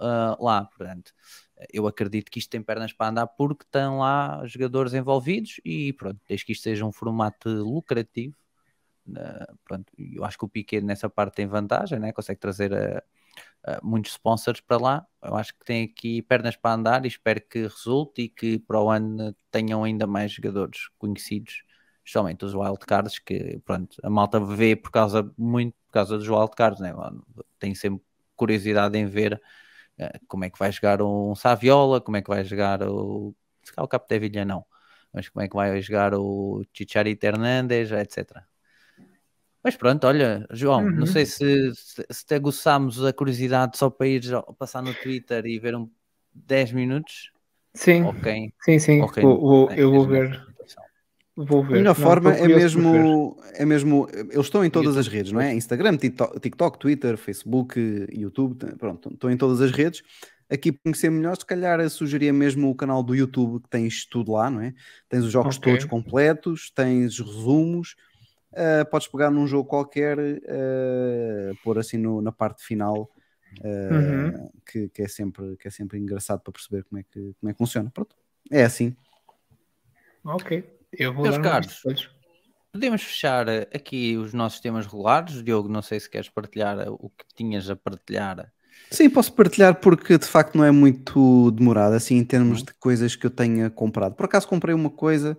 uh, 0.00 0.44
lá. 0.44 0.64
Portanto, 0.66 1.12
eu 1.72 1.86
acredito 1.86 2.30
que 2.30 2.38
isto 2.38 2.50
tem 2.50 2.62
pernas 2.62 2.92
para 2.92 3.08
andar 3.10 3.26
porque 3.28 3.64
estão 3.64 3.98
lá 4.00 4.42
jogadores 4.46 4.94
envolvidos 4.94 5.60
e 5.64 5.92
pronto, 5.94 6.20
desde 6.28 6.46
que 6.46 6.52
isto 6.52 6.64
seja 6.64 6.84
um 6.86 6.92
formato 6.92 7.48
lucrativo, 7.50 8.36
uh, 9.08 9.58
pronto, 9.64 9.92
eu 9.98 10.24
acho 10.24 10.38
que 10.38 10.44
o 10.44 10.48
Piquet 10.48 10.80
nessa 10.82 11.08
parte 11.08 11.36
tem 11.36 11.46
vantagem, 11.46 11.98
né? 11.98 12.12
consegue 12.12 12.40
trazer 12.40 12.72
uh, 12.72 13.02
uh, 13.70 13.86
muitos 13.86 14.12
sponsors 14.12 14.60
para 14.60 14.78
lá. 14.78 15.06
Eu 15.22 15.36
acho 15.36 15.54
que 15.54 15.64
tem 15.64 15.84
aqui 15.84 16.22
pernas 16.22 16.56
para 16.56 16.74
andar 16.74 17.04
e 17.04 17.08
espero 17.08 17.40
que 17.48 17.62
resulte 17.62 18.22
e 18.22 18.28
que 18.28 18.58
para 18.60 18.80
o 18.82 18.90
ano 18.90 19.34
tenham 19.50 19.84
ainda 19.84 20.06
mais 20.06 20.32
jogadores 20.32 20.88
conhecidos 20.98 21.62
especialmente 22.06 22.44
os 22.44 22.54
wildcards, 22.54 23.18
que 23.18 23.58
pronto, 23.64 23.96
a 24.02 24.08
malta 24.08 24.38
vê 24.38 24.76
por 24.76 24.92
causa, 24.92 25.28
muito 25.36 25.74
por 25.88 25.92
causa 25.92 26.16
dos 26.16 26.28
wildcards, 26.28 26.80
né? 26.80 26.94
tem 27.58 27.74
sempre 27.74 28.00
curiosidade 28.36 28.96
em 28.96 29.06
ver 29.06 29.40
uh, 29.98 30.26
como 30.28 30.44
é 30.44 30.50
que 30.50 30.58
vai 30.58 30.70
jogar 30.70 31.02
um 31.02 31.34
Saviola, 31.34 32.00
como 32.00 32.16
é 32.16 32.22
que 32.22 32.28
vai 32.28 32.44
jogar 32.44 32.82
o, 32.82 33.34
Se 33.64 33.72
calhar 33.72 33.84
o 33.84 33.88
Capdeville 33.88 34.44
não. 34.44 34.64
Mas 35.12 35.28
como 35.28 35.44
é 35.44 35.48
que 35.48 35.56
vai 35.56 35.80
jogar 35.82 36.14
o 36.14 36.62
Chicharito 36.72 37.26
Hernandes, 37.26 37.90
etc. 37.90 38.44
Mas 39.64 39.74
pronto, 39.76 40.06
olha, 40.06 40.46
João, 40.52 40.82
Uhum. 40.82 40.92
não 40.92 41.06
sei 41.06 41.26
se, 41.26 41.74
se, 41.74 42.06
se 42.08 42.24
te 42.24 42.34
aguçámos 42.34 43.04
a 43.04 43.12
curiosidade 43.12 43.76
só 43.76 43.90
para 43.90 44.06
ir 44.06 44.22
passar 44.58 44.80
no 44.80 44.94
Twitter 44.94 45.44
e 45.46 45.58
ver 45.58 45.74
um 45.74 45.90
10 46.32 46.70
minutos. 46.70 47.32
Sim, 47.74 48.04
Ok. 48.04 48.52
sim, 48.62 48.78
sim. 48.78 49.00
ok, 49.02 49.22
Vou- 49.22 49.40
vou- 49.40 49.70
é 49.70 49.80
eu 49.80 49.90
vou 49.90 50.06
ver. 50.06 50.55
Vou 51.36 51.62
ver. 51.62 51.74
A 51.74 51.78
melhor 51.78 51.94
Não, 51.98 52.02
forma 52.02 52.32
é 52.32 52.48
mesmo, 52.48 53.36
é 53.52 53.64
mesmo. 53.66 54.08
Eles 54.10 54.46
estão 54.46 54.64
em 54.64 54.70
todas 54.70 54.96
as 54.96 55.06
redes, 55.06 55.32
não 55.32 55.40
é? 55.40 55.52
Instagram, 55.54 55.96
TikTok, 55.98 56.78
Twitter, 56.78 57.18
Facebook, 57.18 57.78
YouTube, 58.10 58.64
pronto, 58.78 59.12
estão 59.12 59.30
em 59.30 59.36
todas 59.36 59.60
as 59.60 59.70
redes. 59.70 60.02
Aqui 60.48 60.72
para 60.72 60.80
conhecer 60.84 61.10
melhor, 61.10 61.36
se 61.36 61.44
calhar 61.44 61.90
sugeria 61.90 62.32
mesmo 62.32 62.70
o 62.70 62.74
canal 62.74 63.02
do 63.02 63.14
YouTube, 63.14 63.60
que 63.62 63.68
tens 63.68 64.06
tudo 64.06 64.32
lá, 64.32 64.48
não 64.48 64.62
é? 64.62 64.72
Tens 65.08 65.24
os 65.24 65.30
jogos 65.32 65.56
Ok. 65.58 65.72
todos 65.72 65.84
completos, 65.84 66.70
tens 66.70 67.18
resumos, 67.18 67.96
ah, 68.54 68.84
podes 68.86 69.08
pegar 69.08 69.30
num 69.30 69.46
jogo 69.46 69.68
qualquer, 69.68 70.18
ah, 70.18 71.52
pôr 71.62 71.78
assim 71.78 71.98
no- 71.98 72.22
na 72.22 72.32
parte 72.32 72.64
final, 72.64 73.10
ah, 73.62 73.94
Uhum. 73.94 74.48
que, 74.64 74.88
que 74.88 75.02
é 75.02 75.08
sempre, 75.08 75.56
que 75.58 75.68
é 75.68 75.70
sempre 75.70 75.98
engraçado 75.98 76.40
para 76.40 76.52
perceber 76.52 76.84
como 76.84 76.98
é 77.00 77.02
que, 77.02 77.34
como 77.40 77.50
é 77.50 77.52
que 77.52 77.58
funciona. 77.58 77.90
Pronto, 77.90 78.14
é 78.50 78.62
assim. 78.64 78.96
Ok. 80.24 80.64
Eu 80.98 81.12
vou 81.12 81.24
Meus 81.24 81.38
caros. 81.38 81.82
Podemos 82.72 83.02
fechar 83.02 83.48
eh, 83.48 83.68
aqui 83.74 84.16
os 84.16 84.34
nossos 84.34 84.60
temas 84.60 84.84
regulares. 84.86 85.42
Diogo, 85.42 85.68
não 85.68 85.80
sei 85.82 85.98
se 85.98 86.10
queres 86.10 86.28
partilhar 86.28 86.78
eh, 86.78 86.86
o 86.90 87.08
que 87.10 87.24
tinhas 87.34 87.70
a 87.70 87.76
partilhar. 87.76 88.52
Sim, 88.90 89.08
posso 89.08 89.32
partilhar 89.32 89.80
porque 89.80 90.18
de 90.18 90.26
facto 90.26 90.56
não 90.56 90.64
é 90.64 90.70
muito 90.70 91.50
demorado, 91.52 91.94
assim, 91.94 92.16
em 92.16 92.24
termos 92.24 92.60
Uhum. 92.60 92.64
de 92.66 92.74
coisas 92.74 93.16
que 93.16 93.26
eu 93.26 93.30
tenha 93.30 93.70
comprado. 93.70 94.14
Por 94.14 94.26
acaso 94.26 94.46
comprei 94.46 94.74
uma 94.74 94.90
coisa 94.90 95.36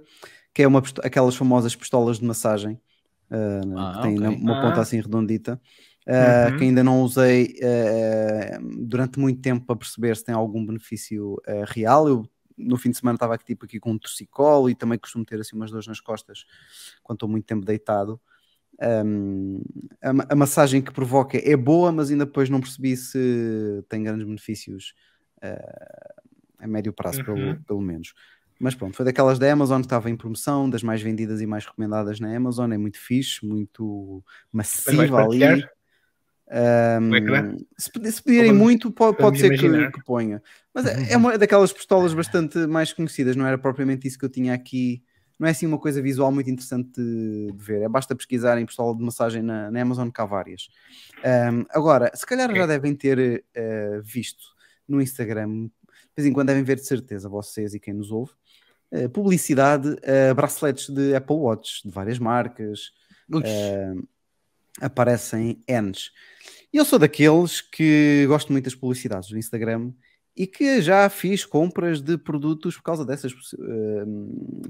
que 0.54 0.64
é 0.64 0.68
uma, 0.68 0.82
aquelas 1.04 1.36
famosas 1.36 1.76
pistolas 1.76 2.18
de 2.18 2.26
massagem, 2.26 2.80
ah, 3.30 3.62
Ah, 3.78 3.94
que 3.94 4.02
tem 4.02 4.20
na- 4.20 4.30
ok. 4.30 4.42
uma 4.42 4.60
ponta 4.60 4.80
Ah. 4.80 4.84
assim 4.84 5.00
redondita, 5.00 5.62
ah, 6.08 6.50
Uhum. 6.50 6.58
que 6.58 6.64
ainda 6.64 6.84
não 6.84 7.02
usei 7.02 7.56
ah, 7.64 8.60
durante 8.88 9.20
muito 9.20 9.40
tempo 9.42 9.66
para 9.66 9.76
perceber 9.76 10.16
se 10.18 10.26
tem 10.26 10.34
algum 10.34 10.66
benefício 10.66 11.36
real. 11.68 12.08
Eu 12.08 12.28
no 12.58 12.78
fim 12.78 12.90
de 12.90 12.98
semana 12.98 13.16
estava 13.16 13.36
aqui, 13.36 13.46
tipo, 13.46 13.66
aqui 13.66 13.80
com 13.80 13.92
um 13.92 13.98
torcicolo 13.98 14.70
e 14.70 14.76
também 14.76 14.98
costumo 14.98 15.24
ter 15.24 15.40
assim 15.40 15.56
umas 15.56 15.72
dores 15.72 15.88
nas 15.88 16.00
costas 16.00 16.46
quando 17.04 17.18
estou 17.18 17.30
muito 17.30 17.46
tempo 17.46 17.66
deitado. 17.66 18.20
Um, 18.80 19.62
a, 20.02 20.34
a 20.34 20.36
massagem 20.36 20.82
que 20.82 20.92
provoca 20.92 21.38
é 21.38 21.56
boa, 21.56 21.92
mas 21.92 22.12
ainda 22.12 22.26
depois 22.26 22.50
não 22.50 22.60
percebi 22.60 22.96
se 22.96 23.84
tem 23.90 24.04
grandes 24.04 24.26
benefícios 24.26 24.94
uh, 25.38 26.24
a 26.60 26.68
médio 26.68 26.94
prazo, 26.94 27.24
pelo, 27.24 27.38
Uhum. 27.38 27.64
pelo 27.64 27.82
menos. 27.82 28.14
Mas 28.60 28.74
pronto, 28.74 28.96
foi 28.96 29.06
daquelas 29.06 29.38
da 29.38 29.52
Amazon 29.52 29.82
que 29.82 29.86
estava 29.86 30.10
em 30.10 30.16
promoção, 30.16 30.68
das 30.68 30.82
mais 30.82 31.02
vendidas 31.02 31.42
e 31.42 31.46
mais 31.46 31.66
recomendadas 31.66 32.20
na 32.20 32.36
Amazon. 32.36 32.72
É 32.72 32.78
muito 32.78 33.00
fixe, 33.00 33.46
muito 33.46 34.24
massiva 34.52 35.24
ali. 35.24 35.64
Partilhar? 36.50 37.02
Um, 37.02 37.16
ecrã? 37.16 37.58
se, 37.78 38.12
se 38.12 38.24
pedirem 38.24 38.52
Vamos- 38.52 38.64
muito, 38.64 38.92
pode, 38.92 39.18
pode 39.18 39.40
ser 39.40 39.58
que, 39.58 39.92
que 39.92 40.04
ponha. 40.06 40.42
Mas 40.74 40.86
é, 40.86 41.14
é 41.14 41.18
uma 41.18 41.38
daquelas 41.38 41.74
pistolas 41.74 42.14
bastante 42.14 42.58
mais 42.68 42.94
conhecidas, 42.94 43.36
não 43.36 43.46
era 43.46 43.58
propriamente 43.58 44.08
isso 44.08 44.18
que 44.18 44.26
eu 44.26 44.30
tinha 44.30 44.54
aqui. 44.54 45.04
Não 45.40 45.48
é 45.48 45.52
assim 45.52 45.68
uma 45.68 45.78
coisa 45.78 46.02
visual 46.02 46.32
muito 46.32 46.50
interessante 46.50 46.90
de, 47.00 47.52
de 47.52 47.64
ver. 47.64 47.84
É 47.84 47.90
basta 47.90 48.16
pesquisar 48.16 48.60
em 48.60 48.66
pistola 48.66 48.96
de 48.98 49.04
massagem 49.04 49.44
na, 49.44 49.70
na 49.70 49.82
Amazon 49.82 50.10
que 50.10 50.20
há 50.20 50.26
várias. 50.26 50.68
Um, 51.24 51.64
agora, 51.70 52.10
se 52.16 52.26
calhar 52.26 52.50
já 52.50 52.64
Ok. 52.64 52.68
devem 52.68 52.96
ter 52.96 53.44
eh, 53.54 54.02
visto 54.04 54.44
no 54.88 55.00
Instagram, 55.00 55.66
de 55.66 55.72
vez 56.16 56.28
em 56.28 56.34
quando 56.34 56.48
devem 56.48 56.64
ver 56.64 56.78
de 56.78 56.86
certeza, 56.88 57.30
vocês 57.30 57.76
e 57.76 57.80
quem 57.80 57.94
nos 57.94 58.10
ouve, 58.10 58.32
eh, 58.90 59.08
publicidade, 59.08 59.96
eh, 60.02 60.34
braceletes 60.34 60.90
de 60.90 61.14
Apple 61.14 61.36
Watch, 61.36 61.84
de 61.88 61.94
várias 61.94 62.18
marcas, 62.18 62.92
Ux, 63.32 63.44
Eh, 63.48 63.94
aparecem 64.82 65.64
Ns. 65.70 66.12
E 66.72 66.78
eu 66.78 66.86
sou 66.86 67.00
daqueles 67.00 67.62
que 67.62 68.26
gosto 68.28 68.52
muito 68.52 68.66
das 68.66 68.76
publicidades 68.76 69.30
do 69.30 69.38
Instagram 69.38 69.92
e 70.36 70.46
que 70.46 70.82
já 70.82 71.10
fiz 71.10 71.46
compras 71.46 72.02
de 72.02 72.18
produtos 72.18 72.76
por 72.76 72.84
causa 72.84 73.06
dessas 73.06 73.34
eh, 73.34 74.06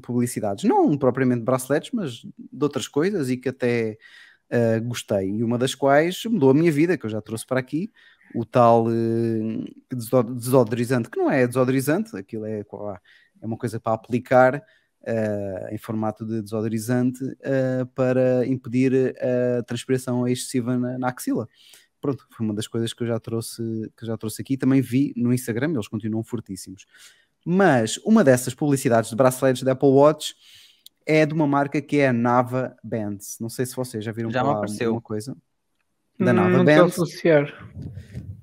publicidades. 0.02 0.64
Não 0.64 0.98
propriamente 0.98 1.44
braceletes, 1.44 1.92
mas 1.92 2.22
de 2.22 2.64
outras 2.64 2.88
coisas 2.88 3.30
e 3.30 3.36
que 3.36 3.50
até 3.50 3.98
eh, 4.50 4.80
gostei. 4.80 5.30
E 5.30 5.44
uma 5.44 5.58
das 5.58 5.76
quais 5.76 6.24
mudou 6.26 6.52
a 6.52 6.54
minha 6.54 6.72
vida, 6.72 6.98
que 6.98 7.06
eu 7.06 7.10
já 7.10 7.22
trouxe 7.22 7.46
para 7.46 7.60
aqui, 7.60 7.92
o 8.34 8.46
tal 8.46 8.86
deso- 9.92 10.24
desodorizante, 10.24 11.10
que 11.10 11.18
não 11.18 11.30
é 11.30 11.46
desodorizante, 11.46 12.16
aquilo 12.16 12.46
é, 12.46 12.60
é 12.60 13.46
uma 13.46 13.58
coisa 13.58 13.80
para 13.80 13.94
aplicar 13.94 14.64
eh, 15.10 15.70
em 15.72 15.78
formato 15.78 16.26
de 16.26 16.42
desodorizante 16.42 17.24
eh, 17.42 17.86
para 17.96 18.46
impedir 18.46 19.16
a 19.60 19.64
transpiração 19.64 20.28
excessiva 20.28 20.78
na, 20.78 21.00
na 21.00 21.08
axila. 21.08 21.48
Pronto, 22.02 22.28
foi 22.36 22.46
uma 22.46 22.54
das 22.54 22.68
coisas 22.68 22.94
que 22.94 23.04
eu 23.04 23.08
já 23.08 23.20
trouxe, 23.20 23.62
que 23.98 24.06
já 24.06 24.18
trouxe 24.18 24.42
aqui. 24.42 24.58
Também 24.58 24.82
vi 24.82 25.14
no 25.16 25.34
Instagram, 25.34 25.72
eles 25.74 25.88
continuam 25.88 26.24
fortíssimos. 26.24 26.86
Mas 27.46 27.98
uma 28.06 28.24
dessas 28.24 28.54
publicidades 28.54 29.10
de 29.10 29.16
braceletes 29.16 29.64
da 29.64 29.72
Apple 29.72 29.88
Watch 29.90 30.36
é 31.06 31.26
de 31.26 31.34
uma 31.34 31.48
marca 31.48 31.82
que 31.82 31.98
é 32.00 32.10
a 32.10 32.14
Nava 32.14 32.76
Bands. 32.84 33.38
Não 33.40 33.48
sei 33.50 33.66
se 33.66 33.74
vocês 33.76 34.04
já 34.04 34.12
viram 34.12 34.30
Já 34.30 34.42
falar 34.42 34.58
apareceu. 34.58 34.88
alguma 34.90 35.02
coisa 35.02 35.36
da 36.20 36.32
Hum, 36.32 36.36
Nava 36.36 36.50
não 36.50 36.60
estou 36.60 36.74
a 36.74 36.78
Bands. 36.82 36.94
associar. 36.94 37.54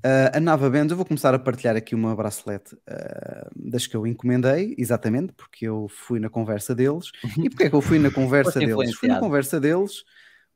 Uh, 0.05 0.37
a 0.37 0.41
Nava 0.41 0.69
Bands, 0.69 0.91
eu 0.91 0.99
vou 0.99 1.07
começar 1.07 1.33
a 1.33 1.39
partilhar 1.39 1.77
aqui 1.77 1.95
uma 1.95 2.15
bracelete 2.15 2.75
uh, 2.75 3.51
das 3.57 3.87
que 3.87 3.97
eu 3.97 4.07
encomendei, 4.07 4.75
exatamente, 4.77 5.33
porque 5.33 5.67
eu 5.67 5.89
fui 5.89 6.21
na 6.21 6.29
conversa 6.29 6.75
deles. 6.75 7.11
E 7.39 7.49
porquê 7.49 7.65
é 7.65 7.71
que 7.71 7.75
eu 7.75 7.81
fui 7.81 7.99
na 7.99 8.11
conversa 8.13 8.61
deles? 8.61 8.95
Fui 8.97 9.09
na 9.09 9.19
conversa 9.19 9.59
deles 9.59 10.05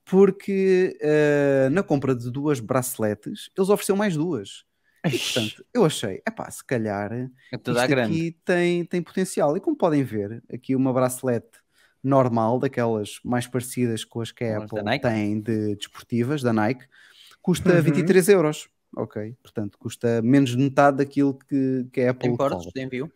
porque 0.05 0.99
uh, 1.03 1.70
na 1.70 1.82
compra 1.82 2.14
de 2.14 2.30
duas 2.30 2.61
braceletes, 2.61 3.51
eles 3.57 3.70
ofereceram 3.70 3.96
mais 3.96 4.14
duas. 4.14 4.64
E, 5.07 5.18
portanto, 5.18 5.64
eu 5.72 5.84
achei, 5.84 6.20
epá, 6.28 6.51
se 6.51 6.64
calhar 6.64 7.11
é 7.51 7.57
tudo 7.57 7.78
isto 7.78 7.99
aqui 7.99 8.36
tem, 8.44 8.84
tem 8.84 9.01
potencial. 9.01 9.57
E 9.57 9.61
como 9.61 9.76
podem 9.76 10.03
ver, 10.03 10.42
aqui 10.53 10.76
uma 10.76 10.92
bracelete 10.92 11.59
normal, 12.05 12.59
daquelas 12.59 13.18
mais 13.24 13.46
parecidas 13.46 14.05
com 14.05 14.20
as 14.20 14.30
que 14.30 14.44
a 14.44 14.59
Apple 14.59 15.01
tem 15.01 15.40
de 15.40 15.74
desportivas, 15.76 16.42
da 16.42 16.53
Nike, 16.53 16.84
custa 17.40 17.74
Uhum. 17.74 17.82
23 17.82 18.28
euros. 18.28 18.68
Ok, 18.97 19.34
portanto, 19.43 19.78
custa 19.78 20.22
menos 20.22 20.51
de 20.51 20.57
metade 20.57 20.99
daquilo 20.99 21.34
que, 21.34 21.86
que 21.93 22.01
a 22.01 22.11
Apple 22.11 22.28
Tem 22.28 22.36
cobra. 22.36 22.59
de 22.59 22.80
envio? 22.80 23.12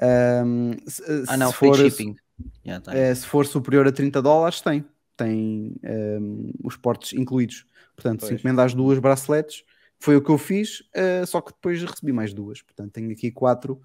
Um, 0.00 0.72
se, 0.86 1.02
Ah, 1.28 1.36
não, 1.36 1.50
se 1.50 1.56
for, 1.56 1.76
shipping. 1.76 2.16
Já 2.64 2.80
tá. 2.80 2.96
eh, 2.96 3.14
se 3.14 3.26
for 3.26 3.46
superior 3.46 3.86
a 3.86 3.92
30 3.92 4.20
dólares, 4.22 4.60
tem. 4.60 4.84
Tem 5.16 5.74
um, 6.20 6.52
os 6.62 6.76
portes 6.76 7.12
incluídos. 7.14 7.66
Portanto, 7.94 8.20
se 8.22 8.28
Pois. 8.28 8.40
encomendar 8.40 8.66
as 8.66 8.74
duas 8.74 8.98
braceletes, 8.98 9.64
foi 9.98 10.16
o 10.16 10.22
que 10.22 10.30
eu 10.30 10.36
fiz, 10.38 10.82
eh, 10.94 11.24
só 11.24 11.40
que 11.40 11.52
depois 11.52 11.82
recebi 11.82 12.12
mais 12.12 12.34
duas. 12.34 12.60
Portanto, 12.60 12.92
tenho 12.92 13.10
aqui 13.10 13.30
quatro 13.30 13.80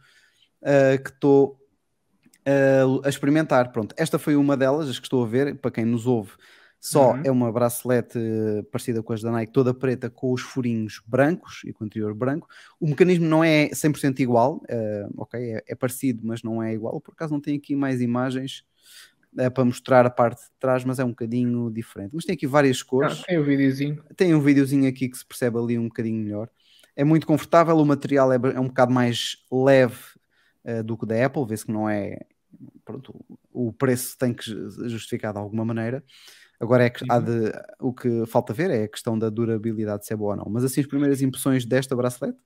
eh, 0.61 0.97
que 0.97 1.09
estou 1.09 1.57
eh, 2.45 2.83
a 3.03 3.09
experimentar. 3.09 3.71
Pronto, 3.71 3.95
esta 3.97 4.19
foi 4.19 4.35
uma 4.35 4.57
delas, 4.57 4.89
as 4.89 4.99
que 4.99 5.05
estou 5.05 5.23
a 5.23 5.27
ver, 5.27 5.55
para 5.55 5.71
quem 5.71 5.85
nos 5.85 6.05
ouve. 6.05 6.31
Só 6.81 7.13
Uhum. 7.13 7.21
é 7.23 7.31
uma 7.31 7.51
bracelete 7.51 8.17
eh, 8.19 8.63
parecida 8.71 9.03
com 9.03 9.13
as 9.13 9.21
da 9.21 9.31
Nike, 9.31 9.53
toda 9.53 9.73
preta, 9.73 10.09
com 10.09 10.33
os 10.33 10.41
furinhos 10.41 11.01
brancos 11.05 11.61
e 11.65 11.71
com 11.73 11.83
o 11.83 11.87
interior 11.87 12.13
branco. 12.15 12.47
O 12.79 12.87
mecanismo 12.87 13.25
não 13.27 13.43
é 13.43 13.69
100% 13.73 14.19
igual, 14.21 14.61
eh, 14.67 15.07
ok? 15.17 15.39
É, 15.39 15.63
é 15.67 15.75
parecido, 15.75 16.21
mas 16.25 16.41
não 16.43 16.61
é 16.63 16.73
igual. 16.73 16.99
Por 16.99 17.11
acaso 17.13 17.33
não 17.33 17.41
tem 17.41 17.55
aqui 17.57 17.75
mais 17.75 18.01
imagens 18.01 18.63
eh, 19.37 19.49
para 19.49 19.63
mostrar 19.65 20.05
a 20.05 20.09
parte 20.09 20.41
de 20.43 20.51
trás, 20.59 20.83
mas 20.83 20.99
é 20.99 21.05
um 21.05 21.09
bocadinho 21.09 21.69
diferente. 21.71 22.15
Mas 22.15 22.25
tem 22.25 22.33
aqui 22.35 22.47
várias 22.47 22.81
Ah, 22.81 22.85
cores. 22.87 23.23
tem 23.27 23.37
o 23.37 23.43
videozinho. 23.43 24.03
Tem 24.15 24.33
um 24.35 24.41
videozinho 24.41 24.87
aqui 24.89 25.07
que 25.09 25.17
se 25.17 25.25
percebe 25.25 25.57
ali 25.57 25.77
um 25.77 25.85
bocadinho 25.87 26.21
melhor. 26.23 26.49
É 26.95 27.03
muito 27.03 27.25
confortável, 27.27 27.77
o 27.77 27.85
material 27.85 28.31
é, 28.33 28.35
é 28.37 28.59
um 28.59 28.67
bocado 28.67 28.91
mais 28.93 29.37
leve 29.51 29.97
eh, 30.63 30.83
do 30.83 30.97
que 30.97 31.03
o 31.03 31.07
da 31.07 31.25
Apple, 31.25 31.45
vê-se 31.45 31.65
que 31.65 31.71
não 31.71 31.89
é. 31.89 32.17
Pronto, 32.83 33.15
o 33.51 33.71
preço 33.71 34.17
tem 34.17 34.33
que 34.33 34.43
ju- 34.45 34.89
justificar 34.89 35.31
de 35.33 35.39
alguma 35.39 35.63
maneira. 35.65 36.03
Agora 36.61 36.85
é 36.85 36.89
que 36.89 37.03
há 37.09 37.17
Uhum. 37.17 37.23
de, 37.25 37.51
o 37.79 37.93
que 37.93 38.25
falta 38.27 38.53
ver 38.53 38.69
é 38.69 38.83
a 38.83 38.87
questão 38.87 39.17
da 39.17 39.29
durabilidade, 39.29 40.05
se 40.05 40.13
é 40.13 40.15
boa 40.15 40.31
ou 40.31 40.37
não. 40.37 40.45
Mas 40.49 40.63
assim, 40.63 40.79
as 40.81 40.87
primeiras 40.87 41.21
impressões 41.21 41.65
desta 41.65 41.95
bracelete 41.95 42.37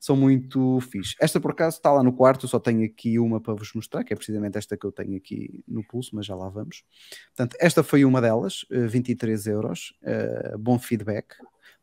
são 0.00 0.16
muito 0.16 0.80
fixe. 0.80 1.14
Esta, 1.20 1.40
por 1.40 1.52
acaso, 1.52 1.76
está 1.76 1.92
lá 1.92 2.02
no 2.02 2.12
quarto, 2.12 2.48
só 2.48 2.58
tenho 2.58 2.84
aqui 2.84 3.20
uma 3.20 3.40
para 3.40 3.54
vos 3.54 3.72
mostrar, 3.72 4.02
que 4.02 4.12
é 4.12 4.16
precisamente 4.16 4.58
esta 4.58 4.76
que 4.76 4.84
eu 4.84 4.90
tenho 4.90 5.16
aqui 5.16 5.62
no 5.68 5.84
pulso, 5.86 6.10
mas 6.16 6.26
já 6.26 6.34
lá 6.34 6.48
vamos. 6.48 6.82
Portanto, 7.36 7.56
esta 7.60 7.84
foi 7.84 8.04
uma 8.04 8.20
delas, 8.20 8.66
eh, 8.70 8.86
23 8.88 9.46
euros, 9.46 9.94
eh, 10.02 10.56
bom 10.58 10.76
feedback. 10.76 11.36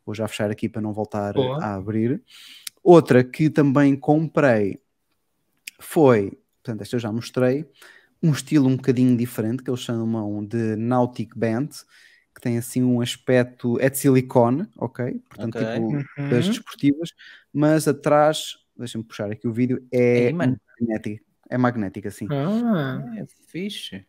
Vou 0.05 0.13
já 0.13 0.27
fechar 0.27 0.51
aqui 0.51 0.67
para 0.67 0.81
não 0.81 0.91
voltar 0.91 1.33
Boa. 1.33 1.63
a 1.63 1.75
abrir. 1.75 2.21
Outra 2.83 3.23
que 3.23 3.49
também 3.49 3.95
comprei 3.95 4.81
foi, 5.79 6.37
portanto, 6.61 6.81
esta 6.81 6.95
eu 6.95 6.99
já 6.99 7.11
mostrei, 7.11 7.65
um 8.23 8.31
estilo 8.31 8.67
um 8.69 8.75
bocadinho 8.75 9.15
diferente, 9.17 9.63
que 9.63 9.69
eles 9.69 9.81
chamam 9.81 10.45
de 10.45 10.75
Nautic 10.75 11.37
Band, 11.37 11.69
que 12.35 12.41
tem 12.41 12.57
assim 12.57 12.83
um 12.83 13.01
aspecto, 13.01 13.79
é 13.79 13.89
de 13.89 13.97
silicone, 13.97 14.67
ok? 14.77 15.19
Portanto, 15.29 15.55
Ok. 15.55 15.57
tipo 15.57 16.01
das 16.29 16.47
Uhum. 16.47 16.49
desportivas, 16.49 17.09
mas 17.53 17.87
atrás, 17.87 18.55
deixa-me 18.77 19.03
puxar 19.03 19.31
aqui 19.31 19.47
o 19.47 19.53
vídeo, 19.53 19.85
é 19.91 20.29
Ei, 20.29 20.33
mano. 20.33 20.59
magnético. 20.79 21.25
É 21.49 21.57
magnética, 21.57 22.11
sim. 22.11 22.31
Ah, 22.31 23.03
É 23.17 23.25
fixe. 23.47 24.05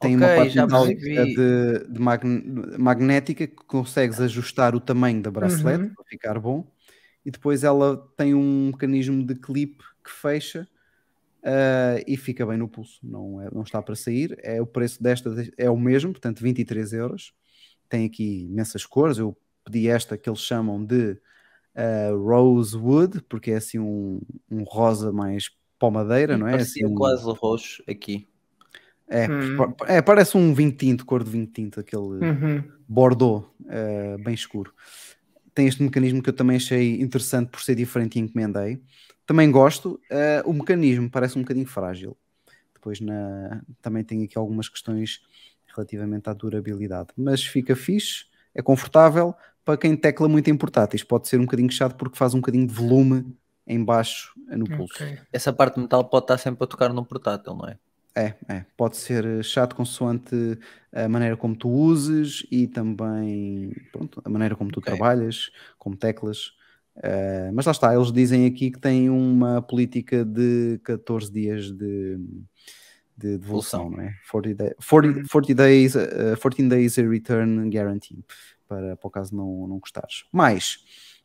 Tem 0.00 0.16
Ok, 0.16 0.16
uma 0.16 0.32
parte 0.34 0.60
de, 0.62 1.84
de 1.88 2.00
magne- 2.00 2.42
magnética 2.78 3.46
que 3.46 3.54
consegues 3.66 4.20
ajustar 4.20 4.74
o 4.74 4.80
tamanho 4.80 5.22
da 5.22 5.30
bracelete 5.30 5.84
Uhum. 5.84 5.94
para 5.94 6.04
ficar 6.06 6.38
bom. 6.40 6.66
E 7.24 7.30
depois 7.30 7.62
ela 7.64 7.96
tem 8.16 8.34
um 8.34 8.68
mecanismo 8.68 9.24
de 9.24 9.36
clipe 9.36 9.84
que 10.04 10.10
fecha 10.10 10.68
ah, 11.44 11.96
e 12.06 12.16
fica 12.16 12.46
bem 12.46 12.56
no 12.58 12.68
pulso. 12.68 12.98
Não, 13.02 13.40
é- 13.40 13.48
não 13.52 13.62
está 13.62 13.82
para 13.82 13.94
sair. 13.94 14.38
É, 14.42 14.60
o 14.60 14.66
preço 14.66 15.02
desta 15.02 15.30
é 15.56 15.68
o 15.70 15.76
mesmo, 15.76 16.12
portanto 16.12 16.40
23 16.42 16.92
euros. 16.92 17.32
Tem 17.88 18.06
aqui 18.06 18.44
imensas 18.44 18.86
cores. 18.86 19.18
Eu 19.18 19.36
pedi 19.64 19.88
esta 19.88 20.16
que 20.16 20.28
eles 20.28 20.40
chamam 20.40 20.84
de 20.84 21.18
ah, 21.74 22.10
Rosewood, 22.12 23.22
porque 23.28 23.50
é 23.52 23.56
assim 23.56 23.78
um, 23.78 24.20
um 24.50 24.62
rosa 24.62 25.12
mais 25.12 25.50
pomadeira, 25.78 26.36
não 26.38 26.46
é? 26.46 26.52
Parecia 26.52 26.84
Assim, 26.84 26.92
um- 26.94 26.96
quase 26.96 27.24
roxo 27.24 27.82
aqui. 27.88 28.28
é, 29.08 29.26
Hum. 29.28 29.74
é, 29.86 30.00
parece 30.00 30.36
um 30.36 30.54
vinho 30.54 30.72
tinto, 30.72 31.04
cor 31.04 31.22
de 31.24 31.30
vinho 31.30 31.46
tinto, 31.46 31.80
aquele 31.80 32.02
uhum. 32.02 32.62
Bordeaux, 32.88 33.46
eh, 33.68 34.16
bem 34.18 34.32
escuro. 34.32 34.72
Tem 35.54 35.66
este 35.66 35.82
mecanismo 35.82 36.22
que 36.22 36.30
eu 36.30 36.32
também 36.32 36.56
achei 36.56 37.00
interessante 37.00 37.50
por 37.50 37.60
ser 37.60 37.74
diferente 37.74 38.16
e 38.16 38.22
encomendei. 38.22 38.80
Também 39.32 39.50
gosto. 39.50 39.98
eh, 40.10 40.42
o 40.44 40.52
mecanismo 40.52 41.10
parece 41.10 41.38
um 41.38 41.40
bocadinho 41.40 41.66
frágil. 41.66 42.14
Depois 42.74 43.00
na, 43.00 43.62
também 43.80 44.04
tem 44.04 44.22
aqui 44.24 44.36
algumas 44.36 44.68
questões 44.68 45.22
relativamente 45.74 46.28
à 46.28 46.34
durabilidade. 46.34 47.08
Mas 47.16 47.42
fica 47.42 47.74
fixe, 47.74 48.26
é 48.54 48.60
confortável. 48.60 49.34
Para 49.64 49.78
quem 49.78 49.96
tecla 49.96 50.28
muito 50.28 50.50
em 50.50 50.56
portáteis, 50.56 51.02
pode 51.02 51.28
ser 51.28 51.38
um 51.38 51.46
bocadinho 51.46 51.70
chato 51.72 51.96
porque 51.96 52.18
faz 52.18 52.34
um 52.34 52.40
bocadinho 52.40 52.66
de 52.66 52.74
volume 52.74 53.34
em 53.66 53.82
baixo 53.82 54.34
eh, 54.50 54.56
no 54.58 54.66
pulso. 54.68 54.92
Ok. 54.96 55.18
Essa 55.32 55.50
parte 55.50 55.76
de 55.76 55.80
metal 55.80 56.04
pode 56.10 56.24
estar 56.24 56.36
sempre 56.36 56.64
a 56.64 56.66
tocar 56.66 56.92
num 56.92 57.02
portátil, 57.04 57.54
não 57.54 57.66
é? 57.66 57.78
É, 58.14 58.34
é, 58.46 58.66
pode 58.76 58.98
ser 58.98 59.24
eh, 59.24 59.42
chato 59.42 59.74
consoante 59.74 60.36
a 60.92 61.08
maneira 61.08 61.34
como 61.38 61.56
tu 61.56 61.70
uses 61.70 62.46
e 62.50 62.66
também 62.68 63.72
pronto, 63.90 64.20
a 64.22 64.28
maneira 64.28 64.54
como 64.54 64.70
tu 64.70 64.80
Ok. 64.80 64.92
trabalhas, 64.92 65.50
como 65.78 65.96
teclas. 65.96 66.52
Eh, 66.96 67.50
mas 67.54 67.64
lá 67.66 67.72
está, 67.72 67.94
eles 67.94 68.12
dizem 68.12 68.46
aqui 68.46 68.70
que 68.70 68.78
têm 68.80 69.08
uma 69.08 69.62
política 69.62 70.24
de 70.24 70.78
14 70.84 71.32
dias 71.32 71.70
de, 71.72 72.18
de 73.16 73.38
devolução, 73.38 73.88
não 73.90 74.00
é? 74.00 74.14
40, 74.30 74.54
day- 74.64 74.74
40, 74.88 75.28
40 75.28 75.54
days, 75.54 75.96
eh, 75.96 76.36
14 76.40 76.68
days 76.68 76.96
return 76.96 77.68
guarantee, 77.70 78.24
para, 78.68 78.96
para 78.96 79.08
o 79.08 79.10
caso 79.10 79.34
não, 79.34 79.66
não 79.66 79.78
gostares. 79.78 80.24
Mais, 80.30 80.78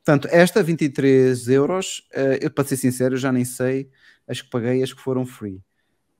portanto, 0.04 0.28
esta 0.32 0.64
23 0.64 1.48
euros, 1.50 2.08
eh, 2.14 2.40
eu 2.42 2.52
para 2.52 2.64
ser 2.64 2.78
sincero, 2.78 3.16
eu 3.16 3.20
já 3.20 3.32
nem 3.32 3.44
sei 3.44 3.90
as 4.28 4.42
que 4.42 4.50
paguei, 4.50 4.82
as 4.84 4.94
que 4.94 5.02
foram 5.02 5.26
free. 5.26 5.62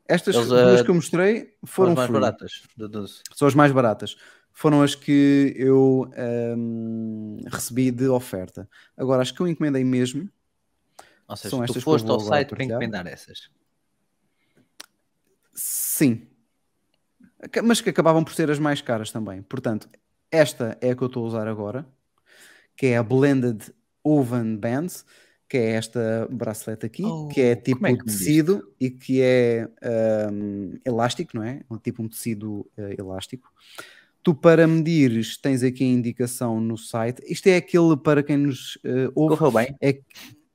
Estas 0.10 0.36
Eles, 0.36 0.48
duas 0.48 0.82
que 0.82 0.90
eu 0.90 0.96
mostrei 0.96 1.54
Foram 1.66 1.92
as 1.92 1.98
mais 1.98 2.10
free. 2.10 2.20
baratas. 2.20 2.64
São 3.36 3.46
as 3.48 3.54
mais 3.54 3.72
baratas. 3.74 4.16
Foram 4.58 4.82
as 4.82 4.96
que 4.96 5.54
eu 5.56 6.12
ehm, 6.16 7.38
recebi 7.46 7.92
de 7.92 8.08
oferta. 8.08 8.68
Agora, 8.98 9.22
as 9.22 9.30
que 9.30 9.40
eu 9.40 9.48
encomendei 9.48 9.84
mesmo, 9.84 10.28
Ou 11.28 11.36
seja, 11.36 11.52
São 11.52 11.60
tu 11.60 11.64
estas 11.66 11.84
que 11.84 11.90
eu 11.90 11.94
foste 11.94 12.10
ao 12.10 12.20
site 12.20 12.50
para 12.50 12.64
encomendar 12.64 13.06
essas. 13.06 13.52
sim. 15.54 16.26
Mas 17.64 17.82
que 17.82 17.92
acabavam 17.92 18.24
por 18.24 18.34
ser 18.34 18.50
as 18.50 18.58
mais 18.58 18.82
caras 18.82 19.12
também. 19.12 19.44
Portanto, 19.44 19.88
esta 20.32 20.76
é 20.82 20.90
a 20.90 20.96
que 20.96 21.04
eu 21.04 21.08
estou 21.08 21.24
a 21.26 21.28
usar 21.28 21.48
agora, 21.48 21.88
que 22.76 22.88
é 22.88 22.98
a 22.98 23.04
Blended 23.04 23.72
Oven 24.04 24.58
Bands, 24.58 25.06
que 25.48 25.58
é 25.58 25.74
esta 25.74 26.28
bracelete 26.32 26.84
aqui, 26.84 27.04
Oh, 27.04 27.28
que 27.28 27.42
é 27.42 27.56
tipo 27.56 27.86
é 27.86 27.96
que 27.96 28.06
tecido 28.06 28.74
e 28.80 28.90
que 28.90 29.22
é 29.22 29.70
ehm, 29.84 30.80
elástico, 30.84 31.38
não 31.38 31.44
é? 31.44 31.62
Um 31.70 31.78
tipo 31.78 32.02
um 32.02 32.10
tecido 32.10 32.68
eh, 32.76 32.96
elástico. 32.98 33.54
Tu 34.28 34.36
para 34.36 34.68
medires 34.68 35.38
tens 35.38 35.64
aqui 35.64 35.86
a 35.86 35.88
indicação 35.88 36.60
no 36.60 36.78
site. 36.78 37.22
Isto 37.32 37.48
é 37.48 37.56
aquele 37.56 37.96
para 37.96 38.22
quem 38.22 38.36
nos 38.36 38.78
eh, 38.84 39.10
ouve, 39.16 39.38
Correu 39.38 39.54
bem? 39.54 39.74
é, 39.82 40.02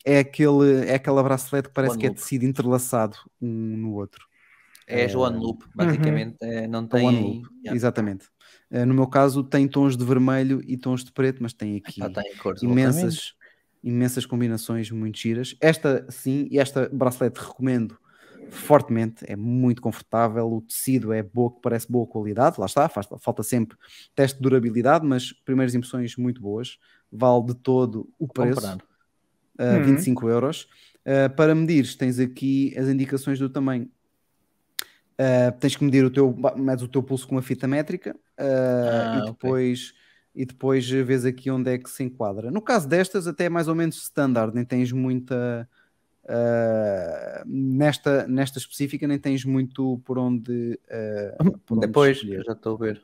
é, 0.04 0.18
aquele, 0.18 0.84
é 0.86 0.94
aquela 0.96 1.22
bracelete 1.22 1.68
que 1.68 1.74
parece 1.74 1.92
One 1.92 2.00
que 2.00 2.04
é 2.04 2.08
loop. 2.10 2.20
tecido 2.20 2.44
entrelaçado 2.44 3.16
um 3.40 3.48
no 3.48 3.94
outro. 3.94 4.26
É 4.86 5.10
a 5.10 5.18
One 5.18 5.38
Loop, 5.38 5.64
basicamente 5.74 6.36
é, 6.42 6.68
não 6.68 6.86
tem. 6.86 7.06
One 7.06 7.18
Loop, 7.22 7.48
Yeah. 7.64 7.74
exatamente. 7.74 8.26
Eh, 8.70 8.84
no 8.84 8.92
meu 8.92 9.06
caso 9.06 9.42
tem 9.42 9.66
tons 9.66 9.96
de 9.96 10.04
vermelho 10.04 10.60
e 10.66 10.76
tons 10.76 11.02
de 11.02 11.10
preto, 11.10 11.42
mas 11.42 11.54
tem 11.54 11.76
aqui 11.78 11.98
Pá, 11.98 12.10
tem 12.10 12.30
imensas, 12.60 13.32
imensas 13.82 14.26
combinações 14.26 14.90
muito 14.90 15.18
giras. 15.18 15.56
Esta 15.62 16.04
sim, 16.10 16.46
e 16.50 16.58
esta 16.58 16.90
bracelete 16.92 17.40
recomendo 17.40 17.96
fortemente, 18.52 19.24
é 19.26 19.34
muito 19.36 19.80
confortável, 19.82 20.46
o 20.52 20.60
tecido 20.60 21.12
é 21.12 21.22
boa, 21.22 21.50
parece 21.60 21.90
boa 21.90 22.06
qualidade, 22.06 22.60
lá 22.60 22.66
está, 22.66 22.88
faz- 22.88 23.08
falta 23.20 23.42
sempre 23.42 23.76
teste 24.14 24.36
de 24.36 24.42
durabilidade, 24.42 25.06
mas 25.06 25.32
primeiras 25.32 25.74
impressões 25.74 26.16
muito 26.16 26.40
boas, 26.40 26.78
vale 27.10 27.46
de 27.46 27.54
todo 27.54 28.08
o 28.18 28.28
preço, 28.28 28.60
uh, 29.58 29.74
Uhum. 29.74 29.82
25 29.82 30.28
euros. 30.28 30.68
Uh, 31.06 31.34
para 31.34 31.54
medir, 31.54 31.96
tens 31.96 32.18
aqui 32.18 32.74
as 32.78 32.88
indicações 32.88 33.38
do 33.38 33.48
tamanho. 33.48 33.90
Uh, 35.18 35.52
tens 35.60 35.76
que 35.76 35.84
medir 35.84 36.04
o 36.04 36.10
teu, 36.10 36.34
medes 36.56 36.82
o 36.82 36.88
teu 36.88 37.02
pulso 37.02 37.28
com 37.28 37.34
uma 37.36 37.42
fita 37.42 37.68
métrica 37.68 38.14
uh, 38.14 38.14
Ah, 38.40 39.18
e 39.18 39.22
depois 39.30 39.92
e 40.34 40.46
depois 40.46 40.88
vês 40.88 41.26
aqui 41.26 41.50
onde 41.50 41.70
é 41.70 41.76
que 41.76 41.90
se 41.90 42.02
enquadra. 42.02 42.50
No 42.50 42.62
caso 42.62 42.88
destas, 42.88 43.26
até 43.26 43.44
é 43.44 43.48
mais 43.50 43.68
ou 43.68 43.74
menos 43.74 43.96
standard, 44.02 44.54
nem 44.54 44.64
tens 44.64 44.90
muita 44.90 45.68
uh, 46.24 47.42
nesta, 47.46 48.26
nesta 48.26 48.58
específica, 48.58 49.06
nem 49.06 49.18
tens 49.18 49.44
muito 49.44 50.00
por 50.04 50.18
onde, 50.18 50.78
uh, 51.40 51.58
por 51.66 51.78
Depois, 51.80 52.18
já 52.18 52.52
estou 52.52 52.74
a 52.74 52.78
ver. 52.78 53.02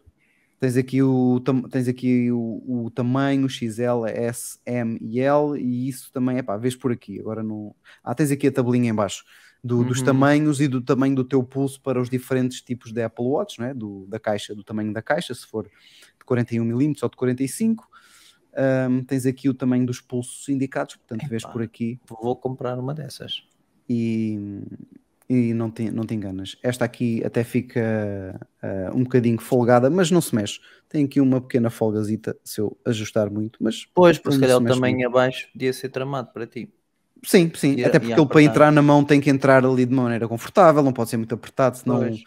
Tens 0.61 0.77
aqui 0.77 1.01
o, 1.03 1.41
tens 1.71 1.87
aqui 1.87 2.33
o, 2.33 2.63
o 2.87 2.91
tamanho 2.91 3.49
XL, 3.49 4.07
S, 4.07 4.59
M 4.67 4.99
e 5.01 5.21
L, 5.21 5.57
e 5.57 5.89
isso 5.89 6.11
também 6.13 6.39
é 6.39 6.43
pá, 6.43 6.57
vês 6.57 6.75
por 6.75 6.91
aqui. 6.91 7.21
Agora 7.21 7.45
não. 7.45 7.75
Ah, 8.03 8.13
tens 8.13 8.33
aqui 8.33 8.49
a 8.49 8.53
tabelinha 8.53 8.91
em 8.91 8.95
baixo 8.95 9.25
do- 9.63 9.85
dos 9.85 10.01
Uhum. 10.01 10.05
tamanhos 10.07 10.61
e 10.61 10.67
do 10.67 10.81
tamanho 10.81 11.15
do 11.15 11.23
teu 11.23 11.45
pulso 11.45 11.81
para 11.81 12.01
os 12.01 12.11
diferentes 12.11 12.61
tipos 12.61 12.93
de 12.93 13.01
Apple 13.03 13.25
Watch, 13.25 13.61
não 13.61 13.67
é? 13.69 13.75
do, 13.75 14.05
da 14.09 14.19
caixa, 14.19 14.53
do 14.53 14.65
tamanho 14.65 14.93
da 14.93 15.01
caixa, 15.01 15.33
se 15.33 15.47
for 15.47 15.65
de 15.65 16.25
41 16.25 16.65
mm 16.65 16.95
ou 17.03 17.09
de 17.09 17.17
45. 17.17 17.87
Ahm, 18.57 19.03
tens 19.05 19.27
aqui 19.27 19.49
o 19.49 19.55
tamanho 19.55 19.87
dos 19.87 20.01
pulsos 20.01 20.49
indicados, 20.49 20.97
portanto, 20.97 21.29
vês 21.29 21.43
Epá. 21.43 21.53
por 21.53 21.63
aqui 21.63 22.01
Vou 22.09 22.35
comprar 22.37 22.79
uma 22.79 22.95
dessas. 22.95 23.43
e, 23.89 24.39
e 25.29 25.53
não, 25.55 25.71
te, 25.71 25.91
não 25.91 26.05
te 26.05 26.15
enganas. 26.15 26.57
Esta 26.63 26.85
aqui 26.85 27.23
até 27.25 27.45
fica 27.45 27.81
ah, 28.63 28.91
um 28.95 29.03
bocadinho 29.05 29.39
folgada, 29.41 29.91
mas 29.91 30.11
não 30.11 30.21
se 30.21 30.35
mexe. 30.35 30.61
Tem 30.89 31.05
aqui 31.05 31.21
uma 31.21 31.41
pequena 31.41 31.71
folgazita 31.71 32.37
se 32.45 32.61
eu 32.61 32.77
ajustar 32.85 33.31
muito, 33.31 33.63
mas 33.63 33.87
Pois, 33.95 34.19
por 34.19 34.33
se 34.33 34.41
calhar 34.41 34.57
o 34.57 34.65
tamanho 34.65 35.07
abaixo 35.07 35.49
podia 35.53 35.73
ser 35.73 35.89
tramado 35.91 36.33
para 36.33 36.47
ti. 36.47 36.73
sim, 37.25 37.51
sim. 37.55 37.75
E- 37.77 37.85
até 37.85 37.99
porque 37.99 38.19
ele 38.19 38.27
para 38.29 38.43
entrar 38.43 38.73
na 38.73 38.83
mão 38.83 39.05
tem 39.05 39.21
que 39.21 39.31
entrar 39.31 39.65
ali 39.65 39.85
de 39.85 39.95
maneira 39.95 40.29
confortável, 40.29 40.83
não 40.83 40.93
pode 40.93 41.11
ser 41.11 41.17
muito 41.17 41.35
apertado, 41.35 41.77
senão 41.79 41.99
Pois. 41.99 42.23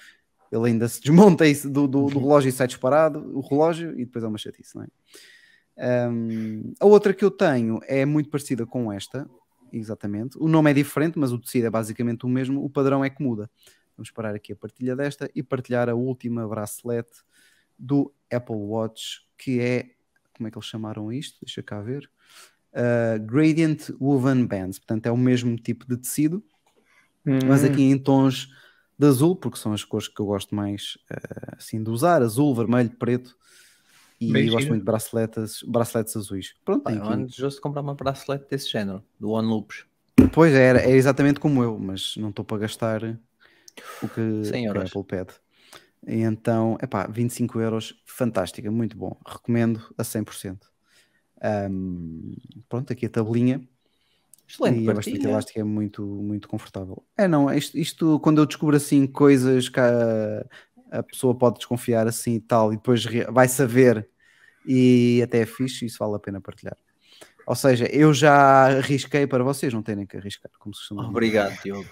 ele 0.52 0.68
ainda 0.68 0.88
se 0.88 1.02
desmonta 1.02 1.46
do, 1.64 1.88
do, 1.88 2.06
do 2.08 2.20
relógio 2.20 2.50
e 2.50 2.52
sai 2.52 2.68
disparado 2.68 3.20
o 3.38 3.42
relógio 3.42 3.94
e 4.00 4.06
depois 4.06 4.24
é 4.24 4.28
uma 4.28 4.38
chatice, 4.38 4.76
não 4.76 4.84
é? 4.84 4.88
Ahm, 5.78 6.74
a 6.80 6.86
outra 6.86 7.14
que 7.14 7.24
eu 7.26 7.32
tenho 7.32 7.80
é 7.88 8.06
muito 8.06 8.30
parecida 8.30 8.66
com 8.66 8.92
esta, 8.92 9.30
exatamente. 9.72 10.38
O 10.40 10.48
nome 10.48 10.72
é 10.72 10.74
diferente, 10.74 11.18
mas 11.18 11.32
o 11.32 11.40
tecido 11.40 11.68
é 11.68 11.70
basicamente 11.70 12.26
o 12.26 12.30
mesmo. 12.30 12.64
O 12.64 12.70
padrão 12.70 13.04
é 13.04 13.10
que 13.10 13.24
muda. 13.24 13.50
Vamos 13.98 14.12
parar 14.12 14.36
aqui 14.36 14.54
a 14.54 14.56
partilha 14.56 14.96
desta 14.96 15.30
e 15.36 15.44
partilhar 15.44 15.90
a 15.90 15.96
última 15.96 16.48
bracelete 16.48 17.22
do 17.78 18.14
Apple 18.32 18.56
Watch, 18.56 19.22
que 19.38 19.60
é 19.60 19.92
como 20.36 20.48
é 20.48 20.52
que 20.52 20.58
eles 20.58 20.68
chamaram 20.68 21.12
isto? 21.12 21.40
Deixa 21.46 21.62
cá 21.62 21.82
ver. 21.82 22.10
Uh, 22.74 23.24
Gradient 23.26 23.90
Woven 24.00 24.46
Bands, 24.48 24.80
portanto 24.80 25.06
é 25.06 25.12
o 25.12 25.18
mesmo 25.18 25.56
tipo 25.58 25.86
de 25.86 25.98
tecido, 25.98 26.44
mas 27.46 27.64
Hum, 27.64 27.64
aqui 27.64 27.84
em 27.84 27.98
tons 27.98 28.50
de 28.98 29.08
azul, 29.08 29.36
porque 29.36 29.58
são 29.58 29.74
as 29.74 29.84
cores 29.84 30.08
que 30.08 30.20
eu 30.20 30.26
gosto 30.26 30.54
mais 30.56 30.98
eh, 31.12 31.56
assim 31.58 31.84
de 31.84 31.90
usar, 31.90 32.22
azul, 32.22 32.54
vermelho, 32.56 32.92
preto. 32.98 33.36
E 34.22 34.32
Bem 34.32 34.48
gosto 34.52 34.68
muito 34.68 34.82
de 34.82 34.86
braceletes, 34.86 35.64
braceletes 35.64 36.16
azuis. 36.16 36.54
Pronto, 36.64 36.84
Pá, 36.84 36.92
tem 36.92 37.00
eu 37.00 37.06
aqui. 37.06 37.14
ando 37.14 37.26
desejoso 37.26 37.56
de 37.56 37.62
comprar 37.64 37.82
uma 37.82 37.96
bracelete 37.96 38.46
desse 38.48 38.70
género, 38.70 39.04
do 39.20 39.32
One 39.32 39.48
Loops. 39.48 39.84
Pois 40.32 40.54
era, 40.54 40.80
é 40.80 40.92
exatamente 40.92 41.40
como 41.40 41.64
eu, 41.64 41.80
mas 41.80 42.16
não 42.18 42.30
estou 42.30 42.46
para 42.46 42.60
gastar 42.60 43.04
o 44.00 44.08
que, 44.08 44.46
100 44.46 44.52
que 44.52 44.56
a 44.58 44.62
euros. 44.62 44.92
Apple 44.92 45.04
pede. 45.04 45.34
E 46.08 46.22
então, 46.22 46.78
epá, 46.84 47.08
25 47.08 47.60
euros, 47.60 48.00
fantástica, 48.06 48.70
muito 48.70 48.96
bom. 48.96 49.20
Recomendo 49.26 49.82
a 49.98 50.04
100%. 50.04 50.60
Ahm, 51.42 52.36
pronto, 52.70 52.94
aqui 52.94 53.08
a 53.08 53.10
tabelinha. 53.10 53.68
Excelente 54.48 54.82
e 54.82 54.90
é 54.90 54.94
bastante 54.94 55.26
elástica, 55.26 55.60
é 55.60 55.64
muito, 55.64 56.06
muito 56.06 56.48
confortável. 56.48 57.04
É, 57.18 57.28
não, 57.28 57.52
isto, 57.52 57.76
isto 57.76 58.20
quando 58.20 58.40
eu 58.40 58.46
descubro 58.46 58.76
assim 58.76 59.08
coisas 59.08 59.68
que 59.68 59.80
a, 59.80 60.46
a 60.92 61.02
pessoa 61.02 61.34
pode 61.34 61.56
desconfiar 61.56 62.06
assim 62.08 62.36
e 62.36 62.40
tal, 62.40 62.72
e 62.72 62.76
depois 62.76 63.04
vai 63.32 63.48
saber 63.48 64.11
e 64.66 65.22
até 65.24 65.40
é 65.40 65.46
fixe, 65.46 65.86
isso 65.86 65.98
vale 66.00 66.16
a 66.16 66.20
pena 66.20 66.42
partilhar. 66.42 66.78
Ou 67.46 67.56
seja, 67.56 67.86
eu 67.86 68.14
já 68.14 68.78
arrisquei 68.78 69.26
para 69.26 69.44
vocês 69.44 69.74
não 69.74 69.82
terem 69.82 70.06
que 70.06 70.16
arriscar, 70.16 70.52
como 70.60 70.76
se 70.76 70.94
dizer. 70.94 71.08
Obrigado, 71.08 71.62
Diogo. 71.62 71.90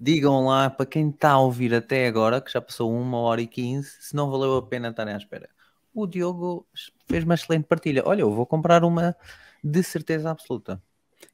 Digam 0.00 0.46
lá 0.46 0.70
para 0.70 0.86
quem 0.86 1.10
está 1.10 1.32
a 1.32 1.38
ouvir 1.38 1.74
até 1.74 2.06
agora, 2.06 2.40
que 2.40 2.52
já 2.52 2.60
passou 2.60 2.92
uma 2.92 3.18
hora 3.18 3.42
e 3.42 3.46
quinze, 3.46 3.90
se 4.00 4.14
não 4.14 4.30
valeu 4.30 4.56
a 4.56 4.62
pena 4.62 4.88
estarem 4.88 5.14
à 5.14 5.16
espera. 5.16 5.48
O 5.92 6.06
Diogo 6.06 6.66
fez 7.06 7.24
uma 7.24 7.34
excelente 7.34 7.64
partilha. 7.64 8.02
Olha, 8.06 8.22
eu 8.22 8.32
vou 8.32 8.46
comprar 8.46 8.84
uma 8.84 9.16
de 9.62 9.82
certeza 9.82 10.30
absoluta. 10.30 10.82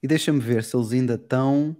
E 0.03 0.09
deixa-me 0.09 0.41
ver 0.41 0.65
se 0.65 0.77
eles 0.77 0.93
ainda 0.93 1.15
estão 1.15 1.77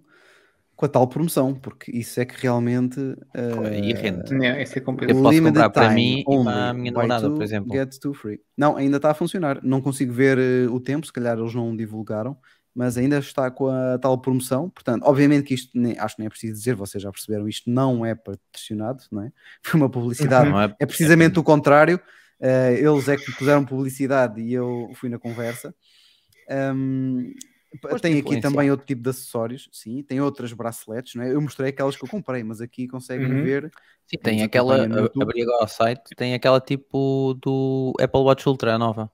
com 0.81 0.87
a 0.87 0.89
tal 0.89 1.07
promoção, 1.07 1.55
porque 1.55 1.93
isso 1.95 2.19
é 2.19 2.25
que 2.25 2.35
realmente 2.41 2.99
eh, 3.35 3.81
E 3.81 3.93
rende. 3.93 4.33
Não, 4.33 4.47
esse 4.59 4.79
é 4.79 4.81
Eu 4.81 4.85
complicado. 4.87 5.17
posso 5.19 5.31
limited 5.35 5.63
comprar 5.65 5.71
para 5.71 5.91
mim 5.91 6.21
e 6.21 6.25
para 6.45 6.69
a 6.71 6.73
minha 6.73 6.91
namorada, 6.91 7.31
por 7.31 7.43
exemplo. 7.43 7.71
Get 7.77 7.99
two 8.01 8.15
free. 8.15 8.41
Não, 8.57 8.79
ainda 8.79 8.97
está 8.97 9.11
a 9.11 9.15
funcionar. 9.15 9.61
Não 9.63 9.83
consigo 9.83 10.11
ver 10.11 10.39
eh, 10.39 10.67
o 10.71 10.81
tempo, 10.81 11.05
se 11.07 11.13
calhar 11.13 11.39
eles 11.39 11.55
não 11.55 11.77
divulgaram, 11.77 12.35
mas 12.75 12.97
ainda 12.97 13.19
está 13.19 13.51
com 13.51 13.69
a 13.69 13.99
tal 13.99 14.17
promoção. 14.23 14.71
Portanto, 14.71 15.03
obviamente 15.05 15.45
que 15.49 15.53
isto 15.55 15.71
nem- 15.79 15.99
acho 15.99 16.17
que 16.17 16.23
nem 16.23 16.27
é 16.29 16.31
preciso 16.31 16.55
dizer, 16.55 16.75
vocês 16.75 17.03
já 17.03 17.11
perceberam, 17.13 17.47
isto 17.47 17.69
não 17.69 18.07
é 18.07 18.15
patrocinado, 18.15 19.05
não 19.13 19.25
é? 19.25 19.33
Foi 19.63 19.79
uma 19.79 19.91
publicidade. 19.91 20.49
Não 20.49 20.63
é, 20.63 20.75
É 20.81 20.87
precisamente 20.87 21.39
o 21.39 21.43
contrário. 21.43 22.01
Eh, 22.41 22.79
eles 22.81 23.07
é 23.07 23.19
que 23.19 23.31
puseram 23.33 23.67
publicidade 23.67 24.41
e 24.41 24.55
eu 24.55 24.91
fui 24.95 25.11
na 25.11 25.19
conversa. 25.19 25.75
Ahm, 26.49 27.33
Tem 28.03 28.19
aqui 28.19 28.37
também 28.37 28.71
outro 28.71 28.85
tipo 28.87 29.03
de 29.03 29.11
acessórios, 29.11 29.69
sim, 29.73 30.03
tem 30.03 30.21
outras 30.21 30.53
braceletes, 30.53 31.15
não 31.15 31.23
é? 31.23 31.33
Eu 31.33 31.41
mostrei 31.41 31.71
aquelas 31.71 31.97
que 31.97 32.05
eu 32.05 32.09
comprei, 32.09 32.43
mas 32.43 32.61
aqui 32.61 32.89
conseguem 32.89 33.29
Uhum. 33.29 33.43
ver. 33.45 33.73
Sim, 34.07 34.17
tem 34.19 34.43
aquela, 34.43 34.85
abri 35.21 35.43
agora 35.43 35.65
o 35.65 35.69
site, 35.69 36.15
tem 36.17 36.35
aquela 36.35 36.61
tipo 36.61 37.35
do 37.35 37.95
Apple 38.01 38.21
Watch 38.23 38.49
Ultra 38.49 38.77
nova. 38.77 39.11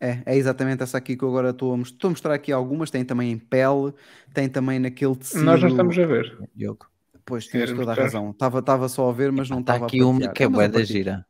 É, 0.00 0.22
é 0.26 0.36
exatamente 0.36 0.82
essa 0.82 0.98
aqui 0.98 1.16
que 1.16 1.22
eu 1.24 1.28
agora 1.28 1.50
estou 1.50 1.72
a 1.72 1.76
mostrar. 1.76 1.94
Estou 1.96 2.08
a 2.08 2.10
mostrar 2.10 2.34
aqui 2.34 2.52
algumas, 2.52 2.90
tem 2.90 3.04
também 3.04 3.30
em 3.32 3.38
pele, 3.38 3.92
tem 4.32 4.48
também 4.48 4.78
naquele 4.78 5.16
tecido. 5.16 5.44
Nós 5.44 5.60
não 5.62 5.68
estamos 5.68 5.98
a 5.98 6.06
ver. 6.06 6.38
Diogo. 6.54 6.86
Pois, 7.24 7.46
tens 7.48 7.72
toda 7.72 7.92
a 7.92 7.94
razão. 7.94 8.30
Estava 8.30 8.58
estava 8.58 8.88
só 8.88 9.08
a 9.08 9.12
ver, 9.12 9.32
mas 9.32 9.48
não 9.48 9.60
Está 9.60 9.62
estava 9.72 9.86
aqui 9.86 10.00
a 10.00 10.06
uma 10.06 10.28
que 10.28 10.42
é 10.44 10.48
bué 10.48 10.66
eu 10.66 10.72
da 10.72 10.82
gira, 10.84 11.26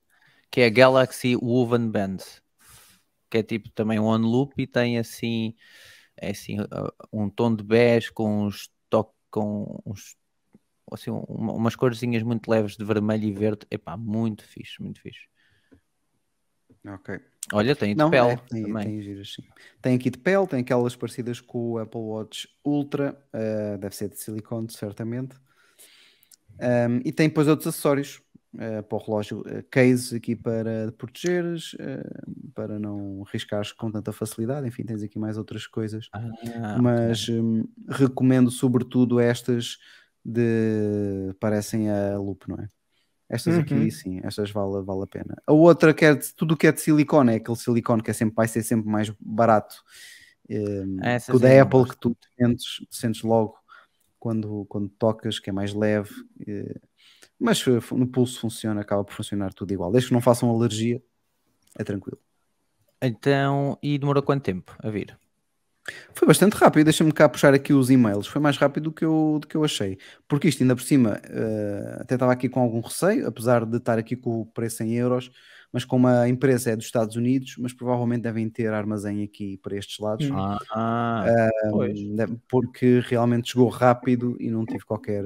que 0.50 0.60
é 0.62 0.66
a 0.66 0.70
Galaxy 0.70 1.36
Woven 1.36 1.90
Band, 1.90 2.18
que 3.30 3.38
é 3.38 3.42
tipo 3.42 3.70
também 3.70 3.98
um 3.98 4.04
on 4.06 4.18
loop 4.18 4.54
e 4.62 4.66
tem 4.66 4.98
assim, 4.98 5.54
é 6.16 6.30
assim 6.30 6.60
uh, 6.60 6.66
um 7.12 7.28
tom 7.28 7.54
de 7.54 7.62
bege 7.62 8.12
com 8.12 8.44
uns 8.46 8.70
toques, 8.88 9.14
com 9.30 9.80
uns 9.86 10.16
assim, 10.92 11.10
uma- 11.10 11.52
umas 11.52 11.76
corzinhas 11.76 12.22
muito 12.22 12.48
leves 12.50 12.76
de 12.76 12.84
vermelho 12.84 13.24
e 13.24 13.32
verde. 13.32 13.66
Epá, 13.70 13.96
muito 13.96 14.44
fixe, 14.46 14.80
muito 14.82 15.00
fixe. 15.00 15.26
Ok. 16.86 17.20
Olha, 17.52 17.76
tem 17.76 17.90
de 17.94 17.98
Não, 17.98 18.10
pele 18.10 18.30
é, 18.30 18.36
tem, 18.36 18.62
também. 18.62 18.84
tem 18.84 19.02
giras. 19.02 19.36
Tem 19.82 19.94
aqui 19.94 20.10
de 20.10 20.18
pele, 20.18 20.46
tem 20.46 20.60
aquelas 20.60 20.96
parecidas 20.96 21.40
com 21.40 21.72
o 21.72 21.78
Apple 21.78 22.00
Watch 22.00 22.48
Ultra, 22.64 23.22
eh, 23.32 23.76
deve 23.76 23.94
ser 23.94 24.08
de 24.08 24.18
silicone, 24.18 24.70
certamente. 24.70 25.36
Um, 26.60 27.00
e 27.04 27.12
tem 27.12 27.28
depois 27.28 27.48
outros 27.48 27.66
acessórios 27.66 28.20
eh, 28.58 28.82
para 28.82 28.96
o 28.96 29.00
relógio, 29.00 29.42
eh, 29.46 29.64
case 29.70 30.16
aqui 30.16 30.36
para 30.36 30.92
protegeres, 30.96 31.76
eh, 31.78 32.02
para 32.54 32.78
não 32.78 33.24
arriscares 33.26 33.72
com 33.72 33.90
tanta 33.90 34.12
facilidade. 34.12 34.66
Enfim, 34.66 34.84
tens 34.84 35.02
aqui 35.02 35.18
mais 35.18 35.36
outras 35.36 35.66
coisas. 35.66 36.08
Ah, 36.12 36.78
mas 36.80 37.28
hum, 37.28 37.66
recomendo 37.88 38.50
sobretudo 38.50 39.20
estas 39.20 39.78
de 40.24 41.34
parecem 41.40 41.90
a 41.90 42.18
loop, 42.18 42.48
não 42.48 42.56
é? 42.56 42.68
Estas 43.28 43.58
aqui, 43.58 43.74
Uhum. 43.74 43.90
sim, 43.90 44.20
estas 44.22 44.50
vale, 44.50 44.82
vale 44.82 45.02
a 45.02 45.06
pena. 45.06 45.34
A 45.46 45.52
outra 45.52 45.92
que 45.94 46.04
é 46.04 46.14
de, 46.14 46.32
tudo 46.34 46.54
o 46.54 46.56
que 46.56 46.66
é 46.66 46.72
de 46.72 46.80
silicone, 46.80 47.32
é 47.32 47.36
aquele 47.36 47.56
silicone 47.56 48.02
que 48.02 48.10
é 48.10 48.14
sempre, 48.14 48.34
vai 48.34 48.46
ser 48.46 48.62
sempre 48.62 48.88
mais 48.88 49.10
barato 49.18 49.76
Essas 51.02 51.26
que 51.26 51.36
o 51.36 51.38
da 51.38 51.62
Apple 51.62 51.80
gosto 51.80 51.92
que 51.94 52.00
tu 52.00 52.16
sentes, 52.38 52.86
sentes 52.90 53.22
logo 53.22 53.56
quando, 54.18 54.64
quando 54.68 54.88
tocas, 54.90 55.38
que 55.38 55.50
é 55.50 55.52
mais 55.52 55.74
leve. 55.74 56.10
Mas 57.38 57.64
eh, 57.66 57.80
no 57.92 58.06
pulso 58.06 58.40
funciona, 58.40 58.80
acaba 58.80 59.04
por 59.04 59.14
funcionar 59.14 59.52
tudo 59.52 59.72
igual. 59.72 59.90
Desde 59.92 60.08
que 60.08 60.14
não 60.14 60.20
façam 60.20 60.50
alergia, 60.50 61.02
é 61.78 61.84
tranquilo. 61.84 62.18
Então, 63.02 63.78
e 63.82 63.98
demorou 63.98 64.22
quanto 64.22 64.42
tempo 64.42 64.74
a 64.78 64.90
vir? 64.90 65.18
Foi 66.14 66.26
bastante 66.26 66.54
rápido, 66.54 66.84
deixa-me 66.84 67.12
cá 67.12 67.28
puxar 67.28 67.52
aqui 67.52 67.72
os 67.74 67.90
e-mails. 67.90 68.26
Foi 68.26 68.40
mais 68.40 68.56
rápido 68.56 68.84
do 68.84 68.92
que 68.92 69.04
eu, 69.04 69.38
do 69.40 69.46
que 69.46 69.54
eu 69.54 69.64
achei. 69.64 69.98
Porque 70.26 70.48
isto 70.48 70.62
ainda 70.62 70.74
por 70.74 70.82
cima, 70.82 71.20
eh, 71.24 71.98
até 72.00 72.14
estava 72.14 72.32
aqui 72.32 72.48
com 72.48 72.60
algum 72.60 72.80
receio, 72.80 73.26
apesar 73.26 73.66
de 73.66 73.76
estar 73.76 73.98
aqui 73.98 74.16
com 74.16 74.40
o 74.40 74.46
preço 74.46 74.82
em 74.82 74.94
euros, 74.94 75.30
mas 75.74 75.84
como 75.84 76.06
a 76.06 76.28
empresa 76.28 76.70
é 76.70 76.76
dos 76.76 76.84
Estados 76.84 77.16
Unidos, 77.16 77.56
mas 77.58 77.72
provavelmente 77.72 78.22
devem 78.22 78.48
ter 78.48 78.72
armazém 78.72 79.24
aqui 79.24 79.56
para 79.58 79.76
estes 79.76 79.98
lados, 79.98 80.24
Hum. 80.30 80.56
Ah, 80.72 81.50
pois. 81.72 82.00
deve- 82.14 82.38
porque 82.48 83.00
realmente 83.00 83.50
chegou 83.50 83.68
rápido 83.68 84.36
e 84.38 84.50
não 84.52 84.64
tive 84.64 84.84
qualquer. 84.84 85.24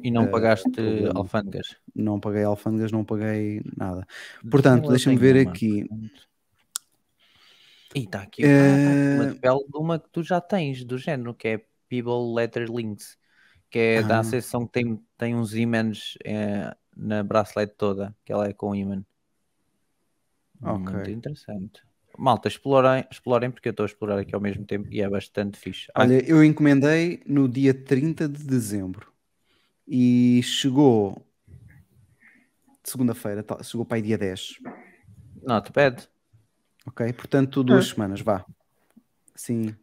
E 0.00 0.08
não 0.08 0.26
eh, 0.26 0.30
pagaste 0.30 0.70
problema. 0.70 1.12
alfândegas? 1.16 1.76
Não 1.92 2.20
paguei 2.20 2.44
alfândegas, 2.44 2.92
não 2.92 3.04
paguei 3.04 3.62
nada. 3.76 4.06
Portanto, 4.48 4.84
Eu 4.84 4.90
deixa-me 4.90 5.16
ver 5.16 5.42
uma, 5.42 5.50
aqui. 5.50 5.84
E 7.92 8.04
está 8.04 8.22
aqui, 8.22 8.44
ah, 8.44 8.48
tá 8.84 8.90
aqui 8.92 9.14
uma 9.16 9.26
de 9.26 9.34
pele 9.40 9.64
de 9.68 9.76
uma 9.76 9.98
que 9.98 10.08
tu 10.12 10.22
já 10.22 10.40
tens, 10.40 10.84
do 10.84 10.96
género, 10.98 11.34
que 11.34 11.48
é 11.48 11.64
Peeble 11.88 12.32
Letter 12.32 12.70
Links, 12.70 13.18
que 13.68 13.78
é 13.80 14.02
da 14.04 14.18
Ah. 14.18 14.20
associação 14.20 14.64
que 14.68 14.72
tem, 14.72 15.00
tem 15.18 15.34
uns 15.34 15.52
ímãs 15.52 16.14
eh, 16.24 16.72
na 16.96 17.24
bracelete 17.24 17.74
toda, 17.76 18.14
que 18.24 18.32
ela 18.32 18.46
é 18.46 18.52
com 18.52 18.72
ímã. 18.72 19.04
Muito 20.60 20.90
Ok. 20.90 21.12
interessante. 21.12 21.82
Malta, 22.18 22.48
explorem, 22.48 23.04
explorem 23.10 23.50
porque 23.50 23.68
eu 23.68 23.70
estou 23.70 23.84
a 23.84 23.86
explorar 23.86 24.18
aqui 24.18 24.34
ao 24.34 24.40
mesmo 24.40 24.64
tempo 24.66 24.88
e 24.90 25.00
é 25.00 25.08
bastante 25.08 25.58
fixe. 25.58 25.90
Ah, 25.94 26.02
Olha, 26.02 26.22
eu 26.28 26.44
encomendei 26.44 27.22
no 27.26 27.48
dia 27.48 27.72
30 27.72 28.28
de 28.28 28.44
dezembro 28.44 29.10
e 29.86 30.40
chegou 30.42 31.26
segunda-feira, 32.84 33.44
chegou 33.62 33.86
para 33.86 33.96
aí 33.96 34.02
dia 34.02 34.18
10. 34.18 34.56
not 35.42 35.72
bad. 35.72 36.08
Ok? 36.86 37.12
Portanto, 37.12 37.62
duas 37.62 37.88
semanas, 37.88 38.20
vá. 38.20 38.44
Sim, 39.34 39.74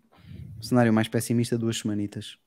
cenário 0.62 0.94
mais 0.94 1.08
pessimista, 1.08 1.58
duas 1.58 1.78
semanitas. 1.80 2.38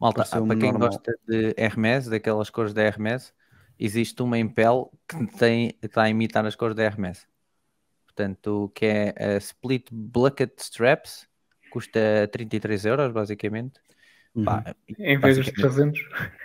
Malta, 0.00 0.22
ah, 0.22 0.40
para 0.40 0.56
quem 0.56 0.72
normal. 0.72 0.88
gosta 0.88 1.18
de 1.26 1.54
Hermes, 1.56 2.06
daquelas 2.08 2.50
cores 2.50 2.72
da 2.72 2.82
Hermes, 2.82 3.32
existe 3.78 4.20
uma 4.22 4.38
em 4.38 4.48
pele 4.48 4.86
que 5.08 5.26
tem, 5.38 5.70
que 5.72 5.86
está 5.86 6.04
a 6.04 6.08
imitar 6.08 6.44
as 6.46 6.56
cores 6.56 6.74
da 6.74 6.82
Hermes. 6.82 7.26
Portanto, 8.22 8.72
que 8.74 8.84
é 8.84 9.14
a 9.16 9.36
Split 9.36 9.86
Bucket 9.92 10.50
Straps, 10.58 11.28
custa 11.70 12.28
33 12.32 12.84
euros, 12.84 13.12
basicamente. 13.12 13.78
Uhum. 14.34 14.44
Pá, 14.44 14.74
Em 14.98 15.16
vez 15.20 15.36
dos 15.36 15.46
basicamente- 15.46 16.00
300. 16.00 16.00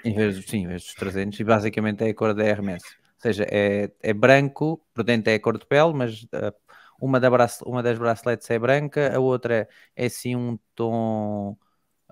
em 0.06 0.14
vez, 0.14 0.36
dos- 0.36 0.46
sim, 0.46 0.58
em 0.60 0.68
vez 0.68 0.84
dos 0.84 0.94
300, 0.94 1.40
e 1.40 1.44
basicamente 1.44 2.04
é 2.04 2.10
a 2.10 2.14
cor 2.14 2.36
da 2.36 2.44
Hermes. 2.44 2.84
Ou 2.84 3.22
seja, 3.24 3.48
é, 3.50 3.92
é 4.04 4.14
branco, 4.14 4.86
por 4.94 5.04
dentro 5.04 5.32
é 5.32 5.34
a 5.34 5.40
cor 5.40 5.58
de 5.58 5.66
pele, 5.66 5.94
mas 5.96 6.28
ah, 6.32 6.54
uma, 7.02 7.20
da 7.20 7.28
brace- 7.32 7.64
uma 7.66 7.82
das 7.82 7.98
braceletes 7.98 8.48
é 8.52 8.60
branca, 8.60 9.16
a 9.16 9.20
outra 9.20 9.68
é, 9.96 10.04
é 10.04 10.06
assim 10.06 10.36
um 10.36 10.60
tom, 10.76 11.58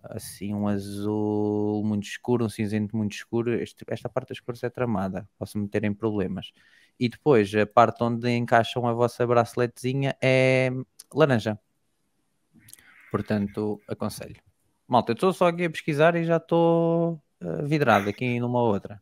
assim 0.03 0.55
um 0.55 0.67
azul 0.67 1.83
muito 1.85 2.05
escuro, 2.07 2.45
um 2.45 2.49
cinzento 2.49 2.97
muito 2.97 3.13
escuro. 3.13 3.53
Este- 3.53 3.85
esta 3.88 4.09
parte 4.09 4.29
das 4.29 4.39
cores 4.39 4.63
é 4.63 4.71
tramada, 4.71 5.29
posso 5.38 5.59
meter 5.59 5.83
em 5.83 5.93
problemas. 5.93 6.51
E 6.99 7.09
depois 7.09 7.53
a 7.55 7.65
parte 7.65 8.03
onde 8.03 8.30
encaixam 8.30 8.88
a 8.88 8.93
vossa 8.93 9.26
braceletezinha 9.26 10.15
é 10.22 10.69
laranja. 11.13 11.59
Portanto, 13.09 13.81
aconselho. 13.88 14.41
Malta, 14.88 15.11
eu 15.11 15.13
estou 15.13 15.34
só 15.34 15.47
aqui 15.47 15.65
a 15.65 15.69
pesquisar 15.69 16.15
e 16.15 16.23
já 16.23 16.38
estou 16.38 17.22
ah, 17.41 17.61
vidrado 17.63 18.09
aqui 18.09 18.39
numa 18.39 18.61
outra. 18.61 19.01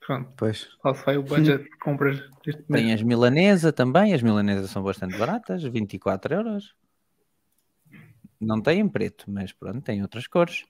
Pronto. 0.00 0.32
Pois. 0.36 0.68
Qual 0.80 0.94
foi 0.94 1.16
o 1.16 1.22
budget 1.22 1.64
de 1.64 1.78
compras 1.78 2.20
deste 2.44 2.62
mês? 2.68 2.84
Tem 2.84 2.92
as 2.92 3.02
milanesa 3.02 3.72
também, 3.72 4.12
as 4.12 4.22
milanesas 4.22 4.70
são 4.70 4.82
bastante 4.82 5.16
baratas, 5.16 5.62
24 5.62 6.34
euros. 6.34 6.74
Não 8.40 8.60
tem 8.60 8.80
em 8.80 8.88
preto, 8.88 9.24
mas 9.28 9.52
pronto, 9.52 9.80
tem 9.80 10.02
outras 10.02 10.26
cores. 10.26 10.64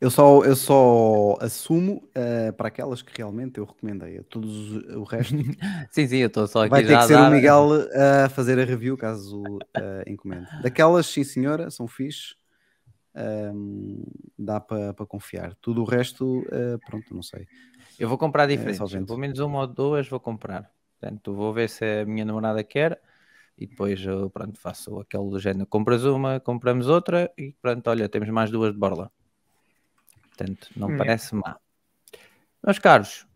Eu 0.00 0.10
só, 0.10 0.44
eu 0.44 0.56
só 0.56 1.36
assumo 1.40 2.02
eh, 2.14 2.50
para 2.52 2.68
aquelas 2.68 3.02
que 3.02 3.12
realmente 3.16 3.58
eu 3.58 3.64
recomendei. 3.64 4.18
A 4.18 4.22
todos 4.24 4.72
os- 4.72 4.96
o 4.96 5.04
resto 5.04 5.34
Sim, 5.90 6.06
sim, 6.08 6.16
eu 6.18 6.26
estou 6.26 6.46
só 6.46 6.64
aqui 6.64 6.70
vai 6.70 6.82
ter 6.82 6.96
que 6.96 7.04
ser 7.04 7.14
dar- 7.14 7.28
o 7.28 7.30
Miguel 7.34 7.68
a 8.24 8.28
fazer 8.28 8.58
a 8.58 8.64
review 8.64 8.96
caso 8.96 9.58
eh, 9.74 10.04
encomende. 10.08 10.46
Daquelas, 10.60 11.06
sim 11.06 11.24
senhora, 11.24 11.70
são 11.70 11.86
fixe. 11.86 12.34
Ahm, 13.14 14.02
dá 14.38 14.58
para 14.60 14.94
confiar. 15.06 15.54
Tudo 15.60 15.82
o 15.82 15.84
resto, 15.84 16.46
eh, 16.52 16.78
pronto, 16.84 17.14
não 17.14 17.22
sei. 17.22 17.46
Eu 17.98 18.08
vou 18.08 18.18
comprar 18.18 18.46
diferentes, 18.46 18.78
só 18.78 18.86
vento. 18.86 19.06
pelo 19.06 19.18
menos 19.18 19.38
uma 19.38 19.60
ou 19.60 19.66
duas 19.66 20.08
vou 20.08 20.18
comprar. 20.20 20.70
Portanto, 21.00 21.34
vou 21.34 21.52
ver 21.52 21.68
se 21.68 21.84
a 21.84 22.06
minha 22.06 22.24
namorada 22.24 22.64
quer 22.64 23.00
e 23.58 23.66
depois 23.66 24.00
eu 24.04 24.30
pronto, 24.30 24.58
faço 24.58 24.98
aquele 25.00 25.28
do 25.30 25.38
género. 25.38 25.66
Compras 25.66 26.04
uma, 26.04 26.40
compramos 26.40 26.88
outra 26.88 27.30
e 27.36 27.52
pronto, 27.60 27.88
olha, 27.90 28.08
temos 28.08 28.28
mais 28.30 28.50
duas 28.50 28.72
de 28.72 28.78
borla. 28.78 29.10
Portanto, 30.36 30.68
não 30.76 30.90
Hum. 30.90 30.96
parece 30.96 31.34
má. 31.34 31.58
Meus 32.64 32.78
caros, 32.78 33.26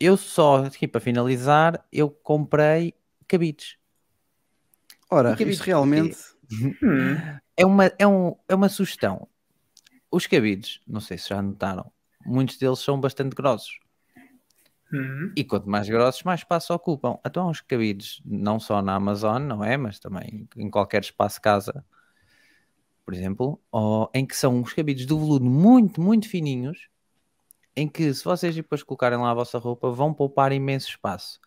eu 0.00 0.16
só 0.16 0.64
aqui 0.64 0.88
para 0.88 1.00
finalizar, 1.00 1.86
eu 1.92 2.10
comprei 2.10 2.94
cabides. 3.28 3.76
Ora, 5.10 5.34
bicho 5.36 5.62
realmente. 5.62 6.16
Hum, 6.82 7.16
é 7.56 7.64
uma, 7.64 7.92
é, 7.98 8.06
um, 8.06 8.36
é 8.48 8.54
uma 8.54 8.68
sugestão. 8.68 9.28
Os 10.10 10.26
cabides, 10.26 10.80
não 10.86 11.00
sei 11.00 11.18
se 11.18 11.28
já 11.28 11.40
notaram, 11.40 11.90
muitos 12.24 12.58
deles 12.58 12.78
são 12.80 13.00
bastante 13.00 13.34
grossos. 13.34 13.78
Uhum. 14.92 15.32
E 15.36 15.44
quanto 15.44 15.68
mais 15.68 15.88
grossos, 15.88 16.22
mais 16.22 16.40
espaço 16.40 16.72
ocupam. 16.72 17.18
Então, 17.26 17.48
os 17.50 17.60
cabides, 17.60 18.20
não 18.24 18.60
só 18.60 18.80
na 18.80 18.94
Amazon, 18.94 19.42
não 19.42 19.64
é? 19.64 19.76
Mas 19.76 19.98
também 19.98 20.48
em 20.56 20.70
qualquer 20.70 21.02
espaço 21.02 21.40
casa, 21.40 21.84
por 23.04 23.14
exemplo, 23.14 23.60
ou, 23.70 24.10
em 24.14 24.26
que 24.26 24.36
são 24.36 24.60
os 24.62 24.72
cabides 24.72 25.06
do 25.06 25.18
veludo 25.18 25.44
muito, 25.44 26.00
muito 26.00 26.28
fininhos, 26.28 26.88
em 27.76 27.88
que 27.88 28.12
se 28.14 28.24
vocês 28.24 28.54
depois 28.54 28.82
colocarem 28.82 29.18
lá 29.18 29.30
a 29.30 29.34
vossa 29.34 29.58
roupa, 29.58 29.90
vão 29.90 30.14
poupar 30.14 30.52
imenso 30.52 30.88
espaço. 30.88 31.40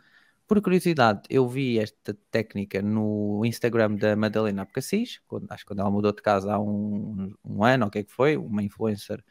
Por 0.48 0.62
curiosidade, 0.62 1.24
eu 1.30 1.48
vi 1.48 1.78
esta 1.78 2.18
técnica 2.32 2.82
no 2.82 3.44
Instagram 3.46 3.96
da 3.96 4.16
Madalena 4.16 4.62
Abcacis, 4.62 5.20
quando, 5.28 5.52
acho 5.52 5.64
que 5.64 5.68
quando 5.68 5.80
ela 5.80 5.92
mudou 5.92 6.14
de 6.14 6.22
casa 6.22 6.54
há 6.54 6.60
um, 6.60 7.34
um 7.44 7.64
ano, 7.64 7.88
o 7.88 7.90
que 7.90 8.00
é 8.00 8.04
que 8.04 8.12
foi, 8.12 8.38
uma 8.38 8.64
influencer 8.64 9.24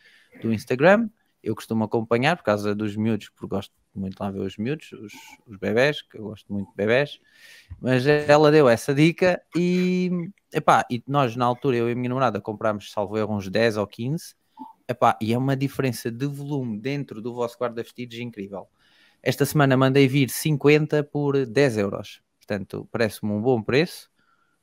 do 0.43 0.53
Instagram. 0.53 1.09
Eu 1.47 1.55
costumo 1.55 1.85
acompanhar 1.85 2.37
por 2.37 2.43
causa 2.43 2.75
dos 2.75 2.97
miúdos, 2.97 3.29
porque 3.29 3.47
gosto 3.47 3.73
muito 3.95 4.19
lá 4.19 4.33
ver 4.33 4.41
os 4.41 4.57
miúdos, 4.57 4.91
os, 4.95 5.13
os 5.47 5.57
bebés, 5.57 6.03
que 6.03 6.19
eu 6.19 6.25
gosto 6.25 6.53
muito 6.53 6.69
de 6.71 6.75
bebés. 6.75 7.21
Mas 7.81 8.05
ela 8.05 8.51
deu 8.51 8.69
essa 8.69 8.93
dica 8.93 9.41
e, 9.57 10.11
epá, 10.53 10.85
e 10.91 11.05
nós 11.07 11.37
na 11.37 11.45
altura, 11.45 11.77
eu 11.77 11.89
e 11.89 11.93
a 11.93 11.95
minha 11.95 12.09
namorada, 12.09 12.41
comprámos, 12.41 12.91
salvo 12.91 13.17
erro, 13.17 13.37
uns 13.37 13.49
10 13.49 13.77
ou 13.77 13.87
15. 13.87 14.35
Epá, 14.89 15.17
e 15.23 15.33
é 15.33 15.39
uma 15.39 15.57
diferença 15.57 16.11
de 16.11 16.27
volume 16.27 16.81
dentro 16.81 17.23
do 17.23 17.33
vosso 17.33 17.57
guarda-vestidos 17.57 18.19
incrível. 18.19 18.67
Esta 19.23 19.47
semana 19.47 19.77
mandei 19.77 20.09
vir 20.09 20.29
50 20.29 21.05
por 21.05 21.47
10 21.47 21.79
euros. 21.79 22.21
Portanto, 22.39 22.89
parece-me 22.91 23.31
um 23.31 23.41
bom 23.41 23.63
preço. 23.63 24.11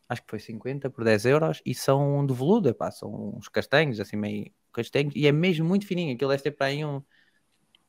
Acho 0.10 0.22
que 0.22 0.30
foi 0.30 0.40
50 0.40 0.90
por 0.90 1.06
10 1.06 1.26
euros. 1.28 1.62
E 1.66 1.74
são 1.74 2.26
de 2.26 2.34
veludo, 2.34 2.68
epá, 2.68 2.92
são 2.92 3.38
uns 3.38 3.48
castanhos, 3.48 4.02
assim 4.02 4.18
meio 4.18 4.52
castanhos. 4.74 5.14
E 5.16 5.28
é 5.28 5.32
mesmo 5.32 5.66
muito 5.66 5.86
fininho. 5.88 6.16
Aquilo 6.16 6.32
deve 6.32 6.44
ter 6.44 6.52
para 6.52 6.68
aí 6.68 6.84
um, 6.84 7.02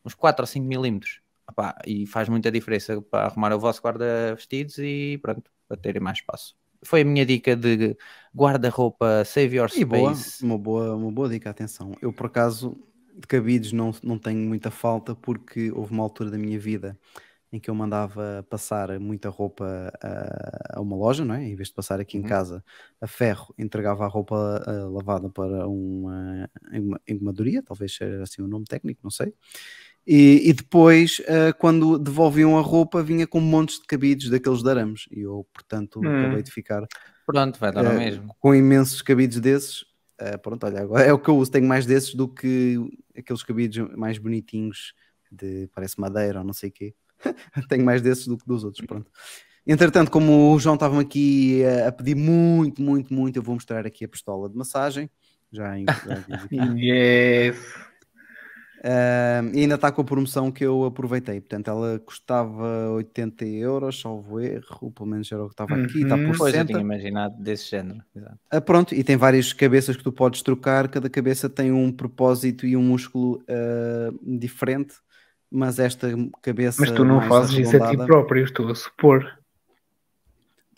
uns 0.05 0.15
4 0.15 0.43
ou 0.43 0.47
5 0.47 0.67
milímetros. 0.67 1.21
Epá, 1.51 1.77
e 1.87 2.07
faz 2.07 2.29
muita 2.29 2.51
diferença 2.51 3.03
para 3.03 3.27
arrumar 3.27 3.53
o 3.53 3.59
vosso 3.59 3.83
guarda-vestidos 3.83 4.79
e 4.79 5.19
pronto, 5.21 5.51
para 5.69 5.77
terem 5.77 6.01
mais 6.01 6.19
espaço. 6.19 6.57
Foi 6.83 7.03
a 7.03 7.05
minha 7.05 7.25
dica 7.25 7.55
de 7.57 7.97
guarda-roupa 8.35 9.25
Save 9.25 9.57
Your 9.57 9.71
E 9.75 9.85
boa, 9.85 10.15
Space. 10.15 10.45
uma 10.45 10.59
boa, 10.59 10.95
uma 10.95 11.11
boa 11.11 11.29
dica, 11.29 11.51
atenção. 11.51 11.93
Eu, 12.01 12.13
por 12.13 12.27
acaso, 12.27 12.77
de 13.15 13.27
cabides 13.27 13.73
não, 13.73 13.93
não 14.03 14.19
tenho 14.19 14.41
muita 14.41 14.71
falta 14.71 15.15
porque 15.15 15.71
houve 15.73 15.93
uma 15.93 16.03
altura 16.03 16.31
da 16.31 16.39
minha 16.39 16.59
vida 16.59 16.99
em 17.55 17.61
que 17.61 17.71
eu 17.71 17.75
mandava 17.75 18.45
passar 18.51 18.99
muita 19.01 19.29
roupa 19.29 19.93
a, 20.03 20.79
a 20.79 20.81
uma 20.81 20.97
loja, 20.97 21.25
não 21.25 21.35
é? 21.35 21.45
Em 21.45 21.55
vez 21.57 21.69
de 21.69 21.75
passar 21.75 22.01
aqui 22.01 22.19
em 22.19 22.23
Uhum. 22.23 22.29
casa 22.29 22.65
a 23.01 23.07
ferro, 23.07 23.55
entregava 23.59 24.05
a 24.05 24.09
roupa 24.09 24.63
ah, 24.67 24.89
lavada 24.91 25.31
para 25.31 25.69
uma 25.69 26.51
engoma- 26.73 27.01
engomadoria, 27.09 27.63
talvez 27.63 27.95
seja 27.97 28.23
assim 28.23 28.43
o 28.43 28.49
nome 28.49 28.65
técnico, 28.67 29.01
não 29.05 29.11
sei. 29.11 29.35
E, 30.07 30.49
e 30.51 30.53
depois, 30.53 31.23
ah, 31.29 31.53
quando 31.55 31.99
devolviam 31.99 32.59
a 32.59 32.63
roupa, 32.63 33.03
vinha 33.03 33.27
com 33.27 33.41
montes 33.41 33.81
de 33.81 33.87
cabides 33.87 34.31
daqueles 34.31 34.63
de 34.63 34.71
arames. 34.71 35.07
E 35.11 35.21
eu, 35.21 35.47
portanto, 35.53 36.09
Hum. 36.09 36.09
acabei 36.11 36.43
de 36.43 36.51
ficar 36.53 36.87
Pronto, 37.27 37.59
vai 37.59 37.73
dar 37.73 37.85
eh, 37.85 37.91
mesmo. 37.93 38.35
com 38.39 38.55
imensos 38.55 39.03
cabides 39.03 39.41
desses. 39.41 39.85
eh, 40.19 40.37
pronto, 40.39 40.65
olha, 40.67 40.81
agora 40.81 41.05
é 41.05 41.13
o 41.13 41.19
que 41.19 41.29
eu 41.31 41.37
uso. 41.37 41.51
Tenho 41.51 41.67
mais 41.67 41.87
desses 41.87 42.15
do 42.15 42.29
que 42.29 42.77
aqueles 43.17 43.43
cabides 43.43 43.79
mais 43.97 44.19
bonitinhos 44.19 44.95
de 45.31 45.69
parece 45.75 45.99
madeira 46.01 46.41
ou 46.41 46.45
não 46.45 46.53
sei 46.53 46.71
o 46.71 46.73
quê. 46.73 46.95
Tenho 47.69 47.85
mais 47.85 48.03
desses 48.03 48.27
do 48.27 48.37
que 48.37 48.47
dos 48.47 48.65
outros. 48.65 48.85
Pronto. 48.87 49.11
Entretanto, 49.67 50.11
como 50.11 50.53
o 50.53 50.59
João 50.59 50.75
estava 50.75 51.01
aqui 51.01 51.63
a 51.87 51.91
pedir 51.91 52.15
muito, 52.15 52.83
muito, 52.83 53.13
muito, 53.15 53.37
eu 53.39 53.43
vou 53.43 53.55
mostrar 53.55 53.87
aqui 53.87 54.05
a 54.05 54.09
pistola 54.09 54.49
de 54.49 54.57
massagem. 54.57 55.09
Já 55.51 55.79
em. 55.79 55.87
Yes. 56.77 57.57
Ah, 58.87 59.41
e 59.55 59.61
ainda 59.61 59.77
está 59.77 59.91
com 59.91 60.03
a 60.03 60.05
promoção 60.05 60.53
que 60.53 60.63
eu 60.63 60.85
aproveitei. 60.85 61.41
Portanto, 61.41 61.69
ela 61.71 61.99
custava 62.01 62.91
80 62.91 63.47
euros, 63.47 63.99
salvo 63.99 64.39
erro, 64.39 64.91
pelo 64.91 65.09
menos 65.09 65.33
era 65.33 65.43
o 65.43 65.47
que 65.49 65.55
estava 65.55 65.75
aqui, 65.77 66.03
está 66.03 66.17
Uhum. 66.17 66.27
por 66.27 66.37
Pois 66.37 66.53
eu 66.55 66.61
60. 66.61 66.67
tinha 66.67 66.81
imaginado 66.81 67.43
desse 67.43 67.71
género. 67.71 68.03
Ah, 68.51 68.61
pronto, 68.61 68.95
e 68.95 69.03
tem 69.03 69.17
várias 69.17 69.55
cabeças 69.55 69.97
que 69.97 70.05
tu 70.05 70.13
podes 70.13 70.43
trocar, 70.43 70.89
cada 70.89 71.09
cabeça 71.09 71.49
tem 71.49 71.73
um 71.73 71.91
propósito 71.91 72.67
e 72.67 72.77
um 72.77 72.83
músculo 72.83 73.43
ah, 73.49 74.13
diferente, 74.23 74.97
mas 75.55 75.79
esta 75.79 76.09
cabeça. 76.43 76.81
Mas 76.81 76.91
tu 76.91 77.05
não 77.05 77.17
mais 77.17 77.29
fazes 77.29 77.57
isso 77.57 77.77
a 77.77 77.89
ti 77.89 77.97
próprio, 77.97 78.45
estou 78.45 78.69
a 78.69 78.75
supor. 78.75 79.39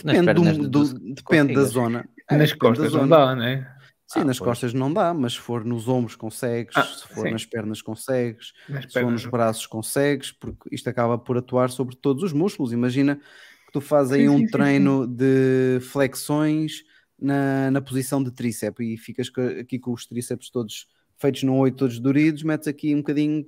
Depende, 0.04 0.34
do- 0.34 0.68
do- 0.68 0.68
do- 0.84 1.14
depende 1.14 1.54
da 1.54 1.64
zona. 1.64 2.06
É, 2.28 2.36
Nas 2.36 2.50
da 2.50 2.56
costas 2.58 2.92
não 2.92 3.00
zona. 3.00 3.16
dá, 3.16 3.34
né? 3.34 3.76
Sim, 4.06 4.20
Ah, 4.20 4.24
nas 4.24 4.38
pois. 4.38 4.48
costas 4.50 4.74
não 4.74 4.92
dá, 4.92 5.12
mas 5.14 5.32
se 5.32 5.40
for 5.40 5.64
nos 5.64 5.88
ombros 5.88 6.14
consegues, 6.14 6.76
Ah, 6.76 6.82
se 6.82 7.08
for 7.08 7.26
sim. 7.26 7.32
nas 7.32 7.44
pernas 7.46 7.80
consegues, 7.82 8.52
Nas 8.68 8.84
se 8.84 9.00
for 9.00 9.10
nos 9.10 9.24
braços 9.26 9.66
consegues, 9.66 10.30
porque 10.30 10.68
isto 10.70 10.88
acaba 10.88 11.18
por 11.18 11.38
atuar 11.38 11.70
sobre 11.70 11.96
todos 11.96 12.22
os 12.22 12.32
músculos. 12.32 12.72
Imagina 12.72 13.16
que 13.16 13.72
tu 13.72 13.80
fazes 13.80 14.12
aí 14.12 14.22
Sim, 14.22 14.28
um 14.28 14.38
sim, 14.38 14.44
sim, 14.44 14.50
treino 14.52 15.06
de 15.06 15.80
flexões 15.80 16.84
na, 17.18 17.70
na 17.70 17.80
posição 17.80 18.22
de 18.22 18.30
tríceps 18.30 18.86
e 18.86 18.96
ficas 18.98 19.28
aqui 19.58 19.78
com 19.78 19.92
os 19.92 20.06
tríceps 20.06 20.50
todos 20.50 20.86
feitos 21.16 21.42
num 21.42 21.58
oito, 21.58 21.78
todos 21.78 21.98
doridos, 21.98 22.42
metes 22.42 22.68
aqui 22.68 22.94
um 22.94 22.98
bocadinho, 22.98 23.42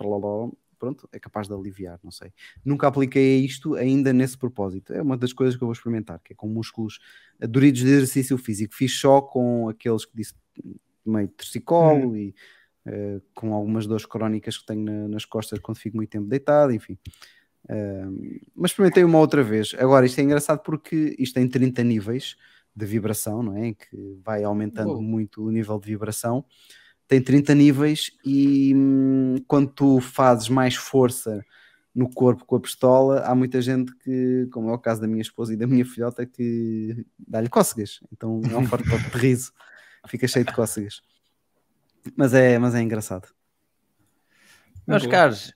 pronto, 0.78 1.08
é 1.12 1.18
capaz 1.18 1.48
de 1.48 1.54
aliviar, 1.54 1.98
não 2.02 2.10
sei. 2.10 2.32
Nunca 2.64 2.86
apliquei 2.86 3.44
isto 3.44 3.74
ainda 3.74 4.12
nesse 4.12 4.38
propósito. 4.38 4.92
É 4.92 5.02
uma 5.02 5.16
das 5.16 5.32
coisas 5.32 5.56
que 5.56 5.62
eu 5.62 5.66
vou 5.66 5.72
experimentar, 5.72 6.20
que 6.22 6.32
é 6.32 6.36
com 6.36 6.48
músculos 6.48 6.98
doridos 7.40 7.80
de 7.80 7.88
exercício 7.88 8.38
físico. 8.38 8.74
Fiz 8.74 8.92
só 8.98 9.20
com 9.20 9.68
aqueles 9.68 10.04
que 10.04 10.16
disse 10.16 10.34
meio 11.04 11.28
torcicolo 11.28 12.16
e 12.16 12.34
eh, 12.86 13.20
com 13.34 13.52
algumas 13.52 13.86
dores 13.86 14.06
crónicas 14.06 14.56
que 14.56 14.64
tenho 14.66 14.82
na- 14.82 15.08
nas 15.08 15.24
costas 15.24 15.58
quando 15.58 15.76
fico 15.78 15.96
muito 15.96 16.10
tempo 16.10 16.26
deitado, 16.26 16.72
enfim. 16.72 16.96
Ahm, 17.68 18.38
mas 18.54 18.70
experimentei 18.70 19.04
uma 19.04 19.18
outra 19.18 19.42
vez. 19.42 19.74
Agora, 19.78 20.06
isto 20.06 20.18
é 20.18 20.22
engraçado 20.22 20.60
porque 20.62 21.14
isto 21.18 21.34
tem 21.34 21.48
30 21.48 21.82
níveis 21.84 22.36
de 22.74 22.86
vibração, 22.86 23.42
não 23.42 23.56
é? 23.56 23.68
Em 23.68 23.74
que 23.74 23.86
vai 24.24 24.44
aumentando 24.44 24.92
Uou. 24.92 25.02
muito 25.02 25.44
o 25.44 25.50
nível 25.50 25.78
de 25.78 25.86
vibração. 25.86 26.44
Tem 27.08 27.22
30 27.22 27.54
níveis 27.54 28.10
e 28.22 28.74
hum, 28.76 29.36
quando 29.48 29.70
tu 29.70 29.98
fazes 30.00 30.50
mais 30.50 30.74
força 30.74 31.42
no 31.94 32.08
corpo 32.08 32.44
com 32.44 32.56
a 32.56 32.60
pistola, 32.60 33.22
há 33.22 33.34
muita 33.34 33.60
gente 33.62 33.92
que, 33.96 34.46
como 34.52 34.68
é 34.68 34.72
o 34.74 34.78
caso 34.78 35.00
da 35.00 35.08
minha 35.08 35.22
esposa 35.22 35.54
e 35.54 35.56
da 35.56 35.66
minha 35.66 35.84
filhota, 35.84 36.26
que 36.26 37.04
dá-lhe 37.18 37.48
cócegas. 37.48 38.00
Então 38.12 38.40
é 38.52 38.56
um 38.56 38.66
forte 38.66 38.88
toque 38.88 39.10
de 39.10 39.18
riso, 39.18 39.52
fica 40.06 40.28
cheio 40.28 40.44
de 40.44 40.52
cócegas. 40.52 41.00
Mas 42.14 42.34
é, 42.34 42.58
mas 42.58 42.74
é 42.74 42.82
engraçado. 42.82 43.28
Meus 44.86 45.02
Boa. 45.02 45.12
caros, 45.12 45.52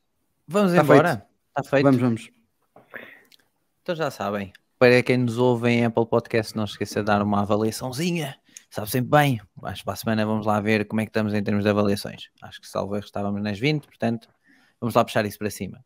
vamos 0.49 0.73
Tá 0.73 0.83
embora. 0.83 1.27
Está 1.49 1.70
feito. 1.70 1.85
Vamos, 1.85 2.01
vamos. 2.01 2.31
Então 3.83 3.95
já 3.95 4.11
sabem. 4.11 4.53
Para 4.79 5.03
quem 5.03 5.19
nos 5.19 5.39
ouve 5.39 5.69
em 5.69 5.85
Apple 5.85 6.07
Podcast, 6.07 6.57
não 6.57 6.65
esqueça 6.65 7.01
de 7.01 7.07
dar 7.07 7.23
uma 7.23 7.43
avaliaçãozinha. 7.43 8.37
Sabe 8.73 8.89
sempre 8.89 9.11
bem. 9.11 9.40
Acho 9.65 9.82
que 9.82 9.85
para 9.85 9.93
a 9.93 9.97
semana 9.97 10.24
vamos 10.24 10.47
lá 10.47 10.59
ver 10.59 10.86
como 10.86 11.03
é 11.03 11.05
que 11.05 11.11
estamos 11.11 11.35
em 11.35 11.43
termos 11.44 11.62
de 11.62 11.69
avaliações. 11.69 12.31
Acho 12.40 12.59
que 12.59 12.66
salvo 12.66 12.97
erro 12.97 13.05
estávamos 13.05 13.43
nas 13.43 13.59
20, 13.59 13.85
portanto, 13.85 14.31
vamos 14.81 14.94
lá 14.94 15.05
puxar 15.05 15.27
isso 15.27 15.36
para 15.39 15.51
cima. 15.51 15.85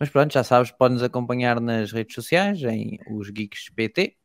Mas 0.00 0.08
pronto, 0.08 0.32
já 0.32 0.42
sabes, 0.42 0.70
pode-nos 0.70 1.02
acompanhar 1.02 1.60
nas 1.60 1.92
redes 1.92 2.14
sociais, 2.14 2.62
em 2.62 2.98
os 3.10 3.28
Geeks 3.28 3.68
PT, 3.76 4.16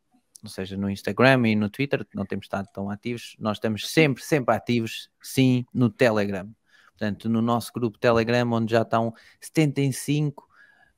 ou 0.42 0.50
seja, 0.50 0.78
no 0.78 0.90
Instagram 0.90 1.46
e 1.46 1.58
no 1.58 1.70
Twitter, 1.70 2.08
não 2.16 2.26
temos 2.26 2.46
estado 2.46 2.70
tão 2.74 2.90
ativos. 2.90 3.36
Nós 3.38 3.58
estamos 3.58 3.90
sempre, 3.90 4.24
sempre 4.24 4.56
ativos, 4.56 5.10
sim, 5.22 5.66
no 5.74 5.90
Telegram. 5.90 6.50
Portanto, 6.92 7.28
no 7.28 7.42
nosso 7.42 7.74
grupo 7.74 8.00
Telegram, 8.00 8.50
onde 8.54 8.72
já 8.72 8.84
estão 8.84 9.14
75 9.42 10.48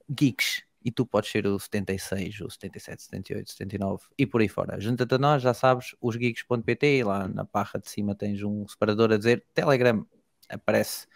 geeks. 0.07 0.61
E 0.85 0.91
tu 0.91 1.03
podes 1.03 1.31
ser 1.31 1.47
o 1.47 1.59
76, 1.59 2.41
o 2.41 2.49
77, 2.49 3.01
78, 3.01 3.49
79 3.49 4.03
e 4.15 4.27
por 4.27 4.39
aí 4.39 4.47
fora. 4.47 4.79
Junta-te 4.79 5.15
a 5.15 5.17
nós, 5.17 5.41
já 5.41 5.51
sabes, 5.51 5.95
os 5.99 6.15
geeks.pt, 6.15 7.03
lá 7.03 7.27
na 7.27 7.43
barra 7.43 7.79
de 7.79 7.89
cima 7.89 8.13
tens 8.13 8.43
um 8.43 8.67
separador 8.67 9.11
a 9.11 9.17
dizer 9.17 9.43
Telegram. 9.51 10.05
Aparece. 10.47 11.07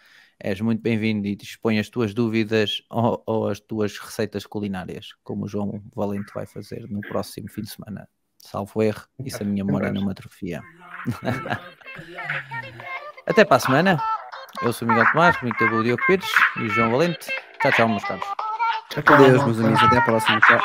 És 0.42 0.60
muito 0.60 0.82
bem-vindo 0.82 1.28
e 1.28 1.36
dispõe 1.36 1.78
as 1.78 1.88
tuas 1.88 2.12
dúvidas 2.12 2.82
ou, 2.90 3.22
ou 3.26 3.48
as 3.48 3.60
tuas 3.60 3.96
receitas 3.98 4.44
culinárias, 4.44 5.10
como 5.22 5.44
o 5.44 5.48
João 5.48 5.80
Valente 5.94 6.32
vai 6.34 6.46
fazer 6.46 6.88
no 6.88 7.00
próximo 7.02 7.48
fim 7.48 7.62
de 7.62 7.70
semana. 7.70 8.08
Salvo 8.38 8.82
erro, 8.82 9.06
e 9.24 9.30
se 9.30 9.42
a 9.42 9.46
minha 9.46 9.64
memória 9.64 9.92
não 9.92 10.04
me 10.04 10.10
atrofia. 10.10 10.62
Até 13.26 13.44
para 13.44 13.56
a 13.56 13.60
semana. 13.60 14.02
Eu 14.62 14.72
sou 14.72 14.88
o 14.88 14.90
Miguel 14.90 15.06
Tomás, 15.12 15.36
comigo 15.36 15.56
teve 15.58 15.74
o 15.74 15.82
Diogo 15.82 16.02
Pires 16.06 16.26
e 16.56 16.62
o 16.62 16.68
João 16.70 16.90
Valente. 16.90 17.30
Tchau, 17.60 17.72
tchau, 17.72 17.88
meus 17.88 18.04
caros. 18.04 18.49
Tchau, 18.90 19.02
com 19.04 19.14
é 19.14 19.18
Deus, 19.18 19.44
meus 19.44 19.60
amigos. 19.60 19.82
Até 19.84 19.98
a 19.98 20.02
próxima. 20.02 20.40
Tchau. 20.40 20.58